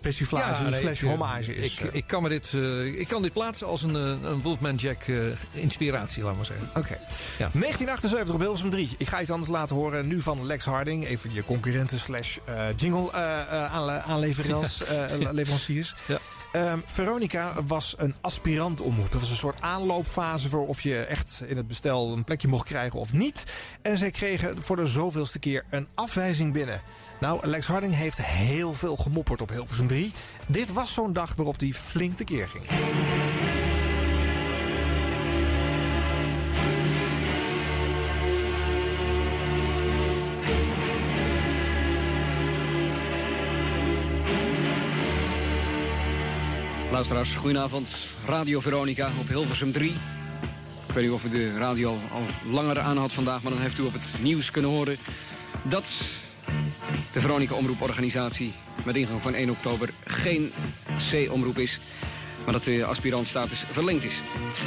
persiflage 0.00 0.62
nee, 0.62 0.80
slash 0.80 0.92
ik, 0.92 1.02
eh, 1.02 1.08
hommage 1.08 1.56
is. 1.56 1.78
Ik, 1.78 1.92
ik, 1.92 2.06
kan 2.06 2.22
me 2.22 2.28
dit, 2.28 2.52
ik 3.00 3.08
kan 3.08 3.22
dit 3.22 3.32
plaatsen 3.32 3.66
als 3.66 3.82
een, 3.82 3.94
een 3.94 4.42
Wolfman 4.42 4.74
Jack 4.74 5.04
inspiratie, 5.52 6.22
laat 6.22 6.36
maar 6.36 6.46
zeggen. 6.46 6.66
Oké. 6.68 6.98
1978 7.38 8.34
op 8.34 8.40
Hilversum 8.40 8.70
3. 8.70 8.90
Ik 8.98 9.08
ga 9.08 9.20
iets 9.20 9.30
anders 9.30 9.50
laten 9.50 9.76
horen. 9.76 10.06
Nu 10.06 10.20
van 10.20 10.46
Lex 10.46 10.64
Harding. 10.64 11.06
Even 11.06 11.32
je 11.32 11.44
concurrenten 11.44 11.98
slash 11.98 12.36
jingle 12.76 13.12
aanle- 13.12 14.02
aanleveranciers. 14.02 14.90
leveranciers. 15.32 15.94
Ja. 16.06 16.18
Ehm, 16.52 16.78
Veronica 16.84 17.52
was 17.66 17.94
een 17.98 18.14
aspirant 18.20 18.80
omroep. 18.80 19.10
Dat 19.12 19.20
was 19.20 19.30
een 19.30 19.36
soort 19.36 19.60
aanloopfase 19.60 20.48
voor 20.48 20.66
of 20.66 20.80
je 20.80 20.98
echt 21.00 21.42
in 21.46 21.56
het 21.56 21.66
bestel 21.66 22.12
een 22.12 22.24
plekje 22.24 22.48
mocht 22.48 22.66
krijgen 22.66 23.00
of 23.00 23.12
niet. 23.12 23.44
En 23.82 23.98
zij 23.98 24.10
kregen 24.10 24.62
voor 24.62 24.76
de 24.76 24.86
zoveelste 24.86 25.38
keer 25.38 25.64
een 25.70 25.88
afwijzing 25.94 26.52
binnen. 26.52 26.80
Nou, 27.20 27.46
Lex 27.46 27.66
Harding 27.66 27.94
heeft 27.94 28.22
heel 28.22 28.74
veel 28.74 28.96
gemopperd 28.96 29.40
op 29.40 29.50
Hilversum 29.50 29.86
3. 29.86 30.12
Dit 30.46 30.72
was 30.72 30.92
zo'n 30.92 31.12
dag 31.12 31.34
waarop 31.34 31.60
hij 31.60 31.72
flink 31.72 32.16
tekeer 32.16 32.48
ging. 32.48 33.67
Goedenavond. 47.06 47.90
Radio 48.26 48.60
Veronica 48.60 49.12
op 49.20 49.28
Hilversum 49.28 49.72
3. 49.72 49.90
Ik 50.88 50.94
weet 50.94 51.04
niet 51.04 51.12
of 51.12 51.24
u 51.24 51.28
de 51.28 51.58
radio 51.58 51.98
al 52.12 52.26
langer 52.44 52.78
aan 52.78 52.96
had 52.96 53.12
vandaag, 53.12 53.42
maar 53.42 53.52
dan 53.52 53.60
heeft 53.60 53.78
u 53.78 53.82
op 53.82 53.92
het 53.92 54.22
nieuws 54.22 54.50
kunnen 54.50 54.70
horen 54.70 54.98
dat 55.62 55.84
de 57.12 57.20
Veronica 57.20 57.54
Omroeporganisatie 57.54 58.54
met 58.84 58.96
ingang 58.96 59.22
van 59.22 59.34
1 59.34 59.50
oktober 59.50 59.90
geen 60.04 60.52
C-omroep 61.10 61.58
is, 61.58 61.78
maar 62.44 62.52
dat 62.52 62.64
de 62.64 62.84
aspirantstatus 62.84 63.64
verlengd 63.72 64.04
is. 64.04 64.20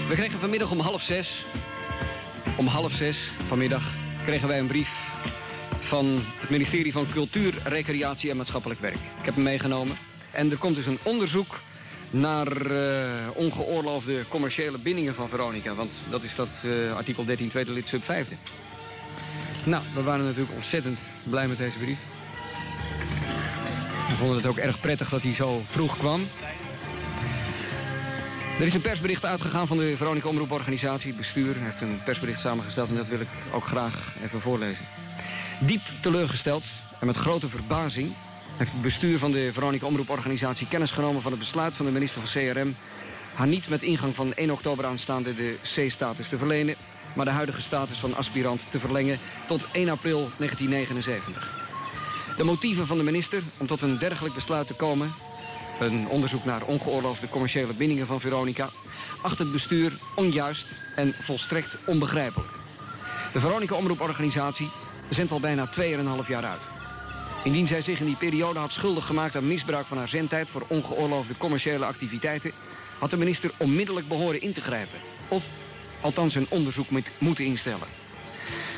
We 0.08 0.16
kregen 0.16 0.40
vanmiddag 0.40 0.72
om 0.72 0.80
half 0.80 1.02
zes, 1.02 1.46
om 2.58 2.68
half 2.68 2.92
zes 2.94 3.30
vanmiddag, 3.48 3.84
kregen 4.26 4.48
wij 4.48 4.60
een 4.60 4.68
brief 4.68 4.90
van 5.82 6.24
het 6.40 6.50
ministerie 6.50 6.92
van 6.92 7.12
Cultuur, 7.12 7.54
Recreatie 7.64 8.30
en 8.30 8.38
Maatschappelijk 8.38 8.80
Werk. 8.80 8.96
Ik 9.20 9.26
heb 9.26 9.34
hem 9.34 9.44
meegenomen. 9.44 9.98
En 10.32 10.52
er 10.52 10.58
komt 10.58 10.76
dus 10.76 10.86
een 10.86 11.00
onderzoek 11.04 11.60
naar 12.12 12.66
eh, 12.66 13.28
ongeoorloofde 13.34 14.26
commerciële 14.28 14.78
bindingen 14.78 15.16
van 15.16 15.30
Veronica. 15.30 15.74
Want 15.74 15.92
dat 16.10 16.24
is 16.24 16.36
dat 16.36 16.48
eh, 16.64 16.96
artikel 16.96 17.26
13 17.26 17.50
tweede 17.50 17.72
lid 17.72 17.88
sub 17.88 18.04
5. 18.04 18.28
Nou, 19.64 19.84
we 19.94 20.02
waren 20.02 20.26
natuurlijk 20.26 20.56
ontzettend 20.56 21.00
blij 21.24 21.48
met 21.48 21.58
deze 21.58 21.78
brief. 21.78 22.00
We 24.10 24.16
vonden 24.18 24.38
het 24.38 24.46
ook 24.46 24.58
erg 24.58 24.80
prettig 24.80 25.10
dat 25.10 25.22
hij 25.22 25.34
zo 25.34 25.62
vroeg 25.70 25.98
kwam. 25.98 26.28
Er 28.60 28.68
is 28.68 28.74
een 28.74 28.82
persbericht 28.82 29.26
uitgegaan 29.26 29.68
van 29.68 29.78
de 29.78 29.94
Veronica 29.98 30.28
Omroeporganisatie. 30.28 31.08
Het 31.08 31.18
bestuur 31.18 31.56
heeft 31.58 31.82
een 31.82 32.00
persbericht 32.04 32.42
samengesteld 32.42 32.90
en 32.90 32.96
dat 32.96 33.08
wil 33.08 33.20
ik 33.20 33.28
ook 33.52 33.66
graag 33.66 34.16
even 34.24 34.42
voorlezen. 34.42 34.86
Diep 35.60 35.82
teleurgesteld 36.02 36.64
en 37.00 37.08
met 37.08 37.18
grote 37.18 37.50
verbazing 37.50 38.14
het 38.62 38.82
bestuur 38.82 39.20
van 39.20 39.32
de 39.32 39.54
Veronica 39.54 39.86
Omroeporganisatie 39.86 40.68
kennis 40.68 40.92
genomen 40.92 41.22
van 41.22 41.32
het 41.32 41.40
besluit 41.40 41.76
van 41.76 41.86
de 41.86 41.92
minister 41.92 42.22
van 42.22 42.42
CRM 42.42 42.76
haar 43.34 43.48
niet 43.48 43.70
met 43.70 43.82
ingang 43.82 44.16
van 44.16 44.34
1 44.34 44.52
oktober 44.52 44.86
aanstaande 44.86 45.36
de 45.36 45.58
C-status 45.64 46.30
te 46.30 46.38
verlenen, 46.38 46.76
maar 47.16 47.26
de 47.26 47.32
huidige 47.32 47.62
status 47.62 48.00
van 48.00 48.16
aspirant 48.16 48.62
te 48.72 48.80
verlengen 48.80 49.20
tot 49.48 49.66
1 49.72 49.90
april 49.90 50.30
1979. 50.38 51.50
De 52.38 52.44
motieven 52.44 52.88
van 52.88 52.98
de 52.98 53.04
minister 53.04 53.44
om 53.58 53.68
tot 53.68 53.82
een 53.82 53.98
dergelijk 53.98 54.36
besluit 54.36 54.68
te 54.68 54.74
komen, 54.74 55.14
een 55.80 56.08
onderzoek 56.08 56.46
naar 56.46 56.64
ongeoorloofde 56.64 57.30
commerciële 57.30 57.74
bindingen 57.74 58.08
van 58.08 58.20
Veronica, 58.20 58.70
acht 59.22 59.38
het 59.38 59.52
bestuur 59.52 59.92
onjuist 60.16 60.66
en 60.96 61.14
volstrekt 61.22 61.78
onbegrijpelijk. 61.86 62.52
De 63.34 63.40
Veronica 63.40 63.76
Omroeporganisatie 63.76 64.72
zendt 65.10 65.32
al 65.32 65.40
bijna 65.40 65.70
2,5 66.24 66.28
jaar 66.28 66.46
uit. 66.46 66.71
Indien 67.44 67.68
zij 67.68 67.82
zich 67.82 68.00
in 68.00 68.06
die 68.06 68.16
periode 68.16 68.60
had 68.60 68.72
schuldig 68.72 69.06
gemaakt 69.06 69.36
aan 69.36 69.48
misbruik 69.48 69.86
van 69.86 69.98
haar 69.98 70.10
zendtijd 70.10 70.50
voor 70.50 70.66
ongeoorloofde 70.68 71.38
commerciële 71.38 71.86
activiteiten, 71.86 72.52
had 73.00 73.10
de 73.10 73.18
minister 73.18 73.52
onmiddellijk 73.58 74.08
behoren 74.08 74.42
in 74.42 74.54
te 74.54 74.62
grijpen. 74.62 75.00
Of 75.28 75.44
althans 76.02 76.36
een 76.36 76.48
onderzoek 76.50 76.90
moet- 76.90 77.12
moeten 77.18 77.46
instellen. 77.46 77.88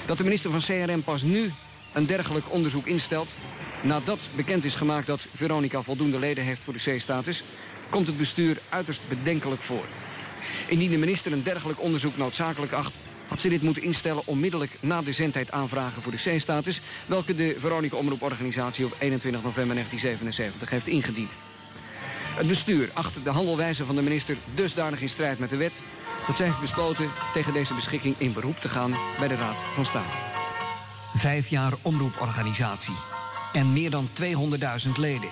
Dat 0.05 0.18
de 0.18 0.24
minister 0.24 0.51
van 0.51 0.61
CRM 0.61 1.03
pas 1.03 1.22
nu 1.22 1.51
een 1.93 2.05
dergelijk 2.05 2.51
onderzoek 2.51 2.86
instelt, 2.86 3.30
nadat 3.82 4.20
bekend 4.36 4.64
is 4.64 4.76
gemaakt 4.76 5.07
dat 5.07 5.28
Veronica 5.36 5.82
voldoende 5.82 6.20
leden 6.20 6.43
heeft 6.43 6.61
voor 6.64 6.74
de 6.74 6.95
C-status, 6.95 7.43
komt 7.89 8.07
het 8.07 8.18
bestuur 8.18 8.61
uiterst 8.70 9.01
bedenkelijk 9.09 9.61
voor. 9.61 9.86
Indien 10.68 10.91
de 10.91 10.97
minister 10.97 11.32
een 11.32 11.43
dergelijk 11.43 11.82
onderzoek 11.82 12.18
noodzakelijk 12.18 12.72
acht, 12.72 12.93
had 13.28 13.41
ze 13.41 13.49
dit 13.49 13.61
moeten 13.61 13.84
instellen 13.84 14.28
onmiddellijk 14.28 14.78
na 14.80 15.01
de 15.01 15.13
zendtijd 15.13 15.51
aanvragen 15.51 16.01
voor 16.01 16.11
de 16.11 16.36
C-status, 16.36 16.82
welke 17.05 17.36
de 17.36 17.57
Veronica 17.59 17.97
Omroeporganisatie 17.97 18.86
op 18.86 18.95
21 18.99 19.43
november 19.43 19.76
1977 19.76 20.69
heeft 20.69 20.88
ingediend. 20.88 21.32
Het 22.36 22.47
bestuur 22.47 22.89
acht 22.93 23.24
de 23.24 23.30
handelwijze 23.30 23.86
van 23.86 23.95
de 23.95 24.01
minister 24.01 24.38
dusdanig 24.55 25.01
in 25.01 25.09
strijd 25.09 25.39
met 25.39 25.49
de 25.49 25.57
wet, 25.57 25.74
dat 26.28 26.38
zij 26.38 26.45
heeft 26.45 26.59
besloten 26.59 27.11
tegen 27.34 27.53
deze 27.53 27.74
beschikking 27.74 28.15
in 28.17 28.34
beroep 28.34 28.57
te 28.57 28.69
gaan 28.69 28.97
bij 29.19 29.28
de 29.28 29.36
Raad 29.36 29.57
van 29.76 29.86
State. 29.86 30.17
Vijf 31.15 31.47
jaar 31.47 31.74
omroeporganisatie 31.82 32.95
en 33.53 33.74
meer 33.74 33.89
dan 33.89 34.09
200.000 34.86 34.91
leden. 34.95 35.30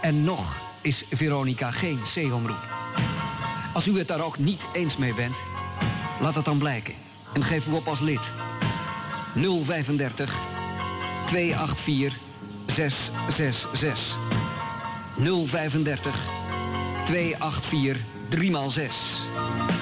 En 0.00 0.24
nog 0.24 0.60
is 0.80 1.04
Veronica 1.10 1.70
geen 1.70 2.00
C-omroep. 2.14 2.68
Als 3.74 3.86
u 3.86 3.98
het 3.98 4.08
daar 4.08 4.24
ook 4.24 4.38
niet 4.38 4.60
eens 4.72 4.96
mee 4.96 5.14
bent, 5.14 5.36
laat 6.20 6.34
het 6.34 6.44
dan 6.44 6.58
blijken. 6.58 6.94
En 7.32 7.44
geef 7.44 7.66
u 7.66 7.72
op 7.72 7.88
als 7.88 8.00
lid. 8.00 8.20
035 9.34 10.34
284 11.26 12.18
666. 12.66 14.16
035 15.16 16.26
284 17.06 18.00
3x6. 18.30 19.79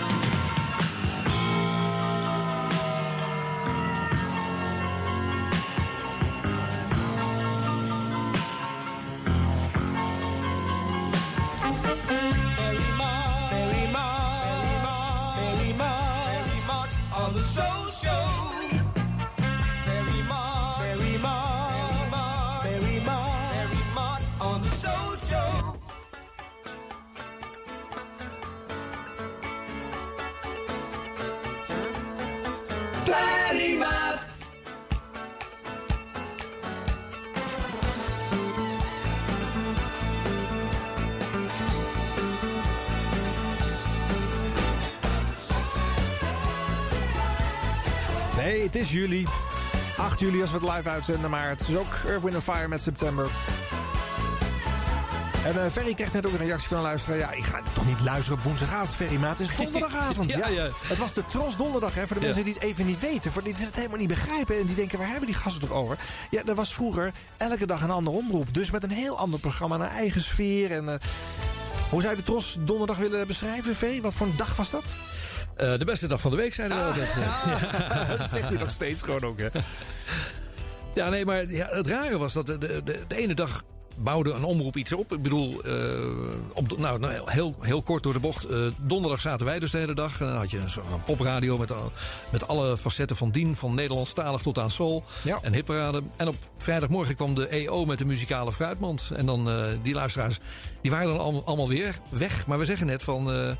Het 48.72 48.76
is 48.82 48.92
juli. 48.92 49.26
8 49.96 50.20
juli 50.20 50.40
als 50.40 50.50
we 50.50 50.56
het 50.64 50.76
live 50.76 50.88
uitzenden, 50.88 51.30
maar 51.30 51.48
het 51.48 51.60
is 51.68 51.76
ook 51.76 51.94
Earth, 52.06 52.22
Wind 52.22 52.42
Fire 52.42 52.68
met 52.68 52.82
september. 52.82 53.26
En 55.44 55.64
eh, 55.64 55.70
Ferry 55.72 55.94
kreeg 55.94 56.12
net 56.12 56.26
ook 56.26 56.32
een 56.32 56.38
reactie 56.38 56.68
van 56.68 56.76
een 56.76 56.82
luisteraar. 56.82 57.18
Ja, 57.18 57.30
ik 57.30 57.44
ga 57.44 57.60
toch 57.72 57.86
niet 57.86 58.00
luisteren 58.00 58.38
op 58.38 58.44
woensdagavond, 58.44 58.94
Ferry, 58.94 59.16
maar 59.16 59.28
het 59.30 59.40
is 59.40 59.56
donderdagavond. 59.56 60.30
Ja, 60.32 60.48
ja. 60.48 60.68
Het 60.82 60.98
was 60.98 61.12
de 61.12 61.26
Tros 61.26 61.56
donderdag, 61.56 61.94
hè, 61.94 62.06
voor 62.06 62.16
de 62.16 62.22
Ja. 62.22 62.26
mensen 62.26 62.44
die 62.44 62.54
het 62.54 62.62
even 62.62 62.86
niet 62.86 63.00
weten. 63.00 63.32
Voor 63.32 63.42
die 63.42 63.54
het 63.58 63.76
helemaal 63.76 63.98
niet 63.98 64.08
begrijpen 64.08 64.58
en 64.58 64.66
die 64.66 64.76
denken, 64.76 64.98
waar 64.98 65.08
hebben 65.08 65.26
die 65.26 65.34
gasten 65.36 65.60
toch 65.68 65.72
over? 65.76 65.98
Ja, 66.30 66.42
er 66.44 66.54
was 66.54 66.74
vroeger 66.74 67.12
elke 67.36 67.66
dag 67.66 67.82
een 67.82 67.90
ander 67.90 68.12
omroep. 68.12 68.54
Dus 68.54 68.70
met 68.70 68.82
een 68.82 68.90
heel 68.90 69.18
ander 69.18 69.40
programma, 69.40 69.74
een 69.74 69.82
eigen 69.82 70.20
sfeer. 70.22 70.70
En, 70.70 70.88
eh, 70.88 70.94
hoe 71.90 72.00
zou 72.00 72.12
je 72.14 72.18
de 72.18 72.26
Tros 72.26 72.56
donderdag 72.60 72.96
willen 72.96 73.26
beschrijven, 73.26 73.76
V? 73.76 74.00
Wat 74.00 74.14
voor 74.14 74.26
een 74.26 74.36
dag 74.36 74.56
was 74.56 74.70
dat? 74.70 74.84
Eh, 75.58 75.78
de 75.78 75.84
beste 75.84 76.06
dag 76.06 76.20
van 76.20 76.30
de 76.30 76.36
week, 76.36 76.54
zeiden 76.54 76.78
we 76.78 76.84
altijd. 76.84 77.14
dat 78.18 78.30
zegt 78.30 78.48
hij 78.48 78.58
nog 78.58 78.70
steeds 78.70 79.02
gewoon 79.02 79.22
ook, 79.24 79.38
hè? 79.38 79.48
Ja, 80.94 81.08
nee, 81.08 81.24
maar 81.24 81.50
ja, 81.50 81.68
het 81.70 81.86
rare 81.86 82.18
was 82.18 82.32
dat 82.32 82.46
de, 82.46 82.58
de, 82.58 82.80
de, 82.84 82.98
de 83.08 83.16
ene 83.16 83.34
dag 83.34 83.62
bouwde 83.96 84.32
een 84.32 84.44
omroep 84.44 84.76
iets 84.76 84.92
op. 84.92 85.12
Ik 85.12 85.22
bedoel, 85.22 85.62
eh, 85.62 85.72
op, 86.52 86.78
nou, 86.78 86.98
nou, 86.98 87.30
heel, 87.30 87.54
heel 87.60 87.82
kort 87.82 88.02
door 88.02 88.12
de 88.12 88.18
bocht. 88.20 88.44
Eh, 88.44 88.58
donderdag 88.76 89.20
zaten 89.20 89.46
wij 89.46 89.58
dus 89.58 89.70
de 89.70 89.78
hele 89.78 89.94
dag. 89.94 90.16
Dan 90.18 90.28
had 90.36 90.50
je 90.50 90.58
een, 90.58 90.70
van 90.70 91.02
popradio 91.04 91.58
met, 91.58 91.72
al- 91.72 91.92
met 92.30 92.48
alle 92.48 92.76
facetten 92.76 93.16
van 93.16 93.30
dien. 93.30 93.56
Van 93.56 93.74
Nederlandstalig 93.74 94.42
tot 94.42 94.58
aan 94.58 94.70
soul 94.70 95.04
en 95.42 95.52
hitparade. 95.54 96.02
En 96.16 96.28
op 96.28 96.36
vrijdagmorgen 96.58 97.14
kwam 97.14 97.34
de 97.34 97.46
EO 97.46 97.84
met 97.84 97.98
de 97.98 98.04
muzikale 98.04 98.52
fruitmand. 98.52 99.10
En 99.16 99.26
dan 99.26 99.50
die 99.82 99.94
luisteraars, 99.94 100.38
die 100.80 100.90
waren 100.90 101.16
dan 101.16 101.44
allemaal 101.44 101.68
weer 101.68 101.98
weg. 102.08 102.46
Maar 102.46 102.58
we 102.58 102.64
zeggen 102.64 102.86
net 102.86 103.02
van... 103.02 103.56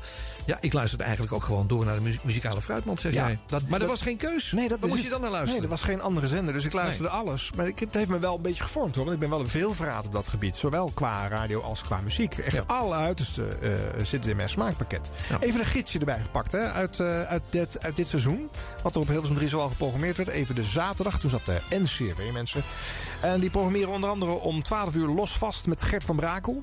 ja, 0.49 0.57
ik 0.61 0.73
luisterde 0.73 1.03
eigenlijk 1.03 1.33
ook 1.33 1.43
gewoon 1.43 1.67
door 1.67 1.85
naar 1.85 1.95
de 1.95 2.01
mu- 2.01 2.17
muzikale 2.21 2.61
fruitmand, 2.61 2.99
zeg 2.99 3.13
jij. 3.13 3.39
maar 3.49 3.61
er 3.71 3.79
dat- 3.79 3.87
was 3.87 4.01
geen 4.01 4.17
keus. 4.17 4.51
Nee, 4.51 4.67
dat 4.67 4.79
Waar 4.79 4.89
moest 4.89 5.03
je 5.03 5.09
dan 5.09 5.21
naar 5.21 5.29
luisteren? 5.29 5.55
Nee, 5.61 5.63
er 5.71 5.75
was 5.75 5.83
geen 5.83 6.01
andere 6.01 6.27
zender, 6.27 6.53
dus 6.53 6.65
ik 6.65 6.73
luisterde 6.73 7.09
alles. 7.09 7.51
Maar 7.55 7.67
ik, 7.67 7.79
het 7.79 7.93
heeft 7.93 8.09
me 8.09 8.19
wel 8.19 8.35
een 8.35 8.41
beetje 8.41 8.63
gevormd 8.63 8.95
hoor. 8.95 9.03
Want 9.03 9.15
ik 9.15 9.21
ben 9.21 9.29
wel 9.29 9.39
een 9.39 9.49
veelverraad 9.49 10.05
op 10.05 10.11
dat 10.13 10.27
gebied. 10.27 10.55
Zowel 10.55 10.91
qua 10.93 11.27
radio 11.27 11.61
als 11.61 11.81
qua 11.81 11.99
muziek. 12.01 12.37
Echt 12.37 12.67
alle 12.67 12.95
uiterste 12.95 13.43
eh 13.47 13.71
zitten 14.03 14.29
in 14.29 14.35
mijn 14.35 14.49
smaakpakket. 14.49 15.09
Even 15.39 15.59
een 15.59 15.65
gidsje 15.65 15.99
erbij 15.99 16.19
gepakt 16.21 16.51
hè, 16.51 16.71
uit, 16.71 16.99
eh, 16.99 17.21
uit, 17.21 17.41
dit, 17.49 17.83
uit 17.83 17.95
dit 17.95 18.07
seizoen. 18.07 18.49
Wat 18.83 18.95
er 18.95 19.01
op 19.01 19.07
Hilversum 19.07 19.35
3 19.35 19.49
zo 19.49 19.59
al 19.59 19.69
geprogrammeerd 19.69 20.17
werd. 20.17 20.29
Even 20.29 20.55
de 20.55 20.63
zaterdag. 20.63 21.19
Toen 21.19 21.29
zat 21.29 21.45
de 21.45 21.57
NCRV 21.69 22.31
mensen. 22.33 22.61
En 23.21 23.39
die 23.39 23.49
programmeren 23.49 23.89
onder 23.89 24.09
andere 24.09 24.31
om 24.31 24.63
12 24.63 24.93
uur 24.95 25.07
los 25.07 25.31
vast 25.31 25.65
met 25.67 25.81
Gert 25.81 26.03
van 26.03 26.15
Brakel. 26.15 26.61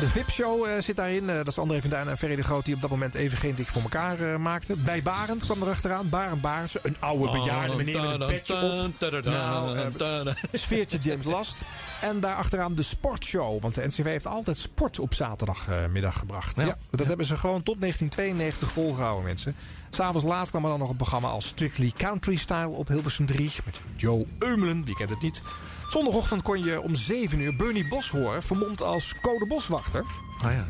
De 0.00 0.08
VIP-show 0.08 0.66
eh, 0.66 0.80
zit 0.82 0.96
daarin. 0.96 1.30
Eh, 1.30 1.36
dat 1.36 1.46
is 1.46 1.58
André 1.58 1.80
van 1.80 1.90
Duin 1.90 2.08
en 2.08 2.18
Ferry 2.18 2.36
de 2.36 2.42
Groot... 2.42 2.64
die 2.64 2.74
op 2.74 2.80
dat 2.80 2.90
moment 2.90 3.14
even 3.14 3.38
geen 3.38 3.54
dik 3.54 3.66
voor 3.66 3.82
elkaar 3.82 4.20
eh, 4.20 4.36
maakten. 4.36 4.84
Bij 4.84 5.02
Barend 5.02 5.44
kwam 5.44 5.62
er 5.62 5.68
achteraan. 5.68 6.08
Barend 6.08 6.40
Baartse, 6.40 6.80
een 6.82 6.96
oude 7.00 7.30
bejaarde 7.30 7.76
meneer 7.76 8.00
met 8.00 8.20
een 8.20 8.26
petje 8.26 8.54
op. 8.54 9.24
Nou, 9.24 10.34
sfeertje 10.52 10.98
James 10.98 11.24
Last. 11.24 11.56
En 12.00 12.20
daar 12.20 12.36
achteraan 12.36 12.74
de 12.74 12.82
sportshow. 12.82 13.62
Want 13.62 13.74
de 13.74 13.86
NCV 13.86 14.04
heeft 14.04 14.26
altijd 14.26 14.58
sport 14.58 14.98
op 14.98 15.14
zaterdagmiddag 15.14 16.18
gebracht. 16.18 16.56
Ja, 16.56 16.76
dat 16.90 17.08
hebben 17.08 17.26
ze 17.26 17.36
gewoon 17.36 17.62
tot 17.62 17.80
1992 17.80 18.72
volgehouden, 18.72 19.24
mensen. 19.24 19.54
S'avonds 19.90 20.26
laat 20.26 20.50
kwam 20.50 20.64
er 20.64 20.70
dan 20.70 20.78
nog 20.78 20.90
een 20.90 20.96
programma 20.96 21.28
als 21.28 21.46
Strictly 21.46 21.92
Country 21.96 22.36
Style 22.36 22.68
op 22.68 22.88
Hilversum 22.88 23.26
3. 23.26 23.50
Met 23.64 23.80
Joe 23.96 24.26
Eumelen, 24.38 24.84
wie 24.84 24.96
kent 24.96 25.10
het 25.10 25.22
niet. 25.22 25.42
Zondagochtend 25.90 26.42
kon 26.42 26.64
je 26.64 26.80
om 26.80 26.94
7 26.94 27.40
uur 27.40 27.56
Bernie 27.56 27.88
Bos 27.88 28.10
horen, 28.10 28.42
vermomd 28.42 28.82
als 28.82 29.14
code 29.22 29.46
boswachter. 29.46 30.04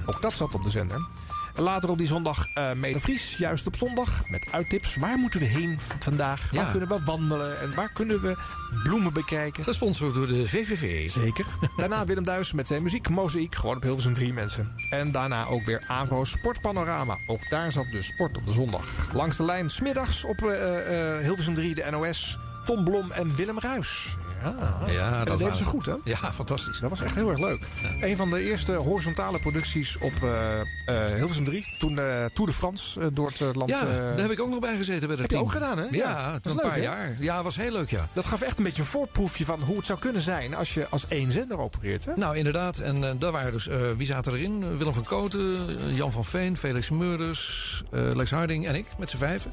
Ook 0.07 0.23
dat 0.23 0.33
zat 0.35 0.55
op 0.55 0.65
de 0.65 0.71
zender. 0.71 1.07
En 1.55 1.63
later 1.63 1.91
op 1.91 1.99
die 1.99 2.07
zondag 2.07 2.47
eh 2.55 2.73
Mede 2.73 3.01
Vries, 3.01 3.37
juist 3.37 3.67
op 3.67 3.77
zondag, 3.77 4.23
met 4.29 4.49
uittips. 4.53 4.97
Waar 4.97 5.17
moeten 5.19 5.41
we 5.41 5.47
heen 5.47 5.79
vandaag? 5.99 6.51
Waar 6.51 6.65
Ja. 6.65 6.71
kunnen 6.71 6.89
we 6.89 6.99
wandelen? 7.05 7.61
En 7.61 7.75
waar 7.75 7.93
kunnen 7.93 8.21
we 8.21 8.37
bloemen 8.85 9.13
bekijken? 9.13 9.65
Gesponsord 9.65 10.15
door 10.15 10.27
de 10.27 10.49
VVV. 10.49 11.11
Zeker. 11.11 11.47
Daarna 11.77 12.05
Willem 12.05 12.25
Duis 12.25 12.53
met 12.53 12.67
zijn 12.67 12.83
muziek, 12.83 13.09
Mozaïek, 13.09 13.55
gewoon 13.55 13.77
op 13.77 13.83
Hilversum 13.83 14.15
3 14.15 14.33
mensen. 14.33 14.73
En 14.91 15.13
daarna 15.13 15.47
ook 15.47 15.65
weer 15.65 15.83
Avro 15.87 16.25
Sportpanorama. 16.25 17.17
Ook 17.27 17.49
daar 17.51 17.73
zat 17.73 17.87
de 17.93 18.03
sport 18.03 18.37
op 18.37 18.47
de 18.47 18.53
zondag. 18.53 18.85
Langs 19.13 19.37
de 19.37 19.45
lijn, 19.45 19.71
smiddags 19.71 20.25
op 20.25 20.43
eh, 20.43 21.19
Hilversum 21.19 21.55
3 21.55 21.75
de 21.75 21.87
NOS. 21.91 22.39
Tom 22.65 22.85
Blom 22.85 23.11
en 23.11 23.35
Willem 23.37 23.59
Ruis. 23.59 24.17
Ja, 24.43 24.93
Ja, 24.93 25.19
dat 25.19 25.27
dat 25.27 25.39
deden 25.39 25.57
ze 25.57 25.65
goed, 25.65 25.87
hè? 25.87 25.95
Ja, 26.05 26.33
fantastisch. 26.33 26.79
Dat 26.81 26.91
was 26.91 27.01
echt 27.01 27.15
heel 27.15 27.31
erg 27.31 27.39
leuk. 27.39 27.69
Een 28.01 28.17
van 28.17 28.31
de 28.31 28.43
eerste 28.43 28.73
horizontale 28.73 29.39
producties 29.39 29.99
op 29.99 30.12
eh, 30.23 30.61
eh, 30.61 30.67
Hilversum 31.15 31.45
3. 31.45 31.75
Toen 31.79 31.95
de 31.95 32.31
Tour 32.33 32.51
de 32.51 32.57
France 32.57 33.11
door 33.12 33.27
het 33.39 33.57
land... 33.57 33.71
Ja, 33.71 33.85
daar 33.85 34.19
heb 34.21 34.31
ik 34.31 34.41
ook 34.41 34.49
nog 34.49 34.59
bij 34.59 34.77
gezeten 34.77 35.09
bij 35.09 35.17
dat 35.17 35.19
heb 35.19 35.31
je 35.31 35.37
team. 35.37 35.43
ook 35.43 35.53
gedaan, 35.53 35.79
hè? 35.79 35.85
Ja, 35.91 36.33
dat 36.33 36.45
is 36.45 36.51
een 36.51 36.57
leuk, 36.57 36.67
paar 36.67 36.75
hè? 36.75 36.83
jaar. 36.83 37.17
Ja, 37.19 37.43
was 37.43 37.57
heel 37.57 37.73
leuk, 37.73 37.91
ja. 37.91 38.09
Dat 38.12 38.27
gaf 38.27 38.41
echt 38.41 38.59
een 38.59 38.65
beetje 38.65 38.83
een 38.83 38.89
voorproefje 38.89 39.45
van 39.45 39.61
hoe 39.61 39.77
het 39.77 39.87
zou 39.87 39.99
kunnen 39.99 40.23
zijn 40.23 40.55
als 40.55 40.75
je 40.75 40.87
als 40.91 41.07
één 41.09 41.33
zender 41.33 41.59
opereert. 41.59 42.05
Hè? 42.05 42.12
Nou, 42.17 42.37
inderdaad. 42.37 42.79
En 42.79 43.19
daar 43.19 43.33
waren 43.33 43.53
dus, 43.53 43.69
wie 43.97 44.07
zaten 44.07 44.33
erin? 44.33 44.77
Willem 44.77 44.95
van 44.95 45.05
Koten, 45.05 45.57
eh, 45.69 45.97
Jan 45.97 46.12
van 46.12 46.25
Veen, 46.25 46.57
Felix 46.57 46.91
Meurders, 46.91 47.83
Lex 47.91 48.31
Harding 48.31 48.67
en 48.67 48.75
ik, 48.75 48.87
met 48.99 49.11
z'n 49.11 49.17
vijven. 49.17 49.53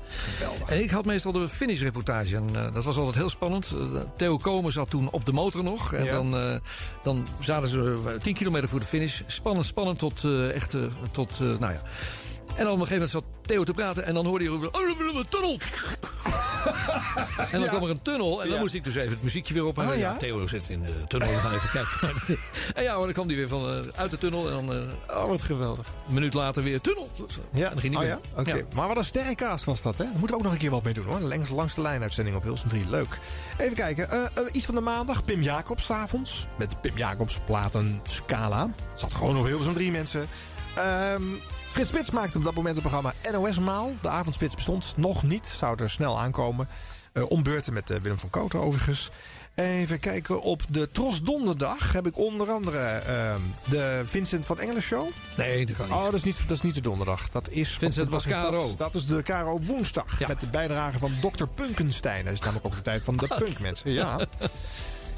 En 0.67 0.83
ik 0.83 0.89
had 0.89 1.05
meestal 1.05 1.31
de 1.31 1.47
finishreportage. 1.47 2.35
En 2.35 2.47
dat 2.73 2.83
was 2.83 2.97
altijd 2.97 3.15
heel 3.15 3.29
spannend. 3.29 3.73
Theo 4.15 4.37
Komen 4.37 4.71
zat 4.77 4.89
toen 4.89 5.09
op 5.11 5.25
de 5.25 5.31
motor 5.33 5.63
nog. 5.63 5.93
En 5.93 6.03
Ja. 6.05 6.11
dan, 6.11 6.35
eh, 6.37 6.55
dan 7.03 7.27
zaten 7.39 7.69
ze 7.69 7.99
eh, 8.07 8.21
10 8.21 8.33
kilometer 8.33 8.69
voor 8.69 8.79
de 8.79 8.85
finish. 8.85 9.21
Spannend, 9.27 9.65
spannend 9.65 9.99
tot 9.99 10.23
eh, 10.23 10.51
echt, 10.55 10.73
eh, 10.73 10.81
tot, 11.11 11.31
eh, 11.31 11.39
nou 11.39 11.73
ja. 11.73 11.81
En 12.57 12.63
dan 12.63 12.73
op 12.73 12.79
een 12.79 12.87
gegeven 12.87 12.93
moment 12.93 13.09
zat 13.11 13.23
Theo 13.45 13.63
te 13.63 13.73
praten 13.73 14.05
en 14.05 14.13
dan 14.13 14.25
hoorde 14.25 14.43
je 14.43 14.49
roepen... 14.49 14.73
Oh, 14.73 14.81
een 15.17 15.25
tunnel! 15.29 15.57
en 17.37 17.47
dan 17.51 17.61
Ja. 17.61 17.67
kwam 17.67 17.83
er 17.83 17.89
een 17.89 18.01
tunnel 18.01 18.41
en 18.41 18.45
dan 18.47 18.55
Ja. 18.55 18.61
moest 18.61 18.73
ik 18.73 18.83
dus 18.83 18.95
even 18.95 19.09
het 19.09 19.23
muziekje 19.23 19.53
weer 19.53 19.65
op. 19.65 19.77
En, 19.77 19.87
Oh, 19.87 19.93
ja? 19.93 19.99
ja? 19.99 20.15
Theo 20.17 20.47
zit 20.47 20.63
in 20.67 20.81
de 20.81 20.93
tunnel, 21.07 21.29
we 21.29 21.35
gaan 21.35 21.53
even 21.53 21.69
kijken. 21.69 22.37
en 22.75 22.83
ja 22.83 22.93
dan 22.97 23.11
kwam 23.11 23.27
hij 23.27 23.35
weer 23.35 23.47
van, 23.47 23.69
eh, 23.69 23.79
uit 23.99 24.11
de 24.11 24.17
tunnel 24.17 24.47
en 24.49 24.53
dan 24.67 24.73
eh, 25.07 25.17
Oh, 25.23 25.27
wat 25.29 25.41
geweldig. 25.41 25.85
een 26.07 26.13
minuut 26.13 26.33
later 26.33 26.63
weer 26.63 26.81
tunnel. 26.81 27.09
Ja, 27.53 27.71
En 27.71 27.79
ging 27.79 27.93
hij 27.97 28.03
oh, 28.03 28.09
ja? 28.09 28.41
Oké. 28.41 28.65
Maar 28.73 28.87
wat 28.87 28.97
een 28.97 29.05
sterrenkaast 29.05 29.65
was 29.65 29.81
dat, 29.81 29.97
hè? 29.97 30.03
Daar 30.03 30.13
moeten 30.13 30.29
we 30.29 30.35
ook 30.35 30.43
nog 30.43 30.51
een 30.53 30.59
keer 30.59 30.69
wat 30.71 30.83
mee 30.83 30.93
doen, 30.93 31.05
hoor. 31.05 31.19
Langs, 31.19 31.49
langs 31.49 31.73
de 31.75 31.81
lijn 31.81 32.01
uitzending 32.01 32.35
op 32.35 32.43
Hilsum 32.43 32.69
3. 32.69 32.89
Leuk. 32.89 33.19
Even 33.57 33.75
kijken. 33.75 34.09
eh, 34.35 34.43
iets 34.51 34.65
van 34.65 34.75
de 34.75 34.81
maandag. 34.81 35.23
Pim 35.23 35.41
Jacobs 35.41 35.91
avonds. 35.91 36.47
Met 36.57 36.81
Pim 36.81 36.97
Jacobs 36.97 37.39
platen 37.45 38.01
Scala. 38.07 38.69
Zat 38.95 39.13
gewoon 39.13 39.37
op 39.37 39.45
Hilsum 39.45 39.73
3, 39.73 39.91
mensen. 39.91 40.27
Ehm 40.75 41.23
Frits 41.67 41.89
Spits 41.89 42.11
maakte 42.11 42.37
op 42.37 42.43
dat 42.43 42.53
moment 42.53 42.75
het 42.75 42.83
programma 42.83 43.13
NOS 43.31 43.59
Maal. 43.59 43.93
De 44.01 44.09
avondspits 44.09 44.55
bestond 44.55 44.93
nog 44.95 45.23
niet. 45.23 45.47
Zou 45.47 45.83
er 45.83 45.89
snel 45.89 46.19
aankomen. 46.19 46.67
Eh 47.11 47.31
ombeurten 47.31 47.73
met 47.73 47.89
eh, 47.89 47.99
Willem 47.99 48.19
van 48.19 48.29
Kooten 48.29 48.59
overigens. 48.59 49.09
Even 49.55 49.99
kijken. 49.99 50.41
Op 50.41 50.61
de 50.69 50.91
Tros 50.91 51.23
Donderdag 51.23 51.91
heb 51.91 52.07
ik 52.07 52.17
onder 52.17 52.51
andere 52.51 52.79
ehm, 52.79 53.41
de 53.63 54.03
Vincent 54.05 54.45
van 54.45 54.59
Engelen 54.59 54.81
Show. 54.81 55.07
Nee, 55.37 55.65
dat 55.65 55.75
kan 55.75 55.85
niet. 55.85 55.95
Oh, 55.95 56.03
dat 56.03 56.13
is 56.13 56.23
niet, 56.23 56.37
dat 56.47 56.57
is 56.57 56.61
niet 56.61 56.73
de 56.73 56.81
donderdag. 56.81 57.29
Dat 57.29 57.49
is 57.49 57.77
Vincent 57.77 58.09
was 58.09 58.25
is 58.25 58.33
dat? 58.33 58.49
KRO. 58.49 58.73
Dat 58.77 58.95
is 58.95 59.05
de 59.05 59.23
KRO 59.23 59.53
op 59.53 59.65
woensdag. 59.65 60.27
Met 60.27 60.39
de 60.39 60.47
bijdrage 60.47 60.99
van 60.99 61.11
Dr. 61.21 61.45
Punkenstein. 61.45 62.25
Dat 62.25 62.33
is 62.33 62.39
namelijk 62.39 62.65
ook 62.65 62.75
de 62.75 62.81
tijd 62.81 63.03
van 63.03 63.17
de 63.17 63.27
punkmensen. 63.39 63.91
Ja. 63.91 64.27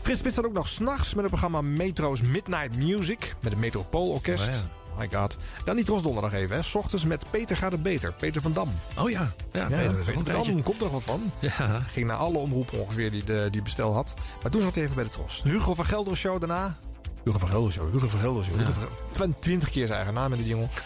Frits 0.02 0.20
Spits 0.20 0.36
had 0.36 0.46
ook 0.46 0.54
nog 0.54 0.68
s'nachts 0.68 1.08
met 1.08 1.20
het 1.20 1.28
programma 1.28 1.62
Metro's 1.62 2.22
Midnight 2.22 2.76
Music. 2.76 3.36
Met 3.40 3.52
het 3.52 3.62
Metropoolorkest. 3.62 4.48
Oh 4.48 4.54
ja. 4.54 4.79
My 5.00 5.10
god. 5.14 5.38
Dan 5.66 5.76
die 5.76 5.86
Tros 5.86 6.02
donderdag 6.02 6.34
even. 6.34 6.56
Hè. 6.56 6.62
's 6.62 6.76
ochtends 6.76 7.06
met 7.06 7.26
Peter 7.30 7.58
gaat 7.58 7.72
het 7.72 7.84
beter. 7.84 8.14
Peter 8.14 8.42
van 8.42 8.54
Dam. 8.54 8.70
Oh 8.98 9.10
ja, 9.10 9.34
ja, 9.52 9.62
Ja, 9.62 9.68
Peter, 9.68 10.14
van 10.14 10.24
Dam 10.24 10.64
komt 10.64 10.78
er 10.78 10.84
nog 10.84 10.92
wat 10.92 11.04
van. 11.04 11.32
Ja. 11.40 11.86
Ging 11.92 12.08
naar 12.08 12.18
alle 12.18 12.38
omroepen 12.38 12.80
ongeveer 12.80 13.12
die, 13.12 13.24
de, 13.24 13.48
die 13.52 13.62
bestel 13.62 13.94
had. 13.94 14.14
Maar 14.42 14.52
toen 14.52 14.62
zat 14.62 14.76
hij 14.76 14.84
even 14.84 14.96
bij 14.96 15.04
de 15.04 15.10
Tros. 15.10 15.42
Hugo 15.44 15.74
van 15.74 15.86
Gelder 15.86 16.18
show 16.18 16.40
daarna. 16.40 16.78
Hugo 17.24 17.40
van 17.40 17.50
Gelder 17.50 17.72
show, 17.72 17.92
Hugo 17.94 18.08
van 18.08 18.20
Gelder 18.20 18.44
show. 18.44 18.58
Hugo 18.58 18.72
van. 19.12 19.36
Twintig 19.40 19.70
keer 19.70 19.86
zijn 19.86 19.98
eigen 19.98 20.16
naam 20.16 20.32
in 20.34 20.38
de 20.38 20.46
jingle. 20.46 20.68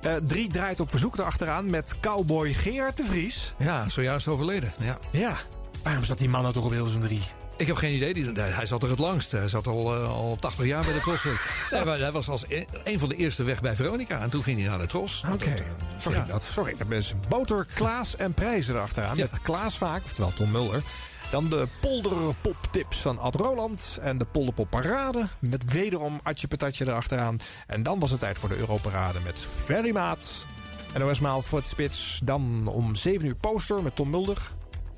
Eh, 0.00 0.14
drie 0.14 0.48
draait 0.48 0.80
op 0.80 0.90
verzoek 0.90 1.18
erachteraan 1.18 1.70
met 1.70 1.94
cowboy 2.00 2.52
Gerard 2.54 2.96
de 2.96 3.04
Vries. 3.04 3.54
Ja, 3.58 3.88
zojuist 3.88 4.28
overleden. 4.28 4.72
Ja. 4.78 4.98
Ja, 5.10 5.36
waarom 5.82 6.04
zat 6.04 6.18
die 6.18 6.28
man 6.28 6.42
nou 6.42 6.54
toch 6.54 6.64
op 6.64 6.70
Hilversum 6.70 7.00
3? 7.00 7.22
Ik 7.58 7.66
heb 7.66 7.76
geen 7.76 7.94
idee. 7.94 8.14
Die, 8.14 8.32
hij 8.34 8.66
zat 8.66 8.82
er 8.82 8.90
het 8.90 8.98
langst. 8.98 9.30
Hij 9.30 9.48
zat 9.48 9.66
al, 9.66 9.94
eh, 9.94 10.08
al 10.08 10.36
80 10.40 10.64
jaar 10.64 10.84
bij 10.84 10.92
de 10.92 11.00
Tros. 11.00 11.24
nee, 11.70 11.84
maar 11.84 11.98
hij 11.98 12.12
was 12.12 12.28
als 12.28 12.44
een, 12.48 12.66
een 12.84 12.98
van 12.98 13.08
de 13.08 13.14
eerste 13.14 13.42
weg 13.42 13.60
bij 13.60 13.74
Veronica. 13.74 14.20
En 14.20 14.30
toen 14.30 14.42
ging 14.42 14.60
hij 14.60 14.68
naar 14.68 14.78
de 14.78 14.86
Tros. 14.86 15.24
Oké, 15.32 15.44
eh, 15.44 15.60
sorry, 15.96 16.18
ja. 16.18 16.24
dat, 16.24 16.42
sorry. 16.42 16.74
Dat 16.78 16.90
is 16.90 17.14
Boter, 17.28 17.66
Klaas 17.74 18.16
en 18.16 18.32
Prijzen 18.32 18.74
erachteraan. 18.74 19.16
Met 19.16 19.42
Klaas 19.42 19.78
vaak, 19.78 20.04
oftewel 20.04 20.32
Tom 20.32 20.50
Mulder. 20.50 20.82
Dan 21.30 21.48
de 21.48 21.66
polderpoptips 21.80 22.98
van 22.98 23.18
Ad 23.18 23.34
Roland. 23.34 23.98
En 24.02 24.18
de 24.18 24.24
polderpop 24.24 24.70
parade. 24.70 25.26
Met 25.38 25.72
wederom 25.72 26.20
Atje 26.22 26.48
Patatje 26.48 26.86
erachteraan. 26.86 27.36
En 27.66 27.82
dan 27.82 27.98
was 27.98 28.10
het 28.10 28.20
tijd 28.20 28.38
voor 28.38 28.48
de 28.48 28.58
Europarade 28.58 29.18
met 29.24 29.46
Ferry 29.64 29.92
Maat. 29.92 30.46
En 30.92 31.04
OS 31.04 31.20
Maal 31.20 31.42
voor 31.42 31.58
het 31.58 31.68
spits. 31.68 32.20
Dan 32.24 32.66
om 32.66 32.94
7 32.94 33.26
uur 33.26 33.34
poster 33.34 33.82
met 33.82 33.96
Tom 33.96 34.10
Mulder. 34.10 34.38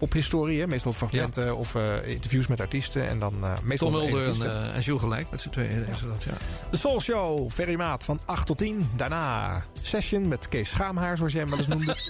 Op 0.01 0.13
historie, 0.13 0.61
hè? 0.61 0.67
meestal 0.67 0.93
fragmenten 0.93 1.57
of 1.57 1.75
eh, 1.75 2.09
interviews 2.09 2.47
met 2.47 2.61
artiesten. 2.61 3.09
En 3.09 3.19
dan 3.19 3.35
eh, 3.43 3.53
meestal 3.63 3.91
Tom 3.91 4.01
Mulder 4.01 4.27
en, 4.73 4.81
Jules 4.81 5.01
gelijk 5.01 5.31
met 5.31 5.41
z'n 5.41 5.49
tweeën. 5.49 5.87
ze 5.99 6.09
Dat, 6.09 6.23
ja. 6.23 6.33
De 6.71 6.77
Soul 6.77 7.01
Show, 7.01 7.51
Ferry 7.51 7.75
Maat 7.75 8.05
van 8.05 8.21
8 8.25 8.47
tot 8.47 8.59
10. 8.59 8.91
Daarna 8.97 9.65
Session 9.83 10.29
met 10.29 10.49
Kees 10.49 10.69
Schaamhaar, 10.69 11.17
zoals 11.17 11.33
jij 11.33 11.41
hem 11.41 11.51
wel 11.51 11.59
eens 11.59 11.69
noemde. 11.69 11.97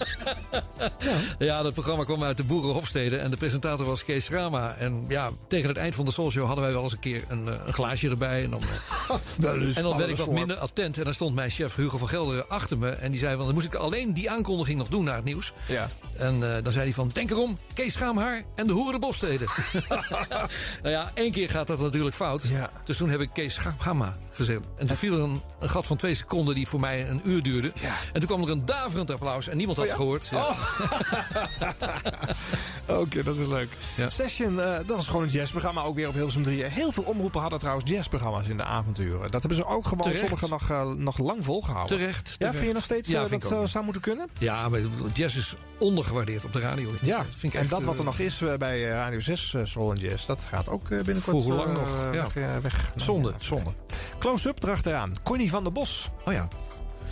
Ja, 1.39 1.63
dat 1.63 1.73
programma 1.73 2.05
kwam 2.05 2.23
uit 2.23 2.37
de 2.37 2.45
Boerenhofstede 2.45 3.17
en 3.17 3.31
de 3.31 3.37
presentator 3.37 3.87
was 3.87 4.05
Kees 4.05 4.29
Rama. 4.29 4.75
En 4.79 5.05
ja, 5.09 5.31
tegen 5.49 5.69
het 5.69 5.77
eind 5.77 5.95
van 5.95 6.05
de 6.05 6.11
Soul 6.11 6.31
Show 6.31 6.47
hadden 6.47 6.65
wij 6.65 6.73
wel 6.73 6.83
eens 6.83 6.93
een 6.93 6.99
keer 6.99 7.25
een, 7.29 7.49
eh, 7.49 7.55
een 7.67 7.73
glaasje 7.73 8.09
erbij. 8.09 8.45
En 8.45 8.51
dan, 8.51 8.61
eh, 8.63 9.77
en 9.77 9.83
dan 9.83 9.97
werd 9.97 10.11
ik 10.11 10.17
wat 10.17 10.27
voor. 10.27 10.35
minder 10.35 10.57
attent. 10.57 10.99
En 10.99 11.05
dan 11.05 11.15
stond 11.15 11.35
mijn 11.35 11.51
chef 11.51 11.75
Hugo 11.75 11.99
van 11.99 12.09
Gelderen 12.09 12.49
achter 12.49 12.79
me. 12.79 12.91
En 12.91 13.11
die 13.11 13.21
zei 13.21 13.37
van, 13.37 13.45
dan 13.45 13.55
moest 13.55 13.67
ik 13.67 13.75
alleen 13.75 14.15
die 14.15 14.31
aankondiging 14.31 14.79
nog 14.79 14.89
doen 14.89 15.05
naar 15.05 15.17
het 15.17 15.25
nieuws. 15.25 15.53
Ja. 15.69 15.89
En 16.17 16.57
eh, 16.57 16.63
dan 16.63 16.73
zei 16.73 16.85
hij 16.85 16.95
van, 16.95 17.11
denk 17.13 17.31
erom, 17.31 17.59
Kees 17.75 17.93
Schaamhaar 17.93 18.43
en 18.55 18.67
de 18.67 18.73
Hoeren 18.73 19.01
de 19.01 19.09
nou 20.83 20.95
ja, 20.95 21.11
één 21.15 21.33
keer 21.33 21.51
gaat 21.51 21.67
dat 21.67 21.81
natuurlijk 21.81 22.17
fout. 22.17 22.45
Dus 22.85 22.97
toen 22.97 23.09
heb 23.09 23.21
ik 23.21 23.31
Kees 23.33 23.55
Schaamha 23.55 24.17
gezegd. 24.33 24.61
En 24.77 24.87
toen 24.87 24.97
viel 24.97 25.15
er 25.17 25.23
een, 25.23 25.41
een 25.61 25.71
gat 25.71 25.87
van 25.87 25.97
twee 25.97 26.15
seconden 26.15 26.55
die 26.55 26.69
voor 26.69 26.81
mij 26.81 27.09
een 27.09 27.21
uur 27.25 27.43
duurde. 27.43 27.60
En 27.65 28.19
toen 28.21 28.27
kwam 28.27 28.43
er 28.43 28.51
een 28.51 28.65
daverend 28.67 29.11
applaus 29.11 29.49
en 29.49 29.57
niemand 29.57 29.79
had 29.79 29.87
Oh 29.91 29.93
ja? 29.93 29.99
het 30.15 30.25
gehoord. 30.27 30.29
Ja. 30.31 30.55
Oké, 33.01 33.23
dat 33.23 33.37
is 33.37 33.47
leuk. 33.47 33.69
Session, 34.09 34.61
eh, 34.61 34.73
dat 34.87 34.97
was 34.97 35.07
gewoon 35.09 35.23
een 35.23 35.29
jazzprogramma, 35.29 35.83
ook 35.83 35.95
weer 35.95 36.09
op 36.09 36.15
Hilversum 36.15 36.43
3. 36.43 36.65
Heel 36.65 36.93
veel 36.93 37.03
omroepen 37.03 37.41
hadden 37.41 37.59
trouwens 37.59 37.91
jazzprogramma's 37.91 38.47
in 38.49 38.57
de 38.57 38.65
avonturen. 38.65 39.21
Dat 39.31 39.41
hebben 39.41 39.55
ze 39.55 39.65
ook 39.67 39.85
gewoon 39.85 39.99
Terecht. 40.03 40.21
sommigen 40.21 40.49
nog, 40.49 40.71
eh, 40.71 40.87
nog 40.97 41.19
lang 41.19 41.45
volgehouden. 41.45 41.97
Terecht, 41.99 42.35
Ja, 42.39 42.53
vind 42.53 42.67
je 42.67 42.73
nog 42.73 42.85
steeds 42.85 43.09
Ja, 43.09 43.27
vind 43.27 43.49
dat 43.49 43.69
zou 43.69 43.85
moeten 43.85 44.03
kunnen? 44.03 44.29
Ja, 44.39 44.69
maar 44.69 44.81
jazz 45.13 45.37
is 45.37 45.55
ondergewaardeerd 45.79 46.45
op 46.45 46.53
de 46.53 46.61
radio. 46.61 46.91
Ja, 47.01 47.17
Dat 47.17 47.27
vind 47.37 47.55
ik 47.55 47.61
en 47.61 47.69
dat 47.69 47.83
wat 47.83 47.99
er 47.99 48.05
nog 48.05 48.19
is 48.19 48.43
bij 48.59 48.83
Radio 48.83 49.21
6 49.21 49.55
eh, 49.55 49.61
Soul 49.65 49.91
and 49.91 50.01
Jazz, 50.01 50.27
dat 50.27 50.43
gaat 50.51 50.69
ook 50.69 50.89
binnenkort 50.89 51.45
Voor 51.45 51.53
lang 51.55 51.73
nog? 51.73 52.09
Ja. 52.13 52.27
weg. 52.35 52.61
weg. 52.63 52.93
Zonde, 52.97 53.33
zonde. 53.39 53.71
Close-up 54.19 54.63
erachteraan. 54.65 55.15
Connie 55.23 55.51
van 55.51 55.63
der 55.63 55.73
Bos. 55.73 56.11
Oh 56.25 56.33
ja. 56.33 56.49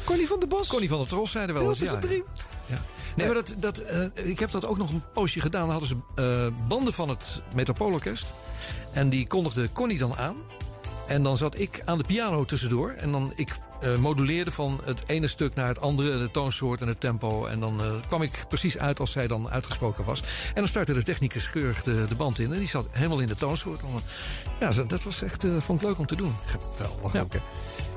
Connie 0.08 0.26
van 0.26 0.38
der 0.38 0.48
Bos. 0.48 0.68
Connie 0.68 0.88
van 0.88 0.98
der 0.98 1.08
Tros 1.08 1.30
zeiden 1.30 1.54
wel 1.54 1.68
eens. 1.68 1.78
Ja, 1.78 1.96
3. 1.96 2.24
ja. 2.66 2.82
Nee, 3.16 3.26
maar 3.26 3.34
dat, 3.34 3.54
dat, 3.58 3.78
eh, 3.78 4.04
ik 4.14 4.38
heb 4.38 4.50
dat 4.50 4.66
ook 4.66 4.78
nog 4.78 4.90
een 4.90 5.02
poosje 5.12 5.40
gedaan. 5.40 5.60
Dan 5.60 5.70
hadden 5.70 5.88
ze 5.88 5.96
eh, 6.14 6.66
banden 6.68 6.92
van 6.92 7.08
het 7.08 7.42
Metropoolorkest. 7.54 8.34
En 8.92 9.08
die 9.08 9.26
kondigde 9.26 9.72
Connie 9.72 9.98
dan 9.98 10.16
aan. 10.16 10.36
En 11.06 11.22
dan 11.22 11.36
zat 11.36 11.58
ik 11.58 11.82
aan 11.84 11.98
de 11.98 12.04
piano 12.04 12.44
tussendoor. 12.44 12.90
En 12.90 13.12
dan 13.12 13.32
ik 13.36 13.56
eh, 13.80 13.96
moduleerde 13.96 14.50
van 14.50 14.80
het 14.84 15.02
ene 15.06 15.28
stuk 15.28 15.54
naar 15.54 15.68
het 15.68 15.80
andere. 15.80 16.18
De 16.18 16.30
toonsoort 16.30 16.80
en 16.80 16.88
het 16.88 17.00
tempo. 17.00 17.46
En 17.46 17.60
dan 17.60 17.80
kwam 18.06 18.22
ik 18.22 18.44
precies 18.48 18.78
uit 18.78 19.00
als 19.00 19.10
zij 19.10 19.26
dan 19.26 19.50
uitgesproken 19.50 20.04
was. 20.04 20.20
En 20.48 20.54
dan 20.54 20.68
startte 20.68 20.94
de 20.94 21.02
technicus 21.02 21.50
keurig 21.50 21.82
de, 21.82 22.06
de 22.08 22.14
band 22.14 22.38
in. 22.38 22.52
En 22.52 22.58
die 22.58 22.68
zat 22.68 22.86
helemaal 22.90 23.20
in 23.20 23.28
de 23.28 23.36
toonsoort. 23.36 23.80
Ja, 24.60 24.72
dat 24.72 25.02
was 25.02 25.22
echt, 25.22 25.44
vond 25.58 25.82
ik 25.82 25.88
leuk 25.88 25.98
om 25.98 26.06
te 26.06 26.16
doen. 26.16 26.34
Geweldig 26.44 27.12
Ja. 27.12 27.26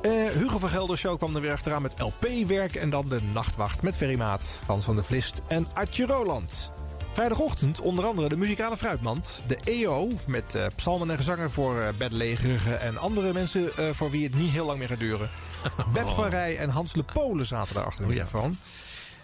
Eh, 0.02 0.28
Hugo 0.28 0.58
van 0.58 0.70
Gelder 0.70 0.98
Show 0.98 1.18
kwam 1.18 1.36
er 1.36 1.42
weer 1.42 1.52
achteraan 1.52 1.82
met 1.82 1.94
LP-werk. 1.98 2.76
En 2.76 2.90
dan 2.90 3.10
de 3.10 3.22
Nachtwacht 3.22 3.82
met 3.82 3.96
Ferry 3.96 4.18
Maat, 4.18 4.44
Frans 4.64 4.86
van 4.86 4.96
der 4.96 5.04
Vlist 5.04 5.42
en 5.48 5.68
Artje 5.74 6.06
Roland. 6.06 6.72
Vrijdagochtend 7.14 7.80
onder 7.80 8.06
andere 8.06 8.30
de 8.30 8.38
muzikale 8.38 8.78
fruitmand. 8.78 9.42
De 9.48 9.58
EO 9.64 10.10
met 10.26 10.56
eh, 10.56 10.66
psalmen 10.76 11.10
en 11.10 11.18
gezangen 11.18 11.52
voor 11.52 11.80
eh 11.80 11.88
bedlegerigen 11.98 12.82
en 12.82 12.98
andere 12.98 13.34
mensen 13.34 13.70
voor 13.96 14.10
wie 14.10 14.24
het 14.24 14.36
niet 14.36 14.52
heel 14.52 14.66
lang 14.66 14.80
meer 14.80 14.88
gaat 14.88 15.00
duren. 15.00 15.30
Beb 15.94 16.08
van 16.08 16.30
Rij 16.30 16.58
en 16.58 16.70
Hans 16.70 16.96
Le 16.96 17.04
Polen 17.04 17.46
zaten 17.46 17.74
daar 17.74 17.86
achter 17.86 18.08
de 18.08 18.14
microfoon. 18.14 18.58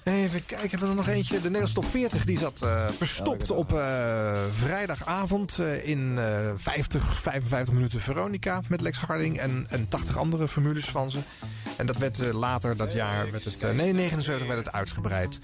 Even 0.08 0.46
kijken, 0.46 0.70
hebben 0.70 0.80
we 0.80 0.88
er 0.88 0.96
nog 0.96 1.08
eentje? 1.08 1.34
De 1.36 1.42
Nederlandse 1.42 1.74
Top 1.74 1.86
40 1.86 2.26
die 2.26 2.38
zat 2.38 2.62
eh, 2.62 2.86
verstopt 2.98 3.52
op 3.52 3.74
eh, 3.74 4.44
vrijdagavond 4.60 5.60
eh, 5.60 5.88
in 5.88 6.18
eh 6.18 6.50
50, 6.56 7.20
55 7.22 7.74
minuten 7.74 8.00
Veronica 8.00 8.62
met 8.68 8.82
Lex 8.82 8.98
Harding 8.98 9.38
en, 9.38 9.66
en 9.70 9.88
80 9.90 10.18
andere 10.18 10.48
formules 10.48 10.86
van 10.86 11.12
ze. 11.12 11.20
En 11.78 11.86
dat 11.86 11.98
werd 11.98 12.34
later 12.34 12.78
dat 12.78 12.94
jaar, 12.94 13.32
werd 13.32 13.44
het, 13.46 13.62
nee 13.76 13.94
79 13.94 14.48
werd 14.48 14.66
het 14.66 14.72
uitgebreid. 14.74 15.40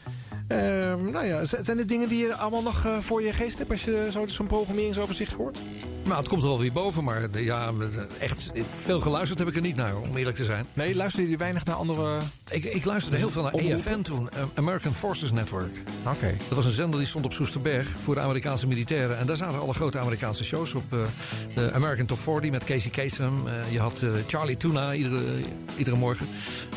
Ehm, 0.48 1.12
nou 1.12 1.26
ja, 1.26 1.46
zijn 1.62 1.78
dit 1.78 1.88
dingen 1.90 2.10
die 2.10 2.26
je 2.26 2.36
allemaal 2.36 2.62
nog 2.64 2.88
voor 3.02 3.22
je 3.22 3.34
geest 3.34 3.58
hebt 3.58 3.72
als 3.72 3.84
je 3.84 4.08
zo- 4.12 4.28
zo'n 4.28 4.48
programmeringsoverzicht 4.48 5.34
hoort? 5.34 5.58
Nou, 6.04 6.18
het 6.18 6.28
komt 6.28 6.42
er 6.42 6.48
wel 6.48 6.60
weer 6.60 6.72
boven, 6.72 7.04
maar 7.04 7.32
de- 7.32 7.44
ja, 7.44 7.72
echt 8.20 8.52
veel 8.78 9.00
geluisterd 9.02 9.40
heb 9.40 9.48
ik 9.48 9.56
er 9.56 9.62
niet 9.62 9.76
naar, 9.76 9.96
om 9.98 10.16
eerlijk 10.18 10.36
te 10.38 10.44
zijn. 10.44 10.66
Nee, 10.74 10.96
luisterde 10.96 11.30
je 11.30 11.38
weinig 11.38 11.66
naar 11.66 11.76
andere... 11.76 12.20
Ik, 12.50 12.64
ik 12.64 12.86
luisterde 12.86 13.18
heel 13.18 13.30
veel 13.30 13.44
naar 13.44 13.54
EFN 13.54 14.02
toen, 14.02 14.30
eh, 14.30 14.44
American 14.54 14.94
Forces 14.94 15.32
Network. 15.32 15.82
Oké. 16.08 16.38
Dat 16.48 16.56
was 16.56 16.66
een 16.66 16.72
zender 16.72 17.00
die 17.00 17.08
stond 17.08 17.26
op 17.26 17.34
Soesterberg 17.34 17.88
voor 18.02 18.16
de 18.16 18.22
Amerikaanse 18.22 18.68
militairen. 18.68 19.18
En 19.18 19.26
daar 19.26 19.36
zaten 19.38 19.60
alle 19.60 19.74
grote 19.74 20.00
Amerikaanse 20.00 20.44
shows 20.44 20.74
op. 20.74 20.84
eh, 20.94 21.00
de 21.56 21.72
American 21.74 22.06
Top 22.06 22.20
40 22.20 22.52
met 22.52 22.64
Casey 22.64 22.92
Kasem. 22.92 23.48
Eh, 23.48 23.72
je 23.72 23.80
had 23.80 24.04
Charlie 24.28 24.58
Tuna 24.58 24.94
iedere, 24.94 25.22
iedere 25.78 25.96
morgen. 25.98 26.28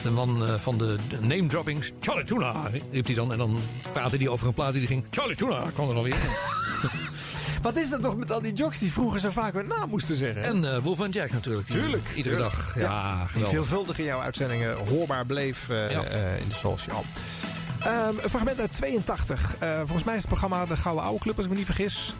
De 0.02 0.10
man 0.10 0.42
van 0.58 0.78
de, 0.78 0.96
name 1.20 1.46
droppings. 1.46 1.92
Charlie 2.00 2.24
Tuna, 2.24 2.70
riep 2.92 3.06
hij 3.06 3.14
dan. 3.14 3.32
En 3.32 3.38
dan 3.38 3.58
praatte 3.92 4.16
hij 4.16 4.28
over 4.28 4.46
een 4.46 4.54
plaat 4.54 4.72
die 4.72 4.86
ging... 4.86 5.04
Charlie 5.10 5.36
Tuna, 5.36 5.62
kwam 5.74 5.88
er 5.88 5.94
dan 5.94 6.04
weer. 6.04 6.16
Wat 7.66 7.76
is 7.76 7.90
dat 7.90 8.02
toch 8.02 8.16
met 8.16 8.32
al 8.32 8.42
die 8.42 8.52
jocks 8.52 8.78
die 8.78 8.92
vroeger 8.92 9.20
zo 9.20 9.30
vaak 9.30 9.52
hun 9.54 9.66
naam 9.66 9.88
moesten 9.88 10.16
zeggen? 10.16 10.42
en 10.44 10.74
eh 10.74 10.78
Wolf 10.82 10.96
van 10.96 11.10
Jack 11.10 11.32
natuurlijk. 11.32 11.66
die 11.66 11.76
Tuurlijk. 11.80 12.08
Iedere 12.14 12.34
tuurlijk. 12.34 12.54
dag. 12.54 12.74
Ja, 12.78 13.18
Die 13.18 13.26
geweldig. 13.28 13.50
veelvuldig 13.54 13.98
in 13.98 14.04
jouw 14.04 14.20
uitzendingen 14.20 14.76
hoorbaar 14.88 15.26
bleef 15.26 15.68
eh, 15.68 15.90
Ja. 15.90 16.02
eh, 16.04 16.40
in 16.40 16.48
de 16.48 16.54
social. 16.54 17.04
Ehm, 17.80 18.08
een 18.22 18.28
fragment 18.30 18.60
uit 18.60 18.72
82. 18.76 19.56
Eh, 19.58 19.76
volgens 19.78 20.04
mij 20.04 20.14
is 20.14 20.20
het 20.20 20.28
programma 20.30 20.66
De 20.66 20.76
Gouden 20.76 21.04
Oude 21.04 21.20
Club, 21.20 21.36
als 21.36 21.44
ik 21.44 21.50
me 21.50 21.56
niet 21.56 21.66
vergis. 21.66 22.14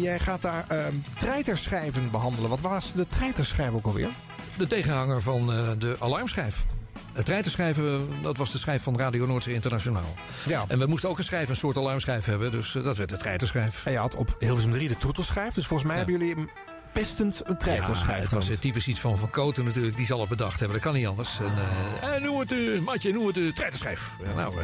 Jij 0.00 0.18
gaat 0.18 0.42
daar 0.42 0.64
ehm 0.68 0.92
treiterschijven 1.18 2.10
behandelen. 2.10 2.50
Wat 2.50 2.60
was 2.60 2.92
de 2.92 3.06
treiterschijf 3.08 3.70
ook 3.72 3.86
alweer? 3.86 4.08
de 4.56 4.66
tegenhanger 4.66 5.22
van 5.22 5.46
de 5.78 5.96
alarmschijf. 5.98 6.64
Het 7.12 7.24
treiterschijven, 7.24 8.08
dat 8.22 8.36
was 8.36 8.52
de 8.52 8.58
schijf 8.58 8.82
van 8.82 8.98
Radio 8.98 9.26
Noordzee 9.26 9.54
Internationaal. 9.54 10.14
Ja. 10.46 10.64
En 10.68 10.78
we 10.78 10.86
moesten 10.86 11.08
ook 11.08 11.18
een 11.18 11.24
schijf, 11.24 11.48
een 11.48 11.56
soort 11.56 11.76
alarmschijf 11.76 12.24
hebben. 12.24 12.50
Dus 12.50 12.74
eh, 12.74 12.84
dat 12.84 12.96
werd 12.96 13.08
de 13.08 13.16
treiterschijf. 13.16 13.86
En 13.86 13.92
je 13.92 13.98
had 13.98 14.14
op 14.14 14.36
Hilversum 14.38 14.72
3 14.72 14.88
de 14.88 14.96
troetelschijf. 14.96 15.54
Dus 15.54 15.66
volgens 15.66 15.88
mij 15.88 15.98
hebben 15.98 16.18
jullie 16.18 16.34
hem 16.34 16.48
pestend 16.92 17.40
een 17.44 17.56
treiterschijf 17.56 18.16
Ja, 18.16 18.36
het 18.36 18.48
was 18.48 18.58
typisch 18.58 18.88
iets 18.88 19.00
van 19.00 19.18
Van 19.18 19.30
Koten 19.30 19.64
natuurlijk. 19.64 19.96
Die 19.96 20.06
zal 20.06 20.20
het 20.20 20.28
bedacht 20.28 20.58
hebben. 20.58 20.76
Dat 20.76 20.86
kan 20.86 20.94
niet 20.94 21.06
anders. 21.06 21.38
En, 21.38 21.52
eh, 22.02 22.16
eh, 22.16 22.22
noem 22.22 22.38
het, 22.38 22.52
eh, 22.52 22.80
Matje, 22.80 23.12
noem 23.12 23.26
het 23.26 23.34
de 23.34 23.52
treiterschijf. 23.54 24.10
Ja, 24.24 24.34
nou, 24.34 24.54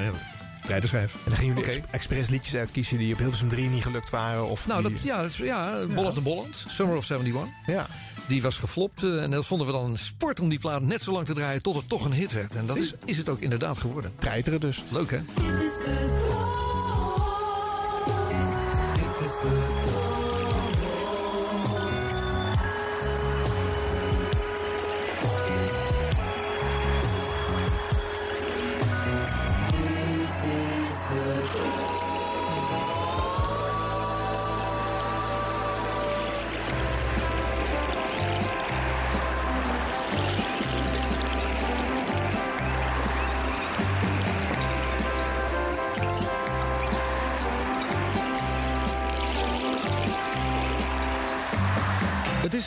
treiterschijf. 0.68 1.14
En 1.14 1.20
dan 1.24 1.36
gingen 1.36 1.54
jullie 1.54 1.70
Oké. 1.70 1.78
ex- 1.78 1.90
expres 1.90 2.28
liedjes 2.28 2.54
uitkiezen 2.54 2.98
die 2.98 3.12
op 3.12 3.18
Hilversum 3.18 3.48
3 3.48 3.68
niet 3.68 3.82
gelukt 3.82 4.10
waren. 4.10 4.48
Of 4.48 4.66
Nou, 4.66 4.82
die... 4.82 4.92
dat, 4.92 5.02
ja, 5.02 5.22
dat, 5.22 5.30
is- 5.30 5.36
ja, 5.36 5.86
Bolland 5.94 6.16
en 6.16 6.22
Bolland. 6.22 6.64
Summer 6.68 6.96
of 6.96 7.10
71. 7.10 7.52
Ja. 7.66 7.86
Die 8.26 8.42
was 8.42 8.56
geflopt. 8.58 9.02
eh, 9.04 9.22
en 9.22 9.30
dat 9.30 9.46
vonden 9.46 9.66
we 9.66 9.72
dan 9.72 9.84
een 9.90 9.98
sport 9.98 10.40
om 10.40 10.48
die 10.48 10.58
plaat 10.58 10.82
net 10.82 11.02
zo 11.02 11.12
lang 11.12 11.26
te 11.26 11.32
draaien... 11.34 11.62
tot 11.62 11.76
het 11.76 11.88
toch 11.88 12.04
een 12.04 12.12
hit 12.12 12.32
werd. 12.32 12.54
En 12.54 12.66
dat 12.66 12.76
is, 12.76 12.94
is 13.04 13.16
het 13.16 13.28
ook 13.28 13.40
inderdaad 13.40 13.78
geworden. 13.78 14.12
Treiteren 14.18 14.60
dus. 14.60 14.84
Leuk, 14.88 15.10
hè? 15.10 15.18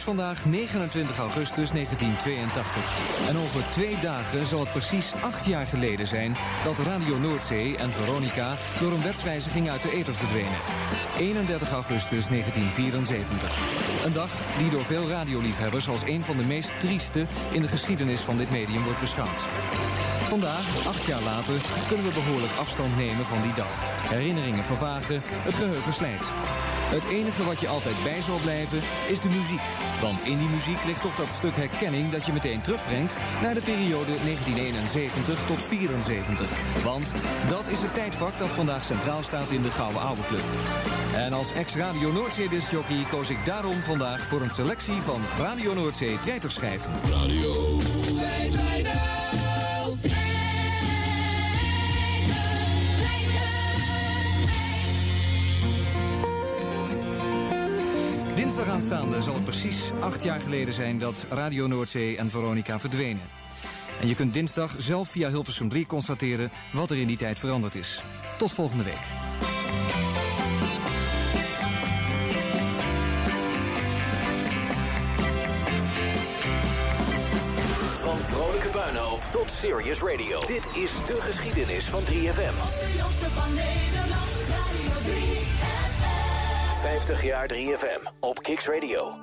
Is 0.01 0.07
vandaag 0.07 0.45
29 0.45 1.17
augustus 1.17 1.71
1982. 1.71 3.27
En 3.27 3.37
over 3.37 3.63
twee 3.69 3.99
dagen 3.99 4.45
zal 4.45 4.59
het 4.59 4.71
precies 4.71 5.13
acht 5.21 5.45
jaar 5.45 5.67
geleden 5.67 6.07
zijn... 6.07 6.35
dat 6.63 6.79
Radio 6.79 7.17
Noordzee 7.17 7.77
en 7.77 7.91
Veronica 7.91 8.57
door 8.79 8.91
een 8.91 9.03
wetswijziging 9.03 9.69
uit 9.69 9.81
de 9.81 9.91
ether 9.91 10.15
verdwenen. 10.15 10.59
31 11.17 11.71
augustus 11.71 12.27
1974. 12.27 14.05
Een 14.05 14.13
dag 14.13 14.31
die 14.57 14.69
door 14.69 14.85
veel 14.85 15.09
radioliefhebbers 15.09 15.87
als 15.87 16.03
een 16.03 16.23
van 16.23 16.37
de 16.37 16.45
meest 16.45 16.79
trieste... 16.79 17.25
in 17.51 17.61
de 17.61 17.67
geschiedenis 17.67 18.21
van 18.21 18.37
dit 18.37 18.51
medium 18.51 18.83
wordt 18.83 18.99
beschouwd. 18.99 19.47
Vandaag, 20.31 20.87
acht 20.87 21.05
jaar 21.05 21.21
later, 21.21 21.61
kunnen 21.87 22.05
we 22.05 22.13
behoorlijk 22.13 22.53
afstand 22.59 22.95
nemen 22.95 23.25
van 23.25 23.41
die 23.41 23.53
dag. 23.53 23.73
Herinneringen 24.09 24.63
vervagen, 24.63 25.21
het 25.25 25.53
geheugen 25.55 25.93
slijt. 25.93 26.31
Het 26.95 27.05
enige 27.05 27.43
wat 27.43 27.59
je 27.59 27.67
altijd 27.67 27.95
bij 28.03 28.21
zal 28.21 28.37
blijven 28.37 28.81
is 29.07 29.19
de 29.19 29.29
muziek. 29.29 29.61
Want 30.01 30.23
in 30.23 30.37
die 30.37 30.47
muziek 30.47 30.85
ligt 30.85 31.01
toch 31.01 31.15
dat 31.15 31.31
stuk 31.31 31.55
herkenning 31.55 32.09
dat 32.11 32.25
je 32.25 32.31
meteen 32.31 32.61
terugbrengt 32.61 33.17
naar 33.41 33.53
de 33.53 33.61
periode 33.61 34.13
1971 34.23 35.45
tot 35.45 35.63
74. 35.63 36.47
Want 36.83 37.13
dat 37.47 37.67
is 37.67 37.81
het 37.81 37.93
tijdvak 37.93 38.37
dat 38.37 38.49
vandaag 38.49 38.83
centraal 38.83 39.23
staat 39.23 39.51
in 39.51 39.61
de 39.61 39.71
Gouden 39.71 40.01
Oude 40.01 40.25
Club. 40.25 40.45
En 41.15 41.33
als 41.33 41.53
ex-Radio 41.53 42.11
Noordzee 42.11 42.49
discjockey 42.49 43.05
koos 43.09 43.29
ik 43.29 43.45
daarom 43.45 43.81
vandaag 43.81 44.21
voor 44.21 44.41
een 44.41 44.51
selectie 44.51 45.01
van 45.01 45.21
Radio 45.37 45.73
Noordzee 45.73 46.19
treiterschijven. 46.19 46.91
Radio 47.09 47.79
Dinsdag 58.61 58.81
aanstaande 58.81 59.21
zal 59.21 59.33
het 59.33 59.43
precies 59.43 59.91
acht 59.99 60.23
jaar 60.23 60.39
geleden 60.39 60.73
zijn 60.73 60.97
dat 60.97 61.25
Radio 61.29 61.67
Noordzee 61.67 62.17
en 62.17 62.29
Veronica 62.29 62.79
verdwenen. 62.79 63.21
En 64.01 64.07
je 64.07 64.15
kunt 64.15 64.33
dinsdag 64.33 64.75
zelf 64.77 65.09
via 65.09 65.29
Hilversum 65.29 65.69
3 65.69 65.85
constateren 65.85 66.51
wat 66.73 66.91
er 66.91 66.97
in 66.97 67.07
die 67.07 67.17
tijd 67.17 67.39
veranderd 67.39 67.75
is. 67.75 68.03
Tot 68.37 68.51
volgende 68.51 68.83
week. 68.83 69.01
Van 78.01 78.17
vrolijke 78.17 78.69
puinhoop 78.69 79.21
tot 79.31 79.51
serious 79.51 79.99
radio. 80.01 80.39
Dit 80.39 80.65
is 80.73 81.05
de 81.05 81.17
geschiedenis 81.21 81.85
van 81.85 82.01
3FM. 82.03 82.79
50 86.81 87.23
jaar 87.23 87.49
3FM 87.53 88.09
op 88.19 88.39
Kicks 88.39 88.67
Radio. 88.67 89.15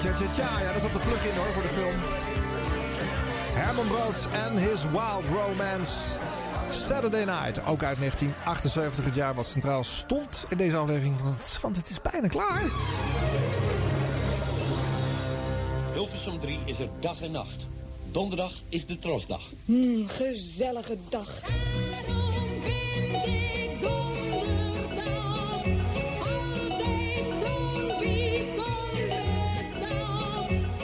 Tja, 0.00 0.12
tja. 0.34 0.60
Ja, 0.60 0.66
dat 0.66 0.76
is 0.76 0.84
op 0.84 0.92
de 0.92 0.98
plug-in 0.98 1.36
hoor 1.36 1.52
voor 1.52 1.62
de 1.62 1.68
film. 1.68 2.17
Herman 3.58 3.86
Brood 3.86 4.28
en 4.32 4.56
His 4.56 4.82
Wild 4.82 5.24
Romance. 5.32 5.90
Saturday 6.70 7.24
Night, 7.24 7.58
ook 7.66 7.82
uit 7.82 7.98
1978, 7.98 9.04
het 9.04 9.14
jaar 9.14 9.34
wat 9.34 9.46
centraal 9.46 9.84
stond 9.84 10.44
in 10.48 10.56
deze 10.56 10.76
aflevering. 10.76 11.20
Want, 11.62 11.76
het 11.76 11.88
is 11.88 12.00
bijna 12.00 12.28
klaar. 12.28 12.64
Hilversum 15.92 16.38
3 16.38 16.58
is 16.64 16.80
er 16.80 16.88
dag 17.00 17.22
en 17.22 17.30
nacht. 17.30 17.68
Donderdag 18.10 18.52
is 18.68 18.86
de 18.86 18.98
Trosdag. 18.98 19.42
Hmm, 19.64 20.08
gezellige 20.08 20.96
dag. 21.08 21.40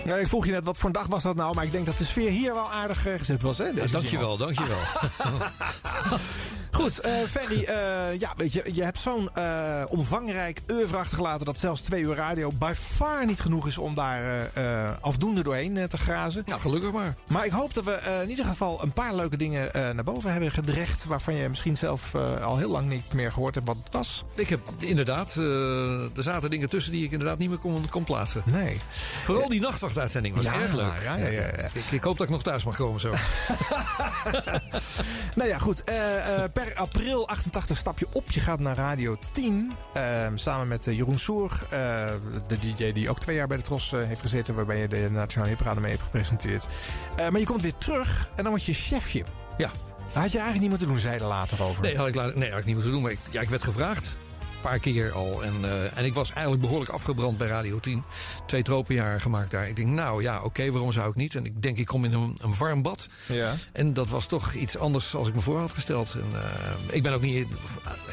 Ja, 0.05 0.17
ik 0.17 0.27
vroeg 0.29 0.47
je 0.47 0.53
net, 0.53 0.65
wat 0.65 0.77
voor 0.77 0.87
een 0.87 0.93
dag 0.93 1.07
was 1.07 1.23
dat 1.23 1.37
nou? 1.37 1.55
Maar 1.55 1.65
ik 1.65 1.73
denk 1.73 1.87
dat 1.87 1.99
de 1.99 2.05
sfeer 2.05 2.31
hier 2.31 2.55
wel 2.55 2.73
aardig 2.73 3.07
eh, 3.07 3.15
gezet 3.19 3.43
was. 3.43 3.59
Hè, 3.59 3.73
deze 3.75 3.91
dankjewel, 3.93 4.37
dankjewel. 4.37 4.79
Goed, 6.75 7.01
eh 7.01 7.13
Ferry, 7.31 7.65
eh, 7.65 7.75
ja, 8.21 8.33
weet 8.37 8.53
je, 8.53 8.71
je 8.73 8.83
hebt 8.83 9.01
zo'n 9.01 9.31
eh, 9.35 9.83
omvangrijk 9.89 10.61
oeuvre 10.73 10.97
achtergelaten... 10.97 11.47
dat 11.47 11.59
zelfs 11.59 11.81
twee 11.81 12.03
uur 12.03 12.15
radio 12.15 12.53
by 12.53 12.73
far 12.97 13.27
niet 13.27 13.41
genoeg 13.41 13.67
is 13.67 13.79
om 13.79 13.95
daar 13.95 14.51
afdoende 15.01 15.43
doorheen 15.43 15.89
te 15.89 15.97
grazen. 15.97 16.43
Nou, 16.47 16.61
gelukkig 16.61 16.93
maar. 16.93 17.15
Maar 17.27 17.45
ik 17.47 17.53
hoop 17.53 17.75
dat 17.75 17.85
we 17.85 18.01
in 18.23 18.31
ieder 18.31 18.45
geval 18.45 18.83
een 18.83 18.93
paar 18.93 19.15
leuke 19.15 19.37
dingen 19.37 19.69
naar 19.73 20.05
boven 20.05 20.33
hebben 20.33 20.51
gedrecht... 20.51 21.05
waarvan 21.05 21.35
je 21.35 21.49
misschien 21.49 21.77
zelf 21.77 22.15
al 22.43 22.57
heel 22.57 22.71
lang 22.71 22.89
niet 22.89 23.13
meer 23.13 23.33
gehoord 23.33 23.55
hebt 23.55 23.67
wat 23.67 23.77
het 23.85 23.93
was. 23.93 24.25
Ik 24.35 24.49
heb 24.49 24.61
inderdaad, 24.79 25.35
er 25.35 26.23
zaten 26.23 26.51
dingen 26.51 26.69
tussen 26.69 26.93
die 26.93 27.05
ik 27.05 27.11
inderdaad 27.11 27.39
niet 27.39 27.49
meer 27.49 27.59
kon, 27.59 27.89
kon 27.89 28.05
plaatsen. 28.05 28.43
Nee. 28.45 28.81
Vooral 29.23 29.49
die 29.49 29.61
nachtwachtuitzending 29.61 30.35
was 30.37 30.45
Ja, 30.45 30.55
erg 30.61 30.73
leuk. 30.75 31.01
ja, 31.05 31.17
ja, 31.17 31.27
ja, 31.27 31.41
ja. 31.41 31.69
Ik, 31.73 31.85
ik 31.91 32.03
hoop 32.03 32.17
dat 32.19 32.27
ik 32.27 32.33
nog 32.33 32.43
thuis 32.43 32.65
mag 32.65 32.77
komen 32.77 33.01
zo. 33.01 33.13
Nou 35.35 35.49
ja, 35.49 35.59
goed. 35.59 35.85
eh, 35.85 35.95
per 36.65 36.75
april 36.75 37.29
88 37.29 37.77
stap 37.77 37.99
je 37.99 38.07
op. 38.13 38.31
Je 38.31 38.41
gaat 38.41 38.59
naar 38.59 38.77
Radio 38.77 39.19
10. 39.33 39.73
eh, 39.95 40.27
samen 40.35 40.69
met 40.69 40.87
eh, 40.87 40.97
Jeroen 40.97 41.19
Soer. 41.19 41.61
eh, 41.63 41.69
de 42.47 42.59
DJ 42.59 42.93
die 42.93 43.11
ook 43.11 43.21
twee 43.21 43.37
jaar 43.37 43.47
bij 43.47 43.57
de 43.57 43.63
Tros 43.63 43.93
eh, 43.93 44.01
heeft 44.03 44.21
gezeten. 44.21 44.55
Waarbij 44.55 44.79
je 44.81 44.89
de 44.89 45.09
Nationale 45.11 45.51
Hitparade 45.51 45.81
mee 45.81 45.91
hebt 45.91 46.03
gepresenteerd. 46.03 46.67
Maar 47.17 47.39
je 47.41 47.47
komt 47.47 47.63
weer 47.63 47.77
terug. 47.79 48.29
En 48.35 48.43
dan 48.43 48.53
word 48.53 48.65
je 48.65 48.75
chefje. 48.75 49.25
Ja. 49.59 49.71
Had 50.13 50.33
je 50.33 50.39
eigenlijk 50.39 50.61
niet 50.61 50.69
moeten 50.71 50.87
doen, 50.89 50.99
zei 50.99 51.15
je 51.15 51.21
er 51.21 51.27
later 51.27 51.63
over. 51.63 51.83
Nee, 51.83 51.97
had 51.97 52.09
ik, 52.09 52.35
nee, 52.35 52.51
had 52.51 52.59
ik 52.59 52.65
niet 52.65 52.75
moeten 52.75 52.93
doen. 52.93 53.03
Maar 53.03 53.11
ik, 53.11 53.19
ja, 53.31 53.41
ik 53.41 53.49
werd 53.51 53.63
gevraagd. 53.65 54.17
Paar 54.65 54.79
keer 54.79 55.13
al. 55.13 55.43
En, 55.43 55.55
eh, 55.63 55.99
en 55.99 56.05
ik 56.05 56.15
was 56.15 56.33
eigenlijk 56.33 56.63
behoorlijk 56.63 56.91
afgebrand 56.91 57.39
bij 57.39 57.49
Radio 57.49 57.81
10. 57.81 58.03
Twee 58.47 58.63
tropenjaren 58.63 59.21
gemaakt 59.21 59.51
daar. 59.51 59.69
Ik 59.69 59.77
denk, 59.77 59.89
nou 59.89 60.23
ja, 60.23 60.43
oké, 60.43 60.71
waarom 60.71 60.93
zou 60.93 61.09
ik 61.09 61.15
niet? 61.15 61.35
En 61.35 61.45
ik 61.45 61.63
denk, 61.63 61.79
ik 61.79 61.87
kom 61.87 62.05
in 62.05 62.13
een, 62.13 62.39
een 62.43 62.57
warm 62.57 62.83
bad. 62.83 63.07
Ja. 63.27 63.55
En 63.73 63.93
dat 63.93 64.09
was 64.09 64.27
toch 64.27 64.53
iets 64.53 64.79
anders 64.79 65.15
als 65.15 65.29
ik 65.29 65.35
me 65.35 65.41
voor 65.41 65.59
had 65.59 65.73
gesteld. 65.73 66.15
En, 66.15 66.41
eh, 66.41 66.95
ik 66.97 67.03
ben 67.03 67.13
ook 67.13 67.21
niet... 67.21 67.47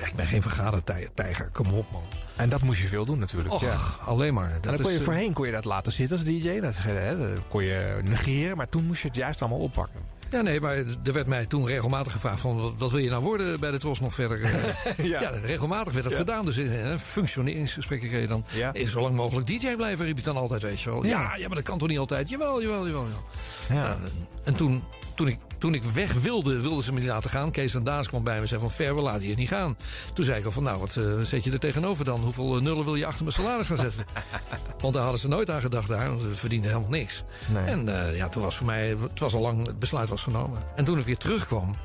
Ik 0.05 0.13
ben 0.15 0.27
geen 0.27 0.41
vergadertijger, 0.41 1.49
kom 1.51 1.73
op 1.73 1.91
man. 1.91 2.03
En 2.35 2.49
dat 2.49 2.61
moest 2.61 2.81
je 2.81 2.87
veel 2.87 3.05
doen 3.05 3.19
natuurlijk. 3.19 3.53
Och, 3.53 3.61
ja. 3.61 3.77
alleen 4.05 4.33
maar. 4.33 4.49
En 4.49 4.53
Dat 4.53 4.63
dan 4.63 4.75
kon 4.75 4.85
je 4.85 4.91
is, 4.91 4.97
eh, 4.97 5.03
voorheen 5.03 5.33
kon 5.33 5.45
je 5.45 5.51
dat 5.51 5.65
laten 5.65 5.91
zitten 5.91 6.17
als 6.17 6.25
DJ. 6.25 6.59
Dat, 6.59 6.75
hè, 6.77 7.17
dat 7.17 7.47
kon 7.47 7.63
je 7.63 7.99
negeren. 8.03 8.57
Maar 8.57 8.69
toen 8.69 8.85
moest 8.85 9.01
je 9.01 9.07
het 9.07 9.17
juist 9.17 9.41
allemaal 9.41 9.59
oppakken. 9.59 9.99
Ja, 10.31 10.41
nee, 10.41 10.61
maar 10.61 10.75
er 11.03 11.13
werd 11.13 11.27
mij 11.27 11.45
toen 11.45 11.65
regelmatig 11.65 12.11
gevraagd 12.11 12.39
van... 12.41 12.73
wat, 12.77 12.91
wil 12.91 12.99
je 12.99 13.09
nou 13.09 13.23
worden 13.23 13.59
bij 13.59 13.71
de 13.71 13.77
Tros 13.77 13.99
nog 13.99 14.13
verder? 14.13 14.41
Eh, 14.97 15.05
Ja. 15.05 15.21
ja. 15.21 15.29
regelmatig 15.29 15.91
werd 15.93 16.03
dat 16.03 16.13
Ja. 16.13 16.19
gedaan. 16.19 16.45
Dus 16.45 16.57
in 16.57 16.71
eh, 16.71 16.97
functioneringsgesprekken 16.97 18.09
kreeg 18.09 18.21
je 18.21 18.27
dan... 18.27 18.45
is 18.73 18.91
zo 18.91 19.01
lang 19.01 19.15
mogelijk 19.15 19.47
DJ 19.47 19.75
blijven, 19.75 20.05
riep 20.05 20.17
ik 20.17 20.23
dan 20.23 20.37
altijd, 20.37 20.61
weet 20.61 20.81
je 20.81 20.89
wel. 20.89 21.05
Ja. 21.05 21.09
Ja, 21.21 21.35
ja, 21.35 21.47
maar 21.47 21.55
dat 21.55 21.65
kan 21.65 21.77
toch 21.77 21.87
niet 21.87 21.99
altijd? 21.99 22.29
Jawel, 22.29 22.61
jawel, 22.61 22.85
jawel. 22.87 23.03
jawel. 23.03 23.23
Ja. 23.69 23.87
Nou, 23.87 23.97
en 24.43 24.53
toen, 24.55 24.83
toen, 25.15 25.27
ik, 25.27 25.37
toen 25.61 25.73
ik 25.73 25.83
weg 25.83 26.13
wilde, 26.13 26.61
wilden 26.61 26.83
ze 26.83 26.93
me 26.93 26.99
niet 26.99 27.09
laten 27.09 27.29
gaan. 27.29 27.51
Kees 27.51 27.73
en 27.73 27.83
Daas 27.83 28.07
kwam 28.07 28.23
bij 28.23 28.35
me 28.35 28.41
en 28.41 28.47
zei 28.47 28.59
van... 28.59 28.71
Ver, 28.71 28.95
we 28.95 29.01
laten 29.01 29.27
je 29.27 29.35
niet 29.35 29.47
gaan. 29.47 29.77
Toen 30.13 30.25
zei 30.25 30.39
ik 30.39 30.45
al 30.45 30.51
van, 30.51 30.63
nou, 30.63 30.79
wat 30.79 30.95
eh, 30.95 31.03
zet 31.21 31.43
je 31.43 31.51
er 31.51 31.59
tegenover 31.59 32.05
dan? 32.05 32.21
Hoeveel 32.21 32.55
eh, 32.55 32.61
nullen 32.61 32.83
wil 32.83 32.95
je 32.95 33.05
achter 33.05 33.23
mijn 33.23 33.35
salaris 33.35 33.67
gaan 33.67 33.77
zetten? 33.77 34.05
Want 34.81 34.93
daar 34.93 35.03
hadden 35.03 35.21
ze 35.21 35.27
nooit 35.27 35.49
aan 35.49 35.61
gedacht 35.61 35.87
daar. 35.87 36.07
Want 36.07 36.21
we 36.21 36.35
verdienden 36.35 36.69
helemaal 36.69 36.91
niks. 36.91 37.23
Nee. 37.53 37.63
En 37.63 38.07
eh, 38.07 38.15
ja, 38.17 38.27
toen 38.27 38.43
was 38.43 38.57
voor 38.57 38.65
mij... 38.65 38.87
Het 38.87 39.19
was 39.19 39.33
al 39.33 39.41
lang, 39.41 39.65
het 39.65 39.79
besluit 39.79 40.09
was 40.09 40.23
genomen. 40.23 40.59
En 40.75 40.85
toen 40.85 40.99
ik 40.99 41.05
weer 41.05 41.17
terugkwam... 41.17 41.75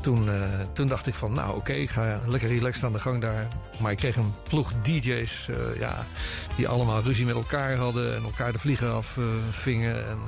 Toen, 0.00 0.28
toen 0.72 0.88
dacht 0.88 1.06
ik 1.06 1.14
van, 1.14 1.32
nou 1.32 1.56
oké, 1.56 1.72
ik 1.72 1.90
ga 1.90 2.20
lekker 2.26 2.48
relaxed 2.48 2.84
aan 2.84 2.92
de 2.92 2.98
gang 2.98 3.20
daar. 3.20 3.48
Maar 3.78 3.90
ik 3.90 3.96
kreeg 3.96 4.16
een 4.16 4.34
ploeg 4.48 4.72
DJ's 4.82 5.48
ja, 5.78 6.06
die 6.56 6.68
allemaal 6.68 7.02
ruzie 7.02 7.26
met 7.26 7.34
elkaar 7.34 7.76
hadden... 7.76 8.16
en 8.16 8.22
elkaar 8.22 8.52
de 8.52 8.58
vliegen 8.58 8.94
afvingen 8.94 10.08
en 10.08 10.18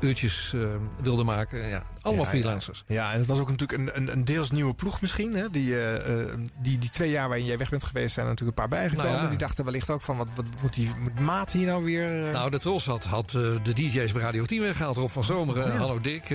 uurtjes 0.00 0.52
eh, 0.54 0.60
wilden 1.02 1.26
maken. 1.26 1.68
Ja, 1.68 1.82
allemaal 2.02 2.24
Ja, 2.24 2.30
freelancers. 2.30 2.84
Ja, 2.86 3.12
en 3.12 3.18
het 3.18 3.26
was 3.26 3.38
ook 3.38 3.50
natuurlijk 3.50 3.78
een, 3.80 3.96
een, 3.96 4.12
een 4.12 4.24
deels 4.24 4.50
nieuwe 4.50 4.74
ploeg 4.74 5.00
misschien. 5.00 5.34
Hè? 5.34 5.50
Die, 5.50 5.78
eh, 5.80 6.20
eh, 6.22 6.28
die, 6.58 6.78
die 6.78 6.90
twee 6.90 7.10
jaar 7.10 7.28
waarin 7.28 7.46
jij 7.46 7.58
weg 7.58 7.70
bent 7.70 7.84
geweest 7.84 8.12
zijn 8.14 8.26
er 8.26 8.30
natuurlijk 8.32 8.58
een 8.58 8.68
paar 8.68 8.78
bijgekomen. 8.78 9.10
Nou 9.12 9.22
ja. 9.24 9.28
Die 9.28 9.38
dachten 9.38 9.64
wellicht 9.64 9.90
ook 9.90 10.02
van, 10.02 10.16
wat, 10.16 10.28
wat 10.34 10.44
moet 10.62 10.74
die 10.74 10.90
moet 10.98 11.20
Maat 11.20 11.50
hier 11.50 11.66
nou 11.66 11.84
weer... 11.84 12.10
Nou, 12.10 12.50
de 12.50 12.58
Tros 12.58 12.86
had, 12.86 13.04
had 13.04 13.30
de 13.30 13.72
DJ's 13.74 14.12
bij 14.12 14.22
Radio 14.22 14.44
10 14.44 14.60
weggehaald. 14.60 14.96
Rob 14.96 15.10
van 15.10 15.24
Zomeren, 15.24 15.64
Oh. 15.72 15.78
Hallo 15.78 16.00
Dick, 16.00 16.28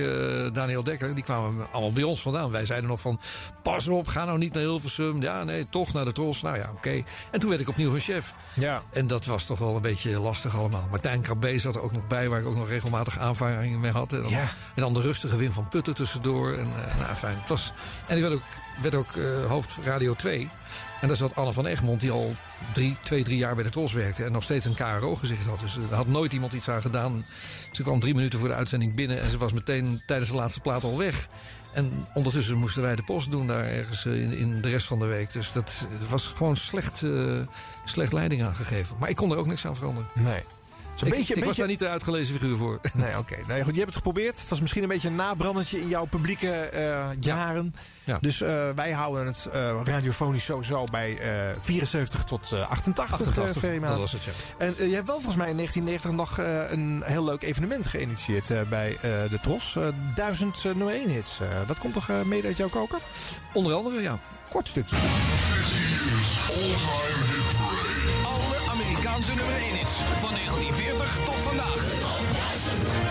Daniel 0.52 0.82
Dekker. 0.82 1.14
Die 1.14 1.24
kwamen 1.24 1.66
allemaal 1.72 1.92
bij 1.92 2.02
ons 2.02 2.20
vandaan. 2.22 2.50
Wij 2.50 2.66
zeiden 2.66 2.88
nog 2.88 3.00
van, 3.00 3.20
pas 3.62 3.88
op, 3.88 4.06
ga 4.06 4.24
nou 4.24 4.38
niet 4.38 4.52
naar 4.52 4.62
Hilversum. 4.62 5.22
Ja, 5.22 5.44
nee, 5.44 5.66
toch 5.70 5.92
naar 5.92 6.04
de 6.04 6.12
Tros. 6.12 6.42
Nou 6.42 6.56
ja, 6.56 6.70
oké. 6.74 7.02
En 7.30 7.40
toen 7.40 7.48
werd 7.48 7.60
ik 7.60 7.68
opnieuw 7.68 7.94
een 7.94 8.00
chef. 8.00 8.34
Ja. 8.54 8.82
En 8.92 9.06
dat 9.06 9.24
was 9.24 9.44
toch 9.46 9.58
wel 9.58 9.76
een 9.76 9.82
beetje 9.82 10.20
lastig 10.20 10.56
allemaal. 10.58 10.86
Martijn 10.90 11.20
Krabbe 11.20 11.58
zat 11.58 11.74
er 11.74 11.80
ook 11.82 11.92
nog 11.92 12.06
bij, 12.06 12.28
waar 12.28 12.40
ik 12.40 12.46
ook 12.46 12.56
nog 12.56 12.68
regelmatig 12.68 13.18
aanva- 13.18 13.55
mee 13.60 13.90
had. 13.90 14.12
En 14.12 14.22
dan, 14.22 14.32
en 14.32 14.48
dan 14.74 14.94
de 14.94 15.00
rustige 15.00 15.36
Wim 15.36 15.52
van 15.52 15.68
Putten 15.68 15.94
tussendoor. 15.94 16.52
En, 16.52 16.64
eh, 16.64 17.00
nou, 17.00 17.14
fijn. 17.14 17.38
Het 17.38 17.48
was, 17.48 17.72
en 18.06 18.16
ik 18.16 18.22
werd 18.22 18.34
ook, 18.34 18.42
werd 18.82 18.94
ook 18.94 19.16
eh, 19.16 19.46
hoofd 19.46 19.72
Radio 19.84 20.14
2. 20.14 20.48
En 21.00 21.08
daar 21.08 21.16
zat 21.16 21.36
Anne 21.36 21.52
van 21.52 21.66
Egmond, 21.66 22.00
die 22.00 22.10
al 22.10 22.34
drie, 22.72 22.96
twee, 23.00 23.24
drie 23.24 23.36
jaar 23.36 23.54
bij 23.54 23.64
de 23.64 23.70
Tros 23.70 23.92
werkte. 23.92 24.24
En 24.24 24.32
nog 24.32 24.42
steeds 24.42 24.64
een 24.64 24.74
KRO-gezicht 24.74 25.46
had. 25.46 25.60
Dus 25.60 25.76
er 25.76 25.94
had 25.94 26.06
nooit 26.06 26.32
iemand 26.32 26.52
iets 26.52 26.68
aan 26.68 26.80
gedaan. 26.80 27.26
Ze 27.72 27.82
kwam 27.82 28.00
drie 28.00 28.14
minuten 28.14 28.38
voor 28.38 28.48
de 28.48 28.54
uitzending 28.54 28.94
binnen. 28.94 29.20
En 29.20 29.30
ze 29.30 29.38
was 29.38 29.52
meteen 29.52 30.02
tijdens 30.06 30.30
de 30.30 30.36
laatste 30.36 30.60
plaat 30.60 30.84
al 30.84 30.98
weg. 30.98 31.28
En 31.76 32.06
ondertussen 32.14 32.56
moesten 32.56 32.82
wij 32.82 32.96
de 32.96 33.02
post 33.02 33.30
doen 33.30 33.46
daar 33.46 33.64
ergens 33.64 34.06
eh, 34.06 34.22
in, 34.22 34.32
in 34.32 34.60
de 34.60 34.68
rest 34.68 34.86
van 34.86 34.98
de 34.98 35.04
week. 35.04 35.32
Dus 35.32 35.52
dat 35.52 35.72
was 36.08 36.32
gewoon 36.36 36.56
slecht, 36.56 37.02
eh, 37.02 37.40
slecht 37.84 38.12
leiding 38.12 38.42
aangegeven. 38.42 38.96
Maar 38.98 39.08
ik 39.08 39.16
kon 39.16 39.30
er 39.30 39.38
ook 39.38 39.46
niks 39.46 39.66
aan 39.66 39.76
veranderen. 39.76 40.08
Nee. 40.14 40.42
Ik, 41.04 41.10
beetje- 41.10 41.34
ik 41.34 41.44
was 41.44 41.56
daar 41.56 41.66
niet 41.66 41.78
de 41.78 41.88
uitgelezen 41.88 42.34
figuur 42.34 42.56
voor. 42.56 42.80
Nee, 42.92 43.18
oké. 43.18 43.36
Nee, 43.46 43.62
goed, 43.62 43.72
je 43.72 43.80
hebt 43.80 43.94
het 43.94 44.02
geprobeerd. 44.04 44.38
Het 44.40 44.48
was 44.48 44.60
misschien 44.60 44.82
een 44.82 44.88
beetje 44.88 45.08
een 45.08 45.14
nabrandetje 45.14 45.80
in 45.80 45.88
jouw 45.88 46.04
publieke 46.04 46.50
eh, 46.52 47.06
jaren. 47.20 47.74
Ja. 48.04 48.18
Dus 48.20 48.40
eh, 48.40 48.68
wij 48.74 48.92
houden 48.92 49.26
het 49.26 49.48
eh, 49.52 49.80
radiofonisch 49.84 50.44
sowieso 50.44 50.84
bij 50.84 51.18
eh 51.18 51.56
74 51.60 52.24
tot 52.24 52.52
eh 52.52 52.68
88. 52.70 53.14
88, 53.18 53.62
eh, 53.62 53.68
Veemaat. 53.70 53.90
dat 53.90 53.98
was 54.00 54.12
het, 54.12 54.22
ja. 54.24 54.30
En 54.58 54.74
je 54.88 54.94
hebt 54.94 55.06
wel 55.06 55.16
volgens 55.20 55.36
mij 55.36 55.48
in 55.50 55.56
1990 55.56 56.10
nog 56.10 56.38
eh, 56.38 56.70
een 56.72 57.02
heel 57.04 57.24
leuk 57.24 57.42
evenement 57.42 57.86
geïnitieerd 57.86 58.50
eh, 58.50 58.60
bij 58.68 58.92
eh, 58.94 59.00
de 59.02 59.38
Tros. 59.42 59.76
Eh, 59.76 59.82
duizend 60.14 60.56
eh, 60.56 60.64
nummer 60.64 60.94
1 60.94 61.08
hits. 61.08 61.38
Dat 61.66 61.78
komt 61.78 61.94
toch 61.94 62.08
mede 62.24 62.46
uit 62.46 62.56
jouw 62.56 62.68
koker? 62.68 62.98
Onder 63.52 63.72
andere, 63.74 64.02
ja. 64.02 64.18
Kort 64.50 64.68
stukje. 64.68 64.96
Alle 68.24 68.70
Amerikaanse 68.70 69.34
nummer 69.34 69.54
1 69.56 69.74
hits. 69.74 69.90
Van 70.36 70.44
1940 70.44 71.24
tot 71.24 71.34
vandaag. 71.34 71.74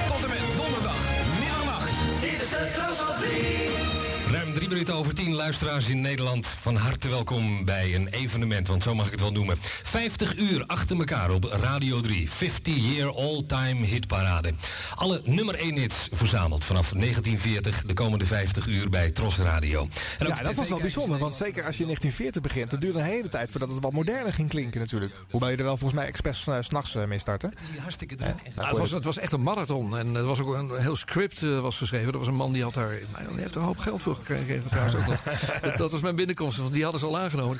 Tot 0.07 0.23
en 0.23 0.29
met 0.29 0.57
donderdag, 0.57 0.97
middernacht. 1.39 1.91
Dit 2.21 2.41
is 2.41 2.49
de 2.49 2.71
Tros 2.75 2.99
op 2.99 3.15
3. 3.17 4.31
Ruim 4.31 4.53
drie 4.65 4.77
minuten 4.77 5.03
over 5.03 5.15
tien 5.15 5.33
luisteraars 5.33 5.89
in 5.89 6.01
Nederland. 6.01 6.47
Van 6.47 6.75
harte 6.75 7.09
welkom 7.09 7.65
bij 7.65 7.95
een 7.95 8.07
evenement, 8.07 8.67
want 8.67 8.83
zo 8.83 8.95
mag 8.95 9.05
ik 9.05 9.11
het 9.11 9.19
wel 9.19 9.31
noemen. 9.31 9.57
50 9.83 10.37
uur 10.37 10.63
achter 10.67 10.97
elkaar 10.97 11.31
op 11.31 11.43
Radio 11.43 12.01
3. 12.01 12.31
50 12.31 12.75
Year 12.75 13.15
All-Time 13.15 13.85
Hitparade. 13.85 14.53
Alle 14.95 15.21
nummer 15.23 15.55
1 15.55 15.77
hits 15.77 16.07
verzameld 16.11 16.63
vanaf 16.63 16.89
1940 16.89 17.83
de 17.85 17.93
komende 17.93 18.25
50 18.25 18.67
uur 18.67 18.89
bij 18.89 19.11
Tros 19.11 19.37
Radio. 19.37 19.87
En 20.19 20.27
ook 20.27 20.37
Ja, 20.37 20.43
dat 20.43 20.55
was 20.55 20.69
wel 20.69 20.79
bijzonder. 20.79 21.19
Want 21.19 21.35
zeker 21.35 21.65
als 21.65 21.77
je 21.77 21.81
in 21.81 21.87
1940 21.87 22.41
begint, 22.41 22.71
dat 22.71 22.81
duurde 22.81 22.99
een 22.99 23.05
hele 23.05 23.27
tijd 23.27 23.51
voordat 23.51 23.69
het 23.69 23.79
wat 23.79 23.93
moderner 23.93 24.33
ging 24.33 24.49
klinken 24.49 24.79
natuurlijk. 24.79 25.13
Hoewel 25.29 25.49
je 25.49 25.57
er 25.57 25.63
wel 25.63 25.77
volgens 25.77 25.99
mij 25.99 26.07
expres 26.07 26.47
eh, 26.47 26.57
's 26.61 26.65
s'nachts 26.65 26.93
mee 26.93 27.19
startte. 27.19 27.51
Hartstikke 27.79 28.15
druk. 28.15 28.35
Nou, 28.55 28.67
het, 28.67 28.77
was, 28.77 28.91
het 28.91 29.03
was 29.03 29.17
echt 29.17 29.31
een 29.31 29.43
marathon. 29.43 29.97
En 29.97 30.15
er 30.15 30.23
was 30.23 30.39
ook 30.39 30.53
een 30.53 30.77
heel 30.77 30.95
script 30.95 31.43
eh, 31.43 31.59
was 31.59 31.77
geschreven. 31.77 32.13
Er 32.13 32.19
was 32.19 32.27
een 32.27 32.35
man 32.35 32.51
die 32.51 32.63
had 32.63 32.73
daar. 32.73 32.99
Nou, 33.11 33.27
die 33.27 33.39
heeft 33.39 33.55
er 33.55 33.61
een 33.61 33.67
hoop 33.67 33.77
geld 33.77 34.01
voor 34.01 34.15
gekregen. 34.15 34.54
Trouwens 34.69 34.95
ook 34.95 35.07
nog. 35.07 35.23
dat, 35.61 35.77
dat 35.77 35.91
was 35.91 36.01
mijn 36.01 36.15
binnenkomst. 36.15 36.57
Want 36.57 36.73
die 36.73 36.83
hadden 36.83 37.01
ze 37.01 37.07
al 37.07 37.17
aangenomen. 37.17 37.59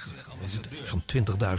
Van 0.83 1.03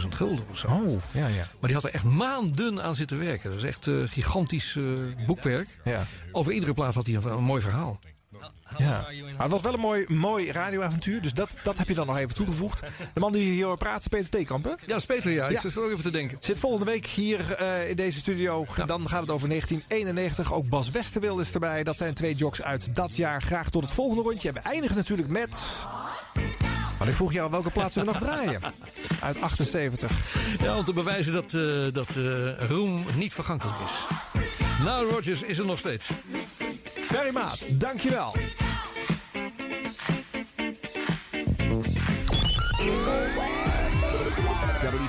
20.000 0.01 0.07
gulden 0.09 0.45
of 0.51 0.57
zo. 0.57 0.67
Oh, 0.67 1.01
ja, 1.11 1.27
ja. 1.27 1.35
Maar 1.35 1.69
die 1.69 1.73
had 1.73 1.83
er 1.83 1.93
echt 1.93 2.03
maanden 2.03 2.83
aan 2.83 2.95
zitten 2.95 3.19
werken. 3.19 3.49
Dat 3.49 3.59
is 3.59 3.65
echt 3.65 3.87
eh, 3.87 3.95
gigantisch 4.07 4.75
eh, 4.75 4.83
boekwerk. 5.25 5.79
Ja. 5.83 6.05
Over 6.31 6.51
iedere 6.51 6.73
plaat 6.73 6.93
had 6.93 7.05
hij 7.05 7.15
een, 7.15 7.25
een 7.25 7.43
mooi 7.43 7.61
verhaal. 7.61 7.99
Ja. 8.77 9.07
Maar 9.21 9.45
het 9.45 9.51
was 9.51 9.61
wel 9.61 9.73
een 9.73 9.79
mooi, 9.79 10.05
mooi 10.07 10.51
radioavontuur. 10.51 11.21
Dus 11.21 11.33
dat, 11.33 11.49
dat 11.63 11.77
heb 11.77 11.87
je 11.87 11.93
dan 11.93 12.07
nog 12.07 12.17
even 12.17 12.35
toegevoegd. 12.35 12.81
De 13.13 13.19
man 13.19 13.31
die 13.31 13.51
hier 13.51 13.65
hoort 13.65 13.79
praten, 13.79 14.09
Peter 14.09 14.29
Theekamp, 14.29 14.65
hè? 14.65 14.71
Ja, 14.85 14.99
Peter, 15.07 15.31
ja. 15.31 15.47
Ik 15.47 15.59
zit 15.59 15.75
er 15.75 15.83
ook 15.83 15.91
even 15.91 16.03
te 16.03 16.11
denken. 16.11 16.37
Zit 16.39 16.59
volgende 16.59 16.85
week 16.85 17.05
hier 17.05 17.51
eh, 17.51 17.89
in 17.89 17.95
deze 17.95 18.19
studio. 18.19 18.65
Dan 18.85 19.09
gaat 19.09 19.21
het 19.21 19.31
over 19.31 19.49
1991. 19.49 20.53
Ook 20.53 20.69
Bas 20.69 20.89
Westerwil 20.89 21.39
is 21.39 21.53
erbij. 21.53 21.83
Dat 21.83 21.97
zijn 21.97 22.13
twee 22.13 22.35
jocks 22.35 22.61
uit 22.61 22.95
dat 22.95 23.15
jaar. 23.15 23.41
Graag 23.41 23.69
tot 23.69 23.83
het 23.83 23.93
volgende 23.93 24.21
rondje. 24.23 24.47
En 24.47 24.53
we 24.53 24.59
eindigen 24.59 24.95
natuurlijk 24.95 25.29
met... 25.29 25.57
Maar 26.99 27.07
ik 27.07 27.13
vroeg 27.13 27.33
jou 27.33 27.51
welke 27.51 27.71
plaatsen 27.71 28.05
we 28.05 28.07
nog 28.07 28.19
draaien. 28.19 28.61
Uit 29.21 29.41
78. 29.41 30.11
Ja, 30.61 30.77
om 30.77 30.85
te 30.85 30.93
bewijzen 30.93 31.33
dat, 31.33 31.53
eh, 31.53 31.93
dat 31.93 32.09
eh, 32.09 32.67
roem 32.67 33.05
niet 33.15 33.33
vergankelijk 33.33 33.77
is. 33.85 34.07
Nou, 34.83 35.09
Rogers 35.09 35.41
is 35.41 35.57
er 35.57 35.65
nog 35.65 35.79
steeds. 35.79 36.09
Ferry 37.05 37.33
Maat, 37.33 37.67
dankjewel. 37.69 38.35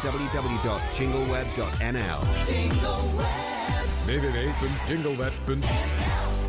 www.jingleweb.nl 0.08 2.20
www.jingleweb.nl 4.06 6.47